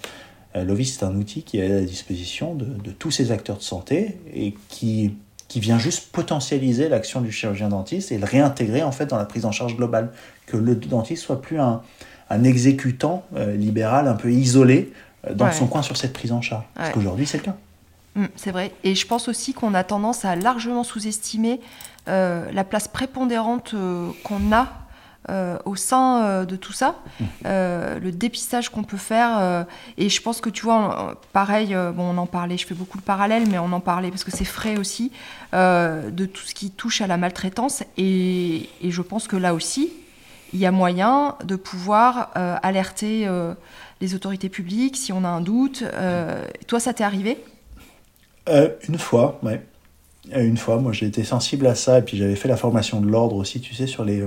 Euh, 0.56 0.64
L'OVIS, 0.64 0.96
c'est 0.98 1.04
un 1.04 1.14
outil 1.16 1.42
qui 1.42 1.58
est 1.58 1.64
à 1.64 1.68
la 1.68 1.80
disposition 1.80 2.54
de, 2.54 2.90
tous 2.90 3.10
ces 3.10 3.32
acteurs 3.32 3.56
de 3.56 3.62
santé 3.62 4.18
et 4.34 4.54
qui, 4.68 5.14
qui 5.48 5.58
vient 5.58 5.78
juste 5.78 6.12
potentialiser 6.12 6.90
l'action 6.90 7.22
du 7.22 7.32
chirurgien 7.32 7.70
dentiste 7.70 8.12
et 8.12 8.18
le 8.18 8.26
réintégrer 8.26 8.82
en 8.82 8.92
fait 8.92 9.06
dans 9.06 9.16
la 9.16 9.24
prise 9.24 9.46
en 9.46 9.52
charge 9.52 9.74
globale. 9.74 10.10
Que 10.44 10.58
le 10.58 10.74
dentiste 10.74 11.22
soit 11.22 11.40
plus 11.40 11.58
un, 11.60 11.80
un 12.28 12.44
exécutant 12.44 13.24
libéral 13.56 14.08
un 14.08 14.14
peu 14.14 14.32
isolé 14.32 14.92
euh, 15.26 15.34
dans 15.34 15.52
son 15.52 15.66
coin 15.66 15.82
sur 15.82 15.96
cette 15.96 16.12
prise 16.12 16.32
en 16.32 16.40
charge. 16.40 16.64
Parce 16.74 16.90
qu'aujourd'hui, 16.90 17.26
c'est 17.26 17.38
le 17.38 17.44
cas. 17.44 17.56
Mm, 18.14 18.26
c'est 18.36 18.50
vrai. 18.50 18.72
Et 18.84 18.94
je 18.94 19.06
pense 19.06 19.28
aussi 19.28 19.52
qu'on 19.52 19.74
a 19.74 19.84
tendance 19.84 20.24
à 20.24 20.36
largement 20.36 20.84
sous-estimer 20.84 21.60
euh, 22.08 22.50
la 22.52 22.64
place 22.64 22.88
prépondérante 22.88 23.72
euh, 23.74 24.10
qu'on 24.24 24.52
a 24.52 24.68
au 25.64 25.76
sein 25.76 26.44
de 26.44 26.56
tout 26.56 26.72
ça, 26.72 26.96
mm. 27.20 27.24
le 27.44 28.10
dépistage 28.10 28.68
qu'on 28.68 28.82
peut 28.82 28.96
faire. 28.96 29.64
et 29.96 30.08
je 30.08 30.22
pense 30.22 30.40
que 30.40 30.50
tu 30.50 30.62
vois, 30.62 31.20
pareil, 31.32 31.68
bon, 31.94 32.16
on 32.16 32.18
en 32.18 32.26
parlait, 32.26 32.56
je 32.56 32.66
fais 32.66 32.74
beaucoup 32.74 32.98
de 32.98 33.02
parallèles, 33.02 33.48
mais 33.48 33.60
on 33.60 33.70
en 33.70 33.78
parlait 33.78 34.10
parce 34.10 34.24
que 34.24 34.32
c'est 34.32 34.44
frais 34.44 34.76
aussi, 34.76 35.12
de 35.52 36.26
tout 36.26 36.42
ce 36.42 36.52
qui 36.52 36.72
touche 36.72 37.00
à 37.00 37.06
la 37.06 37.16
maltraitance. 37.16 37.84
Et, 37.96 38.70
et, 38.82 38.90
je 38.90 39.02
pense 39.02 39.28
que 39.28 39.36
là 39.36 39.54
aussi, 39.54 39.92
il 40.52 40.58
y 40.58 40.66
a 40.66 40.72
moyen 40.72 41.36
de 41.44 41.54
pouvoir 41.54 42.30
alerter 42.34 43.28
les 44.00 44.14
autorités 44.14 44.48
publiques, 44.48 44.96
si 44.96 45.12
on 45.12 45.24
a 45.24 45.28
un 45.28 45.40
doute. 45.40 45.84
Euh, 45.94 46.44
toi, 46.66 46.80
ça 46.80 46.92
t'est 46.94 47.04
arrivé? 47.04 47.38
Euh, 48.48 48.68
Une 48.88 48.98
fois, 48.98 49.38
ouais. 49.42 49.62
Euh, 50.34 50.44
une 50.44 50.58
fois, 50.58 50.76
moi 50.76 50.92
j'ai 50.92 51.06
été 51.06 51.24
sensible 51.24 51.66
à 51.66 51.74
ça 51.74 51.98
et 51.98 52.02
puis 52.02 52.16
j'avais 52.16 52.36
fait 52.36 52.48
la 52.48 52.56
formation 52.56 53.00
de 53.00 53.08
l'ordre 53.08 53.36
aussi, 53.36 53.60
tu 53.60 53.74
sais, 53.74 53.86
sur 53.86 54.04
les, 54.04 54.22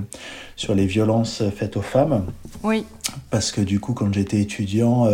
sur 0.55 0.73
les 0.73 0.85
violences 0.85 1.43
faites 1.55 1.77
aux 1.77 1.81
femmes. 1.81 2.25
Oui. 2.63 2.85
Parce 3.29 3.51
que 3.51 3.61
du 3.61 3.79
coup, 3.79 3.93
quand 3.93 4.11
j'étais 4.11 4.41
étudiant, 4.41 5.07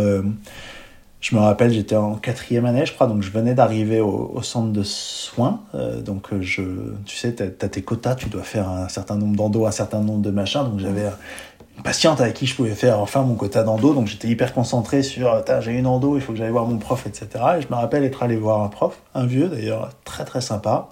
je 1.20 1.34
me 1.34 1.40
rappelle, 1.40 1.70
j'étais 1.70 1.96
en 1.96 2.14
quatrième 2.14 2.64
année, 2.64 2.86
je 2.86 2.94
crois, 2.94 3.06
donc 3.06 3.22
je 3.22 3.30
venais 3.30 3.54
d'arriver 3.54 4.00
au, 4.00 4.40
centre 4.42 4.72
de 4.72 4.82
soins. 4.82 5.60
donc, 6.02 6.28
je, 6.40 6.62
tu 7.04 7.16
sais, 7.16 7.34
tu 7.34 7.42
as, 7.42 7.68
tes 7.68 7.82
quotas, 7.82 8.14
tu 8.14 8.30
dois 8.30 8.42
faire 8.42 8.68
un 8.68 8.88
certain 8.88 9.16
nombre 9.16 9.36
d'endos, 9.36 9.66
un 9.66 9.72
certain 9.72 10.00
nombre 10.00 10.22
de 10.22 10.30
machins. 10.30 10.64
Donc, 10.64 10.80
j'avais 10.80 11.10
patiente 11.82 12.20
avec 12.20 12.34
qui 12.34 12.46
je 12.46 12.54
pouvais 12.54 12.74
faire 12.74 12.98
enfin 12.98 13.22
mon 13.22 13.34
quota 13.34 13.62
d'endo, 13.62 13.94
donc 13.94 14.06
j'étais 14.06 14.28
hyper 14.28 14.52
concentré 14.52 15.02
sur 15.02 15.42
j'ai 15.60 15.72
une 15.72 15.86
endo, 15.86 16.16
il 16.16 16.22
faut 16.22 16.32
que 16.32 16.38
j'aille 16.38 16.50
voir 16.50 16.66
mon 16.66 16.78
prof, 16.78 17.06
etc. 17.06 17.28
Et 17.58 17.62
je 17.62 17.68
me 17.68 17.74
rappelle 17.74 18.04
être 18.04 18.22
allé 18.22 18.36
voir 18.36 18.62
un 18.62 18.68
prof, 18.68 19.00
un 19.14 19.26
vieux 19.26 19.48
d'ailleurs, 19.48 19.90
très 20.04 20.24
très 20.24 20.40
sympa. 20.40 20.88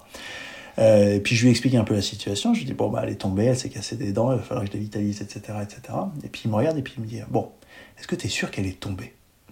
Euh, 0.77 1.15
et 1.15 1.19
puis 1.19 1.35
je 1.35 1.43
lui 1.43 1.51
explique 1.51 1.75
un 1.75 1.83
peu 1.83 1.93
la 1.93 2.01
situation, 2.01 2.53
je 2.53 2.59
lui 2.59 2.65
dis 2.65 2.73
bon 2.73 2.89
bah 2.89 3.01
elle 3.03 3.09
est 3.09 3.15
tombée, 3.15 3.45
elle 3.45 3.57
s'est 3.57 3.69
cassée 3.69 3.97
des 3.97 4.13
dents, 4.13 4.31
il 4.31 4.37
va 4.37 4.43
falloir 4.43 4.63
que 4.63 4.71
je 4.71 4.77
dévitalise, 4.77 5.21
etc., 5.21 5.57
etc. 5.61 5.81
Et 6.23 6.29
puis 6.29 6.43
il 6.45 6.51
me 6.51 6.55
regarde 6.55 6.77
et 6.77 6.81
puis 6.81 6.93
il 6.97 7.03
me 7.03 7.07
dit 7.07 7.19
bon, 7.29 7.49
est-ce 7.97 8.07
que 8.07 8.15
tu 8.15 8.27
es 8.27 8.29
sûr 8.29 8.49
qu'elle 8.49 8.67
est 8.67 8.79
tombée 8.79 9.13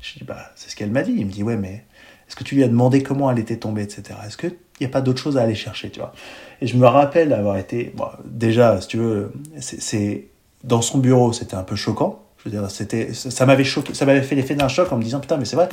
Je 0.00 0.18
dis 0.18 0.24
bah 0.24 0.50
c'est 0.54 0.70
ce 0.70 0.76
qu'elle 0.76 0.90
m'a 0.90 1.02
dit. 1.02 1.14
Il 1.16 1.26
me 1.26 1.32
dit 1.32 1.42
ouais 1.42 1.56
mais 1.56 1.84
est-ce 2.28 2.36
que 2.36 2.44
tu 2.44 2.54
lui 2.54 2.62
as 2.62 2.68
demandé 2.68 3.02
comment 3.02 3.30
elle 3.30 3.38
était 3.38 3.56
tombée, 3.56 3.82
etc. 3.82 4.18
Est-ce 4.26 4.36
qu'il 4.36 4.54
n'y 4.80 4.86
a 4.86 4.90
pas 4.90 5.00
d'autre 5.00 5.20
chose 5.20 5.38
à 5.38 5.42
aller 5.42 5.54
chercher, 5.54 5.90
tu 5.90 5.98
vois? 5.98 6.12
Et 6.60 6.66
je 6.66 6.76
me 6.76 6.86
rappelle 6.86 7.32
avoir 7.32 7.56
été, 7.56 7.92
bon, 7.96 8.06
déjà, 8.26 8.78
si 8.82 8.88
tu 8.88 8.98
veux, 8.98 9.32
c'est 9.58 10.28
dans 10.68 10.82
son 10.82 10.98
bureau, 10.98 11.32
c'était 11.32 11.56
un 11.56 11.62
peu 11.62 11.76
choquant. 11.76 12.20
Je 12.38 12.44
veux 12.44 12.50
dire, 12.50 12.70
c'était, 12.70 13.12
ça 13.12 13.46
m'avait 13.46 13.64
choqué, 13.64 13.94
ça 13.94 14.06
m'avait 14.06 14.22
fait 14.22 14.36
l'effet 14.36 14.54
d'un 14.54 14.68
choc 14.68 14.92
en 14.92 14.96
me 14.96 15.02
disant 15.02 15.18
putain, 15.18 15.38
mais 15.38 15.44
c'est 15.44 15.56
vrai, 15.56 15.68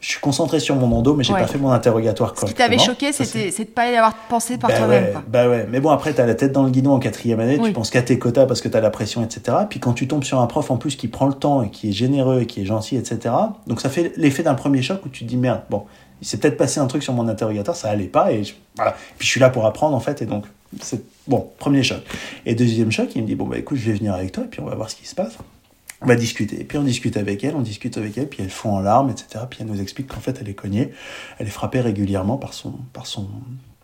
je 0.00 0.10
suis 0.10 0.20
concentré 0.20 0.60
sur 0.60 0.76
mon 0.76 0.94
endo, 0.94 1.14
mais 1.14 1.24
j'ai 1.24 1.32
pas 1.32 1.46
fait 1.46 1.58
mon 1.58 1.70
interrogatoire 1.70 2.34
Ce 2.38 2.44
qui 2.44 2.54
t'avait 2.54 2.78
choqué, 2.78 3.12
c'était 3.12 3.50
c'est 3.50 3.64
de 3.64 3.70
pas 3.70 3.90
y 3.90 3.96
avoir 3.96 4.14
pensé 4.28 4.58
par 4.58 4.70
bah 4.70 4.76
toi-même. 4.76 5.04
Ouais, 5.04 5.14
bah 5.26 5.48
ouais, 5.48 5.66
mais 5.68 5.80
bon, 5.80 5.90
après, 5.90 6.12
tu 6.14 6.20
as 6.20 6.26
la 6.26 6.34
tête 6.34 6.52
dans 6.52 6.62
le 6.62 6.70
guidon 6.70 6.92
en 6.92 6.98
quatrième 6.98 7.40
année, 7.40 7.58
tu 7.58 7.72
penses 7.72 7.90
qu'à 7.90 8.02
tes 8.02 8.18
quotas 8.18 8.46
parce 8.46 8.60
que 8.60 8.68
tu 8.68 8.76
as 8.76 8.80
la 8.80 8.90
pression, 8.90 9.24
etc. 9.24 9.56
Puis 9.68 9.80
quand 9.80 9.94
tu 9.94 10.06
tombes 10.06 10.24
sur 10.24 10.40
un 10.40 10.46
prof 10.46 10.70
en 10.70 10.76
plus 10.76 10.94
qui 10.96 11.08
prend 11.08 11.26
le 11.26 11.34
temps 11.34 11.62
et 11.62 11.70
qui 11.70 11.88
est 11.88 11.92
généreux 11.92 12.42
et 12.42 12.46
qui 12.46 12.60
est 12.60 12.66
gentil, 12.66 12.96
etc. 12.96 13.34
Donc 13.66 13.80
ça 13.80 13.88
fait 13.88 14.12
l'effet 14.16 14.42
d'un 14.42 14.54
premier 14.54 14.82
choc 14.82 15.00
où 15.06 15.08
tu 15.08 15.24
te 15.24 15.28
dis 15.28 15.38
merde, 15.38 15.62
bon, 15.70 15.84
il 16.20 16.26
s'est 16.26 16.36
peut-être 16.36 16.58
passé 16.58 16.80
un 16.80 16.86
truc 16.86 17.02
sur 17.02 17.14
mon 17.14 17.26
interrogatoire, 17.26 17.76
ça 17.76 17.88
allait 17.88 18.04
pas, 18.04 18.30
et 18.30 18.42
voilà. 18.76 18.94
Puis 19.18 19.26
je 19.26 19.30
suis 19.30 19.40
là 19.40 19.50
pour 19.50 19.66
apprendre 19.66 19.96
en 19.96 20.00
fait, 20.00 20.22
et 20.22 20.26
donc 20.26 20.44
c'est 20.80 21.02
bon, 21.26 21.50
premier 21.58 21.82
choc. 21.82 22.02
Et 22.46 22.54
deuxième 22.54 22.90
choc, 22.90 23.10
il 23.14 23.22
me 23.22 23.26
dit 23.26 23.34
bon 23.34 23.46
bah 23.46 23.58
écoute, 23.58 23.78
je 23.78 23.90
vais 23.90 23.96
venir 23.96 24.14
avec 24.14 24.32
toi 24.32 24.44
et 24.44 24.48
puis 24.48 24.60
on 24.60 24.66
va 24.66 24.74
voir 24.74 24.90
ce 24.90 24.96
qui 24.96 25.06
se 25.06 25.14
passe. 25.14 25.36
On 26.00 26.06
va 26.06 26.16
discuter. 26.16 26.60
Et 26.60 26.64
puis 26.64 26.76
on 26.76 26.82
discute 26.82 27.16
avec 27.16 27.44
elle, 27.44 27.54
on 27.56 27.62
discute 27.62 27.96
avec 27.96 28.18
elle, 28.18 28.28
puis 28.28 28.42
elle 28.42 28.50
fond 28.50 28.76
en 28.76 28.80
larmes, 28.80 29.10
etc. 29.10 29.44
Puis 29.48 29.60
elle 29.62 29.68
nous 29.68 29.80
explique 29.80 30.08
qu'en 30.08 30.20
fait 30.20 30.36
elle 30.40 30.48
est 30.48 30.54
cognée, 30.54 30.92
elle 31.38 31.46
est 31.46 31.50
frappée 31.50 31.80
régulièrement 31.80 32.36
par 32.36 32.52
son, 32.52 32.72
par 32.92 33.06
son, 33.06 33.28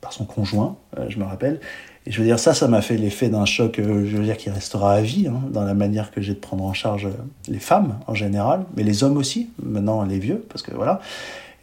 par 0.00 0.12
son 0.12 0.24
conjoint, 0.24 0.76
euh, 0.98 1.06
je 1.08 1.18
me 1.18 1.24
rappelle. 1.24 1.60
Et 2.06 2.12
je 2.12 2.18
veux 2.18 2.24
dire, 2.24 2.38
ça, 2.38 2.54
ça 2.54 2.66
m'a 2.66 2.80
fait 2.80 2.96
l'effet 2.96 3.28
d'un 3.28 3.44
choc, 3.44 3.78
euh, 3.78 4.06
je 4.06 4.16
veux 4.16 4.24
dire, 4.24 4.36
qui 4.36 4.48
restera 4.48 4.94
à 4.94 5.00
vie, 5.02 5.28
hein, 5.28 5.42
dans 5.50 5.64
la 5.64 5.74
manière 5.74 6.10
que 6.10 6.20
j'ai 6.20 6.32
de 6.32 6.38
prendre 6.38 6.64
en 6.64 6.72
charge 6.72 7.06
euh, 7.06 7.12
les 7.48 7.58
femmes 7.58 7.98
en 8.06 8.14
général, 8.14 8.64
mais 8.74 8.82
les 8.82 9.04
hommes 9.04 9.18
aussi, 9.18 9.50
maintenant 9.62 10.02
les 10.04 10.18
vieux, 10.18 10.44
parce 10.48 10.62
que 10.62 10.74
voilà. 10.74 11.00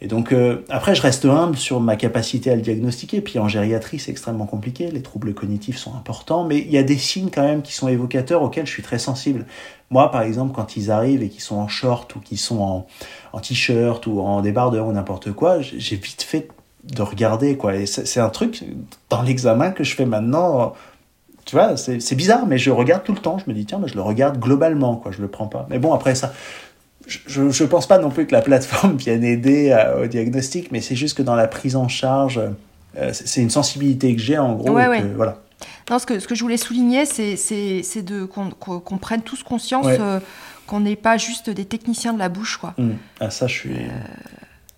Et 0.00 0.06
donc, 0.06 0.32
euh, 0.32 0.64
après, 0.68 0.94
je 0.94 1.02
reste 1.02 1.24
humble 1.24 1.56
sur 1.56 1.80
ma 1.80 1.96
capacité 1.96 2.52
à 2.52 2.56
le 2.56 2.62
diagnostiquer. 2.62 3.20
Puis 3.20 3.38
en 3.38 3.48
gériatrie, 3.48 3.98
c'est 3.98 4.12
extrêmement 4.12 4.46
compliqué. 4.46 4.90
Les 4.90 5.02
troubles 5.02 5.34
cognitifs 5.34 5.76
sont 5.76 5.94
importants, 5.94 6.44
mais 6.44 6.58
il 6.58 6.70
y 6.70 6.78
a 6.78 6.84
des 6.84 6.96
signes 6.96 7.30
quand 7.30 7.42
même 7.42 7.62
qui 7.62 7.72
sont 7.72 7.88
évocateurs 7.88 8.42
auxquels 8.42 8.66
je 8.66 8.70
suis 8.70 8.82
très 8.82 9.00
sensible. 9.00 9.44
Moi, 9.90 10.10
par 10.10 10.22
exemple, 10.22 10.54
quand 10.54 10.76
ils 10.76 10.90
arrivent 10.90 11.22
et 11.22 11.28
qu'ils 11.28 11.42
sont 11.42 11.56
en 11.56 11.66
short 11.66 12.14
ou 12.14 12.20
qu'ils 12.20 12.38
sont 12.38 12.86
en, 13.32 13.40
t-shirt 13.40 14.06
ou 14.06 14.20
en 14.20 14.40
débardeur 14.40 14.86
ou 14.86 14.92
n'importe 14.92 15.32
quoi, 15.32 15.60
j'ai 15.60 15.96
vite 15.96 16.22
fait 16.22 16.48
de 16.84 17.02
regarder, 17.02 17.56
quoi. 17.56 17.74
Et 17.74 17.86
c'est 17.86 18.20
un 18.20 18.30
truc 18.30 18.62
dans 19.10 19.22
l'examen 19.22 19.72
que 19.72 19.82
je 19.82 19.96
fais 19.96 20.06
maintenant. 20.06 20.74
Tu 21.44 21.56
vois, 21.56 21.76
c'est 21.76 22.14
bizarre, 22.14 22.46
mais 22.46 22.58
je 22.58 22.70
regarde 22.70 23.02
tout 23.02 23.14
le 23.14 23.18
temps. 23.18 23.38
Je 23.38 23.50
me 23.50 23.54
dis, 23.54 23.64
tiens, 23.64 23.78
mais 23.78 23.88
je 23.88 23.94
le 23.94 24.02
regarde 24.02 24.38
globalement, 24.38 24.96
quoi. 24.96 25.10
Je 25.10 25.20
le 25.20 25.28
prends 25.28 25.46
pas. 25.48 25.66
Mais 25.70 25.78
bon, 25.78 25.92
après 25.92 26.14
ça, 26.14 26.32
je 27.26 27.42
ne 27.42 27.68
pense 27.68 27.86
pas 27.86 27.98
non 27.98 28.10
plus 28.10 28.26
que 28.26 28.32
la 28.32 28.42
plateforme 28.42 28.96
vienne 28.98 29.24
aider 29.24 29.76
au 30.02 30.06
diagnostic, 30.06 30.70
mais 30.72 30.80
c'est 30.80 30.96
juste 30.96 31.16
que 31.16 31.22
dans 31.22 31.34
la 31.34 31.48
prise 31.48 31.76
en 31.76 31.88
charge, 31.88 32.40
c'est 33.12 33.40
une 33.40 33.50
sensibilité 33.50 34.14
que 34.14 34.20
j'ai 34.20 34.38
en 34.38 34.54
gros. 34.54 34.72
voilà. 34.72 35.38
Non, 35.90 35.98
ce 35.98 36.06
que, 36.06 36.20
ce 36.20 36.28
que 36.28 36.34
je 36.34 36.42
voulais 36.42 36.56
souligner, 36.56 37.06
c'est 37.06 38.02
de 38.02 38.24
qu'on 38.24 38.98
prenne 38.98 39.22
tous 39.22 39.42
conscience 39.42 39.86
qu'on 40.66 40.80
n'est 40.80 40.96
pas 40.96 41.16
juste 41.16 41.50
des 41.50 41.64
techniciens 41.64 42.12
de 42.12 42.18
la 42.18 42.28
bouche. 42.28 42.58
Quoi. 42.58 42.74
Mmh. 42.76 42.90
Ah, 43.20 43.30
ça, 43.30 43.46
je 43.46 43.54
suis, 43.54 43.76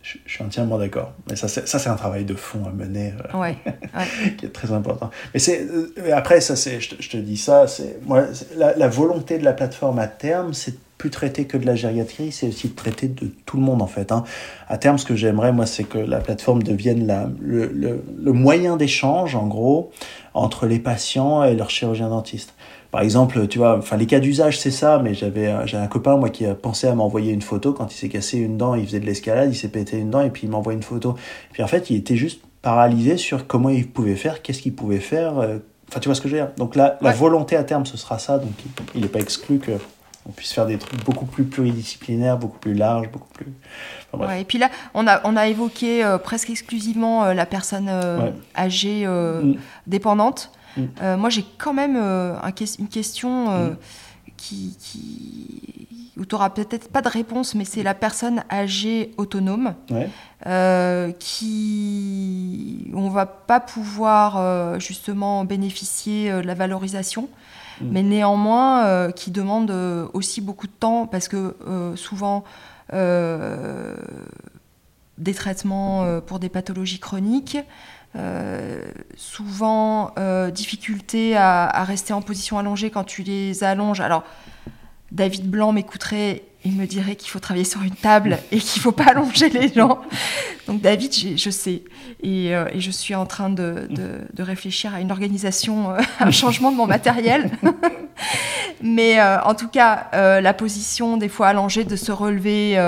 je, 0.02 0.18
suis 0.24 0.44
entièrement 0.44 0.78
d'accord. 0.78 1.12
Mais 1.28 1.36
ça, 1.36 1.48
c'est 1.48 1.88
un 1.88 1.96
travail 1.96 2.24
de 2.24 2.34
fond 2.34 2.64
à 2.64 2.70
mener 2.70 3.12
qui 4.38 4.46
est 4.46 4.52
très 4.52 4.72
important. 4.72 5.10
Mais 5.34 5.40
c'est 5.40 5.66
après, 6.12 6.40
ça, 6.40 6.54
je, 6.54 6.94
je 6.98 7.08
te 7.08 7.16
dis 7.16 7.36
ça, 7.36 7.66
c'est 7.66 7.98
moi 8.06 8.26
la, 8.56 8.76
la, 8.76 8.88
volonté 8.88 9.38
de 9.38 9.44
la 9.44 9.52
plateforme 9.52 9.98
à 9.98 10.06
terme, 10.06 10.54
c'est 10.54 10.76
plus 11.00 11.08
traiter 11.08 11.46
que 11.46 11.56
de 11.56 11.64
la 11.64 11.76
gériatrie, 11.76 12.30
c'est 12.30 12.48
aussi 12.48 12.68
de 12.68 12.74
traiter 12.74 13.08
de 13.08 13.28
tout 13.46 13.56
le 13.56 13.62
monde 13.62 13.80
en 13.80 13.86
fait. 13.86 14.12
Hein. 14.12 14.22
À 14.68 14.76
terme, 14.76 14.98
ce 14.98 15.06
que 15.06 15.16
j'aimerais, 15.16 15.50
moi, 15.50 15.64
c'est 15.64 15.84
que 15.84 15.96
la 15.96 16.18
plateforme 16.18 16.62
devienne 16.62 17.06
la, 17.06 17.30
le, 17.40 17.68
le, 17.68 18.04
le 18.22 18.32
moyen 18.32 18.76
d'échange, 18.76 19.34
en 19.34 19.46
gros, 19.46 19.92
entre 20.34 20.66
les 20.66 20.78
patients 20.78 21.42
et 21.42 21.54
leur 21.54 21.70
chirurgien 21.70 22.10
dentiste. 22.10 22.52
Par 22.90 23.00
exemple, 23.00 23.48
tu 23.48 23.56
vois, 23.56 23.78
enfin 23.78 23.96
les 23.96 24.04
cas 24.04 24.20
d'usage 24.20 24.58
c'est 24.58 24.70
ça, 24.70 25.00
mais 25.02 25.14
j'avais 25.14 25.50
j'ai 25.64 25.78
un 25.78 25.86
copain 25.86 26.18
moi 26.18 26.28
qui 26.28 26.44
a 26.44 26.54
pensé 26.54 26.86
à 26.86 26.94
m'envoyer 26.94 27.32
une 27.32 27.40
photo 27.40 27.72
quand 27.72 27.90
il 27.94 27.96
s'est 27.96 28.10
cassé 28.10 28.36
une 28.36 28.58
dent, 28.58 28.74
il 28.74 28.84
faisait 28.84 29.00
de 29.00 29.06
l'escalade, 29.06 29.48
il 29.50 29.56
s'est 29.56 29.68
pété 29.68 29.96
une 29.96 30.10
dent 30.10 30.20
et 30.20 30.28
puis 30.28 30.42
il 30.48 30.50
m'envoie 30.50 30.74
une 30.74 30.82
photo. 30.82 31.14
Et 31.50 31.52
puis 31.54 31.62
en 31.62 31.68
fait, 31.68 31.88
il 31.88 31.96
était 31.96 32.16
juste 32.16 32.42
paralysé 32.60 33.16
sur 33.16 33.46
comment 33.46 33.70
il 33.70 33.88
pouvait 33.88 34.16
faire, 34.16 34.42
qu'est-ce 34.42 34.60
qu'il 34.60 34.74
pouvait 34.74 34.98
faire. 34.98 35.38
Euh, 35.38 35.58
enfin, 35.88 36.00
tu 36.00 36.08
vois 36.08 36.14
ce 36.14 36.20
que 36.20 36.28
je 36.28 36.36
veux 36.36 36.42
dire? 36.42 36.50
Donc 36.58 36.76
là, 36.76 36.98
la 37.00 37.12
volonté 37.12 37.56
à 37.56 37.64
terme, 37.64 37.86
ce 37.86 37.96
sera 37.96 38.18
ça. 38.18 38.36
Donc 38.38 38.52
il 38.94 39.00
n'est 39.00 39.08
pas 39.08 39.20
exclu 39.20 39.60
que 39.60 39.72
on 40.30 40.32
puisse 40.32 40.52
faire 40.52 40.66
des 40.66 40.78
trucs 40.78 41.04
beaucoup 41.04 41.26
plus 41.26 41.42
pluridisciplinaires, 41.44 42.38
beaucoup 42.38 42.58
plus 42.58 42.74
larges, 42.74 43.10
beaucoup 43.10 43.32
plus. 43.34 43.52
et 44.38 44.44
puis 44.44 44.58
là, 44.58 44.70
on 44.94 45.08
a, 45.08 45.20
on 45.24 45.36
a 45.36 45.48
évoqué 45.48 46.04
euh, 46.04 46.18
presque 46.18 46.50
exclusivement 46.50 47.24
euh, 47.24 47.34
la 47.34 47.46
personne 47.46 47.88
euh, 47.88 48.30
âgée 48.56 49.06
mm. 49.06 49.56
dépendante. 49.88 50.52
Mm. 50.76 51.16
moi, 51.16 51.30
j'ai 51.30 51.44
quand 51.58 51.72
même 51.72 51.96
un, 51.96 52.52
une 52.78 52.88
question 52.88 53.70
mm. 53.70 53.76
qui, 54.36 54.76
qui, 54.78 55.88
où 56.16 56.24
tu 56.24 56.34
n'auras 56.36 56.50
peut-être 56.50 56.88
pas 56.88 57.02
de 57.02 57.08
réponse, 57.08 57.56
mais 57.56 57.64
c'est 57.64 57.82
la 57.82 57.94
personne 57.94 58.44
âgée 58.50 59.10
autonome 59.16 59.74
qui. 61.18 62.88
On 62.94 63.08
va 63.08 63.26
pas 63.26 63.58
pouvoir 63.58 64.78
justement 64.78 65.44
bénéficier 65.44 66.30
de 66.30 66.46
la 66.46 66.54
valorisation. 66.54 67.28
Mm. 67.80 67.88
mais 67.90 68.02
néanmoins 68.02 68.84
euh, 68.84 69.10
qui 69.10 69.30
demande 69.30 69.70
euh, 69.70 70.06
aussi 70.12 70.40
beaucoup 70.40 70.66
de 70.66 70.72
temps 70.72 71.06
parce 71.06 71.28
que 71.28 71.56
euh, 71.66 71.96
souvent 71.96 72.44
des 75.18 75.32
traitements 75.32 76.20
pour 76.22 76.40
des 76.40 76.48
pathologies 76.48 76.98
chroniques, 76.98 77.56
souvent 79.14 80.12
difficulté 80.52 81.36
à, 81.36 81.66
à, 81.66 81.84
rester 81.84 82.12
en 82.12 82.20
position 82.20 82.58
allongée 82.58 82.90
quand 82.90 83.04
tu 83.04 83.22
les 83.22 83.62
allonges. 83.62 84.00
Alors, 84.00 84.24
David 85.12 85.48
Blanc 85.48 85.70
m'écouterait 85.70 86.42
il 86.64 86.72
me 86.72 86.86
dirait 86.86 87.16
qu'il 87.16 87.30
faut 87.30 87.38
travailler 87.38 87.64
sur 87.64 87.82
une 87.82 87.94
table 87.94 88.38
et 88.52 88.58
qu'il 88.58 88.82
faut 88.82 88.92
pas 88.92 89.08
allonger 89.10 89.48
les 89.48 89.72
gens. 89.72 90.00
Donc 90.66 90.82
David, 90.82 91.12
je 91.38 91.50
sais. 91.50 91.82
Euh, 92.24 92.66
et, 92.72 92.80
je 92.80 92.90
suis 92.90 93.14
en 93.14 93.26
train 93.26 93.50
de, 93.50 93.88
réfléchir 94.38 94.94
à 94.94 95.00
une 95.00 95.10
organisation, 95.10 95.92
euh, 95.92 96.00
un 96.20 96.30
changement 96.30 96.70
de 96.70 96.76
mon 96.76 96.86
matériel. 96.86 97.50
Mais 98.82 99.20
euh, 99.20 99.40
en 99.42 99.54
tout 99.54 99.68
cas, 99.68 100.08
la 100.12 100.54
position 100.54 101.16
des 101.16 101.28
fois 101.28 101.48
allongée 101.48 101.84
de 101.84 101.96
se 101.96 102.12
relever 102.12 102.78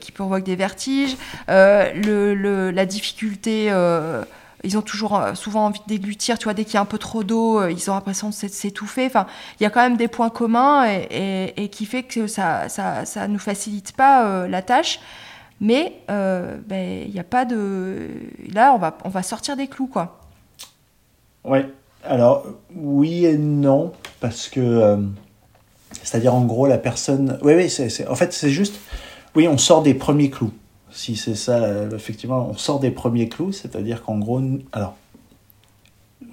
qui 0.00 0.12
provoque 0.12 0.44
des 0.44 0.56
vertiges, 0.56 1.16
la 1.48 2.86
difficulté 2.86 3.70
ils 4.66 4.76
ont 4.76 4.82
toujours 4.82 5.16
euh, 5.16 5.34
souvent 5.34 5.66
envie 5.66 5.80
de 5.80 5.94
déglutir, 5.94 6.38
tu 6.38 6.44
vois, 6.44 6.54
dès 6.54 6.64
qu'il 6.64 6.74
y 6.74 6.76
a 6.76 6.80
un 6.80 6.86
peu 6.86 6.98
trop 6.98 7.22
d'eau, 7.22 7.60
euh, 7.60 7.70
ils 7.70 7.90
ont 7.90 7.94
l'impression 7.94 8.28
de 8.28 8.34
s'étouffer. 8.34 9.06
Enfin, 9.06 9.26
il 9.58 9.62
y 9.62 9.66
a 9.66 9.70
quand 9.70 9.80
même 9.80 9.96
des 9.96 10.08
points 10.08 10.28
communs 10.28 10.84
et, 10.84 11.68
qui 11.70 11.86
fait 11.86 12.02
que 12.02 12.26
ça, 12.26 12.68
ça, 12.68 13.04
ça 13.04 13.28
nous 13.28 13.38
facilite 13.38 13.92
pas 13.92 14.26
euh, 14.26 14.48
la 14.48 14.62
tâche. 14.62 15.00
Mais 15.60 16.02
ben, 16.08 17.02
il 17.06 17.10
n'y 17.10 17.18
a 17.18 17.24
pas 17.24 17.46
de. 17.46 18.08
Là, 18.52 18.74
on 18.74 18.78
va, 18.78 18.98
on 19.04 19.08
va 19.08 19.22
sortir 19.22 19.56
des 19.56 19.68
clous, 19.68 19.86
quoi. 19.86 20.20
Oui. 21.44 21.60
Alors, 22.04 22.44
oui 22.74 23.24
et 23.24 23.38
non, 23.38 23.92
parce 24.20 24.48
que. 24.48 24.98
C'est-à-dire, 26.02 26.34
en 26.34 26.44
gros, 26.44 26.66
la 26.66 26.76
personne. 26.76 27.38
Oui, 27.40 27.54
oui, 27.54 27.72
en 28.06 28.14
fait, 28.14 28.34
c'est 28.34 28.50
juste. 28.50 28.74
Oui, 29.34 29.48
on 29.48 29.56
sort 29.56 29.82
des 29.82 29.94
premiers 29.94 30.28
clous 30.28 30.52
si 30.96 31.16
c'est 31.16 31.34
ça, 31.34 31.84
effectivement, 31.94 32.48
on 32.50 32.56
sort 32.56 32.80
des 32.80 32.90
premiers 32.90 33.28
clous, 33.28 33.52
c'est-à-dire 33.52 34.02
qu'en 34.02 34.18
gros, 34.18 34.40
alors, 34.72 34.96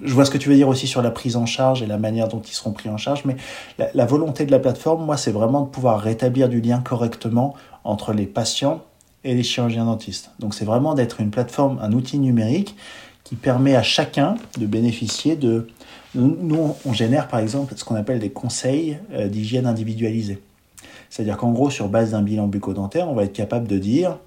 je 0.02 0.12
vois 0.12 0.24
ce 0.24 0.30
que 0.30 0.38
tu 0.38 0.48
veux 0.48 0.54
dire 0.54 0.68
aussi 0.68 0.86
sur 0.86 1.02
la 1.02 1.10
prise 1.10 1.36
en 1.36 1.46
charge 1.46 1.82
et 1.82 1.86
la 1.86 1.98
manière 1.98 2.28
dont 2.28 2.40
ils 2.40 2.52
seront 2.52 2.72
pris 2.72 2.88
en 2.88 2.96
charge, 2.96 3.24
mais 3.24 3.36
la, 3.78 4.06
volonté 4.06 4.46
de 4.46 4.50
la 4.50 4.58
plateforme, 4.58 5.04
moi, 5.04 5.16
c'est 5.16 5.30
vraiment 5.30 5.62
de 5.62 5.68
pouvoir 5.68 6.00
rétablir 6.00 6.48
du 6.48 6.60
lien 6.60 6.80
correctement 6.80 7.54
entre 7.84 8.12
les 8.12 8.26
patients 8.26 8.82
et 9.24 9.34
les 9.34 9.42
chirurgiens 9.42 9.84
dentistes. 9.84 10.30
Donc 10.38 10.54
c'est 10.54 10.64
vraiment 10.64 10.94
d'être 10.94 11.20
une 11.20 11.30
plateforme, 11.30 11.78
un 11.80 11.92
outil 11.92 12.18
numérique 12.18 12.76
qui 13.22 13.36
permet 13.36 13.74
à 13.74 13.82
chacun 13.82 14.36
de 14.58 14.66
bénéficier 14.66 15.36
de... 15.36 15.68
Nous, 16.14 16.74
on 16.84 16.92
génère 16.92 17.28
par 17.28 17.40
exemple 17.40 17.74
ce 17.76 17.84
qu'on 17.84 17.96
appelle 17.96 18.18
des 18.18 18.30
conseils 18.30 18.98
euh, 19.12 19.28
d'hygiène 19.28 19.66
individualisés. 19.66 20.40
C'est-à-dire 21.10 21.36
qu'en 21.36 21.52
gros, 21.52 21.70
sur 21.70 21.88
base 21.88 22.10
d'un 22.10 22.22
bilan 22.22 22.46
bucco-dentaire, 22.46 23.08
on 23.08 23.14
va 23.14 23.24
être 23.24 23.32
capable 23.32 23.66
de 23.66 23.78
dire 23.78 24.18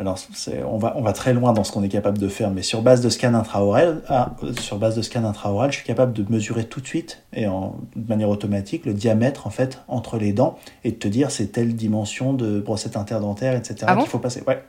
alors, 0.00 0.18
on 0.66 0.78
va, 0.78 0.94
on 0.96 1.02
va 1.02 1.12
très 1.12 1.34
loin 1.34 1.52
dans 1.52 1.62
ce 1.62 1.72
qu'on 1.72 1.82
est 1.82 1.90
capable 1.90 2.16
de 2.16 2.28
faire, 2.28 2.50
mais 2.50 2.62
sur 2.62 2.80
base 2.80 3.02
de 3.02 3.10
scan 3.10 3.34
intraoral, 3.34 4.00
ah, 4.08 4.34
sur 4.58 4.78
base 4.78 4.96
de 4.96 5.02
scan 5.02 5.24
intraoral, 5.24 5.70
je 5.72 5.76
suis 5.76 5.86
capable 5.86 6.14
de 6.14 6.24
mesurer 6.32 6.64
tout 6.64 6.80
de 6.80 6.86
suite 6.86 7.22
et 7.34 7.46
en, 7.46 7.76
de 7.96 8.08
manière 8.08 8.30
automatique 8.30 8.86
le 8.86 8.94
diamètre 8.94 9.46
en 9.46 9.50
fait 9.50 9.82
entre 9.88 10.16
les 10.16 10.32
dents 10.32 10.58
et 10.84 10.92
de 10.92 10.96
te 10.96 11.06
dire 11.06 11.30
c'est 11.30 11.48
telle 11.48 11.76
dimension 11.76 12.32
de 12.32 12.60
brossette 12.60 12.96
interdentaire, 12.96 13.54
etc. 13.54 13.76
Ah 13.86 13.96
qu'il 13.96 14.06
faut 14.06 14.18
passer. 14.18 14.42
Ouais. 14.46 14.64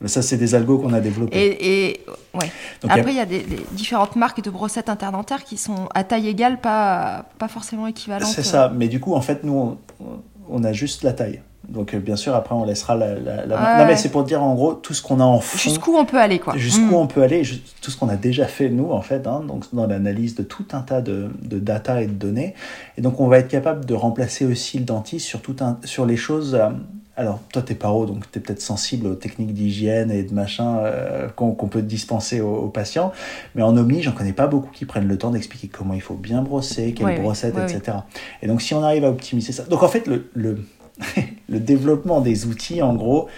Mais 0.00 0.08
ça, 0.08 0.22
c'est 0.22 0.38
des 0.38 0.54
algos 0.54 0.78
qu'on 0.78 0.94
a 0.94 1.00
développés. 1.00 1.36
Et, 1.60 2.00
ouais. 2.32 2.50
Après, 2.88 3.12
il 3.12 3.16
y 3.16 3.20
a, 3.20 3.26
des, 3.26 3.44
différentes 3.72 4.16
marques 4.16 4.42
de 4.42 4.48
brossettes 4.48 4.88
interdentaires 4.88 5.44
qui 5.44 5.58
sont 5.58 5.90
à 5.94 6.04
taille 6.04 6.28
égale, 6.28 6.58
pas, 6.58 7.26
pas 7.38 7.48
forcément 7.48 7.86
équivalentes. 7.86 8.28
C'est 8.28 8.42
ça. 8.42 8.72
Mais 8.74 8.88
du 8.88 8.98
coup, 8.98 9.14
en 9.14 9.20
fait, 9.20 9.44
nous, 9.44 9.76
on, 10.00 10.06
on 10.48 10.64
a 10.64 10.72
juste 10.72 11.02
la 11.02 11.12
taille. 11.12 11.42
Donc 11.68 11.94
euh, 11.94 11.98
bien 11.98 12.16
sûr, 12.16 12.34
après 12.34 12.54
on 12.54 12.64
laissera 12.64 12.94
la, 12.94 13.14
la, 13.14 13.46
Non 13.46 13.86
mais 13.86 13.96
c'est 13.96 14.10
pour 14.10 14.24
dire 14.24 14.42
en 14.42 14.54
gros 14.54 14.74
tout 14.74 14.94
ce 14.94 15.02
qu'on 15.02 15.20
a 15.20 15.24
en 15.24 15.40
fond. 15.40 15.58
Jusqu'où 15.58 15.96
on 15.96 16.04
peut 16.04 16.18
aller 16.18 16.38
quoi. 16.38 16.56
Jusqu'où 16.56 16.82
mm. 16.82 16.94
on 16.94 17.06
peut 17.06 17.22
aller, 17.22 17.42
tout 17.80 17.90
ce 17.90 17.96
qu'on 17.96 18.08
a 18.08 18.16
déjà 18.16 18.46
fait 18.46 18.68
nous 18.68 18.90
en 18.90 19.02
fait, 19.02 19.26
hein, 19.26 19.42
donc 19.46 19.64
dans 19.72 19.86
l'analyse 19.86 20.34
de 20.34 20.42
tout 20.42 20.66
un 20.72 20.80
tas 20.80 21.00
de, 21.00 21.30
de, 21.42 21.58
data 21.58 22.02
et 22.02 22.06
de 22.06 22.12
données. 22.12 22.54
Et 22.98 23.02
donc 23.02 23.20
on 23.20 23.28
va 23.28 23.38
être 23.38 23.48
capable 23.48 23.84
de 23.84 23.94
remplacer 23.94 24.44
aussi 24.44 24.78
le 24.78 24.84
dentiste 24.84 25.26
sur, 25.26 25.40
tout 25.40 25.56
un, 25.60 25.78
sur 25.84 26.06
les 26.06 26.16
choses... 26.16 26.54
Euh, 26.54 26.70
alors 27.16 27.40
toi 27.52 27.62
t'es 27.62 27.74
paro, 27.74 28.06
donc 28.06 28.28
t'es 28.30 28.40
peut-être 28.40 28.60
sensible 28.60 29.06
aux 29.06 29.14
techniques 29.14 29.54
d'hygiène 29.54 30.10
et 30.10 30.24
de 30.24 30.34
machin 30.34 30.78
euh, 30.78 31.28
qu'on 31.28 31.54
peut 31.54 31.82
dispenser 31.82 32.40
aux, 32.40 32.68
patients. 32.68 33.12
Mais 33.54 33.62
en 33.62 33.76
OMI, 33.76 34.02
j'en 34.02 34.12
connais 34.12 34.32
pas 34.32 34.48
beaucoup 34.48 34.70
qui 34.72 34.84
prennent 34.84 35.06
le 35.06 35.16
temps 35.16 35.30
d'expliquer 35.30 35.68
comment 35.68 35.94
il 35.94 36.00
faut 36.00 36.14
bien 36.14 36.42
brosser, 36.42 36.92
quelle 36.92 37.20
brossette, 37.20 37.54
etc. 37.56 37.98
Et 38.42 38.48
donc 38.48 38.62
si 38.62 38.74
on 38.74 38.82
arrive 38.82 39.04
à 39.04 39.10
optimiser 39.10 39.52
ça... 39.52 39.62
Donc 39.64 39.84
en 39.84 39.88
fait 39.88 40.08
le, 40.08 40.28
le 40.34 40.58
le 41.48 41.60
développement 41.60 42.20
des 42.20 42.46
outils, 42.46 42.82
en 42.82 42.94
gros, 42.94 43.28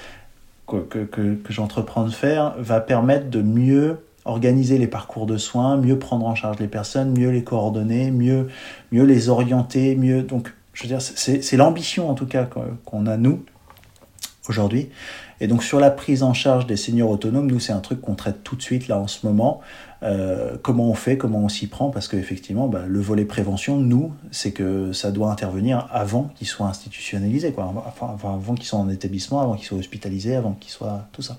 que, 0.66 1.04
que, 1.04 1.36
j'entreprends 1.48 2.04
de 2.04 2.10
faire, 2.10 2.54
va 2.58 2.80
permettre 2.80 3.30
de 3.30 3.40
mieux 3.40 3.98
organiser 4.24 4.78
les 4.78 4.88
parcours 4.88 5.26
de 5.26 5.36
soins, 5.36 5.76
mieux 5.76 5.98
prendre 5.98 6.26
en 6.26 6.34
charge 6.34 6.58
les 6.58 6.66
personnes, 6.66 7.16
mieux 7.16 7.30
les 7.30 7.44
coordonner, 7.44 8.10
mieux, 8.10 8.48
mieux 8.90 9.04
les 9.04 9.28
orienter, 9.28 9.94
mieux. 9.94 10.22
Donc, 10.22 10.52
je 10.72 10.82
veux 10.82 10.88
dire, 10.88 11.00
c'est 11.00 11.56
l'ambition 11.56 12.10
en 12.10 12.14
tout 12.14 12.26
cas 12.26 12.48
qu'on 12.84 13.06
a 13.06 13.16
nous 13.16 13.44
aujourd'hui. 14.48 14.90
Et 15.40 15.48
donc 15.48 15.62
sur 15.62 15.80
la 15.80 15.90
prise 15.90 16.22
en 16.22 16.34
charge 16.34 16.66
des 16.66 16.76
seniors 16.76 17.10
autonomes, 17.10 17.50
nous 17.50 17.60
c'est 17.60 17.72
un 17.72 17.80
truc 17.80 18.00
qu'on 18.00 18.14
traite 18.14 18.42
tout 18.42 18.56
de 18.56 18.62
suite 18.62 18.88
là 18.88 18.98
en 18.98 19.06
ce 19.06 19.26
moment. 19.26 19.60
Euh, 20.02 20.56
comment 20.62 20.90
on 20.90 20.94
fait, 20.94 21.16
comment 21.16 21.38
on 21.38 21.48
s'y 21.48 21.66
prend, 21.66 21.90
parce 21.90 22.08
qu'effectivement, 22.08 22.68
bah, 22.68 22.84
le 22.86 23.00
volet 23.00 23.24
prévention, 23.24 23.78
nous, 23.78 24.12
c'est 24.30 24.52
que 24.52 24.92
ça 24.92 25.10
doit 25.10 25.30
intervenir 25.30 25.88
avant 25.90 26.30
qu'ils 26.34 26.46
soient 26.46 26.66
institutionnalisés, 26.66 27.52
quoi. 27.52 27.72
Enfin, 27.86 28.14
avant 28.28 28.54
qu'ils 28.54 28.66
soient 28.66 28.78
en 28.78 28.90
établissement, 28.90 29.40
avant 29.40 29.54
qu'ils 29.54 29.66
soient 29.66 29.78
hospitalisés, 29.78 30.36
avant 30.36 30.52
qu'ils 30.52 30.72
soient 30.72 31.06
tout 31.12 31.22
ça. 31.22 31.38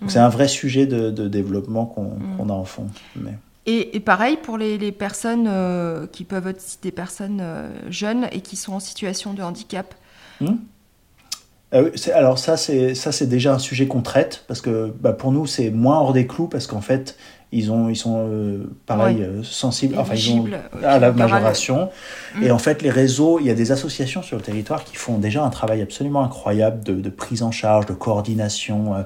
Donc 0.00 0.10
c'est 0.10 0.18
un 0.18 0.30
vrai 0.30 0.48
sujet 0.48 0.86
de, 0.86 1.28
développement 1.28 1.86
qu'on 1.86 2.48
a 2.48 2.52
en 2.52 2.64
fond. 2.64 2.86
Mais... 3.14 3.34
Et, 3.66 4.00
pareil 4.00 4.36
pour 4.42 4.58
les, 4.58 4.90
personnes 4.90 5.46
euh, 5.46 6.06
qui 6.06 6.24
peuvent 6.24 6.48
être 6.48 6.78
des 6.82 6.90
personnes 6.90 7.40
euh, 7.40 7.68
jeunes 7.90 8.26
et 8.32 8.40
qui 8.40 8.56
sont 8.56 8.72
en 8.72 8.80
situation 8.80 9.34
de 9.34 9.42
handicap. 9.42 9.94
Hmm 10.40 10.56
alors 12.12 12.38
ça 12.38 12.56
c'est 12.56 12.94
ça 12.94 13.12
c'est 13.12 13.26
déjà 13.26 13.54
un 13.54 13.58
sujet 13.58 13.86
qu'on 13.86 14.02
traite 14.02 14.44
parce 14.46 14.60
que 14.60 14.92
bah, 15.00 15.12
pour 15.12 15.32
nous 15.32 15.46
c'est 15.46 15.70
moins 15.70 15.98
hors 15.98 16.12
des 16.12 16.26
clous 16.26 16.46
parce 16.46 16.66
qu'en 16.66 16.80
fait 16.80 17.16
ils, 17.52 17.70
ont, 17.70 17.88
ils 17.90 17.96
sont 17.96 18.26
euh, 18.28 18.64
pareil, 18.86 19.16
Ouais. 19.18 19.22
euh, 19.24 19.42
sensibles 19.42 19.96
enfin, 19.98 20.14
ils 20.14 20.30
ont, 20.30 20.46
Éligibles, 20.46 20.60
euh, 20.82 20.86
à 20.96 20.98
la 20.98 21.12
majoration. 21.12 21.90
Mm. 22.36 22.42
Et 22.44 22.50
en 22.50 22.58
fait, 22.58 22.82
les 22.82 22.90
réseaux, 22.90 23.38
il 23.40 23.46
y 23.46 23.50
a 23.50 23.54
des 23.54 23.70
associations 23.72 24.22
sur 24.22 24.36
le 24.38 24.42
territoire 24.42 24.84
qui 24.84 24.96
font 24.96 25.18
déjà 25.18 25.44
un 25.44 25.50
travail 25.50 25.82
absolument 25.82 26.22
incroyable 26.24 26.82
de, 26.82 26.94
de 26.94 27.10
prise 27.10 27.42
en 27.42 27.50
charge, 27.50 27.86
de 27.86 27.92
coordination. 27.92 28.94
euh, 28.94 29.02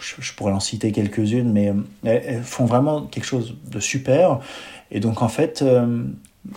je, 0.00 0.14
je 0.18 0.32
pourrais 0.34 0.52
en 0.52 0.58
citer 0.60 0.90
quelques-unes, 0.90 1.52
mais 1.52 1.72
elles, 2.04 2.42
font 2.42 2.64
vraiment 2.64 3.02
quelque 3.02 3.26
chose 3.26 3.54
de 3.70 3.78
super. 3.78 4.40
Et 4.90 4.98
donc, 4.98 5.22
en 5.22 5.28
fait, 5.28 5.64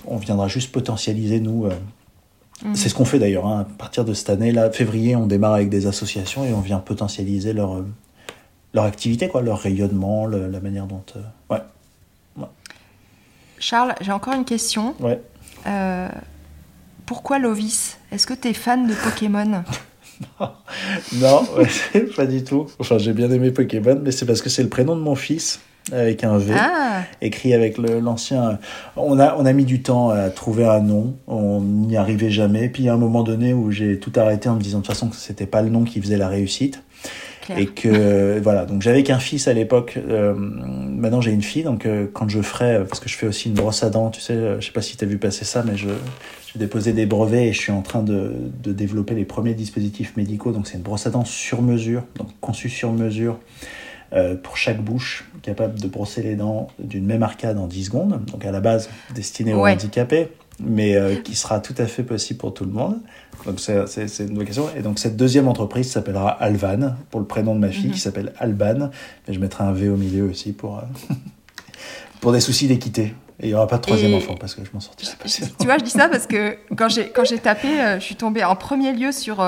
on 0.07 0.17
viendra 0.17 0.47
juste 0.47 0.71
potentialiser, 0.71 1.39
nous. 1.39 1.65
Mhm. 2.65 2.73
C'est 2.75 2.89
ce 2.89 2.95
qu'on 2.95 3.05
fait 3.05 3.19
d'ailleurs. 3.19 3.45
hein. 3.45 3.67
À 3.71 3.77
partir 3.77 4.03
de 4.03 4.15
cette 4.15 4.31
année, 4.31 4.51
là, 4.51 4.71
février, 4.71 5.15
on 5.15 5.27
démarre 5.27 5.53
avec 5.53 5.69
des 5.69 5.85
associations 5.85 6.43
et 6.43 6.53
on 6.53 6.59
vient 6.61 6.79
potentialiser 6.79 7.53
leur, 7.53 7.83
leur 8.73 8.84
activité, 8.85 9.27
quoi, 9.27 9.41
leur 9.41 9.60
rayonnement, 9.60 10.26
le- 10.26 10.48
la 10.48 10.60
manière 10.60 10.85
dont. 10.85 11.03
euh, 11.15 11.22
ouais, 11.49 12.45
Charles, 13.60 13.95
j'ai 14.02 14.11
encore 14.11 14.34
une 14.35 14.45
question. 14.45 14.94
ouais. 14.99 15.19
Euh, 15.65 16.07
pourquoi 17.07 17.39
Lovis? 17.39 17.98
Est-ce 18.11 18.27
que 18.27 18.34
tu 18.34 18.49
es 18.49 18.53
fan 18.53 18.88
de 18.88 18.94
Pokémon? 18.94 19.64
Non, 21.14 21.45
pas 22.15 22.26
du 22.26 22.44
tout. 22.44 22.65
Enfin, 22.80 22.98
j'ai 22.98 23.14
bien 23.14 23.30
aimé 23.31 23.52
Pokémon, 23.52 23.99
mais 24.03 24.11
c'est 24.11 24.26
parce 24.26 24.41
que 24.41 24.49
c'est 24.49 24.64
le 24.64 24.69
prénom 24.69 24.95
de 24.95 25.02
mon 25.02 25.14
fils, 25.15 25.60
avec 25.91 26.23
un 26.23 26.38
V, 26.39 26.56
Ah, 26.57 27.03
écrit 27.22 27.53
avec 27.53 27.77
l'ancien. 27.77 28.57
On 28.95 29.19
a, 29.19 29.35
on 29.35 29.45
a 29.45 29.53
mis 29.53 29.64
du 29.65 29.81
temps 29.84 30.10
à 30.10 30.30
trouver 30.31 30.65
un 30.68 30.80
nom, 30.80 31.15
on 31.27 31.61
n'y 31.61 31.98
arrivait 31.98 32.31
jamais. 32.31 32.68
Puis 32.69 32.84
il 32.84 32.85
y 32.88 32.89
a 32.89 32.94
un 32.94 32.98
moment 32.98 33.22
donné 33.23 33.53
où 33.53 33.69
j'ai 33.72 33.99
tout 33.99 34.11
arrêté 34.15 34.49
en 34.49 34.56
me 34.56 34.61
disant 34.61 34.80
de 34.80 34.84
toute 34.85 34.94
façon 34.94 35.10
que 35.10 35.15
c'était 35.15 35.45
pas 35.45 35.61
le 35.61 35.69
nom 35.69 35.84
qui 35.84 36.02
faisait 36.02 36.18
la 36.18 36.27
réussite. 36.30 36.81
Et 37.55 37.67
que, 37.67 38.39
voilà, 38.39 38.65
donc 38.65 38.81
j'avais 38.81 39.03
qu'un 39.03 39.19
fils 39.19 39.47
à 39.47 39.53
l'époque, 39.53 39.97
euh, 40.09 40.33
maintenant 40.35 41.21
j'ai 41.21 41.31
une 41.31 41.41
fille, 41.43 41.63
donc 41.63 41.85
euh, 41.85 42.07
quand 42.11 42.27
je 42.29 42.41
ferai, 42.41 42.83
parce 42.87 42.99
que 42.99 43.07
je 43.09 43.15
fais 43.15 43.27
aussi 43.27 43.49
une 43.49 43.55
brosse 43.55 43.83
à 43.83 43.89
dents, 43.89 44.09
tu 44.09 44.19
sais, 44.21 44.33
euh, 44.33 44.59
je 44.59 44.65
sais 44.65 44.71
pas 44.73 44.81
si 44.81 44.97
tu 44.97 45.05
as 45.05 45.07
vu 45.07 45.17
passer 45.17 45.45
ça, 45.45 45.63
mais 45.65 45.77
je, 45.77 45.87
j'ai 46.51 46.59
déposé 46.59 46.93
des 46.93 47.05
brevets 47.05 47.47
et 47.47 47.53
je 47.53 47.59
suis 47.59 47.71
en 47.71 47.81
train 47.81 48.03
de, 48.03 48.33
de 48.63 48.73
développer 48.73 49.15
les 49.15 49.25
premiers 49.25 49.53
dispositifs 49.53 50.17
médicaux, 50.17 50.51
donc 50.51 50.67
c'est 50.67 50.75
une 50.75 50.83
brosse 50.83 51.07
à 51.07 51.09
dents 51.09 51.25
sur 51.25 51.61
mesure, 51.61 52.03
donc 52.17 52.27
conçue 52.41 52.69
sur 52.69 52.91
mesure. 52.91 53.39
euh, 54.13 54.35
pour 54.35 54.55
chaque 54.55 54.81
bouche, 54.81 55.25
capable 55.41 55.79
de 55.79 55.87
brosser 55.87 56.21
les 56.23 56.35
dents 56.35 56.67
d'une 56.79 57.05
même 57.05 57.23
arcade 57.23 57.57
en 57.57 57.67
10 57.67 57.85
secondes, 57.85 58.21
donc 58.31 58.45
à 58.45 58.51
la 58.51 58.61
base 58.61 58.89
destinée 59.13 59.53
aux 59.53 59.61
Ouais. 59.63 59.73
handicapés, 59.73 60.29
mais 60.59 60.95
euh, 60.95 61.15
qui 61.15 61.35
sera 61.35 61.59
tout 61.59 61.75
à 61.77 61.85
fait 61.85 62.03
possible 62.03 62.39
pour 62.39 62.53
tout 62.53 62.65
le 62.65 62.71
monde. 62.71 62.99
Donc 63.45 63.59
c'est, 63.59 64.19
une 64.19 64.38
vocation. 64.38 64.67
Et 64.75 64.81
donc 64.81 64.97
cette 64.99 65.15
deuxième 65.15 65.47
entreprise 65.47 65.91
s'appellera 65.91 66.29
Alvan, 66.29 66.95
pour 67.11 67.19
le 67.19 67.25
prénom 67.27 67.53
de 67.55 67.59
ma 67.59 67.69
fille, 67.69 67.88
Mhm. 67.88 67.93
qui 67.93 67.99
s'appelle 67.99 68.34
Alban. 68.39 68.89
Et 69.27 69.34
je 69.34 69.39
mettrai 69.39 69.63
un 69.63 69.71
V 69.71 69.89
au 69.89 69.95
milieu 69.97 70.23
aussi 70.23 70.53
pour, 70.53 70.79
euh, 70.79 70.81
pour 72.21 72.31
des 72.31 72.39
soucis 72.39 72.67
d'équité. 72.67 73.13
Et 73.39 73.45
il 73.45 73.49
n'y 73.49 73.53
aura 73.53 73.67
pas 73.67 73.77
de 73.77 73.84
troisième 73.84 74.11
Et- 74.13 74.15
enfant, 74.15 74.34
parce 74.39 74.55
que 74.55 74.65
je 74.65 74.71
m'en 74.73 74.79
sortirai 74.79 75.15
pas. 75.15 75.29
tu 75.29 75.65
vois, 75.65 75.77
je 75.77 75.84
dis 75.84 75.91
ça 75.91 76.09
parce 76.09 76.25
que 76.25 76.57
quand 76.75 76.89
j'ai 76.89 77.09
quand 77.09 77.23
j'ai 77.23 77.38
tapé, 77.38 77.67
euh, 77.79 77.99
je 77.99 78.03
suis 78.03 78.15
tombée 78.15 78.43
en 78.43 78.55
premier 78.55 78.93
lieu 78.93 79.11
sur 79.11 79.39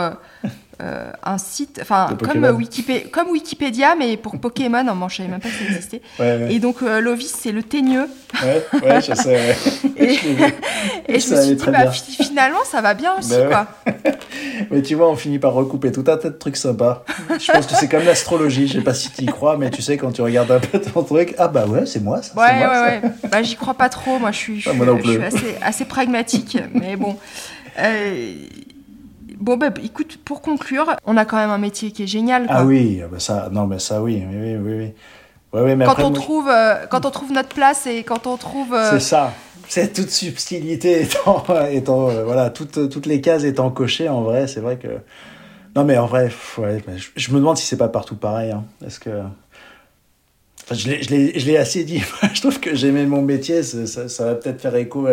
euh, 0.81 1.11
un 1.23 1.37
site, 1.37 1.79
enfin 1.81 2.15
comme, 2.23 2.43
euh, 2.45 2.53
Wikipé- 2.53 3.09
comme 3.09 3.29
Wikipédia, 3.29 3.95
mais 3.97 4.15
pour 4.17 4.39
Pokémon. 4.39 4.83
Moi, 4.95 5.07
je 5.09 5.17
savais 5.17 5.29
même 5.29 5.39
pas 5.41 5.49
que 5.49 5.55
ça 5.55 5.65
existait. 5.65 6.01
Ouais, 6.19 6.37
ouais, 6.37 6.53
Et 6.53 6.59
donc 6.59 6.77
euh, 6.83 7.01
Lovis, 7.01 7.35
c'est 7.37 7.51
le 7.51 7.63
teigneux. 7.63 8.07
ouais, 8.43 8.65
ouais, 8.83 9.01
je 9.01 9.13
sais. 9.13 9.35
ouais. 9.35 9.55
Et, 9.97 10.13
et 11.15 11.19
je 11.19 11.35
me 11.35 11.41
suis 11.41 11.55
dit, 11.55 11.65
bah, 11.71 11.91
finalement, 11.91 12.63
ça 12.65 12.81
va 12.81 12.93
bien 12.93 13.13
aussi, 13.17 13.31
Bah 13.31 13.39
ouais. 13.39 13.47
quoi. 13.49 13.67
Mais 14.71 14.81
tu 14.81 14.95
vois, 14.95 15.09
on 15.09 15.15
finit 15.15 15.39
par 15.39 15.53
recouper 15.53 15.91
tout 15.91 16.03
un 16.07 16.17
tas 16.17 16.29
de 16.29 16.37
trucs 16.37 16.57
sympas. 16.57 17.03
Je 17.39 17.51
pense 17.51 17.65
que 17.65 17.75
c'est 17.75 17.87
comme 17.89 18.05
l'astrologie. 18.05 18.67
Je 18.67 18.73
sais 18.73 18.81
pas 18.83 18.93
si 18.93 19.09
tu 19.11 19.23
y 19.23 19.25
crois, 19.25 19.57
mais 19.57 19.69
tu 19.71 19.81
sais, 19.81 19.97
quand 19.97 20.11
tu 20.11 20.21
regardes 20.21 20.51
un 20.51 20.59
peu 20.59 20.79
ton 20.79 21.03
truc, 21.03 21.33
ah 21.37 21.47
bah 21.47 21.65
ouais, 21.65 21.85
c'est 21.85 22.01
moi 22.03 22.21
ça. 22.21 22.33
Ouais, 22.39 22.55
moi, 22.59 22.73
ça. 22.73 22.83
ouais, 22.83 23.01
ouais. 23.03 23.11
Bah, 23.31 23.41
j'y 23.43 23.55
crois 23.55 23.73
pas 23.73 23.89
trop. 23.89 24.19
Moi, 24.19 24.31
je 24.31 24.37
suis, 24.37 24.59
je 24.61 24.69
Ah, 24.69 24.71
suis, 24.73 24.77
moi 24.77 24.85
non 24.87 24.97
je 24.97 25.01
plus. 25.03 25.13
suis 25.13 25.21
assez, 25.23 25.55
assez 25.61 25.85
pragmatique. 25.85 26.57
mais 26.73 26.95
bon. 26.95 27.17
Euh, 27.79 28.33
Bon, 29.39 29.55
bah, 29.55 29.69
écoute, 29.83 30.19
pour 30.23 30.41
conclure, 30.41 30.95
on 31.05 31.15
a 31.17 31.25
quand 31.25 31.37
même 31.37 31.49
un 31.49 31.57
métier 31.57 31.91
qui 31.91 32.03
est 32.03 32.07
génial. 32.07 32.45
Quoi. 32.45 32.55
Ah 32.57 32.65
oui, 32.65 33.01
ah 33.03 33.07
bah 33.09 33.19
ça, 33.19 33.49
non, 33.51 33.67
mais 33.67 33.79
ça 33.79 34.01
oui, 34.01 34.21
oui, 34.29 34.55
oui, 34.57 34.73
oui. 34.77 34.93
Ouais, 35.53 35.61
ouais, 35.61 35.75
mais 35.75 35.85
quand, 35.85 35.91
après, 35.91 36.03
on 36.03 36.09
moi, 36.11 36.19
trouve, 36.19 36.49
euh, 36.49 36.85
quand 36.87 37.05
on 37.05 37.11
trouve 37.11 37.31
notre 37.31 37.49
place 37.49 37.87
et 37.87 38.03
quand 38.03 38.27
on 38.27 38.37
trouve. 38.37 38.73
euh, 38.73 38.91
c'est 38.91 38.99
ça. 38.99 39.33
C'est 39.67 39.93
toute 39.93 40.09
subtilité 40.09 41.01
étant, 41.01 41.43
étant 41.71 42.09
euh, 42.09 42.23
voilà, 42.23 42.49
toutes, 42.49 42.89
toutes 42.89 43.05
les 43.05 43.21
cases 43.21 43.43
étant 43.43 43.71
cochées, 43.71 44.09
en 44.09 44.21
vrai, 44.21 44.47
c'est 44.47 44.59
vrai 44.59 44.77
que. 44.77 44.87
Non, 45.75 45.85
mais 45.85 45.97
en 45.97 46.05
vrai, 46.07 46.31
ouais, 46.57 46.83
je, 46.97 47.07
je 47.15 47.31
me 47.31 47.37
demande 47.37 47.57
si 47.57 47.65
c'est 47.65 47.77
pas 47.77 47.87
partout 47.87 48.15
pareil. 48.15 48.51
Hein. 48.51 48.65
Est-ce 48.85 48.99
que. 48.99 49.09
Enfin, 50.63 50.75
je 50.75 50.89
l'ai- 50.89 51.57
assez 51.57 51.83
dit. 51.83 52.03
je 52.33 52.41
trouve 52.41 52.59
que 52.59 52.75
j'aimais 52.75 53.05
mon 53.05 53.21
métier. 53.21 53.63
Ça, 53.63 54.09
ça 54.09 54.25
va 54.25 54.35
peut-être 54.35 54.61
faire 54.61 54.75
écho 54.75 55.07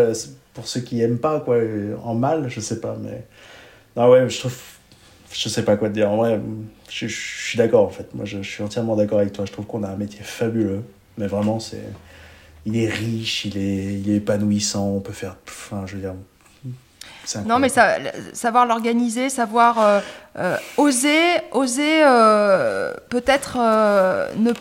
pour 0.52 0.66
ceux 0.66 0.80
qui 0.80 1.00
aiment 1.00 1.18
pas, 1.18 1.40
quoi, 1.40 1.58
en 2.02 2.14
mal, 2.14 2.48
je 2.48 2.60
sais 2.60 2.80
pas. 2.80 2.96
Mais. 3.00 3.24
Non, 3.96 4.10
ouais, 4.10 4.28
je 4.28 4.38
trouve. 4.38 4.56
Je 5.32 5.48
sais 5.48 5.64
pas 5.64 5.76
quoi 5.76 5.88
te 5.88 5.94
dire. 5.94 6.10
En 6.10 6.16
vrai, 6.16 6.40
je, 6.88 7.08
je 7.08 7.46
suis 7.46 7.58
d'accord, 7.58 7.84
en 7.84 7.90
fait. 7.90 8.14
Moi, 8.14 8.24
je, 8.24 8.42
je 8.42 8.48
suis 8.48 8.62
entièrement 8.62 8.96
d'accord 8.96 9.18
avec 9.18 9.32
toi. 9.32 9.44
Je 9.44 9.52
trouve 9.52 9.66
qu'on 9.66 9.82
a 9.82 9.88
un 9.88 9.96
métier 9.96 10.20
fabuleux. 10.22 10.82
Mais 11.18 11.26
vraiment, 11.26 11.60
c'est. 11.60 11.82
Il 12.64 12.76
est 12.76 12.88
riche, 12.88 13.44
il 13.44 13.58
est, 13.58 14.00
il 14.00 14.10
est 14.10 14.16
épanouissant. 14.16 14.88
On 14.88 15.00
peut 15.00 15.12
faire. 15.12 15.36
Enfin, 15.46 15.84
je 15.86 15.94
veux 15.94 16.00
dire. 16.00 16.14
Non, 17.46 17.58
mais 17.58 17.68
ça, 17.68 17.96
savoir 18.32 18.66
l'organiser, 18.66 19.28
savoir 19.30 19.80
euh, 19.80 20.00
euh, 20.38 20.56
oser, 20.76 21.18
oser 21.52 22.02
euh, 22.04 22.94
peut-être 23.08 23.58
ne 24.36 24.52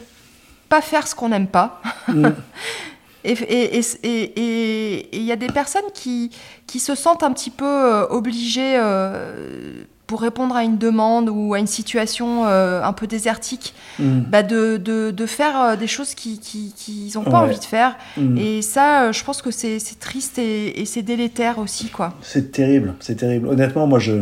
pas 0.67 0.81
faire 0.81 1.07
ce 1.07 1.15
qu'on 1.15 1.29
n'aime 1.29 1.47
pas. 1.47 1.81
Mm. 2.07 2.29
Et 3.25 5.17
il 5.17 5.23
y 5.23 5.31
a 5.31 5.35
des 5.35 5.47
personnes 5.47 5.89
qui, 5.93 6.31
qui 6.67 6.79
se 6.79 6.95
sentent 6.95 7.23
un 7.23 7.31
petit 7.33 7.49
peu 7.49 7.65
euh, 7.65 8.05
obligées, 8.09 8.75
euh, 8.77 9.83
pour 10.07 10.21
répondre 10.21 10.55
à 10.55 10.63
une 10.63 10.77
demande 10.77 11.29
ou 11.29 11.55
à 11.55 11.59
une 11.59 11.65
situation 11.67 12.45
euh, 12.45 12.83
un 12.83 12.93
peu 12.93 13.07
désertique, 13.07 13.73
Mm. 13.97 14.19
bah 14.29 14.43
de, 14.43 14.75
de, 14.77 15.09
de 15.11 15.25
faire 15.25 15.77
des 15.77 15.87
choses 15.87 16.13
qu'ils 16.15 16.39
qui, 16.39 16.73
qui, 16.75 17.11
n'ont 17.15 17.23
pas 17.23 17.39
Ouais. 17.41 17.47
envie 17.49 17.57
de 17.59 17.63
faire. 17.63 17.95
Mm. 18.17 18.37
Et 18.37 18.61
ça, 18.61 19.11
je 19.11 19.23
pense 19.23 19.41
que 19.41 19.51
c'est 19.51 19.79
triste 19.99 20.37
et, 20.37 20.81
et 20.81 20.85
c'est 20.85 21.01
délétère 21.01 21.57
aussi, 21.59 21.87
quoi. 21.89 22.13
C'est 22.21 22.51
terrible, 22.51 22.93
c'est 22.99 23.15
terrible. 23.15 23.47
Honnêtement, 23.47 23.87
moi, 23.87 23.97
je, 23.99 24.21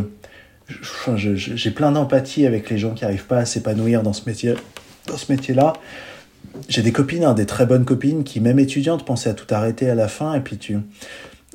j'ai 1.34 1.70
plein 1.70 1.92
d'empathie 1.92 2.46
avec 2.46 2.70
les 2.70 2.78
gens 2.78 2.94
qui 2.94 3.04
n'arrivent 3.04 3.26
pas 3.26 3.38
à 3.38 3.44
s'épanouir 3.44 4.02
dans 4.02 4.12
ce 4.12 4.22
métier, 4.26 4.54
dans 5.06 5.16
ce 5.16 5.30
métier-là. 5.30 5.74
J'ai 6.68 6.82
des 6.82 6.92
copines, 6.92 7.24
hein, 7.24 7.34
des 7.34 7.46
très 7.46 7.66
bonnes 7.66 7.84
copines, 7.84 8.24
qui 8.24 8.40
même 8.40 8.58
étudiantes 8.58 9.04
pensaient 9.04 9.30
à 9.30 9.34
tout 9.34 9.52
arrêter 9.52 9.88
à 9.90 9.94
la 9.94 10.08
fin, 10.08 10.34
et 10.34 10.40
puis 10.40 10.56
tu, 10.56 10.78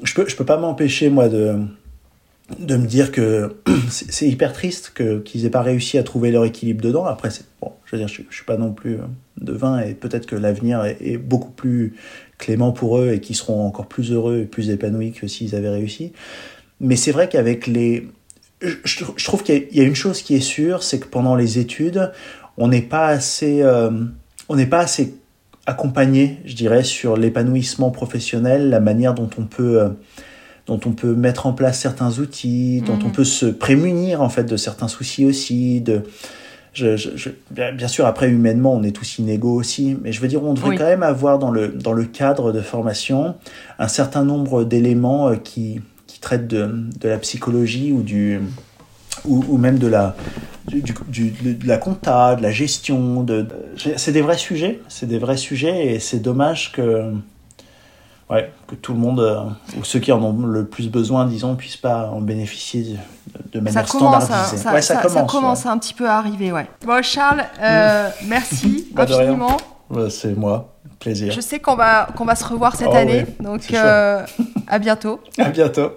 je 0.03 0.13
peux, 0.13 0.27
je 0.27 0.35
peux 0.35 0.45
pas 0.45 0.57
m'empêcher 0.57 1.09
moi 1.09 1.29
de, 1.29 1.55
de 2.57 2.75
me 2.77 2.85
dire 2.85 3.11
que 3.11 3.55
c'est 3.89 4.27
hyper 4.27 4.53
triste 4.53 4.91
que 4.93 5.19
qu'ils 5.19 5.45
aient 5.45 5.51
pas 5.51 5.61
réussi 5.61 5.97
à 5.97 6.03
trouver 6.03 6.31
leur 6.31 6.45
équilibre 6.45 6.81
dedans. 6.81 7.05
Après, 7.05 7.29
c'est 7.29 7.45
bon, 7.61 7.71
je 7.85 7.95
veux 7.95 7.97
dire, 7.99 8.07
je, 8.07 8.13
suis- 8.13 8.45
pas 8.45 8.57
non 8.57 8.71
plus 8.71 8.95
euh, 8.95 9.03
devin, 9.39 9.79
et 9.79 9.93
peut-être 9.93 10.25
que 10.25 10.35
l'avenir 10.35 10.83
est, 10.85 11.17
beaucoup 11.17 11.51
plus 11.51 11.93
clément 12.37 12.71
pour 12.71 12.97
eux 12.99 13.11
et 13.13 13.19
qu'ils 13.19 13.35
seront 13.35 13.65
encore 13.65 13.87
plus 13.87 14.11
heureux 14.11 14.39
et 14.39 14.45
plus 14.45 14.69
épanouis 14.69 15.11
que 15.11 15.27
s'ils 15.27 15.55
avaient 15.55 15.69
réussi. 15.69 16.13
Mais 16.79 16.95
c'est 16.95 17.11
vrai 17.11 17.29
qu'avec 17.29 17.67
les. 17.67 18.07
Je, 18.61 19.23
trouve 19.23 19.43
qu'il 19.43 19.67
y 19.71 19.79
a 19.79 19.83
une 19.83 19.95
chose 19.95 20.21
qui 20.21 20.35
est 20.35 20.41
sûre, 20.41 20.83
c'est 20.83 20.99
que 20.99 21.07
pendant 21.07 21.35
les 21.35 21.59
études, 21.59 22.11
on 22.57 22.67
n'est 22.67 22.81
pas 22.81 23.07
assez. 23.07 23.61
euh, 23.61 23.91
on 24.49 24.55
n'est 24.55 24.65
pas 24.65 24.79
assez 24.79 25.15
accompagné, 25.65 26.39
je 26.45 26.55
dirais, 26.55 26.83
sur 26.83 27.15
l'épanouissement 27.15 27.91
professionnel, 27.91 28.69
la 28.69 28.79
manière 28.79 29.13
dont 29.13 29.29
on 29.37 29.43
peut. 29.43 29.81
euh, 29.81 29.89
dont 30.67 30.79
on 30.85 30.91
peut 30.91 31.15
mettre 31.15 31.47
en 31.47 31.53
place 31.53 31.79
certains 31.79 32.19
outils, 32.19 32.83
dont 32.85 32.99
on 33.03 33.09
peut 33.09 33.23
se 33.23 33.47
prémunir 33.47 34.21
en 34.21 34.29
fait 34.29 34.43
de 34.43 34.55
certains 34.55 34.87
soucis 34.87 35.25
aussi, 35.25 35.81
de, 35.81 36.03
je, 36.73 36.95
je- 36.95 37.09
je- 37.15 37.29
bien, 37.49 37.87
sûr, 37.87 38.05
après, 38.05 38.29
humainement, 38.29 38.75
on 38.75 38.83
est 38.83 38.91
tous 38.91 39.17
inégaux 39.17 39.55
aussi, 39.55 39.97
mais 40.03 40.11
je 40.11 40.21
veux 40.21 40.27
dire, 40.27 40.43
on 40.43 40.53
devrait 40.53 40.69
Oui. 40.69 40.75
quand 40.77 40.85
même 40.85 41.01
avoir 41.01 41.39
dans 41.39 41.49
le, 41.49 41.69
dans 41.69 41.93
le 41.93 42.03
cadre 42.03 42.51
de 42.51 42.61
formation 42.61 43.33
un 43.79 43.87
certain 43.87 44.23
nombre 44.23 44.63
d'éléments 44.63 45.29
euh, 45.29 45.37
qui, 45.37 45.81
qui 46.05 46.19
traitent 46.19 46.45
de, 46.45 46.69
de 47.01 47.09
la 47.09 47.17
psychologie 47.17 47.91
ou, 47.91 48.03
du, 48.03 48.39
ou, 49.25 49.43
ou 49.47 49.57
même 49.57 49.77
de 49.79 49.87
la, 49.87 50.15
du, 50.67 50.81
du- 50.81 51.31
de 51.31 51.67
la 51.67 51.77
compta, 51.77 52.35
de 52.35 52.41
la 52.43 52.51
gestion. 52.51 53.23
De, 53.23 53.41
de- 53.43 53.93
c'est 53.97 54.11
des 54.11 54.21
vrais 54.21 54.37
sujets, 54.37 54.79
c'est 54.87 55.07
des 55.07 55.19
vrais 55.19 55.37
sujets, 55.37 55.87
et 55.93 55.99
c'est 55.99 56.19
dommage 56.19 56.71
que, 56.71 57.11
ouais, 58.29 58.51
que 58.67 58.75
tout 58.75 58.93
le 58.93 58.99
monde, 58.99 59.19
euh, 59.19 59.41
ou 59.79 59.83
ceux 59.83 59.99
qui 59.99 60.11
en 60.11 60.21
ont 60.23 60.45
le 60.45 60.65
plus 60.65 60.89
besoin, 60.89 61.25
disons, 61.25 61.55
puissent 61.55 61.77
pas 61.77 62.09
en 62.09 62.21
bénéficier 62.21 62.83
de, 62.83 63.59
de 63.59 63.59
Ça 63.59 63.61
manière 63.61 63.87
commence, 63.89 64.23
à, 64.23 64.25
standardisée. 64.27 64.57
ça, 64.57 64.73
Ouais, 64.73 64.81
ça- 64.81 64.95
ça 64.95 65.01
ça 65.01 65.09
commence. 65.09 65.31
commence 65.31 65.65
ouais. 65.65 65.71
un 65.71 65.77
petit 65.77 65.93
peu 65.93 66.07
à 66.07 66.17
arriver, 66.17 66.51
ouais. 66.51 66.67
Bon, 66.85 67.01
Charles, 67.03 67.43
euh, 67.61 68.09
merci 68.27 68.87
Bah, 68.93 69.03
infiniment. 69.03 69.57
Ouais, 69.89 70.09
C'est 70.11 70.37
moi, 70.37 70.75
plaisir. 70.99 71.33
Je 71.33 71.41
sais 71.41 71.59
qu'on 71.59 71.75
va, 71.75 72.07
qu'on 72.15 72.25
va 72.25 72.35
se 72.35 72.43
revoir 72.45 72.75
cette 72.75 72.89
Oh, 72.91 72.95
année, 72.95 73.25
oui, 73.27 73.43
donc 73.43 73.73
euh, 73.73 74.23
à 74.67 74.77
bientôt. 74.79 75.19
À 75.39 75.49
bientôt. 75.49 75.93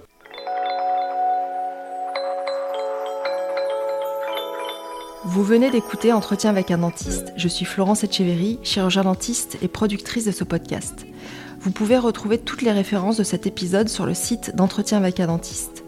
Vous 5.24 5.44
venez 5.44 5.70
d'écouter 5.70 6.12
Entretien 6.12 6.50
avec 6.50 6.72
un 6.72 6.78
dentiste. 6.78 7.32
Je 7.36 7.46
suis 7.46 7.64
Florence 7.64 8.02
Etcheverry, 8.02 8.58
chirurgien 8.64 9.04
dentiste 9.04 9.56
et 9.62 9.68
productrice 9.68 10.24
de 10.24 10.32
ce 10.32 10.42
podcast. 10.42 11.06
Vous 11.60 11.70
pouvez 11.70 11.96
retrouver 11.96 12.38
toutes 12.38 12.62
les 12.62 12.72
références 12.72 13.18
de 13.18 13.22
cet 13.22 13.46
épisode 13.46 13.88
sur 13.88 14.04
le 14.04 14.14
site 14.14 14.56
d'Entretien 14.56 14.98
avec 14.98 15.20
un 15.20 15.28
dentiste. 15.28 15.84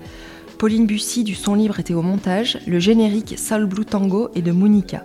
Pauline 0.56 0.86
Bussy 0.86 1.24
du 1.24 1.34
son 1.34 1.56
libre 1.56 1.80
était 1.80 1.94
au 1.94 2.02
montage, 2.02 2.60
le 2.68 2.78
générique 2.78 3.36
Soul 3.36 3.66
Blue 3.66 3.84
Tango 3.84 4.28
est 4.36 4.42
de 4.42 4.52
Monica. 4.52 5.04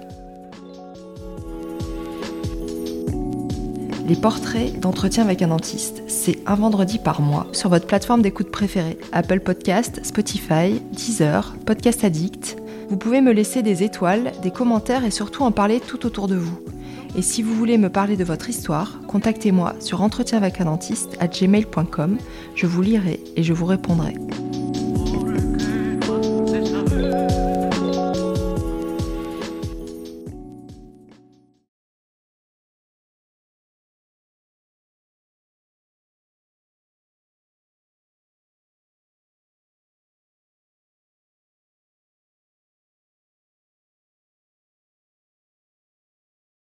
Les 4.08 4.16
portraits 4.16 4.80
d'entretien 4.80 5.24
avec 5.24 5.42
un 5.42 5.48
dentiste, 5.48 6.04
c'est 6.08 6.38
un 6.46 6.56
vendredi 6.56 7.00
par 7.00 7.22
mois 7.22 7.48
sur 7.52 7.70
votre 7.70 7.88
plateforme 7.88 8.22
d'écoute 8.22 8.52
préférée 8.52 9.00
Apple 9.12 9.40
Podcast, 9.40 10.02
Spotify, 10.04 10.80
Deezer, 10.92 11.56
Podcast 11.66 12.04
Addict. 12.04 12.58
Vous 12.90 12.98
pouvez 12.98 13.22
me 13.22 13.32
laisser 13.32 13.62
des 13.62 13.84
étoiles, 13.84 14.32
des 14.42 14.50
commentaires 14.50 15.06
et 15.06 15.12
surtout 15.12 15.44
en 15.44 15.52
parler 15.52 15.80
tout 15.80 16.08
autour 16.08 16.28
de 16.28 16.36
vous. 16.36 16.60
Et 17.16 17.22
si 17.22 17.44
vous 17.44 17.54
voulez 17.54 17.78
me 17.78 17.90
parler 17.90 18.18
de 18.18 18.24
votre 18.24 18.50
histoire, 18.50 19.00
contactez-moi 19.08 19.76
sur 19.80 20.02
entretien 20.02 20.40
avec 20.40 20.60
un 20.60 20.66
dentiste 20.66 21.16
à 21.20 21.28
gmail.com. 21.28 22.18
Je 22.56 22.66
vous 22.66 22.82
lirai 22.82 23.20
et 23.36 23.44
je 23.44 23.54
vous 23.54 23.66
répondrai. 23.66 24.16